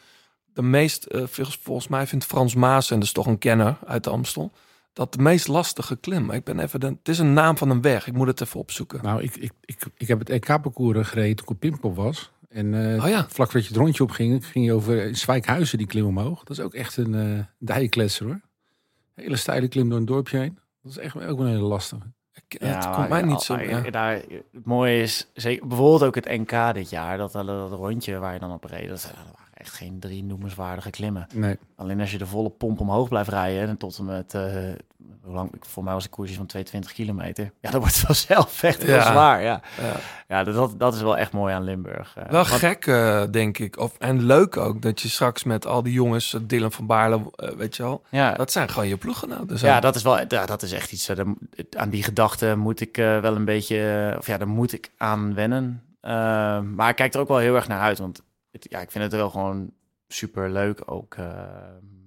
de 0.53 0.61
meest... 0.61 1.05
eh, 1.05 1.23
volgens, 1.61 1.87
mij 1.87 2.07
vindt 2.07 2.25
Frans 2.25 2.55
Maas, 2.55 2.89
en 2.91 2.95
dat 2.95 3.05
is 3.05 3.13
toch 3.13 3.25
een 3.25 3.37
kenner 3.37 3.77
uit 3.85 4.03
de 4.03 4.09
Amstel... 4.09 4.51
dat 4.93 5.13
de 5.13 5.21
meest 5.21 5.47
lastige 5.47 5.95
klim. 5.97 6.31
Ik 6.31 6.43
ben 6.43 6.59
even 6.59 6.83
het 6.83 7.07
is 7.07 7.19
een 7.19 7.33
naam 7.33 7.57
van 7.57 7.69
een 7.69 7.81
weg. 7.81 8.07
Ik 8.07 8.13
moet 8.13 8.27
het 8.27 8.41
even 8.41 8.59
opzoeken. 8.59 8.99
Nou, 9.03 9.21
ik, 9.21 9.35
ik, 9.35 9.51
ik, 9.65 9.85
ik 9.97 10.07
heb 10.07 10.19
het 10.19 10.29
EK-parcours 10.29 11.07
gereden 11.07 11.35
toen 11.35 11.45
ik 11.45 11.51
op 11.51 11.59
Pimpel 11.59 11.93
was. 11.93 12.31
En 12.49 12.93
eh, 12.93 13.03
Oh 13.03 13.09
ja. 13.09 13.27
vlak 13.29 13.51
voordat 13.51 13.63
je 13.63 13.73
het 13.73 13.77
rondje 13.77 14.03
opging, 14.03 14.45
ging 14.45 14.65
je 14.65 14.73
over 14.73 15.15
Zwijkhuizen 15.15 15.77
die 15.77 15.87
klim 15.87 16.05
omhoog. 16.05 16.43
Dat 16.43 16.57
is 16.57 16.63
ook 16.63 16.73
echt 16.73 16.97
een 16.97 17.13
eh 17.13 17.43
dijkletser 17.57 18.25
hoor. 18.25 18.41
Hele 19.15 19.35
steile 19.35 19.67
klim 19.67 19.89
door 19.89 19.97
een 19.97 20.05
dorpje 20.05 20.37
heen. 20.37 20.59
Dat 20.81 20.91
is 20.91 20.97
echt 20.97 21.15
ook 21.15 21.37
wel 21.37 21.39
een 21.39 21.53
hele 21.53 21.67
lastige. 21.67 22.05
het 22.47 22.83
komt 22.83 22.97
maar 22.97 23.09
mij 23.09 23.21
niet 23.21 23.41
zo... 23.41 23.59
ja. 23.59 23.81
Daar, 23.89 24.13
het 24.51 24.65
mooie 24.65 25.01
is, 25.01 25.29
zeker, 25.33 25.67
bijvoorbeeld 25.67 26.03
ook 26.03 26.15
het 26.15 26.25
NK 26.25 26.73
dit 26.73 26.89
jaar, 26.89 27.17
dat, 27.17 27.31
dat, 27.31 27.45
dat 27.45 27.71
rondje 27.71 28.17
waar 28.17 28.33
je 28.33 28.39
dan 28.39 28.51
op 28.51 28.63
reed, 28.63 28.89
dat, 28.89 29.13
dat 29.15 29.38
echt 29.59 29.73
geen 29.73 29.99
drie 29.99 30.23
noemenswaardige 30.23 30.89
klimmen. 30.89 31.27
Nee. 31.33 31.57
Alleen 31.75 31.99
als 31.99 32.11
je 32.11 32.17
de 32.17 32.25
volle 32.25 32.49
pomp 32.49 32.79
omhoog 32.79 33.07
blijft 33.09 33.29
rijden 33.29 33.67
en 33.67 33.77
tot 33.77 33.97
en 33.97 34.05
met, 34.05 34.33
eh, 34.33 34.41
hoe 35.21 35.33
lang, 35.33 35.51
voor 35.59 35.83
mij 35.83 35.93
was 35.93 36.03
de 36.03 36.09
koersje 36.09 36.35
van 36.35 36.45
22 36.45 36.91
kilometer. 36.93 37.51
Ja, 37.61 37.71
dan 37.71 37.79
wordt 37.83 37.95
het 37.95 38.07
wel 38.07 38.15
zelf 38.15 38.63
echt 38.63 38.83
heel 38.83 38.95
Ja. 38.95 39.11
zwaar. 39.11 39.41
Ja, 39.41 39.61
Ja. 39.81 39.93
ja. 40.27 40.43
dat, 40.43 40.79
dat 40.79 40.93
is 40.95 41.01
wel 41.01 41.17
echt 41.17 41.31
mooi 41.31 41.53
aan 41.53 41.63
Limburg. 41.63 42.13
eh. 42.17 42.23
Wel 42.23 42.31
Want- 42.45 42.47
gek, 42.47 42.85
eh, 42.87 43.23
denk 43.31 43.57
ik. 43.57 43.77
Of, 43.79 43.95
en 43.97 44.23
leuk 44.25 44.57
ook 44.57 44.81
dat 44.81 45.01
je 45.01 45.09
straks 45.09 45.43
met 45.43 45.65
al 45.65 45.83
die 45.83 45.93
jongens, 45.93 46.37
Dylan 46.41 46.71
van 46.71 46.85
Baarle, 46.85 47.21
weet 47.57 47.75
je 47.75 47.83
wel. 47.83 48.03
Ja. 48.09 48.33
Dat 48.33 48.51
zijn 48.51 48.69
gewoon 48.69 48.87
je 48.87 48.97
ploeggenoten. 48.97 49.57
zo. 49.57 49.65
Ja, 49.67 49.79
dat 49.79 49.95
is 49.95 50.01
wel, 50.03 50.19
ja, 50.27 50.45
dat 50.45 50.61
is 50.61 50.71
echt 50.71 50.91
iets. 50.91 51.11
aan 51.77 51.89
die 51.89 52.03
gedachte 52.03 52.55
moet 52.57 52.81
ik 52.81 52.95
wel 52.95 53.35
een 53.35 53.45
beetje, 53.45 54.15
of 54.17 54.27
ja, 54.27 54.37
daar 54.37 54.47
moet 54.47 54.73
ik 54.73 54.89
aan 54.97 55.33
wennen. 55.33 55.83
Maar 56.75 56.89
ik 56.89 56.95
kijk 56.95 57.13
er 57.13 57.19
ook 57.19 57.27
wel 57.27 57.37
heel 57.37 57.55
erg 57.55 57.67
naar 57.67 57.79
uit, 57.81 57.97
want 57.99 58.21
het, 58.51 58.65
ja, 58.69 58.79
ik 58.79 58.91
vind 58.91 59.03
het 59.03 59.13
wel 59.13 59.29
gewoon 59.29 59.71
super 60.07 60.51
leuk 60.51 60.81
ook. 60.85 61.13
eh, 61.15 61.25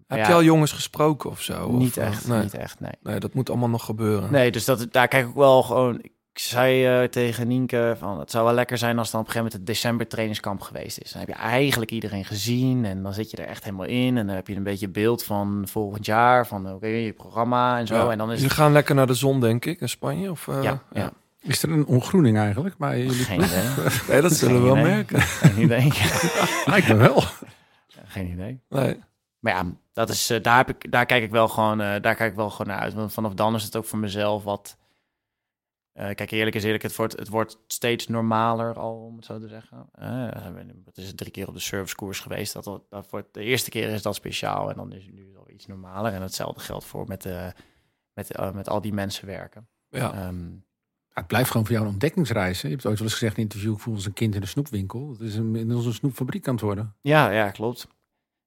Heb 0.07 0.19
ja, 0.19 0.29
je 0.29 0.35
al 0.35 0.43
jongens 0.43 0.73
gesproken 0.73 1.31
of 1.31 1.41
zo? 1.43 1.71
Niet 1.73 1.97
eh, 1.97 2.07
echt, 2.07 2.29
nee. 2.29 2.43
niet 2.43 2.55
echt, 2.55 2.81
nee. 2.81 2.93
Nee, 3.03 3.21
dat 3.21 3.35
moet 3.35 3.49
allemaal 3.51 3.69
nog 3.69 3.85
gebeuren. 3.85 4.33
Nee, 4.33 4.51
dus 4.51 4.65
dat, 4.65 4.87
daar 4.91 5.09
kijk 5.09 5.29
ik 5.29 5.35
wel 5.35 5.63
gewoon. 5.63 5.99
Ik 6.35 6.39
zei 6.39 6.87
eh, 7.03 7.09
tegen 7.09 7.49
Nienke 7.49 7.95
van 7.99 8.19
het 8.19 8.31
zou 8.31 8.45
wel 8.45 8.55
lekker 8.55 8.79
zijn 8.79 8.99
als 8.99 9.11
dan 9.11 9.21
op 9.21 9.27
een 9.27 9.33
gegeven 9.33 9.53
moment 9.53 9.69
het 9.71 9.77
december 9.83 10.09
trainingskamp 10.09 10.61
geweest 10.61 10.99
is. 10.99 11.11
Dan 11.13 11.21
heb 11.21 11.29
je 11.29 11.35
eigenlijk 11.35 11.91
iedereen 11.91 12.25
gezien 12.25 12.85
en 12.85 13.03
dan 13.03 13.13
zit 13.15 13.31
je 13.31 13.37
er 13.37 13.47
echt 13.47 13.65
helemaal 13.65 13.87
in 13.87 14.17
en 14.17 14.27
dan 14.27 14.37
heb 14.37 14.47
je 14.49 14.57
een 14.57 14.63
beetje 14.63 14.89
beeld 14.89 15.25
van 15.25 15.65
volgend 15.69 16.07
jaar 16.07 16.47
van 16.47 16.73
oké 16.73 16.87
je 16.87 17.13
programma 17.13 17.79
en 17.79 17.87
zo 17.87 17.95
Ja. 17.95 18.11
en 18.11 18.19
dan 18.19 18.33
is 18.33 18.41
Jullie 18.41 18.55
gaan 18.55 18.73
lekker 18.73 18.95
naar 18.95 19.07
de 19.07 19.15
zon, 19.15 19.41
denk 19.41 19.65
ik, 19.65 19.81
in 19.81 19.89
Spanje? 19.89 20.31
Of, 20.31 20.47
Ja, 20.63 20.83
ja. 20.93 21.13
Is 21.43 21.63
er 21.63 21.71
een 21.71 21.87
ongroening 21.87 22.39
eigenlijk? 22.39 22.79
Maar 22.79 22.99
jullie 22.99 23.25
Geen 23.25 23.41
idee. 23.43 23.63
Nee, 24.09 24.21
dat 24.21 24.33
zullen 24.33 24.57
we 24.57 24.63
wel 24.63 24.77
idee. 24.79 24.91
merken. 24.91 25.21
Geen 25.21 25.63
idee. 25.63 25.93
Lijkt 26.73 26.89
me 26.89 26.95
wel. 26.95 27.23
Geen 28.05 28.31
idee. 28.31 28.61
Nee. 28.69 29.01
Maar 29.39 29.53
ja, 29.53 29.73
dat 29.93 30.09
is, 30.09 30.31
eh, 30.31 30.43
daar, 30.43 30.57
heb 30.57 30.69
ik, 30.69 30.93
daar 30.93 31.07
kijk 31.07 31.23
ik 31.23 31.31
wel 31.31 31.49
gewoon, 31.49 31.81
eh, 31.81 32.01
daar 32.01 32.15
kijk 32.15 32.31
ik 32.31 32.37
wel 32.37 32.51
gewoon 32.51 32.67
naar 32.67 32.83
uit. 32.83 32.95
Want 32.95 33.13
vanaf 33.13 33.35
dan 33.35 33.55
is 33.55 33.63
het 33.65 33.77
ook 33.77 33.85
voor 33.85 33.99
mezelf 33.99 34.45
wat. 34.45 34.79
eh, 35.93 36.15
kijk, 36.15 36.31
eerlijk 36.31 36.57
is 36.57 36.65
eerlijk, 36.65 36.83
het 36.83 36.97
wordt, 36.97 37.19
het 37.19 37.29
wordt 37.29 37.59
steeds 37.67 38.07
normaler 38.09 38.75
al, 38.79 38.95
om 39.05 39.17
het 39.17 39.25
zo 39.25 39.39
te 39.39 39.49
zeggen. 39.49 39.89
Het 40.85 40.97
is 40.97 41.15
drie 41.15 41.31
keer 41.31 41.49
op 41.49 41.55
de 41.55 41.61
servicekoers 41.61 42.21
geweest. 42.21 42.53
Dat, 42.53 42.65
dat, 42.65 42.83
dat 42.91 43.11
wordt, 43.11 43.35
de 43.35 43.43
eerste 43.43 43.71
keer 43.71 43.89
is 43.89 44.03
dat 44.03 44.15
speciaal 44.15 44.71
en 44.71 44.77
dan 44.77 44.93
is 44.93 45.05
het 45.05 45.15
nu 45.15 45.37
al 45.39 45.51
iets 45.51 45.67
normaler. 45.67 46.13
En 46.13 46.23
hetzelfde 46.23 46.61
geldt 46.61 46.85
voor 46.85 47.07
met, 47.07 47.29
met, 48.15 48.55
met 48.55 48.69
al 48.69 48.81
die 48.81 48.93
mensen 48.93 49.27
werken. 49.27 49.69
Ja. 49.89 50.13
Ehm, 50.13 50.51
het 51.13 51.27
blijft 51.27 51.51
gewoon 51.51 51.67
voor 51.67 51.75
jou 51.75 51.87
een 51.87 51.93
ontdekkingsreis. 51.93 52.61
Je 52.61 52.69
hebt 52.69 52.87
ooit 52.87 52.99
wel 52.99 53.07
eens 53.07 53.17
gezegd 53.17 53.37
in 53.37 53.43
een 53.43 53.49
interview, 53.49 53.73
ik 53.73 53.79
voel 53.79 53.95
als 53.95 54.07
een 54.07 54.13
kind 54.13 54.35
in 54.35 54.41
een 54.43 54.49
snoepwinkel. 54.49 55.11
Het 55.11 55.21
is 55.21 55.35
een, 55.35 55.57
inmiddels 55.57 55.87
een 55.87 55.93
snoepfabriek 55.93 56.49
aan 56.49 56.55
het 56.55 56.63
worden. 56.63 56.95
Ja, 57.01 57.31
ja, 57.31 57.51
klopt. 57.51 57.87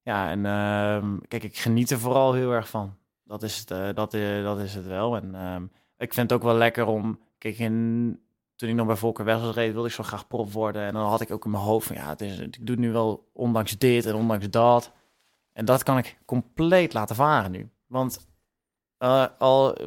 Ja, 0.02 0.30
en 0.30 0.46
ehm, 0.46 1.18
kijk, 1.28 1.44
ik 1.44 1.58
geniet 1.58 1.90
er 1.90 2.00
vooral 2.00 2.34
heel 2.34 2.52
erg 2.52 2.70
van. 2.70 2.98
Dat 3.24 3.44
is 3.44 3.58
het, 3.58 3.72
eh, 3.72 3.90
dat, 3.94 4.14
eh, 4.14 4.44
dat 4.44 4.60
is 4.60 4.74
het 4.74 4.86
wel. 4.86 5.16
En 5.16 5.36
ehm, 5.36 5.64
ik 5.98 6.14
vind 6.14 6.30
het 6.30 6.40
ook 6.40 6.46
wel 6.46 6.58
lekker 6.58 6.86
om... 6.86 7.20
Kijk, 7.38 7.60
in, 7.60 8.20
toen 8.56 8.70
ik 8.70 8.76
nog 8.76 8.88
bij 8.88 8.96
Volker 8.96 9.26
Wessels 9.26 9.56
reed, 9.56 9.74
wilde 9.74 9.88
ik 9.88 9.94
zo 9.94 10.04
graag 10.04 10.28
prof 10.28 10.54
worden. 10.54 10.82
En 10.82 10.94
dan 10.94 11.06
had 11.06 11.22
ik 11.22 11.32
ook 11.32 11.46
in 11.46 11.52
mijn 11.52 11.64
hoofd 11.64 11.88
van... 11.88 11.96
Ja, 11.96 12.10
het 12.10 12.22
is, 12.22 12.40
ik 12.40 12.66
doe 12.68 12.76
nu 12.76 12.92
wel 12.92 13.30
ondanks 13.34 13.78
dit 13.78 14.06
en 14.06 14.16
ondanks 14.16 14.50
dat. 14.50 14.92
En 15.54 15.66
dat 15.66 15.84
kan 15.84 15.98
ik 15.98 16.18
compleet 16.26 16.94
laten 16.94 17.16
varen 17.16 17.52
nu. 17.52 17.70
Want 17.88 18.28
eh, 18.98 19.26
al 19.38 19.78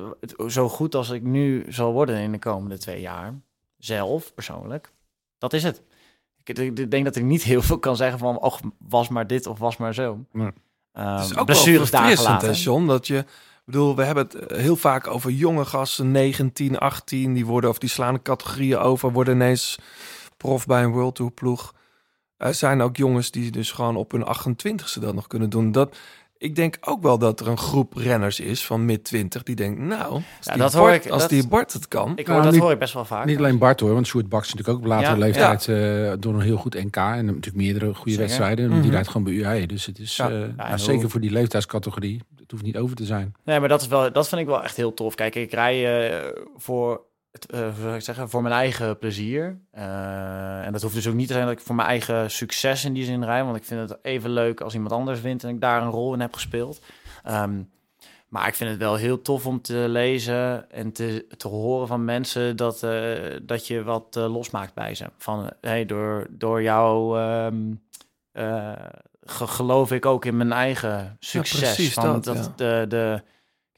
zo 0.48 0.68
goed 0.68 0.94
als 0.94 1.10
ik 1.10 1.22
nu 1.22 1.64
zal 1.68 1.93
worden 1.93 2.16
in 2.18 2.32
de 2.32 2.39
komende 2.39 2.78
twee 2.78 3.01
jaar... 3.01 3.35
Zelf, 3.78 4.35
persoonlijk, 4.35 4.93
dat 5.39 5.52
is 5.52 5.62
het. 5.62 5.82
Ik, 6.44 6.59
ik- 6.59 6.78
ik 6.78 6.90
denk 6.90 7.05
dat 7.05 7.16
ik 7.16 7.22
niet 7.24 7.43
heel 7.43 7.62
veel 7.62 7.78
kan 7.78 7.97
zeggen 7.97 8.18
van... 8.18 8.39
Och, 8.40 8.60
was 8.89 9.09
maar 9.09 9.26
dit 9.26 9.47
of 9.47 9.59
was 9.59 9.76
maar 9.76 9.94
zo. 9.94 10.24
Nee. 10.32 10.51
Ehm, 10.93 11.06
Het 11.14 11.24
is 11.24 11.30
ook 11.30 11.35
wel 11.36 11.44
blessures 11.44 11.90
daar 11.90 12.16
gelaten. 12.16 12.52
John? 12.55 12.86
Dat 12.86 13.06
je, 13.06 13.16
ik 13.18 13.26
bedoel, 13.64 13.97
we 13.97 14.02
hebben 14.05 14.24
het 14.24 14.35
eh, 14.35 14.59
heel 14.59 14.76
vaak 14.76 15.06
over 15.06 15.30
jonge 15.30 15.64
gasten, 15.64 16.10
19, 16.10 16.78
18, 16.78 17.32
die 17.35 17.47
worden 17.47 17.70
of 17.70 17.78
die 17.78 17.89
slaan 17.89 18.14
de 18.14 18.22
categorieën 18.22 18.78
over, 18.78 19.12
worden 19.12 19.35
ineens 19.35 19.78
prof 20.36 20.66
bij 20.66 20.82
een 20.82 20.93
World 20.93 21.14
Tour 21.14 21.30
ploeg. 21.32 21.74
Er 22.36 22.55
zijn 22.55 22.80
ook 22.80 22.97
jongens 22.97 23.30
die 23.30 23.51
dus 23.51 23.70
gewoon 23.72 23.97
op 23.97 24.12
hun 24.12 24.24
28ste 24.26 25.01
dat 25.01 25.14
nog 25.14 25.26
kunnen 25.26 25.51
doen. 25.51 25.72
Dat, 25.72 25.97
ik 26.39 26.55
denk 26.56 26.77
ook 26.81 27.02
wel 27.02 27.19
dat 27.19 27.40
er 27.40 27.48
een 27.48 27.59
groep 27.59 27.94
renners 27.97 28.40
is 28.40 28.66
van 28.66 28.85
mid 28.85 29.05
20 29.05 29.43
die 29.43 29.55
denkt, 29.55 29.81
nou, 29.81 30.12
als, 30.12 30.23
Ja, 30.40 30.52
die, 30.52 30.62
dat 30.62 30.73
hoor 30.73 30.89
Bart, 30.89 31.05
ik- 31.05 31.10
als 31.10 31.20
dat- 31.20 31.31
die 31.31 31.48
Bart 31.48 31.73
het 31.73 31.89
kan. 31.89 32.10
Ik 32.16 32.16
Nou, 32.27 32.32
hoor, 32.32 32.43
dat 32.43 32.52
niet- 32.52 32.62
hoor 32.62 32.73
ik 32.73 32.78
best 32.78 32.94
wel 32.94 33.05
vaak. 33.05 33.24
Niet 33.27 33.39
alleen 33.39 33.59
Bart 33.59 33.81
hoor, 33.81 33.93
want 33.93 34.06
Sjoerd 34.06 34.28
Baks 34.28 34.47
is 34.47 34.55
natuurlijk 34.55 34.78
ook 34.78 34.85
op 34.85 34.90
latere 34.90 35.12
Ja, 35.12 35.19
leeftijd 35.24 35.69
eh, 35.69 36.12
door 36.20 36.35
een 36.35 36.40
heel 36.40 36.56
goed 36.56 36.74
NK. 36.74 36.97
En 36.97 37.24
natuurlijk 37.27 37.56
meerdere 37.56 37.86
goede 37.94 38.10
Zeker. 38.10 38.24
wedstrijden. 38.27 38.70
Mhm. 38.70 38.81
Die 38.81 38.90
rijdt 38.90 39.06
gewoon 39.09 39.24
bij 39.24 39.32
UAE. 39.32 39.66
Dus 39.66 39.86
het 39.86 39.98
is 39.98 40.16
Ja. 40.16 40.31
eh, 40.31 40.39
nou, 40.56 40.78
zeker 40.78 41.01
hoe- 41.01 41.10
voor 41.10 41.20
die 41.20 41.31
leeftijdscategorie. 41.31 42.23
Het 42.36 42.51
hoeft 42.51 42.62
niet 42.62 42.77
over 42.82 42.97
te 42.97 43.05
zijn. 43.05 43.35
Nee, 43.44 43.60
maar 43.60 43.69
dat, 43.69 43.81
is 43.81 43.86
wel, 43.89 44.12
dat 44.12 44.28
vind 44.28 44.40
ik 44.40 44.47
wel 44.47 44.62
echt 44.62 44.77
heel 44.77 44.94
tof. 44.94 45.15
Kijk, 45.15 45.35
ik 45.35 45.52
rij 45.52 46.09
eh, 46.10 46.27
voor, 46.56 47.01
zou 47.51 47.94
ik 47.94 48.01
zeggen, 48.01 48.28
voor 48.31 48.43
mijn 48.43 48.55
eigen 48.55 48.98
plezier. 48.98 49.59
Eh, 49.70 50.65
en 50.66 50.73
dat 50.73 50.82
hoeft 50.82 50.94
dus 50.94 51.06
ook 51.09 51.15
niet 51.15 51.27
te 51.27 51.32
zijn 51.32 51.47
dat 51.47 51.55
ik 51.55 51.60
voor 51.60 51.74
mijn 51.74 51.89
eigen 51.89 52.31
succes 52.31 52.85
in 52.85 52.93
die 52.93 53.05
zin 53.05 53.24
rij. 53.24 53.44
Want 53.44 53.56
ik 53.56 53.65
vind 53.65 53.89
het 53.90 53.98
even 54.02 54.31
leuk 54.31 54.60
als 54.60 54.74
iemand 54.74 54.93
anders 54.93 55.20
wint 55.20 55.44
en 55.44 55.51
ik 55.51 55.60
daar 55.60 55.82
een 55.82 55.90
rol 55.90 56.15
in 56.15 56.20
heb 56.20 56.35
gespeeld. 56.35 56.81
Ehm, 57.24 57.62
maar 58.28 58.47
ik 58.48 58.55
vind 58.55 58.70
het 58.70 58.78
wel 58.78 58.94
heel 58.97 59.23
tof 59.23 59.47
om 59.47 59.60
te 59.60 59.85
lezen 59.89 60.70
en 60.70 60.93
te, 60.93 61.27
te 61.36 61.48
horen 61.48 61.86
van 61.86 62.05
mensen 62.05 62.56
dat, 62.56 62.82
eh, 62.82 63.12
dat 63.43 63.66
je 63.66 63.82
wat 63.82 64.15
losmaakt 64.15 64.74
bij 64.74 64.94
ze. 64.94 65.06
Van, 65.19 65.51
hey, 65.60 65.86
door, 65.86 66.27
door 66.31 66.62
jou 66.62 67.19
ehm, 67.19 67.56
eh, 68.32 68.73
ge- 69.24 69.47
geloof 69.47 69.93
ik 69.93 70.06
ook 70.06 70.24
in 70.24 70.36
mijn 70.36 70.52
eigen 70.52 71.16
succes. 71.20 71.60
precies 71.60 71.93
van 71.94 72.20
dat, 72.20 72.36
ja. 72.36 72.52
de, 72.56 72.85
de, 72.89 73.23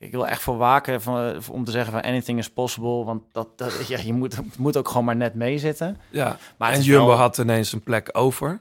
ik 0.02 0.10
wil 0.10 0.27
echt 0.27 0.43
voor 0.43 0.56
waken 0.56 1.02
van, 1.02 1.35
om 1.51 1.64
te 1.64 1.70
zeggen 1.70 1.93
van 1.93 2.02
anything 2.02 2.39
is 2.39 2.51
possible. 2.51 3.05
Want 3.05 3.22
dat, 3.32 3.59
dat, 3.59 3.86
ja, 3.89 3.98
je 3.98 4.12
moet, 4.12 4.36
het 4.36 4.59
moet 4.59 4.77
ook 4.77 4.89
gewoon 4.89 5.05
maar 5.05 5.16
net 5.16 5.35
meezitten. 5.35 5.97
Ja, 6.10 6.36
Maar 6.56 6.72
en 6.72 6.82
Jumbo 6.82 7.06
wel- 7.06 7.16
had 7.16 7.39
ineens 7.39 7.72
een 7.72 7.82
plek 7.82 8.09
over. 8.12 8.60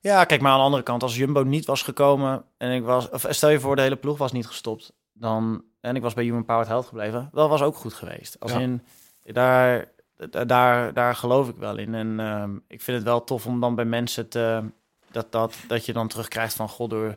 Ja, 0.00 0.24
kijk, 0.24 0.40
maar 0.40 0.50
aan 0.52 0.58
de 0.58 0.64
andere 0.64 0.82
kant, 0.82 1.02
als 1.02 1.16
Jumbo 1.16 1.42
niet 1.42 1.64
was 1.66 1.82
gekomen 1.82 2.44
en 2.56 2.70
ik 2.72 2.82
was, 2.82 3.08
of 3.10 3.26
stel 3.28 3.48
je 3.50 3.60
voor, 3.60 3.76
de 3.76 3.82
hele 3.82 3.96
ploeg 3.96 4.18
was 4.18 4.32
niet 4.32 4.46
gestopt, 4.46 4.92
dan 5.12 5.64
en 5.80 5.96
ik 5.96 6.02
was 6.02 6.14
bij 6.14 6.24
Human 6.24 6.44
Powered 6.44 6.68
Health 6.68 6.86
gebleven, 6.86 7.28
dat 7.32 7.48
was 7.48 7.62
ook 7.62 7.76
goed 7.76 7.94
geweest. 7.94 8.36
Als 8.40 8.52
Ja. 8.52 8.58
in 8.58 8.82
daar, 9.24 9.88
da- 10.30 10.44
daar, 10.44 10.92
daar 10.92 11.14
geloof 11.14 11.48
ik 11.48 11.56
wel 11.56 11.76
in. 11.78 11.94
En 11.94 12.20
ehm, 12.20 12.50
ik 12.68 12.80
vind 12.82 12.96
het 12.96 13.06
wel 13.06 13.24
tof 13.24 13.46
om 13.46 13.60
dan 13.60 13.74
bij 13.74 13.84
mensen 13.84 14.28
te 14.28 14.62
dat, 15.10 15.32
dat, 15.32 15.56
dat 15.68 15.86
je 15.86 15.92
dan 15.92 16.08
terugkrijgt 16.08 16.54
van 16.54 16.68
god 16.68 16.90
door 16.90 17.16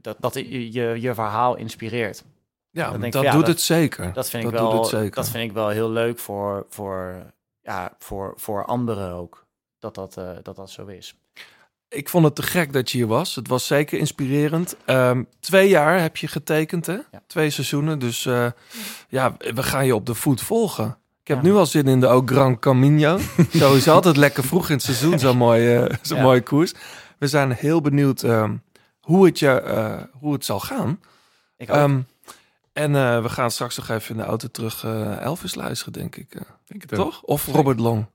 dat, 0.00 0.16
dat 0.20 0.34
je, 0.34 0.72
je 0.72 1.00
je 1.00 1.14
verhaal 1.14 1.56
inspireert. 1.56 2.24
Ja, 2.78 2.98
dat 2.98 3.22
ja, 3.22 3.32
doet 3.32 3.46
het 3.46 3.60
zeker. 3.60 4.12
Dat 4.12 4.30
vind 4.30 4.42
Dat 4.42 4.52
ik 4.52 4.58
wel. 4.58 4.84
zeker. 4.84 5.10
Dat 5.14 5.28
vind 5.28 5.44
ik 5.44 5.52
wel 5.52 5.68
heel 5.68 5.90
leuk 5.90 6.18
voor, 6.18 6.66
voor, 6.68 7.14
ja, 7.62 7.92
voor, 7.98 8.32
voor 8.36 8.64
anderen 8.64 9.12
ook. 9.12 9.46
Dat 9.78 9.94
dat, 9.94 10.16
eh, 10.16 10.30
dat 10.42 10.56
dat 10.56 10.70
zo 10.70 10.86
is. 10.86 11.14
Ik 11.88 12.08
vond 12.08 12.24
het 12.24 12.34
te 12.34 12.42
gek 12.42 12.72
dat 12.72 12.90
je 12.90 12.98
hier 12.98 13.06
was. 13.06 13.34
Het 13.34 13.48
was 13.48 13.66
zeker 13.66 13.98
inspirerend. 13.98 14.76
Ehm, 14.84 15.22
twee 15.40 15.68
jaar 15.68 16.00
heb 16.00 16.16
je 16.16 16.28
getekend, 16.28 16.86
hè? 16.86 16.96
Twee 17.26 17.50
seizoenen. 17.50 17.98
Dus 17.98 18.26
eh, 18.26 18.46
ja, 19.08 19.36
we 19.54 19.62
gaan 19.62 19.86
je 19.86 19.94
op 19.94 20.06
de 20.06 20.14
voet 20.14 20.40
volgen. 20.40 20.98
Ik 21.22 21.28
heb 21.28 21.36
Ja. 21.36 21.42
nu 21.50 21.56
al 21.56 21.66
zin 21.66 21.86
in 21.86 22.00
de 22.00 22.22
Gran 22.24 22.58
Camino. 22.58 23.18
Sowieso 23.50 23.92
altijd 23.92 24.16
lekker 24.16 24.44
vroeg 24.44 24.68
in 24.68 24.74
het 24.74 24.82
seizoen, 24.84 25.18
zo'n 25.18 25.36
mooie, 25.36 25.90
zo'n 26.02 26.16
Ja. 26.16 26.22
mooie 26.22 26.40
koers. 26.42 26.74
We 27.18 27.26
zijn 27.26 27.52
heel 27.52 27.80
benieuwd 27.80 28.22
ehm, 28.22 28.56
hoe, 29.00 29.26
het 29.26 29.38
je, 29.38 29.50
eh, 29.50 30.02
hoe 30.12 30.32
het 30.32 30.44
zal 30.44 30.60
gaan. 30.60 31.00
Ik 31.56 31.70
ook. 31.70 31.76
En 32.78 32.94
eh, 32.96 33.22
we 33.22 33.28
gaan 33.28 33.50
straks 33.50 33.76
nog 33.76 33.88
even 33.88 34.10
in 34.10 34.16
de 34.16 34.26
auto 34.26 34.48
terug 34.48 34.84
eh, 34.84 35.20
Elvis 35.20 35.54
luisteren, 35.54 35.92
denk 35.92 36.16
ik. 36.16 36.34
eh. 36.34 36.40
Denk 36.66 36.82
het 36.82 36.92
ook. 36.98 37.04
Toch? 37.04 37.22
Of 37.22 37.46
Robert 37.46 37.78
Long. 37.80 38.06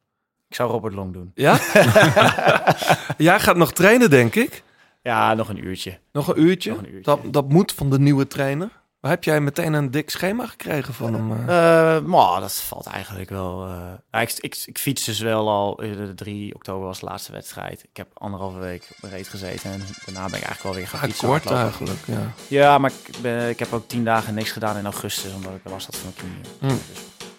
Ik 0.50 0.56
zou 0.56 0.72
Robert 0.72 0.94
Long 0.94 1.14
doen. 1.14 1.32
Ja? 1.34 1.54
Jij 3.18 3.40
gaat 3.40 3.56
nog 3.56 3.74
trainen, 3.74 4.10
denk 4.10 4.36
ik. 4.36 4.64
Ja, 5.02 5.34
nog 5.34 5.50
een 5.50 5.64
uurtje. 5.66 6.00
Nog 6.12 6.28
een 6.28 6.42
uurtje. 6.42 6.70
Nog 6.70 6.80
een 6.80 6.94
uurtje. 6.94 7.02
Dat, 7.02 7.34
dat 7.34 7.50
moet 7.50 7.72
van 7.72 7.90
de 7.90 8.00
nieuwe 8.00 8.28
trainer. 8.28 8.70
Maar 9.04 9.12
heb 9.12 9.24
jij 9.24 9.40
meteen 9.42 9.74
een 9.74 9.92
dik 9.92 10.10
schema 10.10 10.48
gekregen 10.48 10.94
van 10.94 11.14
hem? 11.14 11.32
eh? 11.50 11.96
Eh, 11.96 12.04
maar 12.04 12.40
dat 12.40 12.54
valt 12.54 12.86
eigenlijk 12.86 13.30
wel. 13.30 13.66
eh. 13.68 13.76
Ja, 14.12 14.20
ik, 14.20 14.34
ik, 14.40 14.64
ik 14.66 14.78
fiets 14.78 15.04
dus 15.04 15.20
wel 15.20 15.50
al. 15.50 15.76
De 15.76 16.12
3 16.16 16.56
oktober 16.56 16.86
was 16.88 17.00
de 17.00 17.06
laatste 17.06 17.32
wedstrijd. 17.32 17.84
Ik 17.84 17.98
heb 17.98 18.08
anderhalve 18.14 18.58
week 18.60 18.88
reet 19.02 19.28
gezeten. 19.28 19.72
En 19.72 19.82
daarna 20.06 20.20
ben 20.30 20.40
ik 20.40 20.46
eigenlijk 20.46 20.64
wel 20.64 20.74
weer 20.74 20.88
gaan 20.88 21.00
Ja, 21.02 21.06
fietsen. 21.08 21.28
kort 21.28 21.44
hardlopen. 21.44 21.70
eigenlijk, 21.88 22.00
ja. 22.06 22.34
Ja, 22.48 22.78
maar 22.78 22.92
ik, 23.06 23.22
ben, 23.22 23.50
ik 23.50 23.60
heb 23.60 23.74
ook 23.74 23.88
tien 23.88 24.04
dagen 24.04 24.34
niks 24.34 24.52
gedaan 24.52 24.78
in 24.78 24.84
augustus. 24.86 25.34
Omdat 25.34 25.52
ik 25.64 25.72
last 25.72 25.86
had 25.86 25.96
van 25.96 26.14
mijn 26.16 26.34
knieën. 26.34 26.56
Hm. 26.60 26.80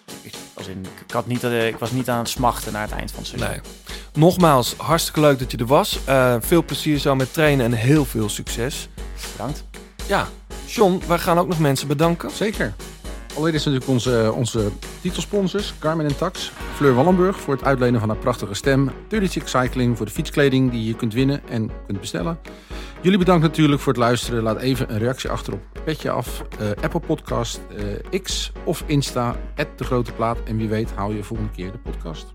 Dus 0.05 0.15
ik, 0.21 0.33
was 0.53 0.67
in, 0.67 0.85
ik, 1.05 1.11
had 1.11 1.27
niet, 1.27 1.43
ik 1.43 1.77
was 1.77 1.91
niet 1.91 2.09
aan 2.09 2.17
het 2.19 2.29
smachten 2.29 2.73
naar 2.73 2.81
het 2.87 2.91
eind 2.97 3.11
van 3.11 3.19
het 3.19 3.27
seizoen. 3.27 3.49
Nee. 3.49 3.59
Nogmaals, 4.13 4.73
hartstikke 4.77 5.19
leuk 5.19 5.39
dat 5.39 5.51
je 5.51 5.57
er 5.57 5.65
was. 5.65 5.99
Veel 6.39 6.63
plezier 6.63 6.97
zo 6.97 7.15
met 7.15 7.33
trainen 7.33 7.65
en 7.65 7.71
heel 7.73 8.05
veel 8.05 8.29
succes. 8.29 8.87
Bedankt. 9.31 9.63
Ja, 10.07 10.27
John, 10.65 11.01
wij 11.07 11.17
gaan 11.17 11.37
ook 11.37 11.47
nog 11.47 11.59
mensen 11.59 11.87
bedanken. 11.87 12.31
Zeker. 12.31 12.73
Allereerst 13.37 13.65
natuurlijk 13.65 13.91
onze, 13.91 14.31
onze 14.35 14.71
titelsponsors, 15.01 15.73
Carmen 15.79 16.05
en 16.05 16.17
Tax. 16.17 16.51
Fleur 16.75 16.93
Wallenburg 16.93 17.39
voor 17.39 17.53
het 17.53 17.63
uitlenen 17.63 17.99
van 17.99 18.09
haar 18.09 18.17
prachtige 18.17 18.53
stem. 18.53 18.91
Dirty 19.07 19.27
Chick 19.27 19.47
Cycling 19.47 19.97
voor 19.97 20.05
de 20.05 20.11
fietskleding 20.11 20.71
die 20.71 20.85
je 20.87 20.95
kunt 20.95 21.13
winnen 21.13 21.41
en 21.49 21.71
kunt 21.85 21.99
bestellen. 21.99 22.39
Jullie 23.01 23.19
bedankt 23.19 23.43
natuurlijk 23.43 23.81
voor 23.81 23.93
het 23.93 24.01
luisteren. 24.01 24.43
Laat 24.43 24.59
even 24.59 24.91
een 24.93 24.97
reactie 24.99 25.29
achter 25.29 25.53
op 25.53 25.59
Petje 25.83 26.09
Af, 26.09 26.41
eh, 26.59 26.67
Apple 26.83 26.99
Podcast, 26.99 27.59
eh, 28.11 28.21
X 28.21 28.51
of 28.63 28.83
Insta, 28.85 29.35
De 29.75 29.83
Grote 29.83 30.11
Plaat. 30.11 30.37
En 30.45 30.57
wie 30.57 30.67
weet 30.69 30.91
hou 30.95 31.15
je 31.15 31.23
volgende 31.23 31.51
keer 31.51 31.71
de 31.71 31.77
podcast. 31.77 32.25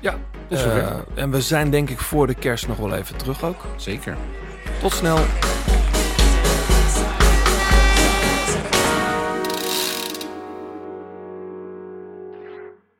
Ja, 0.00 0.14
zover. 0.48 0.78
eh, 0.78 1.22
en 1.22 1.30
we 1.30 1.40
zijn 1.40 1.70
denk 1.70 1.90
ik 1.90 1.98
voor 1.98 2.26
de 2.26 2.34
kerst 2.34 2.68
nog 2.68 2.76
wel 2.76 2.94
even 2.94 3.16
terug 3.16 3.44
ook. 3.44 3.64
Zeker. 3.76 4.16
Tot 4.80 4.92
snel. 4.92 5.18